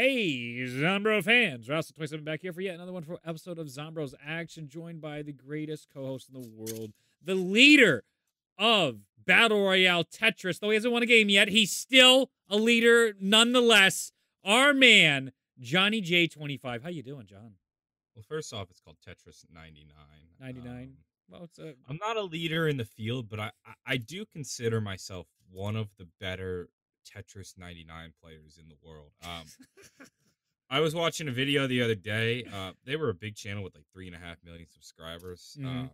Hey, 0.00 0.64
Zombro 0.66 1.22
fans. 1.22 1.68
Russell27 1.68 2.24
back 2.24 2.40
here 2.40 2.54
for 2.54 2.62
yet 2.62 2.74
another 2.76 2.90
wonderful 2.90 3.20
episode 3.22 3.58
of 3.58 3.66
Zombro's 3.66 4.14
Action, 4.26 4.66
joined 4.66 5.02
by 5.02 5.20
the 5.20 5.34
greatest 5.34 5.88
co 5.92 6.06
host 6.06 6.30
in 6.32 6.40
the 6.40 6.48
world, 6.48 6.94
the 7.22 7.34
leader 7.34 8.04
of 8.58 9.00
Battle 9.26 9.62
Royale 9.62 10.04
Tetris. 10.04 10.58
Though 10.58 10.70
he 10.70 10.76
hasn't 10.76 10.94
won 10.94 11.02
a 11.02 11.06
game 11.06 11.28
yet, 11.28 11.48
he's 11.48 11.70
still 11.70 12.30
a 12.48 12.56
leader 12.56 13.12
nonetheless. 13.20 14.12
Our 14.42 14.72
man, 14.72 15.32
Johnny 15.58 16.00
J25. 16.00 16.82
How 16.82 16.88
you 16.88 17.02
doing, 17.02 17.26
John? 17.26 17.56
Well, 18.16 18.24
first 18.26 18.54
off, 18.54 18.70
it's 18.70 18.80
called 18.80 18.96
Tetris 19.06 19.44
99. 19.52 19.94
99. 20.40 20.82
Um, 20.82 20.92
Well, 21.28 21.44
it's 21.44 21.58
a. 21.58 21.74
I'm 21.90 21.98
not 22.00 22.16
a 22.16 22.22
leader 22.22 22.68
in 22.68 22.78
the 22.78 22.86
field, 22.86 23.28
but 23.28 23.38
I, 23.38 23.50
I, 23.66 23.74
I 23.86 23.96
do 23.98 24.24
consider 24.24 24.80
myself 24.80 25.26
one 25.50 25.76
of 25.76 25.90
the 25.98 26.08
better 26.18 26.70
Tetris 27.04 27.58
99 27.58 28.12
players 28.22 28.58
in 28.60 28.68
the 28.68 28.76
world. 28.82 29.12
Um, 29.24 29.44
I 30.70 30.80
was 30.80 30.94
watching 30.94 31.28
a 31.28 31.32
video 31.32 31.66
the 31.66 31.82
other 31.82 31.94
day. 31.96 32.44
Uh, 32.52 32.72
they 32.84 32.96
were 32.96 33.08
a 33.10 33.14
big 33.14 33.34
channel 33.34 33.62
with 33.64 33.74
like 33.74 33.84
three 33.92 34.06
and 34.06 34.14
a 34.14 34.18
half 34.18 34.36
million 34.44 34.66
subscribers. 34.68 35.56
Mhm. 35.58 35.66
Um, 35.66 35.90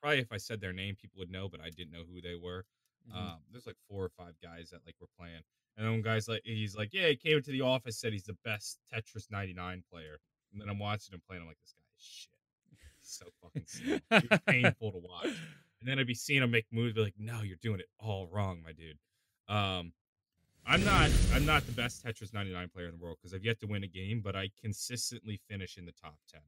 probably, 0.00 0.18
if 0.18 0.32
I 0.32 0.36
said 0.36 0.60
their 0.60 0.72
name, 0.72 0.96
people 0.96 1.18
would 1.20 1.30
know, 1.30 1.48
but 1.48 1.60
I 1.60 1.70
didn't 1.70 1.92
know 1.92 2.04
who 2.12 2.20
they 2.20 2.34
were. 2.34 2.64
Mhm. 3.08 3.14
Um, 3.16 3.38
there's 3.52 3.66
like 3.66 3.76
four 3.88 4.04
or 4.04 4.08
five 4.10 4.34
guys 4.42 4.70
that 4.70 4.84
like 4.84 4.96
were 5.00 5.06
playing, 5.18 5.42
and 5.76 5.86
then 5.86 5.92
one 5.92 6.02
guy's 6.02 6.26
like, 6.28 6.42
he's 6.44 6.74
like, 6.74 6.92
yeah, 6.92 7.08
he 7.08 7.16
came 7.16 7.36
into 7.36 7.52
the 7.52 7.60
office, 7.60 7.98
said 7.98 8.12
he's 8.12 8.24
the 8.24 8.36
best 8.44 8.78
Tetris 8.92 9.30
99 9.30 9.84
player, 9.90 10.18
and 10.52 10.60
then 10.60 10.68
I'm 10.68 10.78
watching 10.80 11.14
him 11.14 11.22
playing. 11.26 11.42
I'm 11.42 11.48
like, 11.48 11.58
this 11.62 11.72
guy 11.74 11.84
is 11.96 12.02
shit. 12.04 12.30
He's 12.98 13.10
so 13.10 13.26
fucking 13.42 13.64
slow. 13.66 14.38
Painful 14.46 14.92
to 14.92 14.98
watch. 14.98 15.28
And 15.78 15.86
then 15.90 15.98
I'd 15.98 16.06
be 16.06 16.14
seeing 16.14 16.42
him 16.42 16.50
make 16.50 16.64
moves, 16.72 16.94
be 16.94 17.02
like, 17.02 17.14
no, 17.18 17.42
you're 17.42 17.58
doing 17.60 17.80
it 17.80 17.90
all 18.00 18.26
wrong, 18.28 18.62
my 18.64 18.72
dude. 18.72 18.98
Um, 19.46 19.92
I'm 20.66 20.84
not, 20.84 21.10
I'm 21.32 21.46
not 21.46 21.64
the 21.66 21.72
best 21.72 22.04
Tetris 22.04 22.34
99 22.34 22.68
player 22.70 22.86
in 22.86 22.92
the 22.98 23.02
world 23.04 23.18
because 23.20 23.32
I've 23.34 23.44
yet 23.44 23.60
to 23.60 23.66
win 23.66 23.84
a 23.84 23.86
game, 23.86 24.20
but 24.20 24.34
I 24.34 24.50
consistently 24.60 25.38
finish 25.48 25.78
in 25.78 25.84
the 25.86 25.92
top 25.92 26.18
10. 26.32 26.40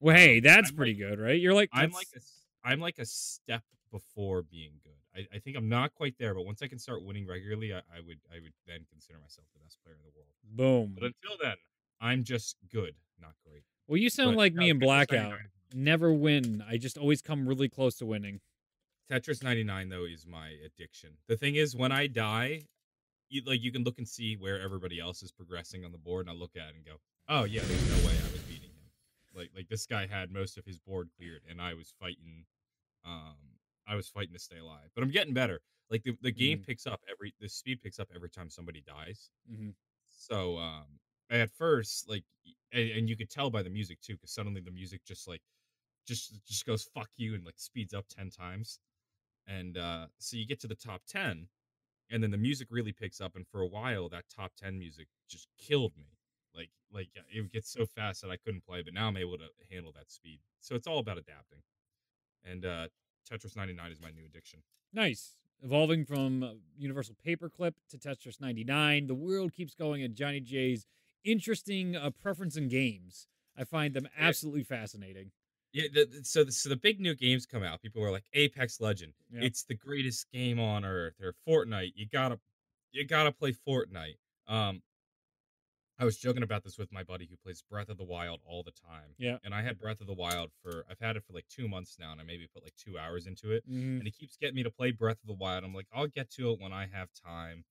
well, 0.00 0.16
hey, 0.16 0.40
that's 0.40 0.70
I'm 0.70 0.76
pretty 0.76 0.92
like- 0.92 1.10
good, 1.10 1.18
right? 1.20 1.40
You're 1.40 1.54
like. 1.54 1.70
I'm 1.72 1.90
like 1.90 2.06
a, 2.14 2.20
I'm 2.64 2.80
like 2.80 2.98
a 2.98 3.04
step 3.06 3.62
before 3.90 4.42
being 4.42 4.72
good. 4.84 4.92
I, 5.16 5.36
I 5.36 5.38
think 5.40 5.56
I'm 5.56 5.68
not 5.68 5.94
quite 5.94 6.14
there, 6.18 6.34
but 6.34 6.44
once 6.44 6.62
I 6.62 6.68
can 6.68 6.78
start 6.78 7.02
winning 7.04 7.26
regularly, 7.26 7.72
I, 7.74 7.78
I 7.78 8.00
would, 8.06 8.18
I 8.30 8.36
would 8.40 8.52
then 8.66 8.80
consider 8.90 9.18
myself 9.18 9.46
the 9.54 9.60
best 9.64 9.78
player 9.82 9.96
in 9.96 10.02
the 10.04 10.12
world. 10.14 10.28
Boom. 10.44 10.94
But 10.94 11.04
until 11.06 11.36
then, 11.42 11.56
I'm 12.00 12.22
just 12.24 12.56
good, 12.70 12.94
not 13.20 13.32
great. 13.44 13.62
Well, 13.88 13.96
you 13.96 14.10
sound 14.10 14.32
But, 14.32 14.38
like 14.38 14.54
no, 14.54 14.60
me 14.60 14.70
in 14.70 14.78
Blackout. 14.78 15.30
99 15.30 15.38
Never 15.74 16.12
win. 16.12 16.62
I 16.68 16.76
just 16.78 16.96
always 16.96 17.20
come 17.22 17.46
really 17.48 17.68
close 17.68 17.96
to 17.96 18.06
winning. 18.06 18.40
Tetris 19.10 19.42
99 19.42 19.88
though 19.88 20.04
is 20.04 20.26
my 20.26 20.50
addiction. 20.64 21.10
The 21.28 21.36
thing 21.36 21.56
is, 21.56 21.74
when 21.74 21.92
I 21.92 22.06
die, 22.06 22.62
you, 23.28 23.42
like 23.44 23.62
you 23.62 23.72
can 23.72 23.84
look 23.84 23.98
and 23.98 24.08
see 24.08 24.36
where 24.36 24.60
everybody 24.60 25.00
else 25.00 25.22
is 25.22 25.32
progressing 25.32 25.84
on 25.84 25.92
the 25.92 25.98
board, 25.98 26.26
and 26.26 26.30
I 26.30 26.38
look 26.38 26.56
at 26.56 26.70
it 26.70 26.76
and 26.76 26.84
go, 26.84 26.98
"Oh 27.28 27.44
yeah, 27.44 27.62
there's 27.64 27.88
no 28.02 28.06
way 28.08 28.14
I 28.18 28.32
was 28.32 28.42
beating 28.42 28.70
him." 28.70 28.90
Like 29.34 29.50
like 29.54 29.68
this 29.68 29.86
guy 29.86 30.06
had 30.06 30.30
most 30.30 30.58
of 30.58 30.64
his 30.64 30.78
board 30.80 31.10
cleared, 31.16 31.42
and 31.48 31.60
I 31.62 31.74
was 31.74 31.94
fighting, 31.98 32.46
um, 33.04 33.36
I 33.86 33.96
was 33.96 34.08
fighting 34.08 34.34
to 34.34 34.38
stay 34.40 34.58
alive. 34.58 34.90
But 34.94 35.04
I'm 35.04 35.10
getting 35.10 35.34
better. 35.34 35.60
Like 35.90 36.04
the, 36.04 36.16
the 36.22 36.32
game 36.32 36.58
Mhm. 36.58 36.66
picks 36.66 36.86
up 36.86 37.02
every 37.10 37.34
the 37.40 37.48
speed 37.48 37.82
picks 37.82 37.98
up 38.00 38.10
every 38.14 38.30
time 38.30 38.50
somebody 38.50 38.82
dies. 38.82 39.30
Mhm. 39.46 39.74
So 40.08 40.58
um, 40.58 41.00
at 41.30 41.50
first, 41.50 42.08
like, 42.08 42.24
and, 42.72 42.90
and 42.90 43.08
you 43.08 43.16
could 43.16 43.30
tell 43.30 43.50
by 43.50 43.62
the 43.62 43.70
music 43.70 44.00
too, 44.00 44.14
because 44.14 44.32
suddenly 44.32 44.60
the 44.60 44.70
music 44.70 45.04
just 45.04 45.28
like 45.28 45.42
just 46.06 46.44
just 46.46 46.66
goes 46.66 46.84
fuck 46.84 47.10
you 47.16 47.34
and 47.34 47.44
like 47.44 47.58
speeds 47.58 47.94
up 47.94 48.06
ten 48.08 48.30
times 48.30 48.80
and 49.46 49.78
uh 49.78 50.08
so 50.18 50.36
you 50.36 50.46
get 50.46 50.60
to 50.60 50.68
the 50.68 50.74
top 50.76 51.02
10 51.06 51.48
and 52.10 52.22
then 52.22 52.30
the 52.30 52.36
music 52.38 52.68
really 52.70 52.92
picks 52.92 53.20
up 53.20 53.36
and 53.36 53.46
for 53.48 53.60
a 53.60 53.66
while 53.66 54.08
that 54.08 54.24
top 54.34 54.52
10 54.56 54.78
music 54.78 55.08
just 55.28 55.48
killed 55.58 55.92
me 55.96 56.06
like 56.54 56.70
like 56.92 57.08
it 57.30 57.52
gets 57.52 57.70
so 57.70 57.84
fast 57.86 58.22
that 58.22 58.30
i 58.30 58.36
couldn't 58.36 58.64
play 58.66 58.82
but 58.82 58.94
now 58.94 59.08
i'm 59.08 59.16
able 59.16 59.36
to 59.36 59.48
handle 59.70 59.92
that 59.92 60.10
speed 60.10 60.38
so 60.60 60.74
it's 60.74 60.86
all 60.86 60.98
about 60.98 61.18
adapting 61.18 61.60
and 62.44 62.64
uh 62.64 62.86
tetris 63.30 63.56
99 63.56 63.92
is 63.92 64.00
my 64.00 64.10
new 64.10 64.24
addiction 64.24 64.60
Nice. 64.92 65.34
Evolving 65.62 66.04
from 66.04 66.42
uh, 66.42 66.50
Universal 66.76 67.16
Paperclip 67.26 67.74
to 67.90 67.98
Tetris 67.98 68.40
99, 68.40 69.06
the 69.06 69.14
world 69.14 69.52
keeps 69.52 69.74
going 69.74 70.02
and 70.02 70.14
Johnny 70.14 70.40
J's 70.40 70.86
interesting 71.24 71.96
uh, 71.96 72.10
preference 72.10 72.56
in 72.56 72.68
games. 72.68 73.26
I 73.56 73.64
find 73.64 73.92
them 73.92 74.08
absolutely 74.16 74.62
fascinating. 74.62 75.32
Yeah 75.72 75.84
the, 75.92 76.20
so 76.22 76.44
the, 76.44 76.52
so 76.52 76.68
the 76.68 76.76
big 76.76 77.00
new 77.00 77.14
games 77.14 77.46
come 77.46 77.62
out 77.62 77.80
people 77.82 78.02
are 78.02 78.10
like 78.10 78.24
apex 78.34 78.80
legend 78.80 79.12
Yeah. 79.30 79.42
it's 79.44 79.64
the 79.64 79.74
greatest 79.74 80.30
game 80.32 80.58
on 80.58 80.84
earth 80.84 81.14
or 81.22 81.34
fortnite 81.46 81.92
you 81.94 82.06
gotta 82.10 82.38
you 82.92 83.06
gotta 83.06 83.32
play 83.32 83.52
fortnite 83.52 84.16
um 84.46 84.82
i 85.98 86.04
was 86.04 86.16
joking 86.16 86.42
about 86.42 86.64
this 86.64 86.78
with 86.78 86.90
my 86.92 87.02
buddy 87.02 87.26
who 87.30 87.36
plays 87.36 87.62
breath 87.70 87.88
of 87.88 87.98
the 87.98 88.04
wild 88.04 88.40
all 88.46 88.62
the 88.62 88.70
time 88.72 89.14
Yeah. 89.18 89.38
and 89.44 89.54
i 89.54 89.62
had 89.62 89.78
breath 89.78 90.00
of 90.00 90.06
the 90.06 90.14
wild 90.14 90.50
for 90.62 90.84
i've 90.90 91.00
had 91.00 91.16
it 91.16 91.24
for 91.24 91.32
like 91.32 91.46
two 91.48 91.68
months 91.68 91.96
now 91.98 92.12
and 92.12 92.20
i 92.20 92.24
maybe 92.24 92.46
put 92.52 92.62
like 92.62 92.74
two 92.76 92.98
hours 92.98 93.26
into 93.26 93.50
it 93.52 93.64
Mhm. 93.68 93.98
and 93.98 94.02
he 94.04 94.10
keeps 94.10 94.36
getting 94.36 94.56
me 94.56 94.62
to 94.62 94.70
play 94.70 94.90
breath 94.92 95.18
of 95.22 95.26
the 95.28 95.34
wild 95.34 95.64
i'm 95.64 95.74
like 95.74 95.88
i'll 95.92 96.06
get 96.06 96.30
to 96.32 96.50
it 96.52 96.60
when 96.60 96.72
i 96.72 96.86
have 96.92 97.08
time 97.12 97.64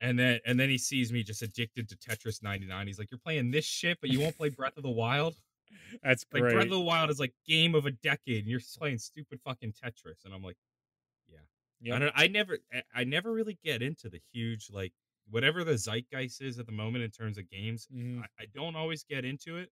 and 0.00 0.18
then 0.18 0.38
and 0.46 0.58
then 0.58 0.70
he 0.70 0.78
sees 0.78 1.12
me 1.12 1.22
just 1.22 1.42
addicted 1.42 1.88
to 1.88 1.96
tetris 1.96 2.42
99 2.42 2.86
he's 2.86 2.98
like 2.98 3.10
you're 3.10 3.18
playing 3.18 3.50
this 3.50 3.64
shit 3.66 3.98
but 4.00 4.08
you 4.10 4.20
won't 4.20 4.36
play 4.36 4.48
breath 4.48 4.76
of 4.78 4.82
the 4.82 4.90
wild 4.90 5.34
That's 6.02 6.24
like 6.32 6.42
great. 6.42 6.52
Breath 6.54 6.64
of 6.64 6.70
the 6.70 6.80
Wild 6.80 7.10
is 7.10 7.20
like 7.20 7.34
game 7.46 7.74
of 7.74 7.86
a 7.86 7.90
decade, 7.90 8.40
and 8.40 8.48
you're 8.48 8.60
playing 8.78 8.98
stupid 8.98 9.40
fucking 9.44 9.72
Tetris, 9.72 10.24
and 10.24 10.32
I'm 10.34 10.42
like, 10.42 10.56
yeah, 11.28 11.38
Yep. 11.82 11.94
I 11.94 11.98
don't. 11.98 12.12
I 12.16 12.26
never, 12.28 12.58
I- 12.94 13.04
never 13.04 13.32
really 13.32 13.58
get 13.64 13.82
into 13.82 14.08
the 14.08 14.20
huge 14.32 14.68
like 14.70 14.92
whatever 15.30 15.62
the 15.64 15.76
zeitgeist 15.78 16.40
is 16.42 16.58
at 16.58 16.66
the 16.66 16.72
moment 16.72 17.04
in 17.04 17.10
terms 17.10 17.38
of 17.38 17.48
games. 17.50 17.86
Mhm. 17.94 18.20
I, 18.22 18.26
I 18.42 18.46
don't 18.54 18.74
always 18.76 19.04
get 19.04 19.24
into 19.24 19.56
it, 19.58 19.70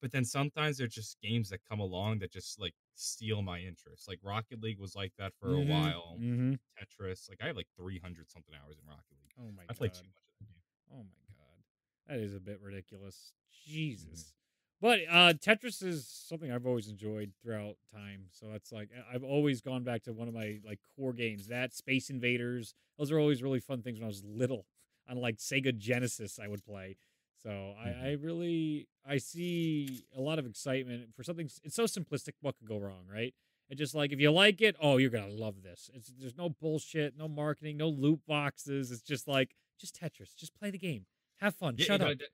but 0.00 0.10
then 0.10 0.24
sometimes 0.24 0.78
there's 0.78 0.94
just 0.94 1.20
games 1.20 1.50
that 1.50 1.60
come 1.68 1.80
along 1.80 2.20
that 2.20 2.32
just 2.32 2.58
like 2.58 2.72
steal 2.94 3.42
my 3.42 3.58
interest. 3.60 4.08
Like 4.08 4.18
Rocket 4.22 4.62
League 4.62 4.78
was 4.80 4.94
like 4.96 5.12
that 5.18 5.32
for 5.38 5.48
Mhm. 5.50 5.66
a 5.66 5.70
while. 5.70 6.16
Mhm. 6.18 6.58
Tetris, 6.80 7.28
like 7.28 7.38
I 7.42 7.46
have 7.48 7.56
like 7.56 7.68
300 7.76 8.30
something 8.30 8.54
hours 8.54 8.78
in 8.80 8.86
Rocket 8.88 9.16
League. 9.20 9.32
Oh 9.38 9.50
my 9.52 9.64
I 9.64 9.66
god. 9.66 9.76
play 9.76 9.88
too 9.88 9.94
much 10.04 10.22
of 10.30 10.38
the 10.38 10.44
game. 10.46 10.62
Oh 10.92 11.04
my 11.04 11.34
god. 11.36 11.62
That 12.08 12.18
is 12.20 12.34
a 12.34 12.40
bit 12.40 12.60
ridiculous. 12.60 13.32
Mm-hmm. 13.68 13.72
Jesus. 13.74 14.32
But 14.80 15.00
uh 15.10 15.32
Tetris 15.34 15.82
is 15.82 16.06
something 16.06 16.52
I've 16.52 16.66
always 16.66 16.88
enjoyed 16.88 17.32
throughout 17.42 17.76
time. 17.92 18.26
So 18.30 18.46
that's 18.52 18.72
like 18.72 18.90
I've 19.12 19.24
always 19.24 19.60
gone 19.60 19.84
back 19.84 20.02
to 20.04 20.12
one 20.12 20.28
of 20.28 20.34
my 20.34 20.58
like 20.66 20.80
core 20.96 21.12
games. 21.12 21.46
That 21.48 21.74
Space 21.74 22.10
Invaders. 22.10 22.74
Those 22.98 23.10
are 23.10 23.18
always 23.18 23.42
really 23.42 23.60
fun 23.60 23.82
things 23.82 23.98
when 23.98 24.04
I 24.04 24.08
was 24.08 24.22
little. 24.24 24.66
On 25.08 25.16
like 25.18 25.36
Sega 25.36 25.76
Genesis 25.76 26.38
I 26.42 26.48
would 26.48 26.64
play. 26.64 26.96
So 27.42 27.74
I, 27.80 28.08
I 28.08 28.16
really 28.20 28.88
I 29.08 29.18
see 29.18 30.04
a 30.16 30.20
lot 30.20 30.38
of 30.40 30.46
excitement 30.46 31.14
for 31.14 31.22
something 31.22 31.48
it's 31.62 31.76
so 31.76 31.84
simplistic 31.84 32.32
what 32.40 32.56
could 32.58 32.68
go 32.68 32.78
wrong, 32.78 33.04
right? 33.12 33.32
It's 33.68 33.78
just 33.78 33.94
like 33.94 34.12
if 34.12 34.20
you 34.20 34.30
like 34.30 34.60
it, 34.60 34.76
oh, 34.80 34.96
you're 34.96 35.10
gonna 35.10 35.28
love 35.28 35.62
this. 35.62 35.90
It's 35.94 36.12
there's 36.18 36.36
no 36.36 36.48
bullshit, 36.48 37.16
no 37.16 37.28
marketing, 37.28 37.76
no 37.76 37.88
loot 37.88 38.20
boxes. 38.26 38.90
It's 38.90 39.02
just 39.02 39.26
like 39.28 39.54
just 39.78 40.00
Tetris. 40.00 40.34
Just 40.36 40.54
play 40.58 40.70
the 40.70 40.78
game. 40.78 41.06
Have 41.40 41.54
fun. 41.54 41.76
Yeah, 41.78 41.86
Shut 41.86 42.00
up. 42.00 42.18
d- 42.18 42.24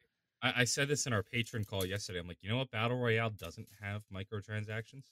I, 0.43 0.53
I 0.59 0.65
said 0.65 0.89
this 0.89 1.07
in 1.07 1.13
our 1.13 1.23
patron 1.23 1.65
call 1.65 1.87
yesterday. 1.87 2.19
I'm 2.19 2.29
like, 2.29 2.39
you 2.43 2.51
know 2.51 2.59
what? 2.59 2.71
Battle 2.71 2.99
Royale 2.99 3.31
doesn't 3.31 3.69
have 3.81 4.03
microtransactions. 4.13 5.05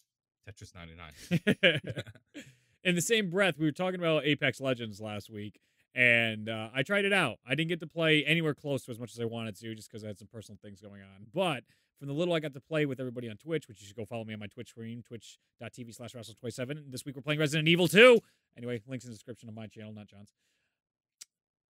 Tetris 0.49 0.73
99. 0.75 1.81
In 2.85 2.95
the 2.95 3.03
same 3.03 3.29
breath, 3.29 3.59
we 3.59 3.67
were 3.67 3.73
talking 3.73 4.01
about 4.01 4.25
Apex 4.25 4.59
Legends 4.59 5.01
last 5.01 5.29
week, 5.29 5.61
and 5.95 6.49
uh, 6.49 6.71
I 6.75 6.83
tried 6.83 7.05
it 7.05 7.13
out. 7.13 7.39
I 7.47 7.55
didn't 7.55 7.69
get 7.69 7.81
to 7.81 7.87
play 7.87 8.25
anywhere 8.25 8.55
close 8.55 8.85
to 8.85 8.91
as 8.91 8.99
much 8.99 9.13
as 9.13 9.21
I 9.21 9.27
wanted 9.27 9.55
to, 9.61 9.75
just 9.75 9.91
because 9.91 10.03
I 10.03 10.07
had 10.07 10.19
some 10.19 10.29
personal 10.33 10.59
things 10.63 10.81
going 10.81 11.03
on. 11.03 11.27
But 11.35 11.65
from 11.99 12.09
the 12.09 12.15
little 12.15 12.33
I 12.33 12.41
got 12.41 12.55
to 12.55 12.61
play 12.61 12.87
with 12.87 12.99
everybody 12.99 13.29
on 13.29 13.37
Twitch, 13.37 13.69
which 13.69 13.83
you 13.83 13.87
should 13.87 13.97
go 13.97 14.07
follow 14.07 14.25
me 14.25 14.33
on 14.33 14.41
my 14.41 14.47
Twitch 14.47 14.71
stream, 14.71 15.03
twitch.tv 15.07 15.95
slash 15.95 16.15
Russell27. 16.15 16.91
This 16.91 17.05
week 17.05 17.17
we're 17.17 17.23
playing 17.23 17.39
Resident 17.39 17.69
Evil 17.69 17.87
2. 17.87 18.19
Anyway, 18.57 18.81
links 18.87 19.05
in 19.05 19.11
the 19.11 19.15
description 19.15 19.51
of 19.51 19.55
my 19.55 19.67
channel, 19.67 19.93
not 19.93 20.07
John's. 20.07 20.33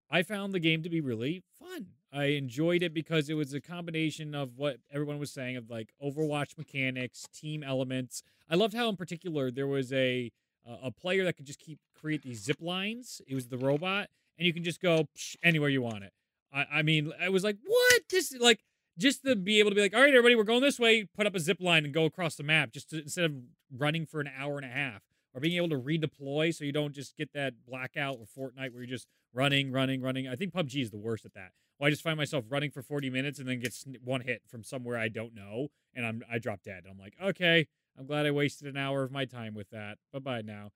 I 0.09 0.23
found 0.23 0.53
the 0.53 0.59
game 0.59 0.83
to 0.83 0.89
be 0.89 1.01
really 1.01 1.43
fun. 1.59 1.87
I 2.11 2.25
enjoyed 2.25 2.81
it 2.81 2.93
because 2.93 3.29
it 3.29 3.35
was 3.35 3.53
a 3.53 3.61
combination 3.61 4.33
of 4.33 4.57
what 4.57 4.77
everyone 4.91 5.19
was 5.19 5.31
saying 5.31 5.57
of 5.57 5.69
like 5.69 5.93
Overwatch 6.03 6.57
mechanics, 6.57 7.25
team 7.33 7.63
elements. 7.63 8.23
I 8.49 8.55
loved 8.55 8.73
how, 8.73 8.89
in 8.89 8.95
particular, 8.95 9.51
there 9.51 9.67
was 9.67 9.93
a 9.93 10.31
uh, 10.67 10.77
a 10.83 10.91
player 10.91 11.23
that 11.23 11.37
could 11.37 11.45
just 11.45 11.59
keep 11.59 11.79
create 11.99 12.23
these 12.23 12.43
zip 12.43 12.57
lines. 12.59 13.21
It 13.27 13.35
was 13.35 13.47
the 13.47 13.57
robot, 13.57 14.09
and 14.37 14.47
you 14.47 14.53
can 14.53 14.63
just 14.63 14.81
go 14.81 15.07
anywhere 15.43 15.69
you 15.69 15.81
want 15.81 16.03
it. 16.03 16.13
I, 16.51 16.65
I 16.71 16.81
mean, 16.81 17.13
I 17.21 17.29
was 17.29 17.43
like, 17.43 17.57
what? 17.65 18.01
This 18.09 18.35
like 18.39 18.61
just 18.97 19.23
to 19.25 19.35
be 19.35 19.59
able 19.59 19.69
to 19.71 19.75
be 19.75 19.81
like, 19.81 19.95
all 19.95 20.01
right, 20.01 20.09
everybody, 20.09 20.35
we're 20.35 20.43
going 20.43 20.61
this 20.61 20.79
way. 20.79 21.05
Put 21.15 21.27
up 21.27 21.35
a 21.35 21.39
zip 21.39 21.61
line 21.61 21.85
and 21.85 21.93
go 21.93 22.05
across 22.05 22.35
the 22.35 22.43
map, 22.43 22.71
just 22.71 22.89
to, 22.89 23.01
instead 23.01 23.25
of 23.25 23.33
running 23.77 24.05
for 24.05 24.19
an 24.19 24.29
hour 24.37 24.57
and 24.57 24.65
a 24.65 24.69
half, 24.69 25.03
or 25.33 25.41
being 25.41 25.57
able 25.57 25.69
to 25.69 25.79
redeploy, 25.79 26.53
so 26.53 26.63
you 26.63 26.71
don't 26.71 26.93
just 26.93 27.15
get 27.15 27.33
that 27.33 27.53
blackout 27.67 28.19
with 28.19 28.29
Fortnite 28.33 28.73
where 28.73 28.81
you're 28.81 28.85
just 28.85 29.07
running, 29.33 29.71
running, 29.71 30.01
running. 30.01 30.27
I 30.27 30.35
think 30.35 30.53
PUBG 30.53 30.81
is 30.81 30.91
the 30.91 30.97
worst 30.97 31.25
at 31.25 31.33
that. 31.33 31.51
Well, 31.79 31.87
I 31.87 31.91
just 31.91 32.01
find 32.03 32.17
myself 32.17 32.45
running 32.49 32.71
for 32.71 32.81
40 32.81 33.09
minutes 33.09 33.39
and 33.39 33.47
then 33.47 33.59
get 33.59 33.73
one 34.03 34.21
hit 34.21 34.41
from 34.47 34.63
somewhere 34.63 34.97
I 34.97 35.07
don't 35.07 35.33
know, 35.33 35.67
and 35.93 36.05
I'm 36.05 36.21
I 36.31 36.39
drop 36.39 36.61
dead. 36.63 36.83
I'm 36.89 36.97
like, 36.97 37.13
okay, 37.23 37.67
I'm 37.97 38.05
glad 38.05 38.25
I 38.25 38.31
wasted 38.31 38.67
an 38.67 38.77
hour 38.77 39.03
of 39.03 39.11
my 39.11 39.25
time 39.25 39.53
with 39.53 39.69
that. 39.69 39.97
Bye 40.11 40.19
bye 40.19 40.41
now. 40.41 40.71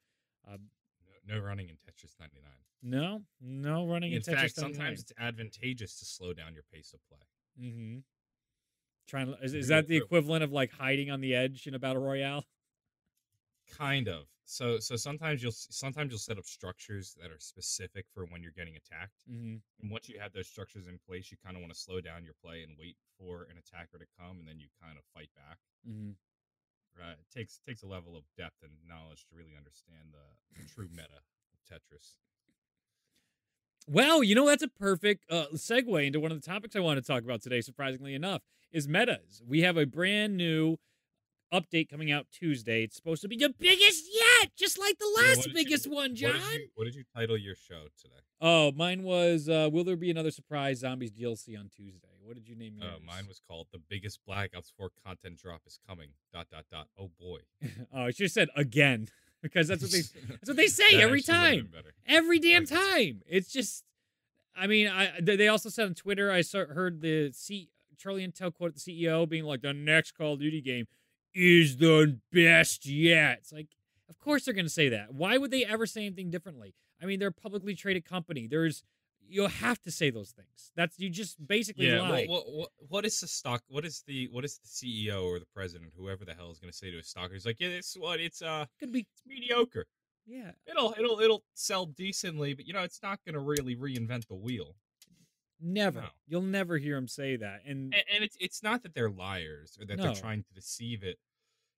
Um, 0.48 0.60
no, 1.28 1.36
no 1.36 1.42
running 1.42 1.70
in 1.70 1.76
Tetris 1.76 2.16
99. 2.20 2.52
no, 2.84 3.22
no 3.42 3.86
running 3.88 4.12
in, 4.12 4.18
In 4.18 4.22
Tetris 4.24 4.28
In 4.28 4.36
fact, 4.36 4.58
99. 4.58 4.74
sometimes 4.74 5.00
it's 5.02 5.12
advantageous 5.18 6.00
to 6.00 6.06
slow 6.06 6.34
down 6.34 6.54
your 6.54 6.64
pace 6.74 6.94
of 6.94 7.00
play. 7.10 7.68
Mm-hmm. 7.68 8.00
Trying 9.08 9.28
to, 9.28 9.44
is, 9.44 9.54
is 9.54 9.68
that 9.68 9.88
the 9.88 9.98
equivalent 9.98 10.44
of 10.44 10.52
like 10.52 10.72
hiding 10.72 11.12
on 11.12 11.20
the 11.22 11.36
edge 11.36 11.68
in 11.68 11.74
a 11.76 11.80
battle 11.80 12.02
royale? 12.02 12.46
Kind 13.78 14.08
of. 14.08 14.26
So 14.46 14.78
so 14.80 14.96
sometimes 14.96 15.42
you'll 15.42 15.56
sometimes 15.56 16.12
you'll 16.12 16.20
set 16.20 16.38
up 16.38 16.46
structures 16.46 17.16
that 17.22 17.32
are 17.32 17.40
specific 17.40 18.06
for 18.14 18.26
when 18.26 18.44
you're 18.44 18.56
getting 18.56 18.76
attacked. 18.76 19.24
Mm-hmm. 19.30 19.58
And 19.82 19.92
once 19.92 20.10
you 20.10 20.20
have 20.20 20.34
those 20.34 20.48
structures 20.48 20.88
in 20.88 21.00
place, 21.08 21.32
you 21.32 21.38
kind 21.44 21.56
of 21.56 21.62
want 21.62 21.74
to 21.74 21.80
slow 21.80 22.02
down 22.02 22.24
your 22.24 22.36
play 22.44 22.64
and 22.64 22.76
wait 22.78 22.98
for 23.18 23.48
an 23.50 23.58
attacker 23.58 23.98
to 23.98 24.06
come, 24.20 24.40
and 24.40 24.48
then 24.48 24.60
you 24.60 24.68
kind 24.82 24.98
of 24.98 25.04
fight 25.14 25.30
back. 25.36 25.58
Mm-hmm. 25.88 26.12
Right? 27.00 27.18
It 27.18 27.30
takes 27.34 27.60
takes 27.66 27.84
a 27.84 27.88
level 27.88 28.18
of 28.18 28.24
depth 28.38 28.62
and 28.62 28.74
knowledge 28.88 29.26
to 29.30 29.36
really 29.36 29.56
understand 29.58 30.12
the, 30.12 30.26
the 30.60 30.68
true 30.68 30.90
meta 30.92 31.24
of 31.54 31.60
Tetris. 31.64 32.20
Well, 33.88 34.24
you 34.24 34.36
know 34.36 34.46
that's 34.46 34.64
a 34.64 34.70
perfect 34.70 35.26
uh, 35.30 35.48
segue 35.56 36.08
into 36.08 36.20
one 36.20 36.32
of 36.32 36.42
the 36.42 36.46
topics 36.46 36.76
I 36.76 36.80
want 36.80 37.04
to 37.04 37.06
talk 37.06 37.24
about 37.24 37.42
today. 37.42 37.62
Surprisingly 37.62 38.14
enough, 38.14 38.42
is 38.72 38.88
metas. 38.88 39.42
We 39.46 39.62
have 39.62 39.78
a 39.78 39.86
brand 39.86 40.36
new 40.36 40.78
update 41.54 41.90
coming 41.90 42.12
out 42.12 42.28
Tuesday. 42.32 42.84
It's 42.84 42.96
supposed 42.96 43.22
to 43.22 43.28
be 43.28 43.38
the 43.38 43.54
biggest 43.58 44.06
yet, 44.14 44.23
just 44.56 44.80
like 44.80 44.98
the 44.98 45.12
last 45.18 45.38
what 45.38 45.46
did 45.46 45.54
biggest 45.54 45.86
you, 45.86 45.92
one, 45.92 46.12
What 46.12 46.16
John. 46.16 46.32
did, 46.34 46.60
you, 46.62 46.68
what 46.76 46.86
did 46.86 46.96
you 46.96 47.04
title 47.16 47.38
your 47.38 47.56
show 47.56 47.86
today? 48.02 48.16
Oh, 48.42 48.72
mine 48.74 49.04
was 49.04 49.48
uh, 49.48 49.70
Will 49.72 49.84
there 49.84 49.96
be 49.96 50.12
another 50.12 50.32
surprise 50.32 50.80
zombies 50.80 51.12
DLC 51.12 51.58
on 51.58 51.70
Tuesday? 51.70 52.08
What 52.24 52.36
did 52.36 52.48
you 52.48 52.56
name 52.56 52.76
yours? 52.78 52.94
Uh, 52.96 53.00
mine 53.06 53.26
was 53.28 53.40
called 53.48 53.68
"The 53.72 53.80
Biggest 53.90 54.20
Black 54.26 54.52
Ops 54.56 54.72
4 54.78 54.92
Content 55.06 55.38
Drop 55.38 55.62
is 55.66 55.80
Coming." 55.88 56.10
Dot 56.34 56.48
dot 56.52 56.66
dot. 56.72 56.88
Oh 56.98 57.10
boy. 57.20 57.40
oh, 57.94 58.04
I 58.04 58.12
should 58.12 58.26
have 58.26 58.32
said 58.32 58.50
again 58.56 59.08
because 59.42 59.68
that's 59.68 59.82
what 59.82 59.92
they 59.92 60.02
that's 60.30 60.48
what 60.48 60.58
they 60.58 60.68
say 60.68 61.02
every 61.02 61.22
time. 61.22 61.70
Every 62.06 62.40
damn 62.40 62.66
time. 62.66 63.22
It's 63.28 63.52
just, 63.52 63.84
I 64.56 64.68
mean, 64.68 64.88
I 64.88 65.12
they 65.22 65.36
they 65.36 65.48
also 65.48 65.70
said 65.70 65.86
on 65.88 65.94
Twitter. 65.96 66.32
I 66.32 66.42
saw, 66.42 66.66
heard 66.66 67.02
the 67.02 67.32
C 67.34 67.70
Charlie 67.98 68.28
Intel 68.28 68.54
quote 68.54 68.76
the 68.76 68.80
CEO 68.80 69.28
being 69.28 69.44
like, 69.46 69.62
"The 69.62 69.74
next 69.74 70.14
Call 70.14 70.34
of 70.34 70.40
Duty 70.40 70.62
game 70.62 70.86
is 71.34 71.78
the 71.78 72.20
best 72.32 72.86
yet." 72.86 73.40
It's 73.40 73.54
like, 73.54 73.68
of 74.14 74.20
course 74.24 74.46
they're 74.46 74.54
going 74.54 74.66
to 74.66 74.70
say 74.72 74.90
that. 74.90 75.14
Why 75.14 75.38
would 75.38 75.52
they 75.52 75.66
ever 75.66 75.86
say 75.86 76.06
anything 76.06 76.30
differently? 76.30 76.76
I 77.02 77.06
mean, 77.06 77.20
they're 77.20 77.30
a 77.30 77.32
publicly 77.34 77.76
traded 77.76 78.06
company. 78.06 78.48
There's 78.48 78.84
you'll 79.28 79.48
have 79.48 79.82
to 79.82 79.90
say 79.92 80.10
those 80.10 80.32
things. 80.32 80.72
That's 80.76 81.00
you 81.00 81.10
just 81.10 81.46
basically 81.46 81.88
Yeah. 81.88 82.02
lie. 82.02 82.26
What, 82.26 82.46
what, 82.46 82.54
what, 82.56 82.70
what 82.90 83.06
is 83.06 83.20
the 83.20 83.28
stock? 83.28 83.64
What 83.68 83.86
is 83.86 84.04
the 84.06 84.28
what 84.32 84.44
is 84.46 84.60
the 84.60 84.68
CEO 84.68 85.24
or 85.26 85.40
the 85.40 85.46
president, 85.54 85.94
whoever 85.98 86.26
the 86.26 86.34
hell, 86.34 86.52
is 86.52 86.60
going 86.60 86.72
to 86.72 86.78
say 86.78 86.92
to 86.92 86.98
a 86.98 87.02
stocker? 87.02 87.34
He's 87.34 87.46
like, 87.46 87.58
yeah, 87.60 87.70
this 87.70 87.96
what 88.00 88.20
it's 88.20 88.42
uh, 88.42 88.66
Could 88.80 88.92
be, 88.92 89.00
it's 89.02 89.22
mediocre. 89.26 89.86
yeah. 90.28 90.52
It'll 90.68 90.94
it'll 90.98 91.20
it'll 91.20 91.44
sell 91.54 91.86
decently, 91.86 92.54
but 92.54 92.66
you 92.68 92.74
know, 92.74 92.82
it's 92.84 93.02
not 93.02 93.20
going 93.26 93.34
to 93.34 93.40
really 93.40 93.76
reinvent 93.76 94.28
the 94.28 94.36
wheel. 94.36 94.76
Never. 95.62 96.02
No. 96.02 96.08
You'll 96.28 96.42
never 96.42 96.78
hear 96.78 96.98
him 96.98 97.08
say 97.08 97.38
that. 97.38 97.62
And 97.66 97.94
And, 97.94 98.04
and 98.14 98.24
it's 98.24 98.36
it's 98.40 98.62
not 98.62 98.84
that 98.84 98.94
they're 98.94 99.10
liars 99.10 99.78
or 99.80 99.86
that 99.86 99.98
No. 99.98 100.04
they're 100.04 100.16
trying 100.16 100.44
to 100.44 100.54
deceive 100.54 101.04
it. 101.04 101.18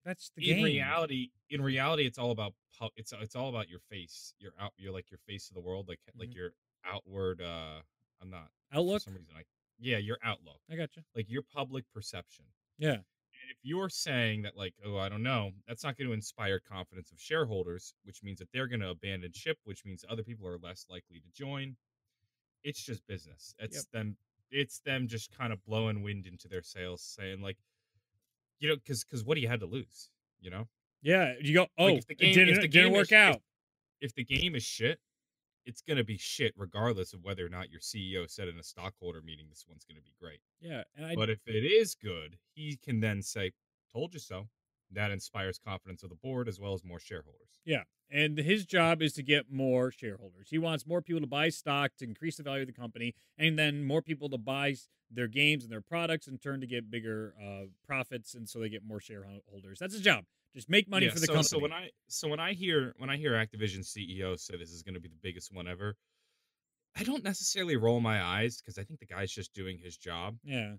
That's 0.06 0.30
the 0.36 0.50
in 0.50 0.56
game. 0.56 0.64
reality, 0.64 1.30
in 1.50 1.60
reality, 1.60 2.06
it's 2.06 2.18
all 2.18 2.30
about 2.30 2.54
it's 2.96 3.12
it's 3.20 3.36
all 3.36 3.50
about 3.50 3.68
your 3.68 3.80
face. 3.90 4.32
Your 4.38 4.52
out. 4.58 4.72
You're 4.78 4.92
like 4.92 5.10
your 5.10 5.18
face 5.26 5.50
of 5.50 5.54
the 5.54 5.60
world, 5.60 5.88
like 5.88 6.00
like 6.16 6.30
Mhm. 6.30 6.34
your 6.36 6.54
outward. 6.84 7.42
uh 7.42 7.82
I'm 8.22 8.30
not 8.30 8.50
Outlook. 8.72 9.02
for 9.02 9.10
some 9.10 9.16
reason. 9.16 9.34
Like 9.34 9.48
yeah, 9.78 9.98
your 9.98 10.18
outlook, 10.24 10.60
I 10.70 10.76
got 10.76 10.96
you. 10.96 11.02
like 11.14 11.28
your 11.28 11.42
public 11.42 11.84
perception. 11.92 12.46
Yeah. 12.78 12.94
And 12.94 13.50
if 13.50 13.58
you're 13.62 13.90
saying 13.90 14.42
that, 14.42 14.56
like, 14.56 14.74
oh, 14.84 14.96
I 14.96 15.10
don't 15.10 15.22
know, 15.22 15.52
that's 15.68 15.84
not 15.84 15.96
going 15.98 16.08
to 16.08 16.14
inspire 16.14 16.58
confidence 16.58 17.12
of 17.12 17.20
shareholders, 17.20 17.94
which 18.04 18.22
means 18.22 18.38
that 18.38 18.50
they're 18.52 18.66
going 18.66 18.80
to 18.80 18.88
abandon 18.88 19.32
ship, 19.34 19.58
which 19.64 19.84
means 19.84 20.02
other 20.08 20.24
people 20.24 20.48
are 20.48 20.56
less 20.58 20.86
likely 20.88 21.20
to 21.20 21.28
join. 21.34 21.76
It's 22.64 22.82
just 22.82 23.06
business. 23.06 23.54
It's 23.58 23.76
Yep. 23.76 23.84
them. 23.92 24.16
It's 24.50 24.80
them 24.80 25.06
just 25.08 25.30
kind 25.30 25.52
of 25.52 25.62
blowing 25.64 26.02
wind 26.02 26.26
into 26.26 26.48
their 26.48 26.62
sails, 26.62 27.02
saying 27.02 27.42
like, 27.42 27.58
you 28.58 28.68
know, 28.68 28.76
because 28.76 29.04
because 29.04 29.24
what 29.24 29.34
do 29.34 29.40
you 29.40 29.48
have 29.48 29.60
to 29.60 29.66
lose? 29.66 30.10
You 30.40 30.50
know, 30.50 30.68
Yeah. 31.02 31.34
You 31.40 31.54
go. 31.54 31.66
Oh, 31.78 31.96
if 31.96 32.06
the 32.06 32.12
it 32.14 32.18
game- 32.18 32.34
didn't, 32.34 32.48
if 32.54 32.56
the 32.60 32.64
it 32.66 32.70
didn't 32.70 32.86
game 32.88 32.92
work 32.92 33.02
is- 33.06 33.12
if- 33.12 33.18
out. 33.18 33.42
if 34.00 34.14
the 34.14 34.24
game 34.24 34.54
is 34.54 34.62
shit, 34.64 35.00
it's 35.64 35.82
going 35.82 35.96
to 35.96 36.04
be 36.04 36.16
shit 36.16 36.52
regardless 36.56 37.12
of 37.12 37.22
whether 37.24 37.44
or 37.44 37.48
not 37.48 37.70
your 37.70 37.80
CEO 37.80 38.26
said 38.30 38.46
in 38.48 38.58
a 38.58 38.62
stockholder 38.62 39.20
meeting 39.22 39.48
this 39.48 39.64
one's 39.66 39.84
going 39.84 39.96
to 39.96 40.02
be 40.02 40.12
great. 40.20 40.40
yeah. 40.60 40.84
I 41.02 41.14
But 41.14 41.30
if 41.30 41.40
it 41.46 41.64
is 41.64 41.94
good, 41.94 42.38
he 42.54 42.76
can 42.76 43.00
then 43.00 43.22
say, 43.22 43.52
"Told 43.92 44.14
you 44.14 44.20
so." 44.20 44.48
That 44.92 45.10
inspires 45.10 45.58
confidence 45.58 46.02
of 46.02 46.10
the 46.10 46.16
board 46.16 46.48
as 46.48 46.60
well 46.60 46.72
as 46.74 46.84
more 46.84 47.00
shareholders. 47.00 47.60
Yeah. 47.64 47.82
And 48.10 48.38
his 48.38 48.64
job 48.64 49.02
is 49.02 49.14
to 49.14 49.22
get 49.22 49.50
more 49.50 49.90
shareholders. 49.90 50.48
He 50.48 50.58
wants 50.58 50.86
more 50.86 51.02
people 51.02 51.20
to 51.20 51.26
buy 51.26 51.48
stock 51.48 51.90
to 51.98 52.04
increase 52.04 52.36
the 52.36 52.44
value 52.44 52.62
of 52.62 52.68
the 52.68 52.72
company, 52.72 53.14
and 53.36 53.58
then 53.58 53.84
more 53.84 54.00
people 54.00 54.28
to 54.30 54.38
buy 54.38 54.76
their 55.10 55.26
games 55.26 55.64
and 55.64 55.72
their 55.72 55.80
products 55.80 56.28
in 56.28 56.38
turn 56.38 56.60
to 56.60 56.66
get 56.68 56.88
bigger 56.90 57.34
uh, 57.42 57.66
profits, 57.84 58.34
and 58.34 58.48
so 58.48 58.60
they 58.60 58.68
get 58.68 58.84
more 58.84 59.00
shareholders. 59.00 59.78
That's 59.80 59.92
his 59.94 60.02
job. 60.02 60.24
Just 60.54 60.70
make 60.70 60.88
money 60.88 61.06
Yeah, 61.06 61.12
for 61.12 61.18
the 61.20 61.26
so, 61.26 61.32
company. 61.34 61.48
So 61.48 61.58
when 61.58 61.72
I 61.72 61.90
so 62.08 62.28
when 62.28 62.40
I 62.40 62.52
hear 62.54 62.94
when 62.98 63.10
I 63.10 63.16
hear 63.16 63.32
Activision 63.32 63.80
CEO 63.80 64.38
say 64.38 64.56
this 64.56 64.70
is 64.70 64.82
going 64.82 64.94
to 64.94 65.00
be 65.00 65.08
the 65.08 65.18
biggest 65.20 65.52
one 65.52 65.66
ever, 65.68 65.96
I 66.96 67.02
don't 67.02 67.24
necessarily 67.24 67.76
roll 67.76 68.00
my 68.00 68.22
eyes 68.22 68.60
because 68.60 68.78
I 68.78 68.84
think 68.84 69.00
the 69.00 69.06
guy's 69.06 69.30
just 69.30 69.52
doing 69.52 69.78
his 69.82 69.96
job. 69.96 70.36
yeah, 70.44 70.74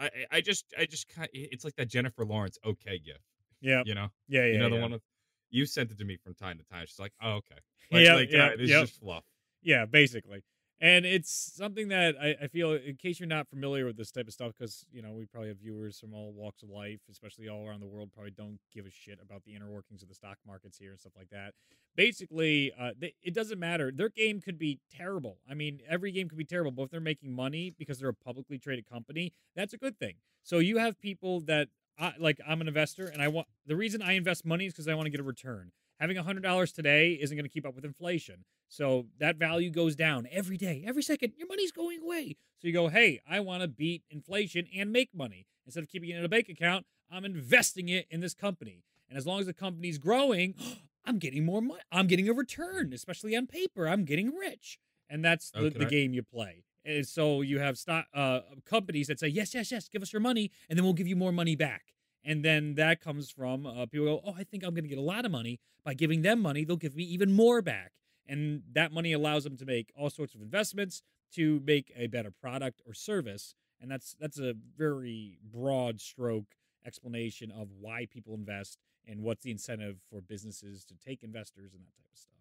I 0.00 0.10
I- 0.32 0.40
just 0.40 0.64
I 0.78 0.86
just 0.86 1.08
kind 1.08 1.28
it's 1.32 1.64
like 1.64 1.76
that 1.76 1.88
Jennifer 1.88 2.24
Lawrence 2.24 2.58
okay 2.64 2.98
gift. 2.98 3.20
yeah, 3.60 3.82
you 3.84 3.94
know, 3.94 4.08
yeah, 4.28 4.46
yeah. 4.46 4.52
you 4.52 4.58
know 4.58 4.68
the 4.70 4.76
yeah. 4.76 4.82
one 4.82 4.92
with 4.92 5.02
you 5.50 5.66
sent 5.66 5.90
it 5.90 5.98
to 5.98 6.04
me 6.04 6.16
from 6.16 6.34
time 6.34 6.58
to 6.58 6.64
time. 6.64 6.86
She's 6.86 6.98
like, 6.98 7.12
oh 7.22 7.32
okay, 7.32 7.56
like, 7.90 8.04
Yeah, 8.04 8.14
like, 8.14 8.30
yeah, 8.30 8.38
uh, 8.38 8.42
"Alright, 8.42 8.58
this 8.58 8.70
yep. 8.70 8.82
is 8.84 8.90
just 8.90 9.00
fluff. 9.00 9.24
Yeah, 9.62 9.84
basically. 9.84 10.42
And 10.82 11.04
it's 11.04 11.30
something 11.30 11.88
that 11.88 12.14
I, 12.18 12.36
I 12.44 12.46
feel, 12.46 12.72
in 12.72 12.96
case 12.96 13.20
you're 13.20 13.28
not 13.28 13.48
familiar 13.48 13.84
with 13.84 13.98
this 13.98 14.10
type 14.10 14.26
of 14.26 14.32
stuff, 14.32 14.52
because, 14.58 14.86
you 14.90 15.02
know, 15.02 15.12
we 15.12 15.26
probably 15.26 15.48
have 15.48 15.58
viewers 15.58 16.00
from 16.00 16.14
all 16.14 16.32
walks 16.32 16.62
of 16.62 16.70
life, 16.70 17.00
especially 17.10 17.50
all 17.50 17.66
around 17.68 17.80
the 17.80 17.86
world, 17.86 18.10
probably 18.14 18.30
don't 18.30 18.58
give 18.74 18.86
a 18.86 18.90
shit 18.90 19.18
about 19.22 19.44
the 19.44 19.54
inner 19.54 19.68
workings 19.68 20.02
of 20.02 20.08
the 20.08 20.14
stock 20.14 20.38
markets 20.46 20.78
here 20.78 20.92
and 20.92 20.98
stuff 20.98 21.12
like 21.18 21.28
that. 21.28 21.52
Basically, 21.96 22.72
uh, 22.80 22.92
they, 22.98 23.12
it 23.22 23.34
doesn't 23.34 23.58
matter. 23.58 23.92
Their 23.94 24.08
game 24.08 24.40
could 24.40 24.58
be 24.58 24.80
terrible. 24.90 25.36
I 25.50 25.52
mean, 25.52 25.80
every 25.86 26.12
game 26.12 26.30
could 26.30 26.38
be 26.38 26.46
terrible, 26.46 26.70
but 26.70 26.84
if 26.84 26.90
they're 26.90 27.00
making 27.00 27.34
money 27.34 27.74
because 27.78 27.98
they're 27.98 28.08
a 28.08 28.14
publicly 28.14 28.56
traded 28.56 28.88
company, 28.88 29.34
that's 29.54 29.74
a 29.74 29.78
good 29.78 29.98
thing. 29.98 30.14
So 30.42 30.60
you 30.60 30.78
have 30.78 30.98
people 30.98 31.40
that, 31.42 31.68
I, 31.98 32.14
like, 32.18 32.40
I'm 32.48 32.62
an 32.62 32.68
investor, 32.68 33.06
and 33.06 33.20
I 33.20 33.28
want 33.28 33.48
the 33.66 33.76
reason 33.76 34.00
I 34.00 34.12
invest 34.12 34.46
money 34.46 34.64
is 34.64 34.72
because 34.72 34.88
I 34.88 34.94
want 34.94 35.04
to 35.04 35.10
get 35.10 35.20
a 35.20 35.24
return. 35.24 35.72
Having 36.00 36.16
$100 36.16 36.74
today 36.74 37.12
isn't 37.20 37.36
going 37.36 37.44
to 37.44 37.50
keep 37.50 37.66
up 37.66 37.74
with 37.74 37.84
inflation. 37.84 38.44
So 38.68 39.06
that 39.18 39.36
value 39.36 39.70
goes 39.70 39.94
down 39.94 40.26
every 40.32 40.56
day, 40.56 40.82
every 40.86 41.02
second. 41.02 41.34
Your 41.36 41.46
money's 41.46 41.72
going 41.72 42.00
away. 42.00 42.36
So 42.58 42.68
you 42.68 42.72
go, 42.72 42.88
hey, 42.88 43.20
I 43.28 43.40
want 43.40 43.60
to 43.62 43.68
beat 43.68 44.02
inflation 44.10 44.66
and 44.74 44.90
make 44.90 45.10
money. 45.14 45.46
Instead 45.66 45.82
of 45.82 45.90
keeping 45.90 46.08
it 46.08 46.16
in 46.16 46.24
a 46.24 46.28
bank 46.28 46.48
account, 46.48 46.86
I'm 47.10 47.26
investing 47.26 47.90
it 47.90 48.06
in 48.10 48.20
this 48.20 48.32
company. 48.32 48.82
And 49.10 49.18
as 49.18 49.26
long 49.26 49.40
as 49.40 49.46
the 49.46 49.52
company's 49.52 49.98
growing, 49.98 50.54
I'm 51.04 51.18
getting 51.18 51.44
more 51.44 51.60
money. 51.60 51.80
I'm 51.92 52.06
getting 52.06 52.28
a 52.28 52.32
return, 52.32 52.92
especially 52.94 53.36
on 53.36 53.46
paper. 53.46 53.86
I'm 53.86 54.04
getting 54.04 54.34
rich. 54.34 54.78
And 55.08 55.22
that's 55.24 55.50
the, 55.50 55.68
the 55.68 55.86
I- 55.86 55.88
game 55.88 56.14
you 56.14 56.22
play. 56.22 56.64
And 56.82 57.06
so 57.06 57.42
you 57.42 57.58
have 57.58 57.76
stock 57.76 58.06
uh, 58.14 58.40
companies 58.64 59.08
that 59.08 59.20
say, 59.20 59.28
yes, 59.28 59.52
yes, 59.54 59.70
yes, 59.70 59.86
give 59.88 60.00
us 60.00 60.14
your 60.14 60.20
money, 60.20 60.50
and 60.68 60.78
then 60.78 60.84
we'll 60.84 60.94
give 60.94 61.06
you 61.06 61.14
more 61.14 61.30
money 61.30 61.54
back. 61.54 61.82
And 62.24 62.44
then 62.44 62.74
that 62.74 63.00
comes 63.00 63.30
from 63.30 63.66
uh, 63.66 63.86
people 63.86 64.06
go, 64.06 64.20
oh, 64.24 64.34
I 64.36 64.44
think 64.44 64.62
I'm 64.62 64.70
going 64.74 64.84
to 64.84 64.88
get 64.88 64.98
a 64.98 65.02
lot 65.02 65.24
of 65.24 65.30
money. 65.30 65.58
By 65.84 65.94
giving 65.94 66.20
them 66.22 66.40
money, 66.40 66.64
they'll 66.64 66.76
give 66.76 66.94
me 66.94 67.04
even 67.04 67.32
more 67.32 67.62
back. 67.62 67.92
And 68.26 68.62
that 68.72 68.92
money 68.92 69.12
allows 69.12 69.44
them 69.44 69.56
to 69.56 69.64
make 69.64 69.90
all 69.96 70.10
sorts 70.10 70.34
of 70.34 70.42
investments 70.42 71.02
to 71.34 71.60
make 71.64 71.92
a 71.96 72.06
better 72.06 72.30
product 72.30 72.82
or 72.86 72.92
service. 72.94 73.54
And 73.80 73.90
that's 73.90 74.14
that's 74.20 74.38
a 74.38 74.54
very 74.76 75.38
broad 75.42 76.00
stroke 76.00 76.54
explanation 76.84 77.50
of 77.50 77.68
why 77.80 78.06
people 78.10 78.34
invest 78.34 78.76
and 79.06 79.22
what's 79.22 79.42
the 79.42 79.50
incentive 79.50 79.96
for 80.10 80.20
businesses 80.20 80.84
to 80.84 80.94
take 80.94 81.22
investors 81.22 81.72
and 81.72 81.82
that 81.82 81.96
type 81.96 82.06
of 82.12 82.18
stuff. 82.18 82.36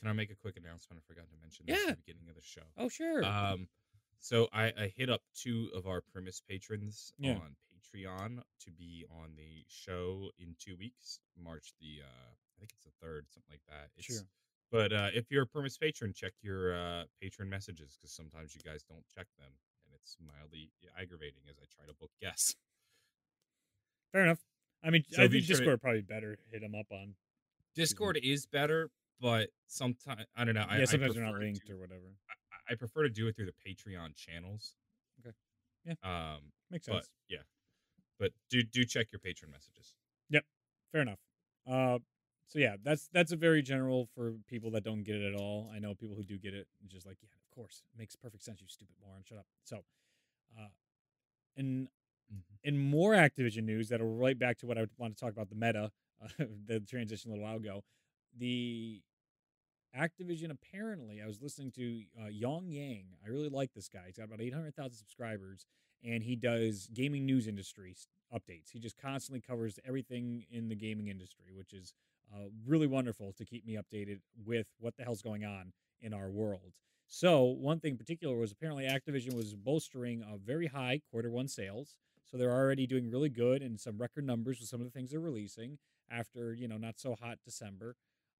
Can 0.00 0.08
I 0.08 0.12
make 0.12 0.30
a 0.30 0.34
quick 0.34 0.56
announcement? 0.56 1.00
I 1.00 1.06
forgot 1.06 1.28
to 1.30 1.36
mention 1.40 1.66
this 1.66 1.78
Yeah. 1.84 1.92
at 1.92 1.96
the 1.98 2.02
beginning 2.04 2.28
of 2.28 2.34
the 2.34 2.42
show. 2.42 2.62
Oh, 2.76 2.88
sure. 2.88 3.24
Um, 3.24 3.68
so 4.18 4.48
I, 4.52 4.64
I 4.66 4.92
hit 4.96 5.08
up 5.08 5.22
two 5.34 5.68
of 5.74 5.86
our 5.86 6.00
Primus 6.00 6.42
patrons 6.46 7.12
Yeah. 7.18 7.34
on 7.34 7.54
Patreon 7.80 8.40
to 8.64 8.70
be 8.70 9.04
on 9.10 9.30
the 9.36 9.64
show 9.68 10.30
in 10.38 10.54
two 10.58 10.76
weeks, 10.76 11.20
March 11.42 11.72
the 11.80 12.02
uh, 12.04 12.30
I 12.30 12.58
think 12.58 12.70
it's 12.72 12.84
the 12.84 12.90
third, 13.06 13.26
something 13.30 13.50
like 13.52 13.62
that. 13.68 13.90
It's, 13.96 14.06
Sure. 14.06 14.26
But 14.72 14.92
uh, 14.92 15.08
if 15.12 15.30
you're 15.32 15.42
a 15.42 15.46
Primus 15.46 15.76
patron, 15.76 16.12
check 16.14 16.32
your 16.42 16.72
uh, 16.74 17.04
patron 17.20 17.48
messages 17.50 17.96
because 17.98 18.12
sometimes 18.12 18.54
you 18.54 18.60
guys 18.62 18.84
don't 18.88 19.04
check 19.12 19.26
them, 19.36 19.50
and 19.84 19.94
it's 19.94 20.16
mildly 20.24 20.70
aggravating 20.96 21.42
as 21.50 21.56
I 21.58 21.64
try 21.74 21.86
to 21.86 21.94
book 21.98 22.10
guests. 22.20 22.54
Fair 24.12 24.22
enough. 24.24 24.38
I 24.84 24.90
mean, 24.90 25.02
So 25.10 25.22
I 25.24 25.28
think 25.28 25.44
sure 25.44 25.56
Discord 25.56 25.80
probably 25.82 26.02
better 26.02 26.38
hit 26.52 26.60
them 26.62 26.74
up 26.74 26.86
on. 26.92 27.14
Discord 27.74 28.18
is 28.22 28.46
better, 28.46 28.90
but 29.20 29.48
sometimes 29.66 30.24
I 30.36 30.44
don't 30.44 30.54
know. 30.54 30.66
I, 30.68 30.76
yeah, 30.76 30.82
I 30.82 30.84
sometimes 30.84 31.14
they're 31.14 31.24
not 31.24 31.32
prefer 31.32 31.40
to 31.40 31.46
linked 31.46 31.66
do- 31.66 31.74
or 31.74 31.78
whatever. 31.78 32.14
I, 32.68 32.72
I 32.72 32.76
prefer 32.76 33.02
to 33.02 33.08
do 33.10 33.26
it 33.26 33.34
through 33.36 33.46
the 33.46 33.54
Patreon 33.66 34.14
channels. 34.14 34.74
Okay. 35.20 35.34
Yeah. 35.84 35.94
Um, 36.04 36.52
Makes 36.70 36.86
sense. 36.86 37.08
yeah, 37.28 37.38
but 38.20 38.30
do 38.50 38.62
do 38.62 38.84
check 38.84 39.08
your 39.10 39.18
patron 39.18 39.50
messages. 39.50 39.96
Yep, 40.28 40.44
fair 40.92 41.00
enough. 41.02 41.18
Uh, 41.68 41.98
so 42.46 42.58
yeah, 42.58 42.76
that's 42.84 43.08
that's 43.12 43.32
a 43.32 43.36
very 43.36 43.62
general 43.62 44.08
for 44.14 44.34
people 44.48 44.70
that 44.72 44.84
don't 44.84 45.02
get 45.02 45.16
it 45.16 45.34
at 45.34 45.40
all. 45.40 45.70
I 45.74 45.78
know 45.80 45.94
people 45.94 46.16
who 46.16 46.22
do 46.22 46.38
get 46.38 46.54
it, 46.54 46.68
just 46.86 47.06
like, 47.06 47.16
yeah, 47.22 47.28
of 47.28 47.54
course, 47.56 47.82
it 47.92 47.98
makes 47.98 48.14
perfect 48.14 48.44
sense. 48.44 48.60
You 48.60 48.68
stupid 48.68 48.94
moron, 49.02 49.22
shut 49.24 49.38
up. 49.38 49.46
So, 49.64 49.84
Uh, 50.58 50.68
and 51.56 51.88
in 52.64 52.78
more 52.78 53.12
Activision 53.14 53.64
news, 53.64 53.88
that'll 53.88 54.06
relate 54.16 54.38
back 54.38 54.58
to 54.58 54.66
what 54.66 54.78
I 54.78 54.86
want 54.98 55.16
to 55.16 55.20
talk 55.20 55.32
about 55.32 55.48
the 55.48 55.56
meta, 55.56 55.90
uh, 56.22 56.28
the 56.66 56.80
transition 56.80 57.30
a 57.30 57.34
little 57.34 57.44
while 57.46 57.56
ago. 57.56 57.82
The 58.38 59.02
Activision 59.96 60.50
apparently, 60.50 61.20
I 61.20 61.26
was 61.26 61.42
listening 61.42 61.72
to 61.72 62.02
uh, 62.22 62.28
Yong 62.28 62.68
Yea. 62.68 63.04
I 63.24 63.28
really 63.28 63.48
like 63.48 63.72
this 63.74 63.88
guy. 63.88 64.02
He's 64.06 64.16
got 64.16 64.24
about 64.24 64.40
800,000 64.40 64.96
subscribers, 64.96 65.66
and 66.04 66.22
he 66.22 66.36
does 66.36 66.88
gaming 66.92 67.26
news 67.26 67.46
industry 67.46 67.96
updates. 68.34 68.70
He 68.72 68.78
just 68.78 68.96
constantly 68.98 69.40
covers 69.40 69.78
everything 69.86 70.44
in 70.50 70.68
the 70.68 70.74
gaming 70.74 71.08
industry, 71.08 71.46
which 71.54 71.72
is 71.72 71.94
uh, 72.34 72.48
really 72.66 72.86
wonderful 72.86 73.32
to 73.36 73.44
keep 73.44 73.66
me 73.66 73.76
updated 73.76 74.20
with 74.44 74.66
what 74.78 74.96
the 74.96 75.04
hell's 75.04 75.22
going 75.22 75.44
on 75.44 75.72
in 76.00 76.14
our 76.14 76.30
world. 76.30 76.72
So, 77.08 77.42
one 77.42 77.80
thing 77.80 77.92
in 77.92 77.98
particular 77.98 78.36
was 78.36 78.52
apparently 78.52 78.84
Activision 78.84 79.34
was 79.34 79.54
bolstering 79.56 80.22
a 80.22 80.38
very 80.38 80.68
high 80.68 81.00
quarter 81.10 81.28
one 81.28 81.48
sales. 81.48 81.96
So, 82.24 82.36
they're 82.36 82.52
already 82.52 82.86
doing 82.86 83.10
really 83.10 83.28
good 83.28 83.62
and 83.62 83.80
some 83.80 83.98
record 83.98 84.24
numbers 84.24 84.60
with 84.60 84.68
some 84.68 84.80
of 84.80 84.86
the 84.86 84.92
things 84.92 85.10
they're 85.10 85.18
releasing 85.18 85.78
after, 86.08 86.54
you 86.54 86.68
know, 86.68 86.76
not 86.76 87.00
so 87.00 87.16
hot 87.20 87.38
December. 87.44 87.96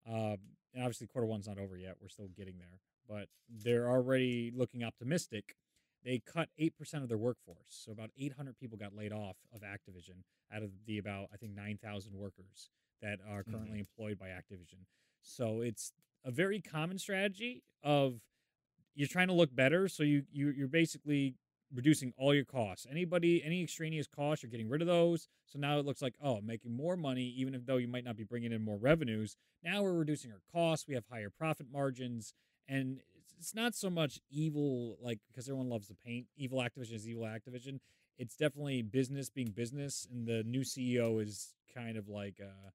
Um, 0.09 0.37
and 0.73 0.85
obviously, 0.85 1.09
quarter 1.09 1.27
one's 1.27 1.49
not 1.49 1.59
over 1.59 1.77
yet. 1.77 1.97
We're 2.01 2.09
still 2.09 2.29
getting 2.37 2.59
there, 2.59 2.79
but 3.09 3.27
they're 3.49 3.91
already 3.91 4.53
looking 4.55 4.85
optimistic. 4.85 5.57
They 6.05 6.21
cut 6.25 6.49
8% 6.59 6.71
of 7.03 7.09
their 7.09 7.19
workforce. 7.19 7.59
So, 7.69 7.93
about 7.93 8.11
800 8.19 8.59
people 8.59 8.79
got 8.79 8.95
laid 8.95 9.13
off 9.13 9.37
of 9.55 9.61
Activision 9.61 10.23
out 10.53 10.63
of 10.63 10.71
the 10.87 10.99
about, 10.99 11.29
I 11.33 11.37
think, 11.37 11.55
9,000 11.55 12.15
workers 12.15 12.71
that 13.03 13.19
are 13.29 13.45
currently 13.45 13.79
mm-hmm. 13.79 13.87
employed 14.01 14.19
by 14.19 14.29
Activision. 14.29 14.85
So, 15.23 15.61
it's 15.61 15.93
a 16.25 16.31
very 16.31 16.61
common 16.61 16.99
strategy 16.99 17.63
of 17.83 18.21
you're 18.95 19.09
trying 19.09 19.29
to 19.29 19.35
look 19.35 19.55
better. 19.55 19.89
So, 19.89 20.03
you, 20.03 20.25
you 20.33 20.51
you're 20.51 20.69
basically 20.69 21.37
reducing 21.75 22.13
all 22.17 22.35
your 22.35 22.45
costs. 22.45 22.87
Anybody, 22.91 23.43
any 23.45 23.63
extraneous 23.63 24.07
costs, 24.07 24.43
you're 24.43 24.51
getting 24.51 24.69
rid 24.69 24.83
of 24.83 24.89
those. 24.89 25.29
So 25.47 25.59
now 25.59 25.79
it 25.79 25.87
looks 25.87 26.03
like, 26.03 26.15
oh, 26.23 26.37
I'm 26.37 26.47
making 26.47 26.77
more 26.77 26.97
money, 26.97 27.35
even 27.37 27.55
if 27.55 27.65
though 27.67 27.77
you 27.77 27.89
might 27.89 28.05
not 28.05 28.17
be 28.17 28.25
bringing 28.25 28.53
in 28.53 28.65
more 28.65 28.77
revenues. 28.77 29.37
Now 29.63 29.83
we're 29.83 29.93
reducing 29.93 30.33
our 30.33 30.41
costs. 30.53 30.89
We 30.89 30.95
have 30.95 31.05
higher 31.11 31.31
profit 31.31 31.67
margins. 31.73 32.35
And 32.69 33.01
it's- 33.41 33.55
not 33.55 33.75
so 33.75 33.91
much 33.91 34.21
evil, 34.31 34.99
like, 35.01 35.19
because 35.29 35.49
everyone 35.49 35.69
loves 35.69 35.89
to 35.89 35.95
paint 35.95 36.27
evil 36.37 36.59
Activision 36.61 36.93
is 36.93 37.09
evil 37.09 37.25
Activision. 37.25 37.81
It's 38.19 38.37
definitely 38.37 38.83
business 38.83 39.31
being 39.31 39.51
business. 39.51 40.07
And 40.11 40.27
the 40.27 40.43
new 40.45 40.61
CEO 40.63 41.19
is 41.23 41.55
kind 41.75 41.97
of 41.97 42.09
like, 42.09 42.39
uh, 42.41 42.71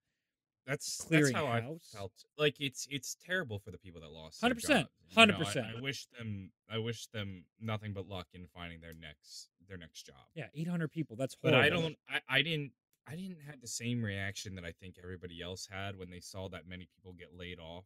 That's 0.65 0.97
that's 0.97 1.07
Clearing 1.07 1.35
how 1.35 1.45
house? 1.45 1.91
I 1.93 1.97
felt. 1.97 2.11
Like 2.39 2.59
it's 2.59 2.87
it's 2.89 3.15
terrible 3.23 3.59
for 3.59 3.69
the 3.69 3.77
people 3.77 4.01
that 4.01 4.09
lost. 4.11 4.41
their 4.41 4.49
100%, 4.49 4.89
you 5.09 5.15
know, 5.15 5.21
I- 5.21 5.25
100%. 5.27 5.77
I, 5.77 5.79
wish 5.81 6.07
them 6.07 6.51
I 6.67 6.79
wish 6.79 7.05
them 7.07 7.45
nothing 7.59 7.93
but 7.93 8.07
luck 8.07 8.27
in 8.33 8.47
finding 8.47 8.81
their 8.81 8.95
next 8.95 9.49
their 9.67 9.77
next 9.77 10.07
job. 10.07 10.15
yeah, 10.33 10.47
800 10.55 10.91
people. 10.91 11.15
That's 11.15 11.35
But. 11.35 11.53
I 11.53 11.69
don't 11.69 11.95
I, 12.09 12.21
I 12.27 12.41
didn't 12.41 12.71
I 13.05 13.15
didn't 13.15 13.41
have 13.41 13.61
the 13.61 13.67
same 13.67 14.01
reaction 14.03 14.55
that 14.55 14.65
I 14.65 14.71
think 14.71 14.95
everybody 14.97 15.39
else 15.39 15.67
had 15.67 15.95
when 15.97 16.09
they 16.09 16.19
saw 16.19 16.49
that 16.49 16.67
many 16.67 16.87
people 16.95 17.13
get 17.13 17.35
laid 17.35 17.59
off 17.59 17.85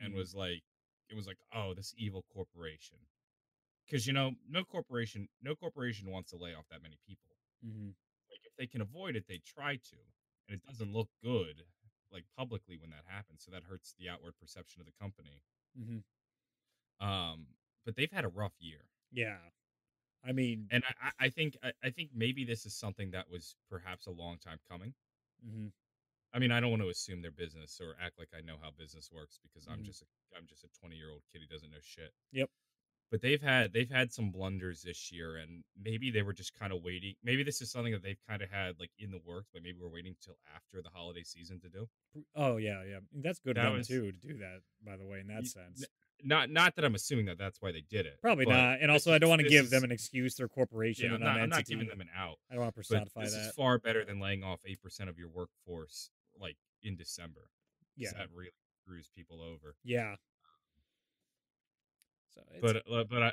and 0.00 0.12
Mhm. 0.12 0.16
was 0.16 0.34
like 0.34 0.64
it 1.10 1.14
was 1.16 1.26
like, 1.26 1.38
"Oh, 1.52 1.74
this 1.74 1.94
evil 1.96 2.24
corporation." 2.32 2.98
Cuz 3.90 4.06
you 4.06 4.12
know, 4.12 4.36
no 4.48 4.64
corporation 4.64 5.28
no 5.40 5.56
corporation 5.56 6.10
wants 6.10 6.30
to 6.30 6.36
lay 6.36 6.54
off 6.54 6.68
that 6.68 6.82
many 6.82 6.98
people. 7.06 7.36
Mhm. 7.62 7.94
Like 8.30 8.40
if 8.44 8.54
they 8.56 8.66
can 8.68 8.80
avoid 8.80 9.16
it, 9.16 9.26
they 9.26 9.38
try 9.38 9.76
to. 9.76 9.96
And 10.48 10.54
it 10.60 10.64
doesn't 10.66 10.92
look 10.92 11.10
good 11.22 11.66
like 12.10 12.24
publicly 12.36 12.76
when 12.78 12.90
that 12.90 13.04
happens, 13.06 13.42
so 13.44 13.50
that 13.50 13.64
hurts 13.64 13.94
the 13.98 14.08
outward 14.08 14.36
perception 14.38 14.80
of 14.80 14.86
the 14.86 14.92
company. 14.92 15.42
Mhm. 15.74 16.02
Um 17.00 17.46
but 17.84 17.94
they've 17.96 18.10
had 18.10 18.24
a 18.24 18.28
rough 18.28 18.54
year. 18.60 18.90
Yeah. 19.10 19.38
I 20.24 20.32
mean, 20.32 20.68
And 20.70 20.84
I, 21.00 21.12
I- 21.20 21.28
think 21.30 21.56
I, 21.62 21.72
I 21.82 21.90
think 21.90 22.10
maybe 22.14 22.44
this 22.44 22.66
is 22.66 22.74
something 22.74 23.10
that 23.12 23.30
was 23.30 23.56
perhaps 23.68 24.06
a 24.06 24.10
long 24.10 24.38
time 24.38 24.58
coming. 24.68 24.94
mhm. 25.42 25.72
I 26.34 26.38
mean, 26.38 26.50
I 26.52 26.60
don't 26.60 26.70
want 26.70 26.82
to 26.82 26.88
assume 26.88 27.22
their 27.22 27.30
business 27.30 27.80
or 27.80 27.96
act 28.00 28.18
like 28.18 28.28
I 28.36 28.40
know 28.42 28.56
how 28.60 28.70
business 28.70 29.10
works 29.12 29.38
because 29.42 29.66
I'm 29.66 29.80
Mhm. 29.80 29.84
just 29.86 30.02
a, 30.02 30.06
I'm 30.36 30.46
just 30.46 30.64
a 30.64 30.68
20 30.80 30.96
year 30.96 31.10
old 31.10 31.22
kid 31.32 31.40
who 31.40 31.46
doesn't 31.46 31.70
know 31.70 31.78
shit. 31.80 32.12
Yep. 32.32 32.50
But 33.10 33.20
they've 33.22 33.40
had 33.40 33.72
they've 33.72 33.88
had 33.88 34.12
some 34.12 34.32
blunders 34.32 34.82
this 34.82 35.12
year, 35.12 35.36
and 35.36 35.62
maybe 35.80 36.10
they 36.10 36.22
were 36.22 36.32
just 36.32 36.52
kind 36.54 36.72
of 36.72 36.82
waiting. 36.82 37.14
Maybe 37.22 37.44
this 37.44 37.62
is 37.62 37.70
something 37.70 37.92
that 37.92 38.02
they've 38.02 38.20
kind 38.28 38.42
of 38.42 38.50
had 38.50 38.80
like 38.80 38.90
in 38.98 39.12
the 39.12 39.20
works, 39.24 39.48
but 39.52 39.62
maybe 39.62 39.78
we're 39.80 39.88
waiting 39.88 40.16
till 40.20 40.36
after 40.54 40.82
the 40.82 40.90
holiday 40.90 41.22
season 41.22 41.60
to 41.60 41.68
do. 41.68 41.88
oh, 42.34 42.56
yeah, 42.56 42.82
yeah. 42.82 42.98
That's 43.12 43.38
good 43.38 43.56
That 43.56 43.72
was- 43.72 43.86
too, 43.86 44.10
to 44.10 44.18
do 44.18 44.38
that, 44.38 44.62
by 44.82 44.96
the 44.96 45.06
way, 45.06 45.20
in 45.20 45.28
that 45.28 45.42
Ye- 45.42 45.48
sense. 45.48 45.84
Not 46.24 46.48
not 46.50 46.74
that 46.76 46.84
I'm 46.84 46.94
assuming 46.96 47.26
that 47.26 47.36
that's 47.38 47.60
why 47.60 47.70
they 47.72 47.82
did 47.82 48.06
it. 48.06 48.18
Probably 48.22 48.46
not. 48.46 48.80
And 48.80 48.90
also, 48.90 49.12
I 49.12 49.18
don't 49.18 49.28
want 49.28 49.40
to 49.40 49.44
this 49.44 49.52
give 49.52 49.70
them 49.70 49.84
an 49.84 49.92
excuse. 49.92 50.34
They're 50.34 50.48
corporation 50.48 51.04
Yeah, 51.04 51.10
I'm 51.10 51.14
and 51.16 51.24
not, 51.24 51.40
I'm 51.40 51.48
not 51.50 51.64
giving 51.66 51.86
them 51.88 52.00
an 52.00 52.08
out. 52.16 52.38
I 52.50 52.54
don't 52.54 52.62
want 52.64 52.74
to 52.74 52.80
But 52.80 52.88
personify 52.88 53.24
this 53.24 53.34
that. 53.34 53.48
is 53.50 53.54
far 53.54 53.78
better 53.78 54.02
than 54.04 54.18
laying 54.18 54.42
off 54.42 54.60
eight 54.64 54.80
percent 54.80 55.10
of 55.10 55.18
your 55.18 55.28
workforce 55.28 56.10
like 56.40 56.56
in 56.82 56.96
December. 56.96 57.50
yeah, 57.96 58.10
that 58.16 58.28
really 58.34 58.50
screws 58.82 59.10
people 59.14 59.40
over. 59.42 59.74
yeah. 59.84 60.16
So, 62.34 62.42
it's, 62.52 62.60
but 62.60 62.76
uh, 62.92 63.04
but 63.08 63.22
I 63.22 63.32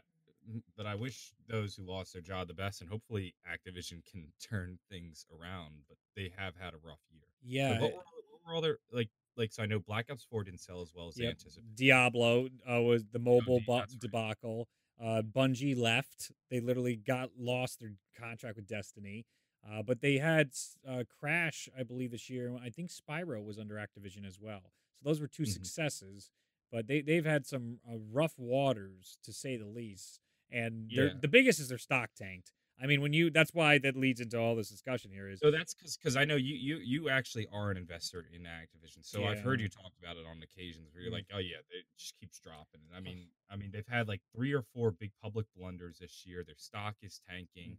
but 0.77 0.85
I 0.85 0.95
wish 0.95 1.31
those 1.47 1.75
who 1.75 1.83
lost 1.85 2.13
their 2.13 2.21
job 2.21 2.47
the 2.47 2.53
best, 2.53 2.81
and 2.81 2.89
hopefully 2.89 3.33
Activision 3.47 4.01
can 4.09 4.27
turn 4.41 4.79
things 4.89 5.25
around. 5.31 5.73
But 5.87 5.97
they 6.15 6.31
have 6.37 6.53
had 6.59 6.73
a 6.73 6.77
rough 6.83 6.99
year. 7.11 7.23
yeah, 7.43 7.71
Like, 7.71 7.81
what, 7.81 7.93
were, 7.93 7.99
what 8.43 8.55
all 8.55 8.61
their 8.61 8.77
like 8.91 9.09
like? 9.35 9.51
So 9.51 9.63
I 9.63 9.65
know 9.65 9.79
Black 9.79 10.07
Ops 10.11 10.25
Four 10.29 10.43
didn't 10.43 10.61
sell 10.61 10.81
as 10.81 10.91
well 10.95 11.07
as 11.09 11.15
they 11.15 11.25
anticipated. 11.27 11.75
Diablo 11.75 12.47
uh, 12.69 12.81
was 12.81 13.05
the 13.11 13.19
mobile 13.19 13.59
D- 13.59 13.65
bu- 13.67 13.97
debacle. 13.99 14.67
Uh, 15.03 15.21
Bungie 15.23 15.75
left. 15.77 16.31
They 16.51 16.59
literally 16.59 16.95
got 16.95 17.31
lost 17.37 17.79
their 17.79 17.93
contract 18.17 18.55
with 18.55 18.67
Destiny. 18.67 19.25
Uh, 19.67 19.81
but 19.81 20.01
they 20.01 20.17
had 20.17 20.51
uh, 20.87 21.03
Crash, 21.19 21.69
I 21.77 21.83
believe, 21.83 22.11
this 22.11 22.29
year. 22.29 22.55
I 22.61 22.69
think 22.69 22.89
Spyro 22.89 23.43
was 23.43 23.57
under 23.57 23.75
Activision 23.75 24.25
as 24.25 24.39
well. 24.39 24.73
So 24.95 25.01
those 25.09 25.21
were 25.21 25.27
2 25.27 25.43
Mhm. 25.43 25.53
successes. 25.53 26.31
But 26.71 26.87
they 26.87 27.01
they've 27.01 27.25
had 27.25 27.45
some 27.45 27.79
uh, 27.89 27.97
rough 27.97 28.37
waters 28.39 29.17
to 29.23 29.31
say 29.33 29.57
the 29.57 29.67
least. 29.67 30.19
And 30.51 30.89
Yeah. 30.91 31.13
the 31.19 31.27
biggest 31.27 31.59
is 31.59 31.69
their 31.69 31.77
stock 31.77 32.11
tanked. 32.15 32.51
I 32.81 32.87
mean, 32.87 33.01
when 33.01 33.13
you 33.13 33.29
that's 33.29 33.53
why 33.53 33.77
that 33.79 33.95
leads 33.95 34.19
into 34.19 34.37
all 34.39 34.55
this 34.55 34.69
discussion 34.69 35.11
here 35.11 35.29
is 35.29 35.39
So 35.39 35.51
that's 35.51 35.73
because 35.73 35.97
because 35.97 36.15
I 36.15 36.25
know 36.25 36.35
you 36.35 36.55
you 36.55 36.77
you 36.77 37.09
actually 37.09 37.47
are 37.51 37.69
an 37.71 37.77
investor 37.77 38.25
in 38.33 38.43
Activision. 38.43 39.03
So 39.03 39.25
I've 39.25 39.39
heard 39.39 39.59
you 39.61 39.67
talk 39.69 39.91
about 39.99 40.17
it 40.17 40.25
on 40.25 40.41
occasions 40.41 40.93
where 40.93 41.01
you're 41.03 41.11
Mm. 41.11 41.13
like, 41.13 41.27
oh 41.33 41.37
yeah, 41.39 41.57
it 41.69 41.85
just 41.97 42.15
keeps 42.19 42.39
dropping. 42.39 42.81
And 42.87 42.95
I 42.95 42.99
mean, 42.99 43.29
I 43.49 43.55
mean 43.55 43.71
they've 43.71 43.87
had 43.87 44.07
like 44.07 44.21
three 44.35 44.53
or 44.53 44.61
four 44.61 44.91
big 44.91 45.11
public 45.21 45.45
blunders 45.55 45.99
this 45.99 46.25
year. 46.25 46.43
Their 46.43 46.55
stock 46.57 46.95
is 47.01 47.19
tanking. 47.27 47.73
it 47.73 47.77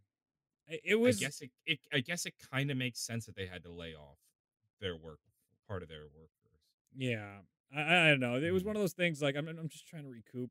it 0.68 0.98
was 0.98 1.18
I 1.18 1.20
guess 1.20 1.40
it, 1.40 1.50
it 1.66 1.78
I 1.92 2.00
guess 2.00 2.26
it 2.26 2.34
kind 2.52 2.70
of 2.70 2.76
makes 2.76 3.00
sense 3.00 3.26
that 3.26 3.36
they 3.36 3.46
had 3.46 3.62
to 3.64 3.70
lay 3.70 3.94
off 3.94 4.18
their 4.80 4.96
work 4.96 5.18
part 5.68 5.82
of 5.82 5.88
their 5.88 6.04
workforce. 6.04 6.30
Yeah, 6.96 7.38
I, 7.74 8.06
I 8.06 8.08
don't 8.08 8.20
know. 8.20 8.36
It 8.36 8.50
was 8.52 8.64
one 8.64 8.74
mm. 8.74 8.78
of 8.78 8.82
those 8.82 8.92
things 8.92 9.22
like 9.22 9.36
I'm 9.36 9.48
I'm 9.48 9.68
just 9.68 9.86
trying 9.86 10.04
to 10.04 10.08
recoup. 10.08 10.50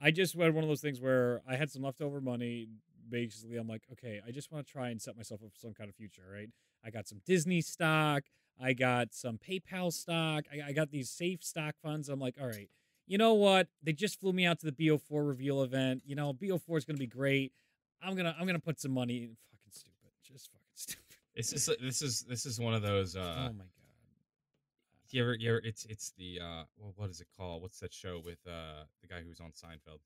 I 0.00 0.10
just 0.10 0.36
had 0.36 0.54
one 0.54 0.64
of 0.64 0.68
those 0.68 0.80
things 0.80 1.00
where 1.00 1.40
I 1.48 1.56
had 1.56 1.70
some 1.70 1.82
leftover 1.82 2.20
money. 2.20 2.68
Basically, 3.08 3.56
I'm 3.56 3.68
like, 3.68 3.82
okay, 3.92 4.20
I 4.26 4.30
just 4.30 4.50
want 4.50 4.66
to 4.66 4.72
try 4.72 4.88
and 4.88 5.00
set 5.00 5.16
myself 5.16 5.42
up 5.42 5.52
for 5.52 5.58
some 5.58 5.74
kind 5.74 5.88
of 5.90 5.94
future, 5.94 6.22
right? 6.32 6.48
I 6.84 6.90
got 6.90 7.06
some 7.06 7.20
Disney 7.26 7.60
stock. 7.60 8.24
I 8.60 8.72
got 8.72 9.12
some 9.12 9.38
PayPal 9.38 9.92
stock. 9.92 10.44
I, 10.52 10.68
I 10.68 10.72
got 10.72 10.90
these 10.90 11.10
safe 11.10 11.42
stock 11.42 11.74
funds. 11.82 12.08
I'm 12.08 12.20
like, 12.20 12.36
all 12.40 12.46
right, 12.46 12.68
you 13.06 13.18
know 13.18 13.34
what? 13.34 13.68
They 13.82 13.92
just 13.92 14.20
flew 14.20 14.32
me 14.32 14.46
out 14.46 14.60
to 14.60 14.66
the 14.66 14.72
BO4 14.72 15.26
reveal 15.26 15.62
event. 15.62 16.02
You 16.04 16.16
know, 16.16 16.32
BO4 16.32 16.78
is 16.78 16.84
gonna 16.84 16.98
be 16.98 17.06
great. 17.06 17.52
I'm 18.02 18.16
gonna 18.16 18.34
I'm 18.38 18.46
gonna 18.46 18.58
put 18.58 18.80
some 18.80 18.92
money. 18.92 19.30
Just 20.34 20.50
fucking 20.50 20.66
stupid. 20.74 21.04
It's 21.34 21.50
just 21.50 21.70
this 21.80 22.02
is 22.02 22.22
this 22.28 22.44
is 22.46 22.60
one 22.60 22.74
of 22.74 22.82
those. 22.82 23.16
uh 23.16 23.20
oh 23.20 23.42
my 23.44 23.48
god. 23.48 23.68
You 25.10 25.22
ever, 25.22 25.34
you 25.34 25.50
ever, 25.50 25.60
it's 25.64 25.84
it's 25.86 26.12
the 26.18 26.40
uh 26.42 26.64
well, 26.76 26.92
what 26.96 27.08
is 27.08 27.20
it 27.20 27.28
called? 27.36 27.62
What's 27.62 27.78
that 27.80 27.94
show 27.94 28.20
with 28.24 28.38
uh 28.46 28.84
the 29.00 29.06
guy 29.08 29.20
who 29.22 29.28
was 29.28 29.40
on 29.40 29.50
Seinfeld? 29.52 30.00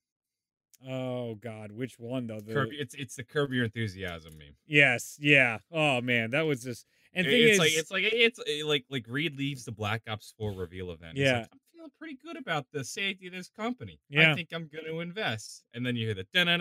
Oh 0.88 1.34
god, 1.36 1.72
which 1.72 1.98
one 1.98 2.26
though? 2.26 2.40
The, 2.40 2.52
Curb, 2.52 2.68
it's 2.72 2.94
it's 2.94 3.16
the 3.16 3.24
Curb 3.24 3.52
Your 3.52 3.64
Enthusiasm 3.64 4.36
meme. 4.38 4.54
Yes, 4.66 5.16
yeah. 5.20 5.58
Oh 5.72 6.00
man, 6.00 6.30
that 6.32 6.42
was 6.42 6.62
just 6.62 6.86
and 7.14 7.26
It- 7.26 7.30
thing 7.30 7.42
it's 7.42 7.52
is, 7.54 7.58
like 7.58 7.72
it's 7.72 7.90
like 7.90 8.04
it's 8.04 8.38
uh, 8.38 8.66
like 8.66 8.84
like 8.90 9.06
Reed 9.08 9.36
leaves 9.36 9.64
the 9.64 9.72
Black 9.72 10.02
Ops 10.08 10.34
Four 10.38 10.52
reveal 10.52 10.90
event. 10.90 11.16
Yeah. 11.16 11.32
like, 11.38 11.48
I'm 11.52 11.58
feeling 11.78 11.90
pretty 11.98 12.18
good 12.24 12.36
about 12.36 12.66
the 12.72 12.84
safety 12.84 13.26
of 13.28 13.32
this 13.32 13.48
company. 13.48 14.00
Yeah. 14.08 14.32
I 14.32 14.34
think 14.34 14.48
I'm 14.52 14.68
going 14.72 14.84
to 14.86 15.00
invest. 15.00 15.64
And 15.74 15.84
then 15.86 15.96
you 15.96 16.06
hear 16.06 16.14
the 16.14 16.26
and 16.34 16.60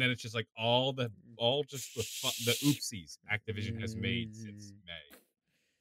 then 0.00 0.10
it's 0.10 0.22
just 0.22 0.34
like 0.34 0.46
all 0.56 0.92
the 0.92 1.10
all 1.36 1.64
just 1.64 1.94
the 1.94 2.02
fu- 2.02 2.44
the 2.44 2.52
oopsies 2.66 3.18
Activision 3.32 3.80
has 3.80 3.96
made 3.96 4.34
since 4.34 4.70
Mm. 4.72 4.86
May. 4.86 5.18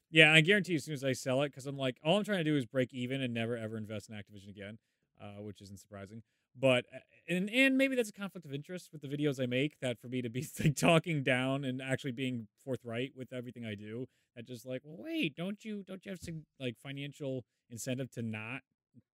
yeah. 0.09 0.33
I 0.33 0.41
guarantee 0.41 0.75
as 0.75 0.85
soon 0.85 0.93
as 0.93 1.03
I 1.03 1.13
sell 1.13 1.41
it, 1.43 1.49
because 1.49 1.65
I'm 1.65 1.77
like, 1.77 1.97
all 2.03 2.17
I'm 2.17 2.23
trying 2.23 2.39
to 2.39 2.43
do 2.43 2.55
is 2.55 2.65
break 2.65 2.93
even 2.93 3.21
and 3.21 3.33
never 3.33 3.57
ever 3.57 3.77
invest 3.77 4.09
in 4.09 4.15
Activision 4.15 4.49
again, 4.49 4.77
uh, 5.21 5.41
which 5.41 5.61
isn't 5.61 5.79
surprising. 5.79 6.23
But 6.59 6.85
uh, 6.93 6.99
and 7.29 7.49
and 7.49 7.77
maybe 7.77 7.95
that's 7.95 8.09
a 8.09 8.13
conflict 8.13 8.45
of 8.45 8.53
interest 8.53 8.89
with 8.91 9.01
the 9.01 9.07
videos 9.07 9.41
I 9.41 9.45
make. 9.45 9.79
That 9.81 9.99
for 9.99 10.07
me 10.07 10.21
to 10.21 10.29
be 10.29 10.47
like 10.63 10.75
talking 10.75 11.23
down 11.23 11.63
and 11.63 11.81
actually 11.81 12.11
being 12.11 12.47
forthright 12.63 13.11
with 13.15 13.33
everything 13.33 13.65
I 13.65 13.75
do, 13.75 14.07
that 14.35 14.47
just 14.47 14.65
like, 14.65 14.81
well, 14.83 14.97
wait, 14.99 15.35
don't 15.35 15.63
you 15.63 15.83
don't 15.83 16.05
you 16.05 16.11
have 16.11 16.19
some 16.21 16.45
like 16.59 16.75
financial 16.81 17.43
incentive 17.69 18.11
to 18.11 18.21
not 18.21 18.61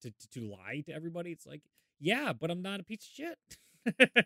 to 0.03 0.11
to, 0.11 0.41
to 0.41 0.41
lie 0.41 0.83
to 0.87 0.93
everybody? 0.93 1.31
It's 1.31 1.47
like, 1.47 1.63
yeah, 2.01 2.33
but 2.33 2.51
I'm 2.51 2.63
not 2.63 2.81
a 2.81 2.85
piece 2.85 3.05
of 3.05 3.11
shit. 3.15 3.39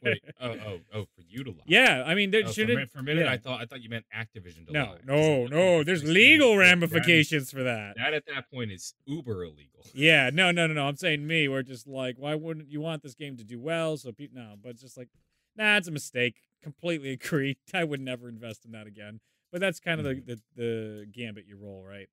Wait, 0.03 0.23
oh, 0.41 0.49
oh, 0.51 0.79
oh, 0.95 1.03
for 1.15 1.23
you 1.27 1.45
to 1.45 1.51
lie. 1.51 1.57
yeah, 1.67 2.03
I 2.07 2.15
mean, 2.15 2.31
there 2.31 2.43
Oh, 2.47 2.51
shouldn't. 2.53 2.91
for 2.91 2.99
a 2.99 3.03
minute, 3.03 3.25
yeah. 3.27 3.33
I 3.33 3.39
thought 3.39 3.61
I 3.61 3.67
thought 3.67 3.83
you 3.83 3.89
meant 3.89 4.05
Activision 4.15 4.67
to 4.67 4.73
no, 4.73 4.85
lie. 4.85 4.99
no, 5.05 5.47
no. 5.47 5.57
oh, 5.57 5.85
There's 5.85 6.05
legal 6.05 6.53
stupid. 6.55 6.59
That 6.81 6.85
is- 6.85 6.93
ramifications 6.93 7.51
for 7.51 7.63
that. 7.63 7.95
That 7.97 8.15
at 8.15 8.25
that 8.27 8.51
point 8.51 8.71
is 8.73 8.95
uber 9.07 9.45
illegal. 9.45 9.85
Yeah, 9.95 10.31
no, 10.33 10.51
no, 10.51 10.67
no, 10.67 10.75
no. 10.75 10.87
I'm 10.87 10.97
saying 10.97 11.27
me. 11.27 11.49
We're 11.49 11.63
just 11.63 11.87
like, 11.87 12.17
why 12.19 12.35
wouldn't 12.35 12.71
you 12.71 12.81
want 12.81 13.03
this 13.03 13.15
game 13.15 13.37
to 13.39 13.45
do 13.45 13.59
well? 13.61 13.97
So 13.97 14.13
people, 14.13 14.39
no, 14.43 14.55
but 14.63 14.77
just 14.77 14.97
like, 14.99 15.09
nah, 15.57 15.77
it's 15.77 15.89
a 15.89 15.93
mistake. 15.93 16.37
Completely 16.63 17.11
agree. 17.13 17.57
I 17.73 17.85
would 17.85 18.01
never 18.01 18.29
invest 18.29 18.65
in 18.67 18.73
that 18.73 18.87
again. 18.87 19.21
But 19.53 19.61
that's 19.61 19.79
kind 19.81 20.01
of 20.01 20.07
Mhm. 20.07 20.27
the, 20.27 20.35
the 20.35 20.41
the 20.57 21.07
gambit 21.13 21.47
you 21.47 21.57
roll, 21.57 21.83
right? 21.83 22.09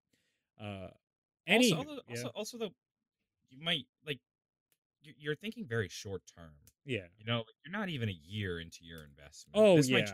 Uh, 0.61 0.89
any, 1.47 1.73
also, 1.73 1.89
also, 1.89 2.01
yeah, 2.07 2.15
also, 2.17 2.27
also, 2.35 2.57
though, 2.59 2.69
you 3.49 3.59
might 3.61 3.85
like 4.05 4.19
you're 5.17 5.35
thinking 5.35 5.65
very 5.67 5.87
short 5.89 6.21
term. 6.37 6.51
yeah. 6.85 7.07
You 7.17 7.25
know, 7.25 7.37
like, 7.39 7.45
you're 7.65 7.71
not 7.71 7.89
even 7.89 8.09
a 8.09 8.17
year 8.25 8.59
into 8.59 8.79
your 8.81 9.03
investment. 9.03 9.55
Oh 9.55 9.77
this 9.77 9.89
yeah, 9.89 9.99
Might, 9.99 10.11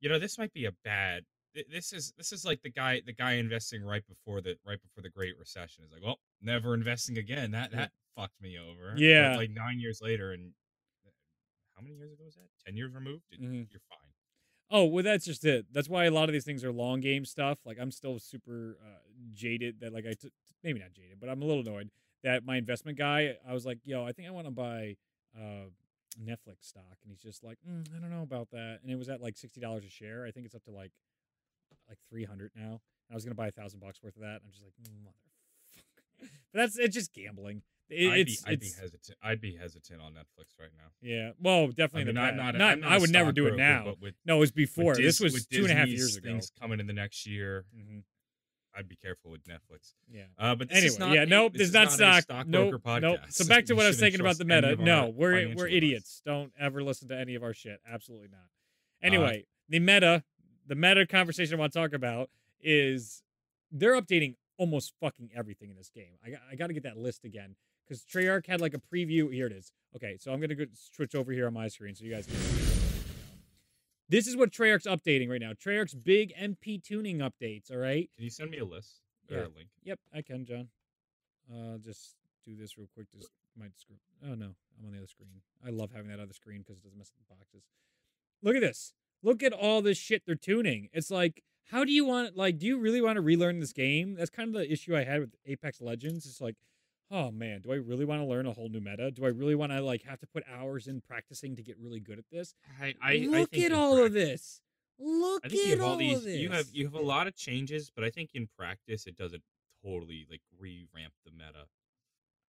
you 0.00 0.08
know, 0.08 0.18
this 0.18 0.38
might 0.38 0.52
be 0.52 0.64
a 0.66 0.72
bad. 0.84 1.24
This 1.70 1.92
is 1.92 2.12
this 2.18 2.32
is 2.32 2.44
like 2.44 2.62
the 2.62 2.70
guy 2.70 3.00
the 3.06 3.12
guy 3.12 3.34
investing 3.34 3.82
right 3.84 4.02
before 4.08 4.40
the 4.40 4.56
right 4.66 4.80
before 4.82 5.02
the 5.02 5.10
Great 5.10 5.38
Recession 5.38 5.84
is 5.84 5.92
like, 5.92 6.02
well, 6.02 6.18
never 6.42 6.74
investing 6.74 7.16
again. 7.18 7.52
That 7.52 7.70
that 7.72 7.92
fucked 8.16 8.40
me 8.40 8.58
over. 8.58 8.92
But, 8.92 9.00
Yeah. 9.00 9.36
like 9.36 9.50
nine 9.50 9.78
years 9.78 10.00
later, 10.02 10.32
and 10.32 10.52
uh, 11.06 11.10
how 11.76 11.82
many 11.82 11.94
years 11.94 12.12
ago 12.12 12.24
was 12.24 12.34
that? 12.34 12.48
Ten 12.66 12.76
years 12.76 12.92
removed. 12.92 13.22
Mhm. 13.40 13.68
You're 13.70 13.80
fine. 13.88 13.98
Oh, 14.70 14.84
well, 14.86 15.04
that's 15.04 15.24
just 15.26 15.44
it. 15.44 15.66
That's 15.72 15.88
why 15.88 16.06
a 16.06 16.10
lot 16.10 16.28
of 16.28 16.32
these 16.32 16.44
things 16.44 16.64
are 16.64 16.72
long 16.72 17.00
game 17.00 17.24
stuff. 17.24 17.58
Like 17.64 17.78
I'm 17.80 17.92
still 17.92 18.18
super 18.18 18.76
uh, 18.84 18.98
jaded 19.32 19.78
that 19.80 19.92
like 19.92 20.06
I 20.06 20.14
t- 20.14 20.30
maybe 20.64 20.80
not 20.80 20.92
jaded, 20.92 21.20
but 21.20 21.28
I'm 21.28 21.40
a 21.40 21.44
little 21.44 21.62
annoyed 21.62 21.90
that 22.24 22.44
my 22.44 22.56
investment 22.56 22.98
guy. 22.98 23.34
I 23.48 23.52
was 23.52 23.64
like, 23.64 23.78
yo, 23.84 24.04
I 24.04 24.12
think 24.12 24.26
I 24.26 24.30
want 24.32 24.46
to 24.46 24.50
buy 24.50 24.96
uh, 25.38 25.68
Netflix 26.22 26.62
stock, 26.62 26.96
and 27.02 27.10
he's 27.10 27.20
just 27.20 27.44
like, 27.44 27.58
mm, 27.68 27.86
I 27.96 28.00
don't 28.00 28.10
know 28.10 28.22
about 28.22 28.50
that. 28.50 28.80
And 28.82 28.90
it 28.90 28.96
was 28.96 29.08
at 29.08 29.20
like 29.20 29.36
sixty 29.36 29.60
dollars 29.60 29.84
a 29.84 29.90
share. 29.90 30.26
I 30.26 30.30
think 30.32 30.46
it's 30.46 30.54
up 30.54 30.64
to 30.64 30.72
like 30.72 30.90
like 31.88 31.98
three 32.10 32.24
hundred 32.24 32.50
now. 32.56 32.80
And 33.08 33.12
I 33.12 33.14
was 33.14 33.24
gonna 33.24 33.34
buy 33.34 33.48
a 33.48 33.52
thousand 33.52 33.80
bucks 33.80 34.02
worth 34.02 34.16
of 34.16 34.22
that. 34.22 34.40
I'm 34.44 34.50
just 34.50 34.64
like, 34.64 34.72
motherfucker. 34.82 36.28
but 36.52 36.58
that's 36.58 36.78
it's 36.78 36.94
just 36.94 37.12
gambling. 37.12 37.62
It, 37.90 38.10
I'd, 38.10 38.26
be, 38.26 38.38
I'd 38.46 38.60
be 38.60 38.70
hesitant. 38.80 39.18
I'd 39.22 39.40
be 39.42 39.56
hesitant 39.56 40.00
on 40.00 40.12
Netflix 40.12 40.58
right 40.58 40.70
now. 40.74 40.86
yeah. 41.02 41.32
Well, 41.38 41.66
definitely 41.68 42.02
I 42.02 42.04
mean, 42.06 42.14
not. 42.14 42.34
a- 42.38 42.42
I'm 42.64 42.80
not 42.80 42.90
I 42.90 42.96
would 42.96 43.10
never 43.10 43.30
do 43.30 43.46
it 43.46 43.56
now. 43.56 43.82
But 43.84 44.00
with, 44.00 44.14
No, 44.24 44.36
it 44.36 44.40
was 44.40 44.52
before. 44.52 44.94
this 44.94 45.20
was 45.20 45.44
two 45.46 45.64
and 45.64 45.70
a 45.70 45.74
half 45.74 45.88
years 45.88 46.16
ago. 46.16 46.30
Things 46.30 46.50
coming 46.58 46.80
in 46.80 46.86
the 46.86 46.94
next 46.94 47.26
year. 47.26 47.66
hmm 47.74 47.98
I'd 48.76 48.88
be 48.88 48.96
careful 48.96 49.30
with 49.30 49.44
Netflix. 49.44 49.94
Yeah. 50.10 50.22
Uh, 50.38 50.54
but 50.54 50.68
anyway, 50.72 50.96
not 50.98 51.12
yeah, 51.12 51.24
nope, 51.24 51.52
this 51.52 51.70
this 51.70 51.92
is 51.92 51.98
not 52.00 52.14
not 52.14 52.22
stock. 52.22 52.46
Nope, 52.48 52.80
nope. 53.00 53.20
So 53.28 53.46
back 53.46 53.66
to 53.66 53.74
what 53.74 53.84
I 53.84 53.88
was 53.88 54.00
thinking 54.00 54.20
about 54.20 54.36
the 54.38 54.44
meta. 54.44 54.76
No, 54.76 55.12
we're 55.14 55.32
we're 55.32 55.66
advice. 55.66 55.72
idiots. 55.72 56.22
Don't 56.24 56.52
ever 56.58 56.82
listen 56.82 57.08
to 57.08 57.16
any 57.18 57.34
of 57.34 57.42
our 57.42 57.54
shit. 57.54 57.80
Absolutely 57.90 58.28
not. 58.28 58.38
Uh, 58.40 59.06
Anyway, 59.06 59.44
the 59.68 59.78
meta, 59.80 60.24
the 60.66 60.74
meta 60.74 61.06
conversation 61.06 61.54
I 61.54 61.58
want 61.58 61.72
to 61.72 61.78
talk 61.78 61.92
about 61.92 62.30
is 62.60 63.22
they're 63.70 64.00
updating 64.00 64.36
almost 64.56 64.94
fucking 65.00 65.30
everything 65.36 65.68
in 65.70 65.76
this 65.76 65.90
game. 65.90 66.14
I 66.24 66.30
got, 66.30 66.40
I 66.50 66.54
got 66.54 66.66
to 66.68 66.72
get 66.72 66.84
that 66.84 66.96
list 66.96 67.24
again 67.24 67.56
because 67.86 68.02
Treyarch 68.04 68.46
had 68.46 68.60
like 68.60 68.72
a 68.74 68.78
preview. 68.78 69.32
Here 69.32 69.46
it 69.46 69.52
is. 69.52 69.72
Okay, 69.94 70.16
so 70.18 70.32
I'm 70.32 70.40
gonna 70.40 70.54
go 70.54 70.64
switch 70.72 71.14
over 71.14 71.32
here 71.32 71.46
on 71.46 71.54
my 71.54 71.68
screen 71.68 71.94
so 71.94 72.04
you 72.04 72.12
guys 72.12 72.26
can. 72.26 72.73
This 74.08 74.26
is 74.26 74.36
what 74.36 74.50
Treyarch's 74.50 74.86
updating 74.86 75.28
right 75.30 75.40
now. 75.40 75.52
Treyarch's 75.52 75.94
big 75.94 76.32
MP 76.38 76.82
tuning 76.82 77.18
updates. 77.18 77.70
All 77.70 77.78
right. 77.78 78.10
Can 78.16 78.24
you 78.24 78.30
send 78.30 78.50
me 78.50 78.58
a 78.58 78.64
list 78.64 79.00
or 79.30 79.36
Yeah. 79.38 79.46
a 79.46 79.48
link? 79.56 79.68
Yep, 79.84 80.00
I 80.12 80.22
can, 80.22 80.44
John. 80.44 80.68
Uh, 81.50 81.72
I'll 81.72 81.78
just 81.78 82.16
do 82.44 82.54
this 82.56 82.76
real 82.76 82.88
quick. 82.94 83.06
Just 83.12 83.30
might 83.56 83.78
screw. 83.78 83.96
Oh 84.22 84.34
no, 84.34 84.54
I'm 84.78 84.86
on 84.86 84.92
the 84.92 84.98
other 84.98 85.06
screen. 85.06 85.42
I 85.64 85.70
love 85.70 85.90
having 85.92 86.10
that 86.10 86.20
other 86.20 86.32
screen 86.32 86.58
because 86.58 86.76
it 86.78 86.82
doesn't 86.84 86.98
mess 86.98 87.12
with 87.16 87.26
the 87.28 87.34
boxes. 87.34 87.62
Look 88.42 88.56
at 88.56 88.60
this. 88.62 88.92
Look 89.22 89.42
at 89.42 89.52
all 89.52 89.80
this 89.80 89.96
shit 89.96 90.22
they're 90.26 90.34
tuning. 90.34 90.88
It's 90.92 91.10
like, 91.10 91.42
how 91.70 91.84
do 91.84 91.92
you 91.92 92.04
want? 92.04 92.36
Like, 92.36 92.58
do 92.58 92.66
you 92.66 92.78
really 92.78 93.00
want 93.00 93.16
to 93.16 93.22
relearn 93.22 93.60
this 93.60 93.72
game? 93.72 94.14
That's 94.14 94.28
kind 94.30 94.48
of 94.48 94.54
the 94.54 94.70
issue 94.70 94.94
I 94.94 95.04
had 95.04 95.20
with 95.20 95.34
Apex 95.46 95.80
Legends. 95.80 96.26
It's 96.26 96.40
like, 96.42 96.56
oh 97.10 97.30
man, 97.30 97.60
do 97.62 97.72
I 97.72 97.76
really 97.76 98.04
want 98.04 98.20
to 98.20 98.26
learn 98.26 98.46
a 98.46 98.52
whole 98.52 98.68
new 98.68 98.80
meta? 98.80 99.10
Do 99.10 99.24
I 99.24 99.28
really 99.28 99.54
want 99.54 99.72
to 99.72 99.80
like 99.80 100.02
have 100.04 100.20
to 100.20 100.26
put 100.26 100.44
hours 100.52 100.86
in 100.86 101.00
practicing 101.00 101.56
to 101.56 101.62
get 101.62 101.76
really 101.78 102.00
good 102.00 102.18
at 102.18 102.24
this? 102.30 102.54
I, 102.80 102.94
I, 103.02 103.16
Look 103.28 103.50
I 103.54 103.60
at 103.60 103.72
all 103.72 103.98
of 103.98 104.12
this. 104.12 104.60
Look 104.98 105.42
I 105.44 105.48
think 105.48 105.62
at 105.62 105.66
you 105.66 105.72
have 105.72 105.82
all 105.82 105.90
all 105.92 105.96
these. 105.96 106.18
of 106.18 106.24
this. 106.24 106.38
You 106.38 106.50
have 106.50 106.66
you 106.72 106.84
have 106.84 106.94
a 106.94 107.00
lot 107.00 107.26
of 107.26 107.36
changes, 107.36 107.90
but 107.94 108.04
I 108.04 108.10
think 108.10 108.30
in 108.34 108.48
practice 108.56 109.06
it 109.06 109.16
doesn't 109.16 109.42
totally 109.84 110.26
like 110.30 110.40
revamp 110.58 111.12
the 111.24 111.32
meta. 111.32 111.66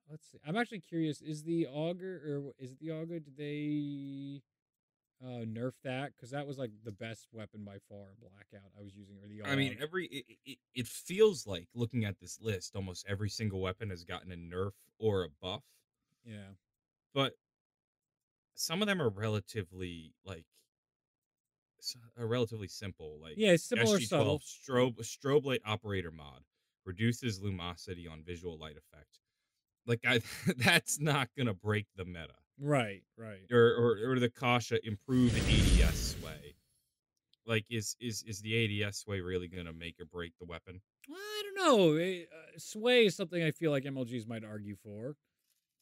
Let's 0.09 0.31
see. 0.31 0.37
I'm 0.47 0.55
actually 0.55 0.81
curious. 0.81 1.21
Is 1.21 1.43
the 1.43 1.67
auger 1.67 2.21
or 2.25 2.63
is 2.63 2.71
it 2.71 2.79
the 2.79 2.91
auger? 2.91 3.19
Did 3.19 3.37
they 3.37 4.41
uh 5.23 5.45
nerf 5.45 5.73
that? 5.83 6.13
Because 6.15 6.31
that 6.31 6.45
was 6.45 6.57
like 6.57 6.71
the 6.83 6.91
best 6.91 7.27
weapon 7.31 7.63
by 7.65 7.77
far. 7.89 8.07
in 8.09 8.15
Blackout. 8.19 8.71
I 8.77 8.81
was 8.83 8.95
using 8.95 9.17
or 9.23 9.27
the. 9.27 9.49
I 9.49 9.55
mean, 9.55 9.77
every 9.81 10.07
it, 10.07 10.25
it, 10.45 10.57
it 10.73 10.87
feels 10.87 11.47
like 11.47 11.67
looking 11.73 12.05
at 12.05 12.19
this 12.19 12.39
list, 12.41 12.75
almost 12.75 13.05
every 13.07 13.29
single 13.29 13.61
weapon 13.61 13.89
has 13.89 14.03
gotten 14.03 14.31
a 14.31 14.35
nerf 14.35 14.71
or 14.99 15.23
a 15.23 15.29
buff, 15.41 15.63
yeah. 16.25 16.53
but 17.13 17.33
some 18.55 18.81
of 18.81 18.87
them 18.87 19.01
are 19.01 19.09
relatively 19.09 20.13
like 20.25 20.45
are 22.17 22.27
relatively 22.27 22.67
simple. 22.67 23.19
Like 23.21 23.35
Yeah, 23.37 23.55
similar 23.57 23.99
SG12 23.99 24.07
subtle. 24.07 24.39
strobe 24.39 24.97
strobe 25.01 25.45
light 25.45 25.61
operator 25.65 26.11
mod 26.11 26.41
reduces 26.85 27.39
lumosity 27.39 28.09
on 28.09 28.23
visual 28.23 28.57
light 28.57 28.77
effect. 28.77 29.19
Like 29.85 30.01
I, 30.05 30.21
that's 30.57 30.99
not 30.99 31.29
gonna 31.37 31.53
break 31.53 31.87
the 31.95 32.05
meta. 32.05 32.33
Right. 32.59 33.03
Right. 33.17 33.41
or 33.51 33.73
or, 33.75 34.11
or 34.11 34.19
the 34.19 34.29
Koshka 34.29 34.79
improved 34.83 35.35
ADS 35.37 36.15
way. 36.23 36.55
Like 37.45 37.65
is 37.69 37.95
is 37.99 38.23
is 38.23 38.41
the 38.41 38.83
ADS 38.83 39.05
way 39.07 39.21
really 39.21 39.47
gonna 39.47 39.73
make 39.73 39.99
or 39.99 40.05
break 40.05 40.33
the 40.39 40.45
weapon? 40.45 40.81
I 41.09 41.43
don't 41.43 41.55
know. 41.67 41.95
eh, 41.97 42.23
Uh, 42.23 42.57
sway 42.57 43.05
is 43.05 43.15
something 43.15 43.43
I 43.43 43.51
feel 43.51 43.71
like 43.71 43.83
MLGs 43.83 44.27
might 44.27 44.43
argue 44.43 44.75
for. 44.75 45.15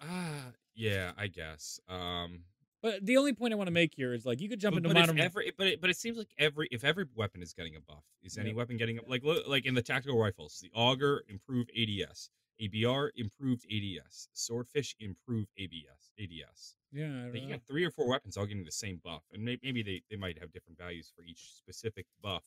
Ah, 0.01 0.51
yeah, 0.75 1.13
I 1.17 1.27
guess. 1.27 1.79
Um, 1.87 2.43
But 2.81 3.05
the 3.05 3.15
only 3.15 3.31
point 3.33 3.53
I 3.53 3.55
want 3.55 3.67
to 3.67 3.71
make 3.71 3.93
here 3.95 4.13
is 4.13 4.25
like 4.25 4.41
you 4.41 4.49
could 4.49 4.59
jump 4.59 4.73
but, 4.73 4.77
into 4.83 4.89
but 4.89 4.95
modern. 4.99 5.19
every 5.19 5.51
but 5.57 5.67
it, 5.67 5.79
but 5.81 5.89
it 5.89 5.95
seems 5.95 6.17
like 6.17 6.33
every 6.37 6.67
if 6.71 6.83
every 6.83 7.05
weapon 7.15 7.41
is 7.41 7.53
getting 7.53 7.75
a 7.77 7.79
buff, 7.79 8.03
is 8.23 8.37
any 8.37 8.53
weapon 8.53 8.75
getting 8.75 8.97
a, 8.97 9.01
like 9.07 9.23
like 9.47 9.65
in 9.65 9.73
the 9.75 9.81
tactical 9.81 10.19
rifles, 10.19 10.59
the 10.61 10.71
auger 10.73 11.23
improved 11.29 11.71
ADS, 11.77 12.29
ABR 12.59 13.11
improved 13.15 13.65
ADS, 13.71 14.29
swordfish 14.33 14.95
improved 14.99 15.51
ABS 15.57 16.11
ADS. 16.17 16.75
yeah. 16.91 17.25
I 17.25 17.29
Like 17.31 17.43
you 17.43 17.49
got 17.49 17.63
three 17.65 17.83
or 17.85 17.91
four 17.91 18.07
weapons 18.07 18.37
all 18.37 18.45
getting 18.45 18.65
the 18.65 18.71
same 18.71 18.97
buff, 19.03 19.23
and 19.31 19.43
may- 19.43 19.59
maybe 19.63 19.83
they, 19.83 20.03
they 20.09 20.17
might 20.17 20.39
have 20.39 20.51
different 20.51 20.77
values 20.77 21.11
for 21.15 21.23
each 21.23 21.53
specific 21.53 22.05
buff. 22.21 22.45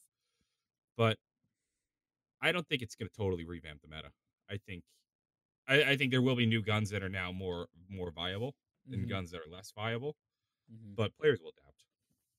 But 0.97 1.19
I 2.41 2.53
don't 2.53 2.67
think 2.69 2.83
it's 2.83 2.95
going 2.95 3.09
to 3.09 3.15
totally 3.15 3.45
revamp 3.45 3.83
the 3.83 3.89
meta. 3.89 4.13
I 4.51 4.59
think 4.59 4.85
I, 5.69 5.83
I 5.93 5.97
think 5.97 6.11
there 6.13 6.23
will 6.23 6.37
be 6.37 6.47
new 6.47 6.63
guns 6.63 6.91
that 6.91 7.03
are 7.03 7.09
now 7.09 7.33
more 7.33 7.69
more 7.89 8.11
viable 8.13 8.57
than 8.91 9.03
Mhm, 9.03 9.09
guns 9.11 9.31
that 9.33 9.41
are 9.43 9.51
less 9.51 9.73
viable, 9.73 10.17
mhm. 10.73 10.97
but 10.97 11.17
players 11.17 11.41
will 11.43 11.51
adapt. 11.59 11.85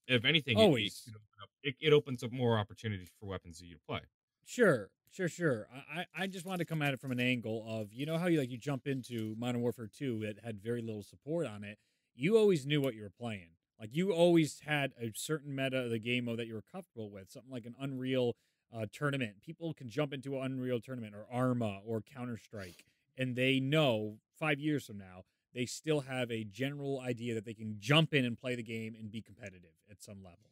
If 0.07 0.25
anything, 0.25 0.59
it- 0.59 0.63
Always. 0.63 1.07
it, 1.07 1.15
it, 1.15 1.15
it, 1.63 1.75
it 1.89 1.93
opens 1.93 2.23
up 2.23 2.31
more 2.31 2.59
opportunities 2.59 3.11
for 3.19 3.27
weapons 3.27 3.59
for 3.59 3.65
you 3.65 3.75
to 3.75 3.81
play. 3.81 4.01
Sure, 4.45 4.89
sure, 5.11 5.27
sure. 5.27 5.67
I, 5.93 6.05
I 6.15 6.27
just 6.27 6.45
wanted 6.45 6.59
to 6.59 6.65
come 6.65 6.81
at 6.81 6.93
it 6.93 6.99
from 6.99 7.11
an 7.11 7.19
angle 7.19 7.65
of 7.67 7.93
you 7.93 8.05
know 8.05 8.17
how 8.17 8.27
you 8.27 8.39
like 8.39 8.49
you 8.49 8.57
jump 8.57 8.87
into 8.87 9.35
Modern 9.37 9.61
Warfare 9.61 9.89
2 9.93 10.19
that 10.21 10.43
had 10.43 10.61
very 10.61 10.81
little 10.81 11.03
support 11.03 11.47
on 11.47 11.63
it. 11.63 11.77
You 12.15 12.37
always 12.37 12.65
knew 12.65 12.81
what 12.81 12.95
you 12.95 13.03
were 13.03 13.09
playing. 13.09 13.49
Like 13.79 13.89
you 13.93 14.11
always 14.11 14.61
had 14.65 14.93
a 14.99 15.11
certain 15.15 15.55
meta 15.55 15.83
of 15.83 15.91
the 15.91 15.99
game 15.99 16.25
mode 16.25 16.39
that 16.39 16.47
you 16.47 16.55
were 16.55 16.63
comfortable 16.71 17.11
with. 17.11 17.29
Something 17.29 17.51
like 17.51 17.65
an 17.65 17.75
Unreal 17.79 18.35
uh, 18.75 18.85
tournament. 18.91 19.41
People 19.41 19.73
can 19.73 19.89
jump 19.89 20.13
into 20.13 20.37
an 20.37 20.51
Unreal 20.51 20.79
tournament 20.79 21.13
or 21.13 21.27
Arma 21.31 21.79
or 21.85 22.01
Counter 22.01 22.37
Strike, 22.37 22.83
and 23.17 23.35
they 23.35 23.59
know 23.59 24.17
five 24.39 24.59
years 24.59 24.85
from 24.85 24.97
now 24.97 25.23
they 25.57 25.65
still 25.65 26.01
have 26.01 26.29
a 26.31 26.43
general 26.43 26.99
idea 26.99 27.33
that 27.33 27.43
they 27.43 27.53
can 27.55 27.77
jump 27.79 28.13
in 28.13 28.25
and 28.25 28.37
play 28.37 28.53
the 28.53 28.61
game 28.61 28.95
and 28.99 29.11
be 29.11 29.23
competitive 29.23 29.71
at 29.89 30.03
some 30.03 30.17
level. 30.23 30.51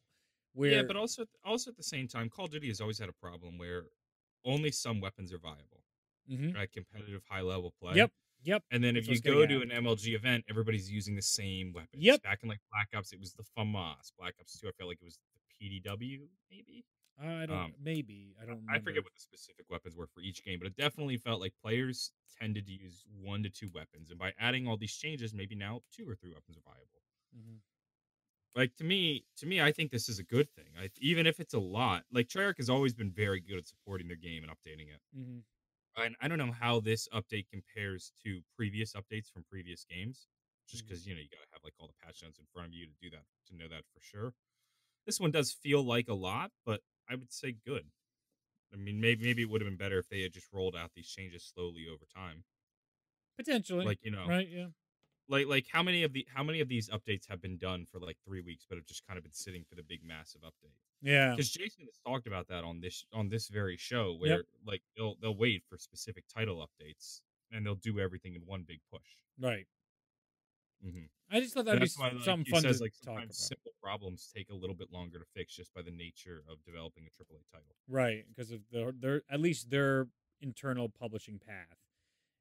Where 0.53 0.71
yeah, 0.71 0.81
but 0.81 0.95
also 0.95 1.25
also 1.45 1.69
at 1.69 1.77
the 1.77 1.83
same 1.83 2.07
time, 2.07 2.27
Call 2.27 2.45
of 2.45 2.51
Duty 2.51 2.69
has 2.69 2.81
always 2.81 2.97
had 2.97 3.07
a 3.07 3.13
problem 3.13 3.59
where 3.59 3.83
only 4.45 4.71
some 4.71 5.01
weapons 5.01 5.33
are 5.33 5.39
viable. 5.39 5.83
Mhm. 6.29 6.55
Right, 6.55 6.71
competitive 6.71 7.23
high 7.29 7.41
level 7.41 7.71
play. 7.79 7.95
Yep, 7.95 8.11
yep. 8.43 8.63
And 8.71 8.83
then 8.83 8.95
That's 8.95 9.07
if 9.07 9.13
you 9.13 9.21
go 9.21 9.45
to 9.45 9.61
an 9.61 9.69
MLG 9.71 10.15
event, 10.15 10.45
everybody's 10.49 10.91
using 10.91 11.15
the 11.15 11.21
same 11.21 11.71
weapons. 11.73 12.01
Yep. 12.03 12.23
Back 12.23 12.41
in 12.43 12.49
like 12.49 12.59
Black 12.71 12.89
Ops, 12.95 13.13
it 13.13 13.19
was 13.19 13.33
the 13.33 13.43
FAMAS. 13.43 14.11
Black 14.17 14.35
Ops 14.39 14.59
2, 14.59 14.67
I 14.67 14.71
felt 14.71 14.89
like 14.89 14.99
it 15.01 15.05
was 15.05 15.19
the 15.33 15.39
PDW, 15.81 16.29
maybe. 16.49 16.85
I 17.17 17.45
don't. 17.45 17.51
Um, 17.51 17.75
maybe 17.79 18.35
I 18.41 18.45
don't. 18.45 18.65
I 18.69 18.79
forget 18.79 19.03
what 19.03 19.13
the 19.13 19.19
specific 19.21 19.69
weapons 19.69 19.95
were 19.95 20.07
for 20.07 20.21
each 20.21 20.43
game, 20.43 20.59
but 20.59 20.67
it 20.67 20.75
definitely 20.75 21.17
felt 21.17 21.39
like 21.39 21.53
players 21.61 22.11
tended 22.41 22.65
to 22.65 22.73
use 22.73 23.05
one 23.07 23.41
to 23.43 23.49
two 23.49 23.69
weapons. 23.73 24.09
And 24.09 24.19
by 24.19 24.33
adding 24.37 24.67
all 24.67 24.75
these 24.77 24.95
changes, 24.97 25.33
maybe 25.33 25.55
now 25.55 25.81
two 25.91 26.09
or 26.09 26.15
three 26.15 26.31
weapons 26.31 26.57
are 26.57 26.61
viable. 26.61 27.03
Mhm. 27.37 27.61
Like 28.55 28.75
to 28.77 28.83
me, 28.85 29.25
to 29.37 29.45
me, 29.45 29.61
I 29.61 29.71
think 29.71 29.91
this 29.91 30.07
is 30.07 30.19
a 30.19 30.23
good 30.23 30.49
thing. 30.55 30.69
I, 30.79 30.89
even 30.97 31.27
if 31.27 31.39
it's 31.39 31.53
a 31.53 31.59
lot, 31.59 32.05
like 32.11 32.27
Treyarch 32.27 32.57
has 32.57 32.69
always 32.69 32.93
been 32.93 33.11
very 33.11 33.41
good 33.41 33.57
at 33.57 33.67
supporting 33.67 34.07
their 34.07 34.17
game 34.17 34.43
and 34.43 34.51
updating 34.51 34.89
it. 34.93 35.01
Mhm. 35.11 35.45
And 35.97 36.15
I 36.21 36.27
don't 36.27 36.37
know 36.37 36.51
how 36.51 36.79
this 36.79 37.07
update 37.09 37.49
compares 37.49 38.11
to 38.23 38.41
previous 38.55 38.93
updates 38.93 39.31
from 39.31 39.43
previous 39.45 39.85
games. 39.85 40.27
just 40.67 40.85
because 40.87 41.05
you 41.05 41.13
know 41.13 41.21
you 41.21 41.29
gotta 41.29 41.45
have 41.53 41.63
like 41.63 41.73
all 41.79 41.85
the 41.87 41.93
patch 42.03 42.23
notes 42.23 42.39
in 42.39 42.45
front 42.51 42.69
of 42.69 42.73
you 42.73 42.87
to 42.87 42.93
do 42.99 43.09
that 43.11 43.25
to 43.47 43.55
know 43.55 43.67
that 43.67 43.83
for 43.93 43.99
sure. 44.01 44.33
This 45.05 45.19
one 45.19 45.31
does 45.31 45.53
feel 45.53 45.83
like 45.83 46.09
a 46.09 46.13
lot, 46.15 46.51
but 46.65 46.83
I 47.09 47.15
would 47.15 47.31
say 47.33 47.53
good. 47.53 47.91
I 48.73 48.77
mean, 48.77 49.01
maybe 49.01 49.25
maybe 49.25 49.43
it 49.43 49.49
would 49.49 49.61
have 49.61 49.69
been 49.69 49.77
better 49.77 49.99
if 49.99 50.09
they 50.09 50.21
had 50.23 50.33
just 50.33 50.53
rolled 50.53 50.75
out 50.75 50.93
these 50.95 51.09
changes 51.09 51.43
slowly 51.45 51.87
over 51.87 52.05
time. 52.05 52.45
Potentially. 53.37 53.83
Like 53.83 53.99
you 54.01 54.11
know, 54.11 54.31
right? 54.31 54.47
Yeah. 54.47 54.69
Like 55.27 55.47
like 55.47 55.65
how 55.71 55.81
many 55.83 56.03
of 56.03 56.13
the 56.13 56.25
how 56.33 56.43
many 56.43 56.59
of 56.59 56.67
these 56.67 56.89
updates 56.89 57.27
have 57.29 57.41
been 57.41 57.57
done 57.57 57.85
for 57.85 57.99
like 57.99 58.17
three 58.25 58.41
weeks, 58.41 58.65
but 58.67 58.77
have 58.77 58.85
just 58.85 59.05
kind 59.07 59.17
of 59.17 59.23
been 59.23 59.33
sitting 59.33 59.63
for 59.67 59.75
the 59.75 59.83
big 59.83 60.01
massive 60.03 60.41
update? 60.41 60.75
Yeah. 61.01 61.31
Because 61.31 61.49
Jason 61.51 61.85
has 61.85 61.97
talked 62.05 62.27
about 62.27 62.47
that 62.47 62.63
on 62.63 62.79
this 62.79 63.05
on 63.13 63.29
this 63.29 63.47
very 63.47 63.77
show, 63.77 64.15
where 64.17 64.43
like 64.65 64.81
they'll 64.95 65.15
they'll 65.21 65.37
wait 65.37 65.63
for 65.69 65.77
specific 65.77 66.25
title 66.33 66.65
updates 66.65 67.21
and 67.51 67.65
they'll 67.65 67.75
do 67.75 67.99
everything 67.99 68.35
in 68.35 68.41
one 68.45 68.63
big 68.67 68.79
push. 68.91 69.07
Right. 69.39 69.67
Mm-hmm. 70.85 71.05
I 71.31 71.39
just 71.39 71.53
thought 71.53 71.65
that'd 71.65 71.81
be 71.81 71.89
why, 71.97 72.09
like, 72.09 72.23
something 72.23 72.45
fun 72.51 72.61
says, 72.61 72.77
to 72.77 72.83
like 72.83 72.93
talk 73.03 73.23
about. 73.23 73.33
simple 73.33 73.71
problems 73.81 74.29
take 74.35 74.49
a 74.49 74.53
little 74.55 74.75
bit 74.75 74.91
longer 74.91 75.17
to 75.17 75.25
fix 75.35 75.55
just 75.55 75.73
by 75.73 75.81
the 75.81 75.91
nature 75.91 76.43
of 76.49 76.63
developing 76.63 77.05
a 77.05 77.09
AAA 77.09 77.41
title. 77.51 77.75
Right, 77.89 78.23
because 78.27 78.51
of 78.51 78.61
their 78.71 78.91
their 78.91 79.21
at 79.29 79.39
least 79.39 79.69
their 79.71 80.07
internal 80.41 80.89
publishing 80.89 81.39
path, 81.39 81.77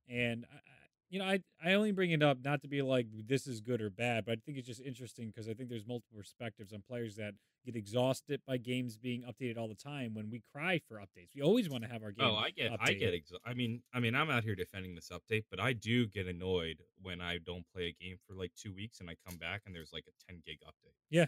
and 0.08 0.44
I- 0.52 0.83
you 1.14 1.20
know, 1.20 1.26
I 1.26 1.38
I 1.64 1.74
only 1.74 1.92
bring 1.92 2.10
it 2.10 2.24
up 2.24 2.38
not 2.44 2.60
to 2.62 2.68
be 2.68 2.82
like 2.82 3.06
this 3.28 3.46
is 3.46 3.60
good 3.60 3.80
or 3.80 3.88
bad, 3.88 4.24
but 4.24 4.32
I 4.32 4.36
think 4.44 4.58
it's 4.58 4.66
just 4.66 4.80
interesting 4.80 5.28
because 5.28 5.48
I 5.48 5.54
think 5.54 5.68
there's 5.68 5.86
multiple 5.86 6.18
perspectives 6.18 6.72
on 6.72 6.82
players 6.88 7.14
that 7.16 7.34
get 7.64 7.76
exhausted 7.76 8.40
by 8.48 8.56
games 8.56 8.96
being 8.96 9.22
updated 9.22 9.56
all 9.56 9.68
the 9.68 9.76
time. 9.76 10.12
When 10.12 10.28
we 10.28 10.42
cry 10.52 10.80
for 10.88 10.96
updates, 10.96 11.28
we 11.36 11.40
always 11.40 11.70
want 11.70 11.84
to 11.84 11.88
have 11.88 12.02
our 12.02 12.10
game. 12.10 12.26
Oh, 12.26 12.34
I 12.34 12.50
get, 12.50 12.72
I 12.80 12.94
get. 12.94 13.14
Exa- 13.14 13.38
I 13.46 13.54
mean, 13.54 13.80
I 13.94 14.00
mean, 14.00 14.16
I'm 14.16 14.28
out 14.28 14.42
here 14.42 14.56
defending 14.56 14.96
this 14.96 15.10
update, 15.12 15.44
but 15.50 15.60
I 15.60 15.72
do 15.72 16.08
get 16.08 16.26
annoyed 16.26 16.78
when 17.00 17.20
I 17.20 17.38
don't 17.38 17.64
play 17.72 17.84
a 17.96 18.04
game 18.04 18.16
for 18.26 18.34
like 18.34 18.50
two 18.60 18.74
weeks 18.74 18.98
and 18.98 19.08
I 19.08 19.14
come 19.24 19.38
back 19.38 19.62
and 19.66 19.74
there's 19.74 19.92
like 19.92 20.06
a 20.08 20.32
10 20.32 20.42
gig 20.44 20.58
update. 20.66 20.96
Yeah. 21.10 21.26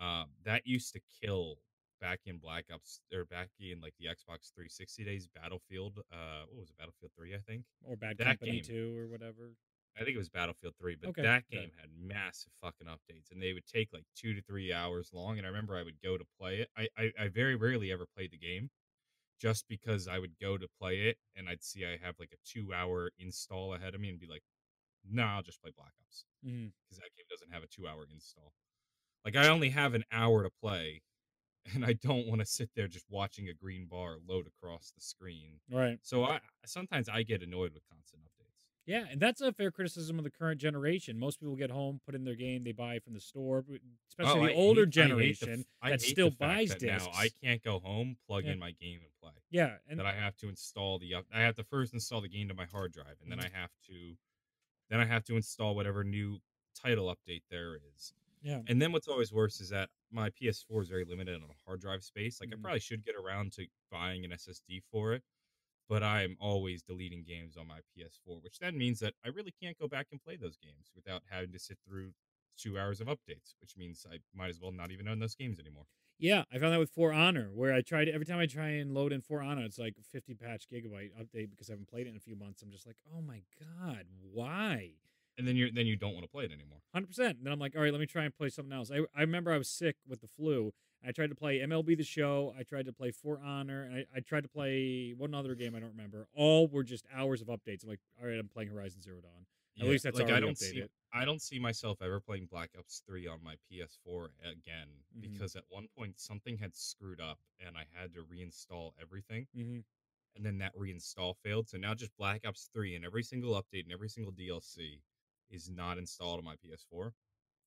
um, 0.00 0.26
that 0.44 0.66
used 0.66 0.92
to 0.94 1.00
kill 1.22 1.58
back 2.00 2.20
in 2.26 2.38
Black 2.38 2.66
Ops 2.72 3.00
or 3.12 3.24
back 3.24 3.50
in 3.60 3.80
like 3.80 3.94
the 3.98 4.06
Xbox 4.06 4.52
360 4.54 5.04
days. 5.04 5.28
Battlefield, 5.34 5.98
uh, 6.12 6.44
what 6.50 6.60
was 6.60 6.70
it? 6.70 6.76
Battlefield 6.78 7.12
3, 7.16 7.34
I 7.34 7.38
think. 7.38 7.64
or 7.84 7.96
Bad 7.96 8.18
that 8.18 8.40
Company 8.40 8.60
game. 8.60 8.64
two 8.64 8.96
or 8.98 9.06
whatever. 9.08 9.52
I 10.00 10.04
think 10.04 10.14
it 10.14 10.18
was 10.18 10.28
Battlefield 10.28 10.74
3, 10.80 10.96
but 11.00 11.10
Okay, 11.10 11.22
that 11.22 11.44
yeah. 11.50 11.60
game 11.60 11.70
had 11.78 11.90
massive 11.98 12.52
fucking 12.62 12.86
updates, 12.86 13.30
and 13.32 13.42
they 13.42 13.52
would 13.52 13.66
take 13.66 13.88
like 13.92 14.04
two 14.16 14.34
to 14.34 14.42
three 14.42 14.72
hours 14.72 15.10
long. 15.12 15.36
And 15.38 15.46
I 15.46 15.50
remember 15.50 15.76
I 15.76 15.82
would 15.82 16.00
go 16.02 16.16
to 16.16 16.24
play 16.38 16.58
it. 16.60 16.68
I, 16.76 16.88
I, 16.96 17.12
I 17.24 17.28
very 17.28 17.56
rarely 17.56 17.90
ever 17.92 18.06
played 18.16 18.30
the 18.30 18.38
game, 18.38 18.70
just 19.40 19.66
because 19.68 20.06
I 20.06 20.18
would 20.18 20.32
go 20.40 20.56
to 20.58 20.68
play 20.80 21.08
it 21.08 21.16
and 21.34 21.48
I'd 21.48 21.62
see 21.64 21.84
I 21.84 21.98
have 22.04 22.14
like 22.18 22.30
a 22.32 22.36
two 22.48 22.72
hour 22.72 23.10
install 23.18 23.74
ahead 23.74 23.94
of 23.94 24.00
me 24.00 24.10
and 24.10 24.20
be 24.20 24.26
like, 24.26 24.42
nah, 25.08 25.36
I'll 25.36 25.42
just 25.42 25.60
play 25.62 25.72
Black 25.76 25.92
Ops 26.06 26.24
because 26.42 26.98
that 26.98 27.10
game 27.16 27.26
doesn't 27.30 27.50
have 27.52 27.62
a 27.62 27.66
two 27.66 27.88
hour 27.88 28.06
install. 28.12 28.52
Like 29.24 29.36
I 29.36 29.48
only 29.48 29.70
have 29.70 29.94
an 29.94 30.04
hour 30.12 30.42
to 30.44 30.50
play, 30.62 31.02
and 31.74 31.84
I 31.84 31.92
don't 31.94 32.26
want 32.26 32.40
to 32.40 32.46
sit 32.46 32.70
there 32.74 32.88
just 32.88 33.06
watching 33.10 33.48
a 33.48 33.54
green 33.54 33.86
bar 33.86 34.16
load 34.26 34.46
across 34.46 34.92
the 34.94 35.00
screen. 35.00 35.60
Right. 35.70 35.98
So 36.02 36.24
I 36.24 36.40
sometimes 36.66 37.08
I 37.08 37.22
get 37.22 37.42
annoyed 37.42 37.72
with 37.74 37.82
constant 37.90 38.22
updates. 38.22 38.26
Yeah, 38.86 39.04
and 39.08 39.20
that's 39.20 39.40
a 39.40 39.52
fair 39.52 39.70
criticism 39.70 40.18
of 40.18 40.24
the 40.24 40.30
current 40.30 40.60
generation. 40.60 41.16
Most 41.18 41.38
people 41.38 41.54
get 41.54 41.70
home, 41.70 42.00
put 42.04 42.14
in 42.16 42.24
their 42.24 42.34
game, 42.34 42.64
they 42.64 42.72
buy 42.72 42.98
from 42.98 43.12
the 43.14 43.20
store, 43.20 43.64
especially 44.08 44.40
Oh, 44.40 44.46
the 44.46 44.52
I 44.52 44.54
older 44.56 44.80
hate- 44.86 44.98
I 44.98 45.02
hate 45.02 45.06
the 45.06 45.06
f- 45.06 45.08
generation 45.08 45.64
I 45.82 45.90
that 45.90 46.00
still 46.00 46.30
the 46.30 46.36
buys 46.36 46.70
that 46.70 46.80
discs. 46.80 47.06
Now 47.06 47.12
I 47.14 47.28
can't 47.44 47.62
go 47.62 47.78
home, 47.78 48.16
plug 48.26 48.46
Yeah. 48.46 48.52
in 48.52 48.58
my 48.58 48.72
game, 48.72 49.00
and 49.02 49.10
play. 49.22 49.32
yeah, 49.50 49.76
and 49.86 49.98
that 50.00 50.06
I 50.06 50.14
have 50.14 50.34
to 50.38 50.48
install 50.48 50.98
the. 50.98 51.14
up- 51.14 51.26
I 51.32 51.40
have 51.42 51.54
to 51.56 51.64
first 51.64 51.92
install 51.94 52.20
the 52.22 52.28
game 52.28 52.48
to 52.48 52.54
my 52.54 52.64
hard 52.64 52.92
drive, 52.92 53.16
and 53.22 53.30
then 53.30 53.38
Mhm. 53.38 53.44
I 53.54 53.58
have 53.58 53.70
to, 53.88 54.16
then 54.88 54.98
I 54.98 55.04
have 55.04 55.24
to 55.24 55.36
install 55.36 55.76
whatever 55.76 56.02
new 56.02 56.40
title 56.74 57.14
update 57.14 57.42
there 57.48 57.76
is. 57.76 58.12
Yeah, 58.42 58.62
And 58.66 58.80
then 58.80 58.92
what's 58.92 59.08
always 59.08 59.32
worse 59.32 59.60
is 59.60 59.68
that 59.70 59.90
my 60.10 60.30
PS4 60.30 60.82
is 60.82 60.88
very 60.88 61.04
limited 61.04 61.42
on 61.42 61.50
hard 61.66 61.80
drive 61.80 62.04
space. 62.04 62.40
Like 62.40 62.50
Mhm. 62.50 62.52
I 62.52 62.56
probably 62.60 62.80
should 62.80 63.04
get 63.04 63.14
around 63.16 63.52
to 63.54 63.66
buying 63.90 64.24
an 64.24 64.32
SSD 64.32 64.80
for 64.80 65.12
it, 65.14 65.24
but 65.88 66.02
I'm 66.02 66.36
always 66.40 66.82
deleting 66.82 67.24
games 67.24 67.56
on 67.56 67.66
my 67.68 67.80
PS4, 67.94 68.40
which 68.40 68.58
then 68.60 68.78
means 68.78 69.00
that 69.00 69.14
I 69.24 69.28
really 69.28 69.52
can't 69.52 69.78
go 69.78 69.88
back 69.88 70.08
and 70.12 70.22
play 70.22 70.36
those 70.36 70.58
games 70.58 70.92
without 70.94 71.24
having 71.30 71.52
to 71.52 71.58
sit 71.60 71.78
through 71.84 72.14
two 72.56 72.78
hours 72.78 73.00
of 73.00 73.08
updates, 73.08 73.54
which 73.60 73.76
means 73.76 74.06
I 74.10 74.20
might 74.34 74.50
as 74.50 74.60
well 74.60 74.72
not 74.72 74.90
even 74.92 75.08
own 75.08 75.20
those 75.20 75.36
games 75.36 75.60
anymore. 75.60 75.86
yeah. 76.18 76.44
I 76.52 76.58
found 76.58 76.72
that 76.72 76.78
with 76.78 76.90
For 76.90 77.12
Honor, 77.12 77.50
where 77.52 77.72
I 77.72 77.80
tried 77.82 78.08
every 78.08 78.26
time 78.26 78.38
I 78.38 78.46
try 78.46 78.68
and 78.70 78.92
load 78.92 79.12
in 79.12 79.20
For 79.20 79.40
Honor, 79.42 79.64
it's 79.64 79.78
like 79.78 79.96
a 79.98 80.02
50 80.02 80.34
patch 80.34 80.68
gigabyte 80.68 81.12
update 81.18 81.50
because 81.50 81.70
I 81.70 81.72
haven't 81.74 81.88
played 81.88 82.06
it 82.06 82.10
in 82.10 82.16
a 82.16 82.20
few 82.20 82.36
months. 82.36 82.62
I'm 82.62 82.70
just 82.70 82.86
like, 82.86 82.96
oh 83.12 83.22
my 83.22 83.42
god, 83.58 84.06
why? 84.20 84.94
And 85.40 85.48
then 85.48 85.56
you're 85.56 85.70
then 85.72 85.86
you 85.86 85.96
don't 85.96 86.12
want 86.12 86.24
to 86.24 86.30
play 86.30 86.44
it 86.44 86.52
anymore. 86.52 86.78
Hundred 86.92 87.06
percent. 87.08 87.42
Then 87.42 87.52
I'm 87.52 87.58
like, 87.58 87.74
all 87.74 87.82
right, 87.82 87.92
let 87.92 88.00
me 88.00 88.06
try 88.06 88.24
and 88.24 88.34
play 88.36 88.50
something 88.50 88.72
else. 88.72 88.90
I, 88.90 88.98
I 89.16 89.22
remember 89.22 89.52
I 89.52 89.58
was 89.58 89.68
sick 89.68 89.96
with 90.06 90.20
the 90.20 90.28
flu. 90.28 90.72
I 91.06 91.12
tried 91.12 91.30
to 91.30 91.34
play 91.34 91.60
MLB 91.60 91.96
The 91.96 92.04
Show. 92.04 92.54
I 92.58 92.62
tried 92.62 92.84
to 92.84 92.92
play 92.92 93.10
For 93.10 93.40
Honor, 93.42 93.84
and 93.84 93.94
I, 93.96 94.04
I 94.16 94.20
tried 94.20 94.42
to 94.42 94.48
play 94.48 95.14
one 95.16 95.34
other 95.34 95.54
game 95.54 95.74
I 95.74 95.80
don't 95.80 95.92
remember. 95.96 96.28
All 96.36 96.68
were 96.68 96.82
just 96.84 97.06
hours 97.14 97.40
of 97.40 97.46
updates. 97.48 97.82
I'm 97.84 97.88
like, 97.88 98.00
all 98.20 98.28
right, 98.28 98.38
I'm 98.38 98.48
playing 98.48 98.68
Horizon 98.68 99.00
Zero 99.00 99.16
Dawn. 99.22 99.46
At 99.80 99.86
least 99.86 100.04
that's 100.04 100.18
like 100.18 100.30
I 100.30 100.40
don't 100.40 100.50
updated. 100.58 100.58
see 100.58 100.84
I 101.14 101.24
don't 101.24 101.40
see 101.40 101.58
myself 101.58 102.02
ever 102.02 102.20
playing 102.20 102.48
Black 102.50 102.70
Ops 102.78 103.02
3 103.06 103.26
on 103.28 103.38
my 103.42 103.54
PS4 103.72 104.28
again 104.42 104.88
Mhm. 105.16 105.22
because 105.22 105.56
at 105.56 105.62
one 105.70 105.86
point 105.96 106.20
something 106.20 106.58
had 106.58 106.76
screwed 106.76 107.18
up 107.20 107.38
and 107.66 107.76
I 107.78 107.84
had 107.98 108.12
to 108.14 108.20
reinstall 108.20 108.90
everything 109.00 109.46
Mm-hmm. 109.56 109.78
and 110.36 110.44
then 110.44 110.58
that 110.58 110.76
reinstall 110.76 111.34
failed. 111.42 111.68
So 111.70 111.78
now 111.78 111.94
just 111.94 112.14
Black 112.18 112.42
Ops 112.46 112.68
3 112.74 112.94
and 112.94 113.04
every 113.06 113.22
single 113.22 113.54
update 113.54 113.84
and 113.84 113.92
every 113.92 114.10
single 114.10 114.32
DLC 114.34 115.00
is 115.50 115.68
not 115.70 115.98
installed 115.98 116.38
on 116.38 116.44
my 116.44 116.54
PS4. 116.54 117.12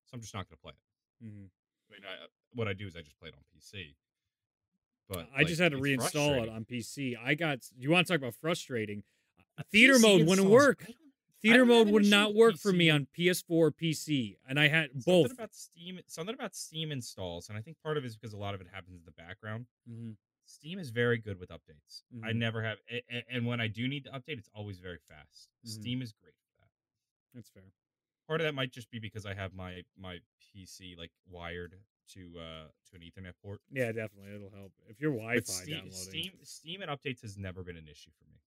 So 0.06 0.12
I'm 0.14 0.22
just 0.22 0.34
not 0.34 0.48
going 0.50 0.58
to 0.58 0.62
play 0.62 0.72
it. 0.72 1.26
Mm-hmm. 1.26 1.46
I 1.46 1.94
mean, 1.94 2.02
I, 2.06 2.26
what 2.54 2.68
I 2.68 2.74
do 2.74 2.88
is 2.88 2.96
I 2.96 3.02
just 3.02 3.20
play 3.20 3.30
it 3.30 3.36
on 3.36 3.42
PC. 3.56 3.96
But 5.10 5.28
I 5.36 5.44
just 5.44 5.60
had 5.62 5.72
to 5.74 5.78
reinstall 5.78 6.42
it 6.42 6.50
on 6.50 6.66
PC. 6.66 7.16
I 7.24 7.36
got. 7.36 7.60
You 7.78 7.92
want 7.92 8.08
to 8.08 8.14
talk 8.14 8.20
about 8.22 8.36
frustrating? 8.36 9.04
A 9.58 9.64
Theater 9.64 9.96
PC 9.96 10.02
mode 10.02 10.28
wouldn't 10.28 10.48
work. 10.50 10.86
Theater 11.42 11.66
mode 11.66 11.90
would 11.90 12.06
not 12.06 12.34
work 12.34 12.56
for 12.58 12.72
me 12.72 12.90
on 12.90 13.06
PS4 13.18 13.44
or 13.50 13.70
PC, 13.72 14.38
and 14.48 14.58
I 14.58 14.70
had 14.70 14.92
Something 14.92 15.04
both. 15.24 15.32
about 15.34 15.54
Steam. 15.54 16.00
Something 16.08 16.36
about 16.36 16.56
Steam 16.56 16.90
installs, 16.92 17.50
and 17.50 17.58
I 17.58 17.62
think 17.62 17.78
part 17.84 17.98
of 17.98 18.06
it 18.06 18.08
is 18.08 18.16
because 18.16 18.34
a 18.34 18.38
lot 18.38 18.56
of 18.56 18.62
it 18.62 18.68
happens 18.72 18.96
in 18.96 19.02
the 19.06 19.12
background. 19.12 19.66
Mm-hmm. 19.92 20.12
Steam 20.46 20.80
is 20.80 20.90
very 20.90 21.18
good 21.18 21.38
with 21.40 21.50
updates. 21.50 22.04
I 22.24 22.32
Mhm. 22.32 22.36
never 22.38 22.64
have, 22.64 22.78
and 23.30 23.46
when 23.46 23.60
I 23.60 23.68
do 23.68 23.88
need 23.90 24.06
to 24.06 24.12
update, 24.12 24.38
it's 24.38 24.50
always 24.56 24.80
very 24.80 25.00
fast. 25.00 25.50
Mhm. 25.66 25.70
Steam 25.70 26.02
is 26.02 26.14
great. 26.14 26.34
That's 27.34 27.50
fair. 27.50 27.64
Part 28.28 28.42
of 28.42 28.46
that 28.46 28.54
might 28.54 28.72
just 28.72 28.90
be 28.90 29.00
because 29.00 29.26
I 29.26 29.34
have 29.34 29.54
my 29.54 29.82
my 30.00 30.20
PC 30.42 30.98
like 30.98 31.12
wired 31.30 31.76
to 32.14 32.32
uh 32.38 32.68
to 32.90 32.96
an 32.96 33.02
Ethernet 33.02 33.34
port. 33.42 33.60
Yeah, 33.72 33.88
definitely, 33.92 34.36
it'll 34.36 34.50
help 34.50 34.72
if 34.88 35.00
your 35.00 35.12
Wi-Fi 35.12 35.36
But 35.36 35.48
Steam, 35.48 35.76
downloading. 35.76 35.94
Steam 35.94 36.32
Steam 36.44 36.82
and 36.82 36.92
updates 36.92 37.22
has 37.22 37.38
never 37.38 37.64
been 37.64 37.78
an 37.78 37.88
issue 37.88 38.12
for 38.18 38.26
me. 38.30 38.38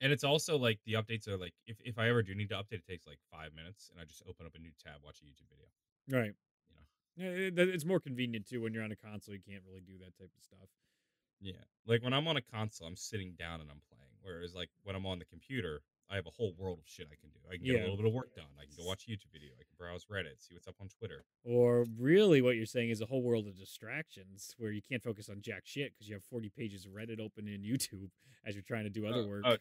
And 0.00 0.12
it's 0.12 0.24
also 0.24 0.56
like 0.56 0.78
the 0.86 0.94
updates 0.94 1.28
are 1.28 1.36
like 1.36 1.52
if, 1.66 1.76
if 1.84 1.98
I 1.98 2.08
ever 2.08 2.22
do 2.22 2.34
need 2.34 2.48
to 2.50 2.56
update, 2.56 2.80
it 2.80 2.86
takes 2.86 3.06
like 3.06 3.18
five 3.30 3.54
minutes, 3.54 3.90
and 3.90 4.00
I 4.00 4.04
just 4.04 4.22
open 4.28 4.46
up 4.46 4.54
a 4.54 4.58
new 4.58 4.70
tab, 4.82 5.00
watch 5.04 5.20
a 5.20 5.24
YouTube 5.24 5.50
video. 5.50 5.66
Right. 6.08 6.34
You 7.16 7.24
know. 7.24 7.62
Yeah, 7.62 7.74
it's 7.74 7.84
more 7.84 8.00
convenient 8.00 8.46
too 8.48 8.62
when 8.62 8.72
you're 8.72 8.84
on 8.84 8.92
a 8.92 8.96
console. 8.96 9.34
You 9.34 9.40
can't 9.46 9.62
really 9.66 9.82
do 9.82 9.98
that 9.98 10.16
type 10.16 10.30
of 10.34 10.42
stuff. 10.42 10.68
Yeah. 11.40 11.60
Like 11.86 12.02
when 12.02 12.12
I'm 12.12 12.28
on 12.28 12.36
a 12.36 12.42
console, 12.42 12.86
I'm 12.86 12.96
sitting 12.96 13.34
down 13.38 13.60
and 13.60 13.70
I'm 13.70 13.82
playing. 13.90 14.16
Whereas 14.22 14.54
like 14.54 14.70
when 14.84 14.96
I'm 14.96 15.06
on 15.06 15.18
the 15.18 15.24
computer, 15.26 15.82
I 16.10 16.16
have 16.16 16.26
a 16.26 16.30
whole 16.30 16.52
world 16.58 16.78
of 16.80 16.88
shit 16.88 17.06
I 17.10 17.14
can 17.14 17.30
do. 17.30 17.38
I 17.48 17.56
can 17.56 17.64
get 17.64 17.74
Yeah. 17.76 17.80
a 17.80 17.82
little 17.82 17.96
bit 17.96 18.06
of 18.06 18.12
work 18.12 18.34
done. 18.34 18.46
I 18.60 18.64
can 18.64 18.74
go 18.76 18.84
watch 18.84 19.04
a 19.06 19.10
YouTube 19.12 19.30
video. 19.32 19.50
I 19.54 19.62
can 19.62 19.76
browse 19.78 20.06
Reddit, 20.06 20.40
see 20.40 20.54
what's 20.54 20.66
up 20.66 20.74
on 20.80 20.88
Twitter. 20.88 21.24
Or 21.44 21.84
really, 21.96 22.42
what 22.42 22.56
you're 22.56 22.66
saying 22.66 22.90
is 22.90 23.00
a 23.00 23.06
whole 23.06 23.22
world 23.22 23.46
of 23.46 23.56
distractions 23.56 24.54
where 24.58 24.72
you 24.72 24.82
can't 24.82 25.02
focus 25.02 25.28
on 25.28 25.40
jack 25.40 25.62
shit 25.66 25.92
because 25.92 26.08
you 26.08 26.14
have 26.14 26.24
40 26.24 26.50
pages 26.50 26.84
of 26.84 26.92
Reddit 26.92 27.20
open 27.20 27.46
in 27.46 27.62
YouTube 27.62 28.10
as 28.44 28.54
you're 28.56 28.64
trying 28.64 28.84
to 28.84 28.90
do 28.90 29.06
other 29.06 29.20
Uh, 29.22 29.26
work. 29.26 29.42
uh, 29.46 29.56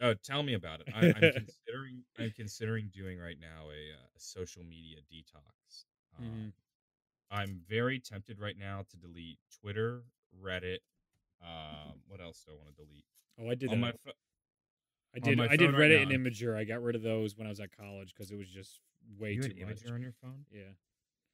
Oh, 0.00 0.14
tell 0.14 0.44
me 0.44 0.54
about 0.54 0.80
it. 0.80 0.86
I, 0.94 1.06
I'm 1.08 1.12
considering. 1.48 2.04
I'm 2.16 2.30
considering 2.30 2.88
doing 2.94 3.18
right 3.18 3.38
now 3.40 3.68
a, 3.70 3.92
uh, 3.94 4.06
a 4.16 4.20
social 4.20 4.62
media 4.62 4.98
detox. 5.12 5.86
Um, 6.16 6.24
Mhm. 6.24 6.52
I'm 7.30 7.60
very 7.68 7.98
tempted 7.98 8.38
right 8.38 8.56
now 8.56 8.84
to 8.90 8.96
delete 8.96 9.40
Twitter, 9.60 10.04
Reddit. 10.40 10.78
Um, 11.40 12.02
what 12.08 12.20
else 12.20 12.42
do 12.44 12.50
I 12.50 12.56
want 12.56 12.68
to 12.76 12.84
delete? 12.84 13.04
oh, 13.38 13.48
I 13.48 13.54
did 13.54 13.70
on 13.70 13.80
that. 13.80 13.86
my 13.86 13.92
pho- 13.92 14.12
I 15.14 15.18
did. 15.20 15.40
I 15.40 15.56
did 15.56 15.70
phone 15.70 15.80
right 15.80 15.90
Reddit 15.90 16.02
and 16.02 16.10
Imgur. 16.26 16.56
I 16.56 16.64
got 16.64 16.82
rid 16.82 16.94
of 16.94 17.02
those 17.02 17.36
when 17.36 17.46
I 17.46 17.50
was 17.50 17.60
at 17.60 17.70
college 17.76 18.12
because 18.14 18.30
it 18.30 18.36
was 18.36 18.48
just 18.48 18.80
way 19.18 19.32
you 19.32 19.42
too 19.42 19.54
had 19.58 19.68
much. 19.68 19.82
Imgur 19.82 19.94
on 19.94 20.02
your 20.02 20.14
phone? 20.22 20.44
Yeah. 20.50 20.60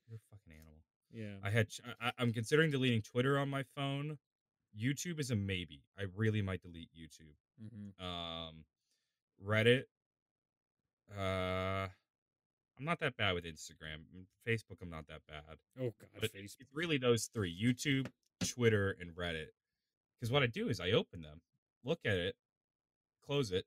You're 0.08 0.18
a 0.18 0.36
fucking 0.36 0.52
animal. 0.52 0.80
Yeah. 1.12 1.36
I 1.42 1.50
had. 1.50 1.68
I, 2.00 2.12
I'm 2.18 2.32
considering 2.32 2.70
deleting 2.70 3.02
Twitter 3.02 3.38
on 3.38 3.48
my 3.48 3.64
phone. 3.76 4.18
YouTube 4.78 5.20
is 5.20 5.30
a 5.30 5.36
maybe. 5.36 5.82
I 5.98 6.04
really 6.16 6.42
might 6.42 6.62
delete 6.62 6.88
YouTube. 6.96 7.34
hmm 7.60 8.04
Um, 8.04 8.64
Reddit. 9.44 9.84
Uh, 11.16 11.88
I'm 12.78 12.84
not 12.84 12.98
that 13.00 13.16
bad 13.16 13.34
with 13.34 13.44
Instagram. 13.44 14.02
Mm, 14.16 14.24
Facebook, 14.46 14.78
I'm 14.82 14.90
not 14.90 15.06
that 15.08 15.20
bad. 15.28 15.58
Oh 15.78 15.92
God, 16.00 16.08
But 16.20 16.32
Facebook. 16.32 16.40
it's 16.42 16.56
really 16.72 16.98
those 16.98 17.30
three: 17.32 17.54
YouTube, 17.54 18.08
Twitter, 18.46 18.96
and 19.00 19.12
Reddit. 19.14 19.48
Because 20.18 20.32
what 20.32 20.42
I 20.42 20.46
do 20.46 20.68
is 20.68 20.80
I 20.80 20.90
open 20.92 21.22
them, 21.22 21.40
look 21.84 22.00
at 22.04 22.16
it, 22.16 22.34
close 23.26 23.52
it, 23.52 23.66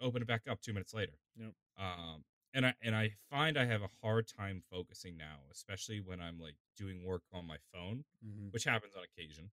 open 0.00 0.22
it 0.22 0.28
back 0.28 0.42
up 0.48 0.60
two 0.60 0.72
minutes 0.72 0.94
later. 0.94 1.14
Yep. 1.36 1.54
Um, 1.78 2.24
and 2.54 2.66
I 2.66 2.74
and 2.82 2.96
I 2.96 3.10
find 3.30 3.58
I 3.58 3.66
have 3.66 3.82
a 3.82 3.90
hard 4.02 4.26
time 4.28 4.62
focusing 4.70 5.16
now, 5.16 5.40
especially 5.50 6.00
when 6.00 6.20
I'm 6.20 6.38
like 6.40 6.56
doing 6.76 7.04
work 7.04 7.22
on 7.32 7.46
my 7.46 7.58
phone, 7.72 8.04
Mhm. 8.24 8.52
which 8.52 8.64
happens 8.64 8.94
on 8.96 9.04
occasion. 9.04 9.50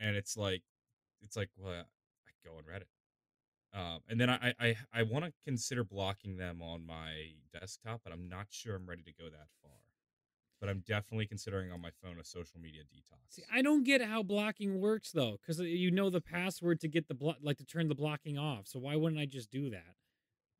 And 0.00 0.16
it's 0.16 0.36
like 0.36 0.62
it's 1.22 1.36
like, 1.36 1.50
well, 1.56 1.86
I 2.26 2.30
go 2.44 2.56
on 2.58 2.64
Reddit. 2.64 2.88
Um, 3.72 4.02
and 4.08 4.20
then 4.20 4.30
I 4.30 4.54
I 4.58 4.76
I 4.92 5.02
want 5.04 5.24
to 5.26 5.32
consider 5.44 5.84
blocking 5.84 6.36
them 6.36 6.62
on 6.62 6.84
my 6.86 7.34
desktop, 7.52 8.02
but 8.04 8.12
I'm 8.12 8.28
not 8.28 8.48
sure 8.50 8.76
I'm 8.76 8.86
ready 8.88 9.02
to 9.04 9.12
go 9.12 9.28
that 9.30 9.48
far. 9.62 9.77
But 10.60 10.68
I'm 10.68 10.80
definitely 10.86 11.26
considering 11.26 11.70
on 11.70 11.80
my 11.80 11.90
phone 12.02 12.18
a 12.18 12.24
social 12.24 12.58
media 12.60 12.82
detox. 12.82 13.18
See, 13.30 13.42
I 13.52 13.62
don't 13.62 13.84
get 13.84 14.02
how 14.02 14.22
blocking 14.24 14.80
works 14.80 15.12
though, 15.12 15.36
because 15.40 15.60
you 15.60 15.90
know 15.92 16.10
the 16.10 16.20
password 16.20 16.80
to 16.80 16.88
get 16.88 17.06
the 17.06 17.14
block, 17.14 17.36
like 17.40 17.58
to 17.58 17.64
turn 17.64 17.86
the 17.88 17.94
blocking 17.94 18.38
off. 18.38 18.66
So 18.66 18.78
why 18.80 18.96
wouldn't 18.96 19.20
I 19.20 19.26
just 19.26 19.50
do 19.52 19.70
that? 19.70 19.94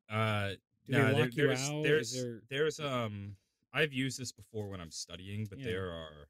Uh, 0.09 0.49
Do 0.85 0.93
no, 0.93 1.03
there- 1.05 1.13
lock 1.13 1.35
you 1.35 1.47
there's 1.47 1.69
out? 1.69 1.83
there's 1.83 2.13
there? 2.13 2.41
there's 2.49 2.79
um 2.79 3.35
I've 3.73 3.91
used 3.93 4.19
this 4.19 4.31
before 4.31 4.69
when 4.69 4.79
I'm 4.81 4.89
studying, 4.91 5.45
but 5.49 5.59
Yeah. 5.59 5.65
there 5.65 5.91
are 5.91 6.29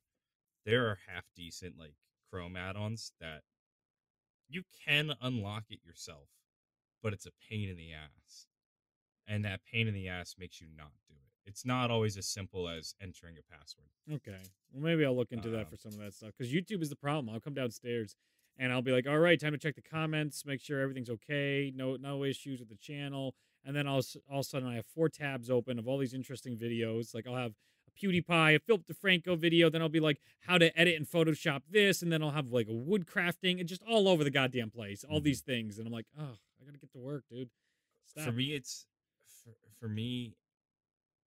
there 0.66 0.88
are 0.88 0.98
half 1.08 1.26
decent 1.36 1.78
like 1.78 1.94
Chrome 2.32 2.56
add-ons 2.58 3.14
that 3.22 3.44
you 4.50 4.64
can 4.86 5.14
unlock 5.22 5.66
it 5.70 5.80
yourself, 5.86 6.28
but 7.04 7.14
it's 7.14 7.28
a 7.28 7.32
pain 7.50 7.70
in 7.70 7.78
the 7.78 7.94
ass. 7.94 8.48
And 9.28 9.46
that 9.46 9.62
pain 9.64 9.88
in 9.88 9.94
the 9.94 10.08
ass 10.10 10.36
makes 10.40 10.60
you 10.60 10.68
not 10.76 10.92
do 11.08 11.14
it. 11.14 11.29
It's 11.50 11.66
not 11.66 11.92
always 11.92 12.16
as 12.18 12.28
simple 12.28 12.70
as 12.70 12.96
entering 13.02 13.36
a 13.38 13.42
password. 13.44 13.88
Okay. 14.12 14.38
Well, 14.72 14.82
maybe 14.84 15.06
I'll 15.06 15.16
look 15.16 15.32
into 15.32 15.50
that 15.50 15.62
Um, 15.62 15.66
for 15.72 15.78
some 15.78 15.92
of 15.94 16.00
that 16.00 16.14
stuff 16.14 16.32
because 16.38 16.54
YouTube 16.54 16.82
is 16.82 16.90
the 16.90 16.96
problem. 16.96 17.34
I'll 17.34 17.40
come 17.42 17.54
downstairs 17.54 18.16
and 18.58 18.72
I'll 18.72 18.82
be 18.82 18.92
like, 18.92 19.08
"All 19.08 19.20
right, 19.20 19.40
time 19.40 19.52
to 19.54 19.58
check 19.58 19.76
the 19.76 19.82
comments, 19.82 20.46
make 20.46 20.62
sure 20.62 20.80
everything's 20.80 21.10
okay, 21.10 21.72
no 21.76 21.96
no 21.96 22.24
issues 22.24 22.60
with 22.60 22.70
the 22.70 22.76
channel." 22.76 23.36
And 23.64 23.76
then 23.76 23.88
all 23.88 24.02
all 24.30 24.40
of 24.40 24.42
a 24.42 24.44
sudden, 24.44 24.68
I 24.68 24.76
have 24.76 24.86
four 24.86 25.10
tabs 25.10 25.50
open 25.50 25.80
of 25.80 25.88
all 25.88 25.98
these 25.98 26.14
interesting 26.14 26.58
videos. 26.58 27.14
Like 27.14 27.28
I'll 27.28 27.36
have 27.36 27.56
a 27.88 27.92
PewDiePie, 27.92 28.56
a 28.56 28.60
Philip 28.60 28.86
DeFranco 28.88 29.38
video. 29.38 29.70
Then 29.70 29.82
I'll 29.82 29.90
be 29.90 30.00
like, 30.00 30.22
"How 30.42 30.58
to 30.58 30.78
edit 30.80 30.96
and 30.96 31.08
Photoshop 31.08 31.62
this," 31.70 32.02
and 32.02 32.12
then 32.12 32.22
I'll 32.24 32.32
have 32.32 32.52
like 32.52 32.68
a 32.68 32.74
wood 32.74 33.06
crafting 33.06 33.60
and 33.60 33.68
just 33.68 33.84
all 33.84 34.08
over 34.08 34.24
the 34.24 34.32
goddamn 34.32 34.70
place, 34.72 35.04
all 35.04 35.20
Mhm. 35.20 35.24
these 35.24 35.42
things. 35.42 35.78
And 35.78 35.88
I'm 35.88 35.94
like, 35.94 36.08
"Oh, 36.18 36.38
I 36.62 36.66
gotta 36.66 36.78
get 36.78 36.92
to 36.92 37.00
work, 37.00 37.26
dude." 37.30 37.50
Stop. 38.06 38.26
For 38.26 38.32
me, 38.32 38.54
it's 38.54 38.88
for, 39.44 39.56
for 39.80 39.88
me. 39.88 40.36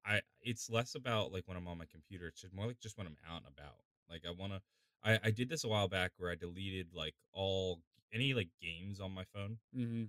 I 0.05 0.23
it's 0.41 0.71
less 0.71 0.95
about 0.95 1.33
like 1.33 1.47
when 1.49 1.57
I'm 1.57 1.69
on 1.69 1.79
my 1.79 1.87
computer. 1.87 2.29
It's 2.29 2.45
more 2.53 2.67
like 2.67 2.81
just 2.81 2.99
when 2.99 3.07
I'm 3.07 3.17
out 3.27 3.45
and 3.45 3.53
about. 3.57 3.85
Like 4.09 4.25
I 4.27 4.31
want 4.31 4.53
to. 4.53 4.63
I 5.03 5.19
I 5.25 5.31
did 5.31 5.49
this 5.49 5.65
a 5.65 5.69
while 5.69 5.89
back 5.89 6.13
where 6.17 6.31
I 6.31 6.35
deleted 6.35 6.93
like 6.95 7.15
all 7.33 7.83
any 8.13 8.35
like 8.35 8.51
games 8.61 9.01
on 9.01 9.13
my 9.13 9.25
phone. 9.25 9.59
hmm 9.75 10.05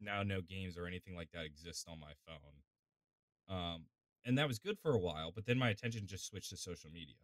Now 0.00 0.22
no 0.22 0.40
games 0.42 0.76
or 0.78 0.86
anything 0.86 1.14
like 1.16 1.30
that 1.32 1.44
exist 1.44 1.88
on 1.88 2.00
my 2.00 2.14
phone. 2.26 2.62
Um, 3.48 3.88
and 4.24 4.38
that 4.38 4.48
was 4.48 4.58
good 4.58 4.78
for 4.80 4.92
a 4.94 4.98
while, 4.98 5.32
but 5.32 5.46
then 5.46 5.58
my 5.58 5.70
attention 5.70 6.06
just 6.06 6.26
switched 6.26 6.50
to 6.50 6.56
social 6.56 6.90
media, 6.90 7.16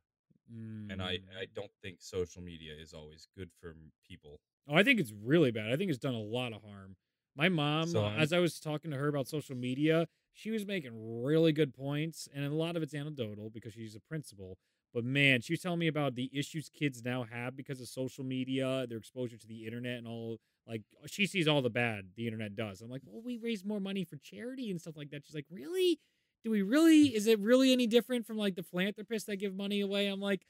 and 0.91 1.03
I 1.03 1.21
I 1.39 1.47
Mm. 1.47 1.53
don't 1.55 1.73
think 1.83 2.03
social 2.03 2.43
media 2.43 2.75
is 2.77 2.95
always 2.95 3.29
good 3.37 3.53
for 3.61 3.77
people. 4.05 4.41
Oh, 4.69 4.75
I 4.75 4.83
think 4.85 5.01
it's 5.01 5.13
really 5.13 5.51
bad. 5.51 5.73
I 5.73 5.77
think 5.77 5.91
it's 5.91 5.99
done 5.99 6.15
a 6.15 6.21
lot 6.21 6.53
of 6.53 6.63
harm. 6.63 6.97
My 7.35 7.49
mom, 7.49 7.97
So 7.97 8.07
uh, 8.07 8.11
as 8.15 8.33
I 8.33 8.39
was 8.39 8.61
talking 8.61 8.91
to 8.91 8.97
her 8.97 9.09
about 9.09 9.27
social 9.27 9.57
media, 9.57 10.07
she 10.33 10.51
was 10.51 10.66
making 10.66 11.23
really 11.23 11.53
good 11.53 11.75
points, 11.75 12.29
and 12.35 12.45
a 12.45 12.51
lot 12.51 12.77
of 12.77 12.83
it's 12.83 12.95
anecdotal 12.95 13.51
because 13.51 13.75
she's 13.75 13.95
a 13.95 14.01
principal. 14.01 14.59
But 14.95 15.05
man, 15.05 15.40
she 15.40 15.55
was 15.55 15.61
telling 15.61 15.79
me 15.79 15.87
about 15.87 16.14
the 16.14 16.31
issues 16.33 16.68
kids 16.68 17.03
now 17.03 17.25
have 17.25 17.57
because 17.57 17.81
of 17.81 17.88
social 17.88 18.25
media, 18.25 18.87
their 18.88 18.99
exposure 18.99 19.38
to 19.38 19.47
the 19.47 19.64
internet, 19.64 19.99
and 19.99 20.07
all. 20.07 20.38
Like 20.66 20.83
uh, 21.03 21.09
she 21.09 21.27
sees 21.27 21.49
all 21.49 21.61
the 21.61 21.71
bad 21.71 22.11
the 22.16 22.27
internet 22.27 22.55
does. 22.55 22.83
I'm 22.83 22.90
like, 22.90 23.03
well, 23.05 23.23
we 23.25 23.37
raise 23.37 23.64
more 23.64 23.81
money 23.81 24.05
for 24.05 24.16
charity 24.16 24.71
and 24.71 24.81
stuff 24.81 24.97
like 24.97 25.11
that. 25.11 25.25
She's 25.25 25.35
like, 25.35 25.47
really? 25.51 25.99
Do 26.45 26.51
we 26.51 26.62
really? 26.62 27.14
Is 27.14 27.27
it 27.27 27.40
really 27.40 27.73
any 27.73 27.87
different 27.87 28.27
from 28.27 28.37
like 28.37 28.55
the 28.55 28.62
philanthropists 28.62 29.27
that 29.27 29.37
give 29.37 29.55
money 29.57 29.81
away? 29.81 30.07
I'm 30.07 30.21
like, 30.21 30.47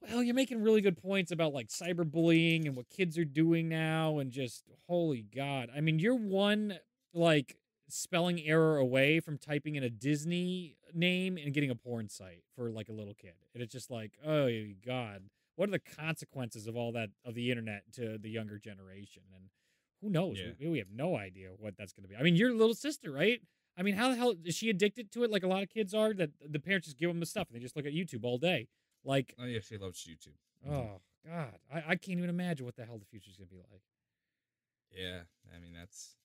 well, 0.00 0.22
you're 0.22 0.34
making 0.34 0.62
really 0.62 0.80
good 0.80 0.96
points 0.96 1.30
about 1.32 1.52
like 1.52 1.68
cyberbullying 1.68 2.66
and 2.66 2.74
what 2.76 2.88
kids 2.88 3.18
are 3.18 3.24
doing 3.24 3.68
now, 3.68 4.18
and 4.18 4.30
just 4.30 4.64
holy 4.88 5.22
god. 5.22 5.68
I 5.74 5.80
mean, 5.80 5.98
you're 5.98 6.14
one 6.14 6.78
like 7.12 7.56
spelling 7.92 8.40
error 8.42 8.78
away 8.78 9.20
from 9.20 9.38
typing 9.38 9.74
in 9.76 9.82
a 9.82 9.90
Disney 9.90 10.76
name 10.94 11.36
and 11.36 11.52
getting 11.52 11.70
a 11.70 11.74
porn 11.74 12.08
site 12.08 12.42
for 12.56 12.70
like 12.70 12.88
a 12.88 12.92
little 12.92 13.14
kid, 13.14 13.34
and 13.54 13.62
it's 13.62 13.72
just 13.72 13.90
like, 13.90 14.12
oh 14.26 14.48
god, 14.84 15.22
what 15.56 15.68
are 15.68 15.72
the 15.72 15.78
consequences 15.78 16.66
of 16.66 16.76
all 16.76 16.92
that 16.92 17.10
of 17.24 17.34
the 17.34 17.50
internet 17.50 17.82
to 17.94 18.18
the 18.18 18.30
younger 18.30 18.58
generation? 18.58 19.22
And 19.34 19.44
who 20.02 20.08
knows? 20.10 20.38
Yeah. 20.38 20.52
We, 20.58 20.68
we 20.70 20.78
have 20.78 20.90
no 20.94 21.16
idea 21.16 21.50
what 21.58 21.74
that's 21.76 21.92
going 21.92 22.04
to 22.04 22.08
be. 22.08 22.16
I 22.16 22.22
mean, 22.22 22.34
your 22.36 22.52
little 22.54 22.74
sister, 22.74 23.12
right? 23.12 23.40
I 23.76 23.82
mean, 23.82 23.94
how 23.94 24.08
the 24.08 24.16
hell 24.16 24.34
is 24.44 24.54
she 24.54 24.70
addicted 24.70 25.12
to 25.12 25.24
it? 25.24 25.30
Like 25.30 25.42
a 25.42 25.46
lot 25.48 25.62
of 25.62 25.68
kids 25.68 25.92
are. 25.94 26.12
That 26.14 26.30
the 26.48 26.58
parents 26.58 26.86
just 26.86 26.98
give 26.98 27.10
them 27.10 27.20
the 27.20 27.26
stuff 27.26 27.48
and 27.48 27.56
they 27.56 27.62
just 27.62 27.76
look 27.76 27.86
at 27.86 27.92
YouTube 27.92 28.24
all 28.24 28.38
day. 28.38 28.68
Like 29.04 29.34
Oh 29.38 29.44
yeah, 29.46 29.60
she 29.60 29.78
loves 29.78 30.06
YouTube. 30.06 30.34
Mhm. 30.68 30.72
Oh 30.72 31.00
God, 31.26 31.58
I, 31.72 31.78
I 31.88 31.96
can't 31.96 32.18
even 32.18 32.30
imagine 32.30 32.64
what 32.66 32.76
the 32.76 32.84
hell 32.84 32.98
the 32.98 33.04
future 33.04 33.30
is 33.30 33.36
gonna 33.36 33.46
be 33.48 33.56
like. 33.56 33.82
Yeah, 34.90 35.20
I 35.54 35.60
mean 35.60 35.72
that's 35.78 36.16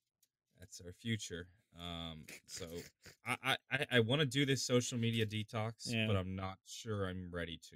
that's 0.60 0.82
our 0.82 0.94
future. 0.94 1.48
Um, 1.78 2.24
so 2.46 2.66
I 3.26 3.58
I 3.72 3.86
I, 3.92 4.00
want 4.00 4.22
to 4.22 4.26
do 4.26 4.46
this 4.46 4.64
social 4.64 4.98
media 4.98 5.26
detox, 5.26 5.74
Yeah. 5.92 6.08
but 6.08 6.16
I'm 6.16 6.36
not 6.36 6.58
sure 6.66 7.08
I'm 7.10 7.30
ready 7.32 7.60
to. 7.70 7.76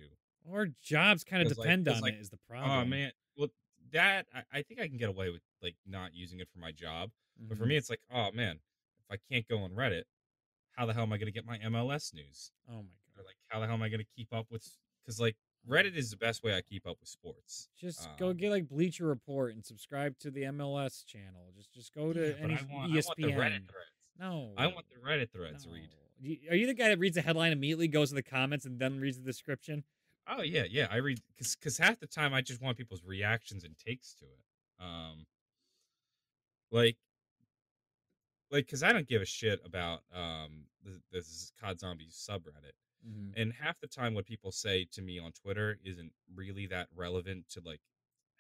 Our 0.52 0.68
jobs 0.82 1.24
kind 1.26 1.42
of 1.42 1.50
'Cause, 1.50 1.58
like- 1.58 1.70
on 1.70 1.84
like, 2.02 2.14
it. 2.14 2.20
Is 2.22 2.30
the 2.30 2.38
problem? 2.48 2.72
Oh 2.72 2.86
man, 2.86 3.12
well 3.36 3.50
that 3.92 4.28
I, 4.34 4.44
I 4.60 4.62
think 4.62 4.80
I 4.80 4.88
can 4.88 4.98
get 4.98 5.10
away 5.10 5.30
with 5.30 5.42
like 5.62 5.76
not 5.86 6.14
using 6.14 6.40
it 6.40 6.48
for 6.50 6.60
my 6.60 6.72
job, 6.72 7.12
but 7.38 7.58
for 7.58 7.66
Mhm. 7.66 7.70
me 7.70 7.76
it's 7.78 7.90
like 7.90 8.02
oh 8.10 8.32
man, 8.32 8.56
if 9.00 9.12
I 9.12 9.18
can't 9.34 9.46
go 9.50 9.60
on 9.60 9.72
Reddit, 9.72 10.04
how 10.72 10.86
the 10.86 10.94
hell 10.94 11.04
am 11.04 11.12
I 11.12 11.18
going 11.18 11.26
to 11.28 11.32
get 11.34 11.46
my 11.46 11.58
MLS 11.60 12.14
news? 12.14 12.52
oh 12.70 12.74
my 12.74 12.78
Or 12.80 13.18
God, 13.18 13.26
like 13.26 13.36
how 13.48 13.60
the 13.60 13.66
hell 13.66 13.76
am 13.76 13.82
I 13.84 13.90
going 13.90 14.00
to 14.00 14.08
keep 14.16 14.32
up 14.32 14.48
with? 14.50 14.66
Because 15.04 15.20
like 15.20 15.36
Reddit 15.68 15.96
is 15.96 16.10
the 16.10 16.18
best 16.18 16.44
way 16.44 16.56
I 16.56 16.62
keep 16.62 16.88
up 16.88 16.98
with 17.00 17.10
sports. 17.10 17.70
just 17.80 18.08
go 18.18 18.30
um, 18.30 18.38
get 18.38 18.52
like 18.52 18.68
Bleacher 18.68 19.06
Report 19.06 19.54
and 19.54 19.66
subscribe 19.66 20.18
to 20.20 20.32
the 20.32 20.44
MLS 20.44 21.06
channel. 21.06 21.52
Just 21.56 21.74
just 21.74 21.94
go 21.94 22.14
to 22.14 22.30
Yeah, 22.30 22.44
any 22.44 22.58
want, 22.72 22.92
ESPN. 22.92 23.16
The 23.18 23.24
Reddit 23.34 23.68
threads. 23.68 24.10
no, 24.20 24.52
I 24.58 24.68
want 24.68 24.86
the 24.90 25.08
Reddit 25.08 25.32
threads 25.32 25.66
no. 25.66 25.74
read. 25.74 25.90
Are 26.50 26.56
you 26.56 26.68
the 26.68 26.74
guy 26.74 26.90
that 26.90 27.00
reads 27.00 27.16
the 27.16 27.22
headline 27.22 27.52
immediately, 27.52 27.88
goes 27.88 28.10
to 28.10 28.16
the 28.16 28.24
comments, 28.24 28.66
and 28.66 28.80
then 28.80 29.00
reads 29.00 29.18
the 29.18 29.24
description? 29.24 29.84
Oh 30.28 30.42
yeah, 30.42 30.64
yeah. 30.70 30.88
I 30.92 30.98
read 30.98 31.20
because 31.38 31.78
half 31.78 32.00
the 32.00 32.08
time 32.08 32.34
I 32.34 32.42
just 32.42 32.62
want 32.62 32.78
people's 32.78 33.04
reactions 33.04 33.64
and 33.64 33.76
takes 33.78 34.14
to 34.16 34.26
it. 34.26 34.84
Um, 34.84 35.26
like, 36.72 36.98
like 38.52 38.66
because 38.66 38.84
I 38.84 38.94
don't 38.94 39.08
give 39.08 39.22
a 39.22 39.26
shit 39.26 39.60
about 39.66 40.02
um 40.16 40.66
this, 40.84 41.00
this 41.12 41.52
COD 41.62 41.80
Zombies 41.80 42.28
subreddit, 42.30 42.74
Mm-hmm. 43.08 43.40
and 43.42 43.54
half 43.54 43.80
the 43.80 43.88
time 43.88 44.14
what 44.14 44.26
people 44.26 44.52
say 44.52 44.86
to 44.92 45.02
me 45.02 45.20
on 45.20 45.32
Twitter 45.32 45.78
isn't 45.86 46.12
really 46.36 46.68
that 46.68 46.88
relevant 46.94 47.46
to 47.52 47.62
like 47.66 47.80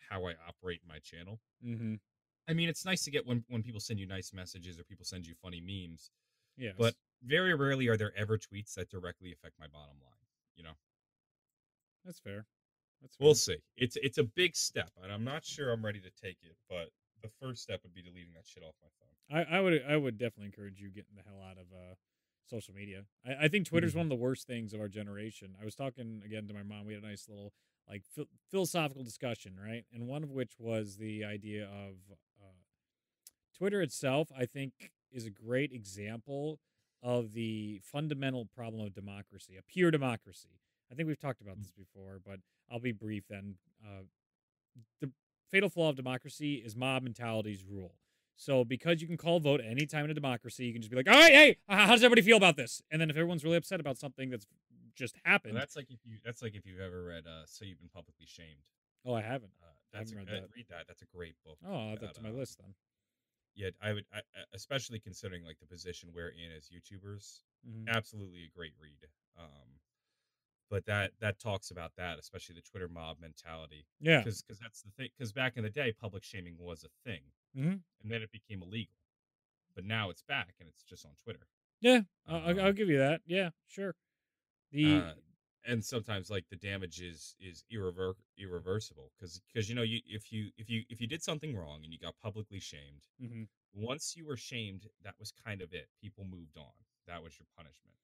how 0.10 0.26
I 0.28 0.34
operate 0.48 0.82
my 0.88 1.00
channel. 1.00 1.40
Mm-hmm. 1.66 1.96
I 2.50 2.54
mean, 2.54 2.68
it's 2.68 2.84
nice 2.84 3.04
to 3.06 3.12
get 3.12 3.26
when 3.26 3.44
when 3.48 3.64
people 3.64 3.80
send 3.80 4.00
you 4.00 4.08
nice 4.08 4.34
messages 4.34 4.78
or 4.80 4.84
people 4.84 5.06
send 5.06 5.26
you 5.26 5.34
funny 5.42 5.62
memes, 5.62 6.12
Yes, 6.58 6.76
but 6.78 6.96
very 7.24 7.54
rarely 7.54 7.88
are 7.88 7.98
there 7.98 8.12
ever 8.18 8.38
tweets 8.38 8.74
that 8.74 8.90
directly 8.90 9.32
affect 9.32 9.54
my 9.60 9.68
bottom 9.68 9.96
line. 10.04 10.26
You 10.56 10.64
know. 10.64 10.76
that's 12.04 12.20
fair. 12.20 12.46
That's 13.02 13.16
fair. 13.16 13.26
We'll 13.26 13.36
see. 13.36 13.58
It's 13.78 13.96
it's 13.98 14.18
a 14.18 14.24
big 14.24 14.56
step, 14.56 14.92
and 15.02 15.12
I'm 15.12 15.24
not 15.24 15.46
sure 15.46 15.72
I'm 15.72 15.86
ready 15.86 16.02
to 16.02 16.12
take 16.22 16.38
it. 16.42 16.58
But 16.70 16.90
the 17.22 17.30
first 17.42 17.62
step 17.62 17.82
would 17.84 17.94
be 17.94 18.02
deleting 18.02 18.34
that 18.34 18.46
shit 18.46 18.64
off 18.64 18.76
my 18.82 18.90
phone. 19.00 19.48
I, 19.48 19.58
I 19.58 19.62
would 19.62 19.84
I 19.88 19.96
would 19.96 20.18
definitely 20.18 20.48
encourage 20.48 20.80
you 20.80 20.90
getting 20.90 21.16
the 21.16 21.24
hell 21.24 21.42
out 21.42 21.58
of 21.58 21.68
uh, 21.72 21.96
social 22.50 22.74
media. 22.74 23.06
I, 23.26 23.46
I 23.46 23.48
think 23.48 23.68
Twitter's 23.68 23.94
Mhm. 23.94 23.98
one 23.98 24.06
of 24.08 24.10
the 24.10 24.16
worst 24.16 24.48
things 24.48 24.74
of 24.74 24.80
our 24.80 24.88
generation. 24.90 25.56
I 25.62 25.66
was 25.66 25.76
talking 25.76 26.22
again 26.26 26.48
to 26.48 26.54
my 26.54 26.64
mom. 26.64 26.86
We 26.86 26.94
had 26.94 27.04
a 27.04 27.08
nice 27.08 27.28
little 27.30 27.54
like 27.88 28.04
phil- 28.06 28.30
philosophical 28.52 29.04
discussion, 29.04 29.58
right? 29.60 29.86
And 29.92 30.08
one 30.08 30.24
of 30.24 30.32
which 30.32 30.60
was 30.60 30.98
the 30.98 31.24
idea 31.26 31.66
of 31.66 31.96
uh, 32.42 32.46
Twitter 33.58 33.82
itself. 33.82 34.32
I 34.38 34.46
think 34.46 34.92
is 35.12 35.26
a 35.26 35.32
great 35.32 35.72
example 35.72 36.60
of 37.02 37.34
the 37.34 37.80
fundamental 37.84 38.46
problem 38.46 38.86
of 38.86 38.94
democracy, 38.94 39.56
a 39.58 39.62
pure 39.64 39.90
democracy. 39.92 40.60
I 40.92 40.96
think 40.96 41.08
we've 41.08 41.20
talked 41.20 41.42
about 41.42 41.58
Mm. 41.58 41.62
this 41.62 41.72
before, 41.72 42.20
but 42.24 42.40
I'll 42.70 42.80
be 42.80 42.92
brief 42.92 43.28
then. 43.28 43.58
Uh, 43.84 44.04
the 45.02 45.12
fatal 45.50 45.70
flaw 45.70 45.90
of 45.90 45.96
democracy 45.96 46.56
is 46.56 46.76
mob 46.76 47.04
mentality's 47.04 47.64
rule. 47.64 47.96
So 48.42 48.64
because 48.64 49.02
you 49.02 49.08
can 49.08 49.18
call 49.18 49.42
vote 49.42 49.60
any 49.62 49.86
time 49.86 50.06
in 50.06 50.12
a 50.12 50.14
democracy, 50.14 50.64
you 50.64 50.72
can 50.72 50.82
just 50.82 50.90
be 50.90 50.96
like, 50.96 51.10
all 51.10 51.14
right, 51.14 51.34
hey, 51.34 51.58
uh, 51.68 51.76
how 51.86 51.92
does 51.92 52.04
everybody 52.06 52.22
feel 52.22 52.38
about 52.38 52.56
this? 52.56 52.82
And 52.90 53.02
then 53.02 53.10
if 53.10 53.18
everyone's 53.18 53.44
really 53.44 53.58
upset 53.58 53.82
about 53.82 53.98
something 53.98 54.30
that's 54.30 54.48
just 54.96 55.18
happened, 55.26 55.58
that's 55.58 55.76
like 55.76 55.92
if 55.92 56.00
you 56.06 56.20
that's 56.24 56.42
like 56.42 56.56
if 56.56 56.66
you've 56.66 56.80
ever 56.80 57.04
read 57.04 57.26
uh 57.28 57.44
So 57.46 57.66
You've 57.66 57.80
Been 57.80 57.90
Publicly 57.90 58.26
Shamed. 58.26 58.64
oh, 59.06 59.14
I 59.14 59.22
haven't. 59.22 59.52
Uh, 59.62 59.68
that's 59.92 60.14
a, 60.14 60.16
haven't 60.16 60.30
read 60.32 60.38
uh, 60.38 60.42
that. 60.42 60.50
read 60.56 60.66
that. 60.70 60.84
That's 60.88 61.02
a 61.02 61.06
great 61.14 61.36
book. 61.46 61.58
Oh, 61.68 61.74
I'll 61.76 61.94
add 61.94 62.00
that 62.00 62.16
to 62.16 62.24
my 62.24 62.30
um, 62.30 62.38
list 62.38 62.60
then. 62.60 62.74
Yeah, 63.56 63.72
I 63.82 63.92
would, 63.92 64.06
I, 64.14 64.20
I- 64.20 64.48
especially 64.54 65.00
considering 65.00 65.44
like 65.44 65.60
the 65.60 65.68
position 65.68 66.10
we're 66.16 66.30
in 66.30 66.56
as 66.56 66.70
YouTubers. 66.70 67.42
Mhm. 67.68 67.90
Absolutely 67.90 68.46
a 68.46 68.58
great 68.58 68.72
read. 68.80 69.10
Um, 69.38 69.80
but 70.70 70.86
that 70.86 71.12
that 71.20 71.40
talks 71.40 71.72
about 71.72 71.92
that, 71.98 72.20
especially 72.20 72.56
the 72.56 72.62
Twitter 72.62 72.88
mob 72.88 73.18
mentality. 73.20 73.86
Yeah. 74.00 74.20
because 74.20 74.46
that's 74.62 74.82
the 74.82 74.92
thing. 74.92 75.10
Because 75.18 75.34
back 75.34 75.58
in 75.58 75.64
the 75.64 75.70
day, 75.70 75.92
public 75.92 76.24
shaming 76.24 76.56
was 76.58 76.86
a 76.86 76.90
thing, 77.10 77.20
Mhm. 77.56 77.84
and 78.02 78.12
then 78.12 78.22
it 78.22 78.32
became 78.32 78.62
illegal. 78.64 78.96
But 79.76 79.86
now 79.86 80.10
it's 80.10 80.24
back, 80.24 80.56
and 80.60 80.68
it's 80.70 80.84
just 80.84 81.06
on 81.06 81.16
Twitter. 81.16 81.48
Yeah, 81.80 82.02
I'll, 82.26 82.42
I'll- 82.42 82.60
I'll 82.62 82.68
Um, 82.70 82.76
give 82.76 82.90
you 82.90 82.98
that. 82.98 83.22
Yeah, 83.26 83.52
sure. 83.68 83.96
The 84.72 84.96
uh, 84.98 85.16
and 85.66 85.84
sometimes 85.84 86.30
like 86.30 86.48
the 86.50 86.56
damage 86.56 87.02
is 87.02 87.36
is 87.40 87.64
irrever- 87.70 88.16
irreversible 88.38 89.12
because 89.16 89.40
because 89.48 89.68
you 89.70 89.76
know 89.76 89.82
you 89.84 90.02
if 90.06 90.32
you 90.32 90.52
if 90.58 90.70
you 90.70 90.84
if 90.90 91.02
you 91.02 91.08
did 91.08 91.22
something 91.24 91.56
wrong 91.56 91.84
and 91.84 91.92
you 91.94 92.00
got 92.00 92.18
publicly 92.20 92.60
shamed 92.60 93.08
mhm. 93.22 93.48
once 93.74 94.16
you 94.16 94.26
were 94.26 94.38
shamed 94.38 94.88
that 95.04 95.20
was 95.20 95.32
kind 95.32 95.62
of 95.62 95.74
it 95.74 95.90
people 96.02 96.24
moved 96.24 96.58
on 96.58 96.72
that 97.08 97.22
was 97.22 97.38
your 97.38 97.46
punishment 97.58 97.98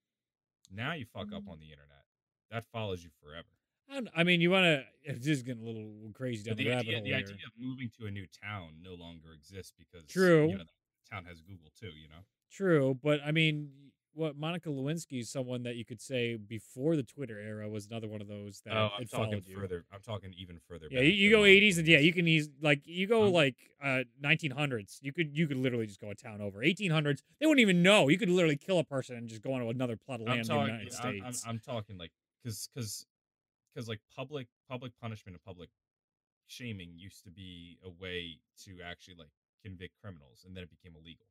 now 0.69 0.91
you 0.93 1.05
fuck 1.05 1.31
up 1.31 1.43
Mm. 1.43 1.49
on 1.51 1.60
the 1.60 1.71
internet 1.71 2.05
that 2.51 2.65
follows 2.65 3.03
you 3.03 3.10
forever 3.21 3.54
I, 3.91 4.02
I 4.21 4.24
mean, 4.24 4.41
you 4.41 4.52
want 4.52 4.63
to. 4.65 4.84
This 5.13 5.28
is 5.28 5.43
getting 5.43 5.63
a 5.63 5.65
little 5.65 5.91
crazy 6.13 6.43
down 6.43 6.54
But 6.54 6.58
the, 6.58 6.63
the 6.63 6.69
rabbit 6.71 6.88
idea, 6.88 6.95
hole 6.95 7.04
the 7.04 7.10
here. 7.10 7.17
idea 7.17 7.36
of 7.45 7.52
moving 7.58 7.91
to 8.00 8.08
a 8.08 8.12
new 8.12 8.26
town 8.43 8.69
no 8.82 8.93
longer 8.95 9.34
exists 9.34 9.74
because 9.78 10.08
True. 10.08 10.48
you 10.50 10.58
know, 10.58 10.63
the 10.63 11.15
town 11.15 11.26
has 11.26 11.41
Google 11.41 11.71
too. 11.80 11.91
You 12.02 12.08
know, 12.10 12.24
True, 12.52 12.98
but 13.04 13.19
I 13.26 13.32
mean, 13.32 13.69
what 14.15 14.38
Monica 14.38 14.69
Lewinsky 14.69 15.19
is 15.19 15.30
someone 15.30 15.63
that 15.63 15.76
you 15.76 15.86
could 15.86 16.02
say 16.02 16.38
before 16.38 16.95
the 16.95 17.04
Twitter 17.04 17.38
era 17.39 17.69
was 17.69 17.86
another 17.86 18.08
one 18.08 18.21
of 18.21 18.28
those 18.28 18.62
that 18.65 18.76
oh, 18.76 18.89
I'm 18.98 19.06
talking 19.06 19.41
further. 19.41 19.86
I'm 19.93 20.00
talking 20.02 20.34
even 20.38 20.60
further. 20.67 20.88
Yeah, 20.89 21.02
back 21.02 21.13
you, 21.13 21.30
go 21.30 21.39
Monica 21.39 21.60
80s 21.62 21.78
and 21.80 21.88
yeah, 21.88 22.00
you 22.00 22.13
can 22.13 22.28
ease 22.28 22.50
like 22.62 22.82
you 22.86 23.08
go 23.08 23.26
Um, 23.26 23.34
like 23.34 23.56
uh 23.84 24.04
1900s. 24.24 25.00
You 25.02 25.12
could 25.13 25.38
you 25.38 25.48
could 25.48 25.58
literally 25.58 25.86
just 25.86 26.00
go 26.00 26.10
a 26.10 26.15
town 26.15 26.41
over. 26.41 26.60
1800s, 26.60 27.21
they 27.39 27.45
wouldn't 27.45 27.62
even 27.62 27.84
know. 27.84 28.08
You 28.08 28.17
could 28.17 28.30
literally 28.30 28.58
kill 28.58 28.80
a 28.80 28.84
person 28.84 29.17
and 29.17 29.28
just 29.28 29.41
go 29.41 29.54
onto 29.54 29.69
another 29.69 29.98
plot 29.98 30.21
of 30.21 30.28
land 30.28 30.39
I'm 30.39 30.41
in 30.41 30.48
the 30.48 30.54
talking. 30.54 30.74
United 30.74 30.93
I'm, 31.02 31.08
I'm, 31.08 31.34
States. 31.34 31.43
I'm 31.48 31.60
talking 31.60 31.98
like 31.98 32.12
because 32.43 32.69
because 32.74 33.06
because 33.75 33.88
like 33.89 33.99
public 34.15 34.47
public 34.69 34.93
punishment 35.01 35.35
and 35.35 35.43
public 35.43 35.69
shaming 36.47 36.91
used 36.95 37.23
to 37.25 37.31
be 37.31 37.77
a 37.83 37.89
way 38.01 38.39
to 38.63 38.77
actually 38.85 39.15
like 39.17 39.29
convict 39.63 39.93
criminals, 40.01 40.45
and 40.47 40.55
then 40.55 40.63
it 40.63 40.69
became 40.69 40.95
illegal. 40.95 41.25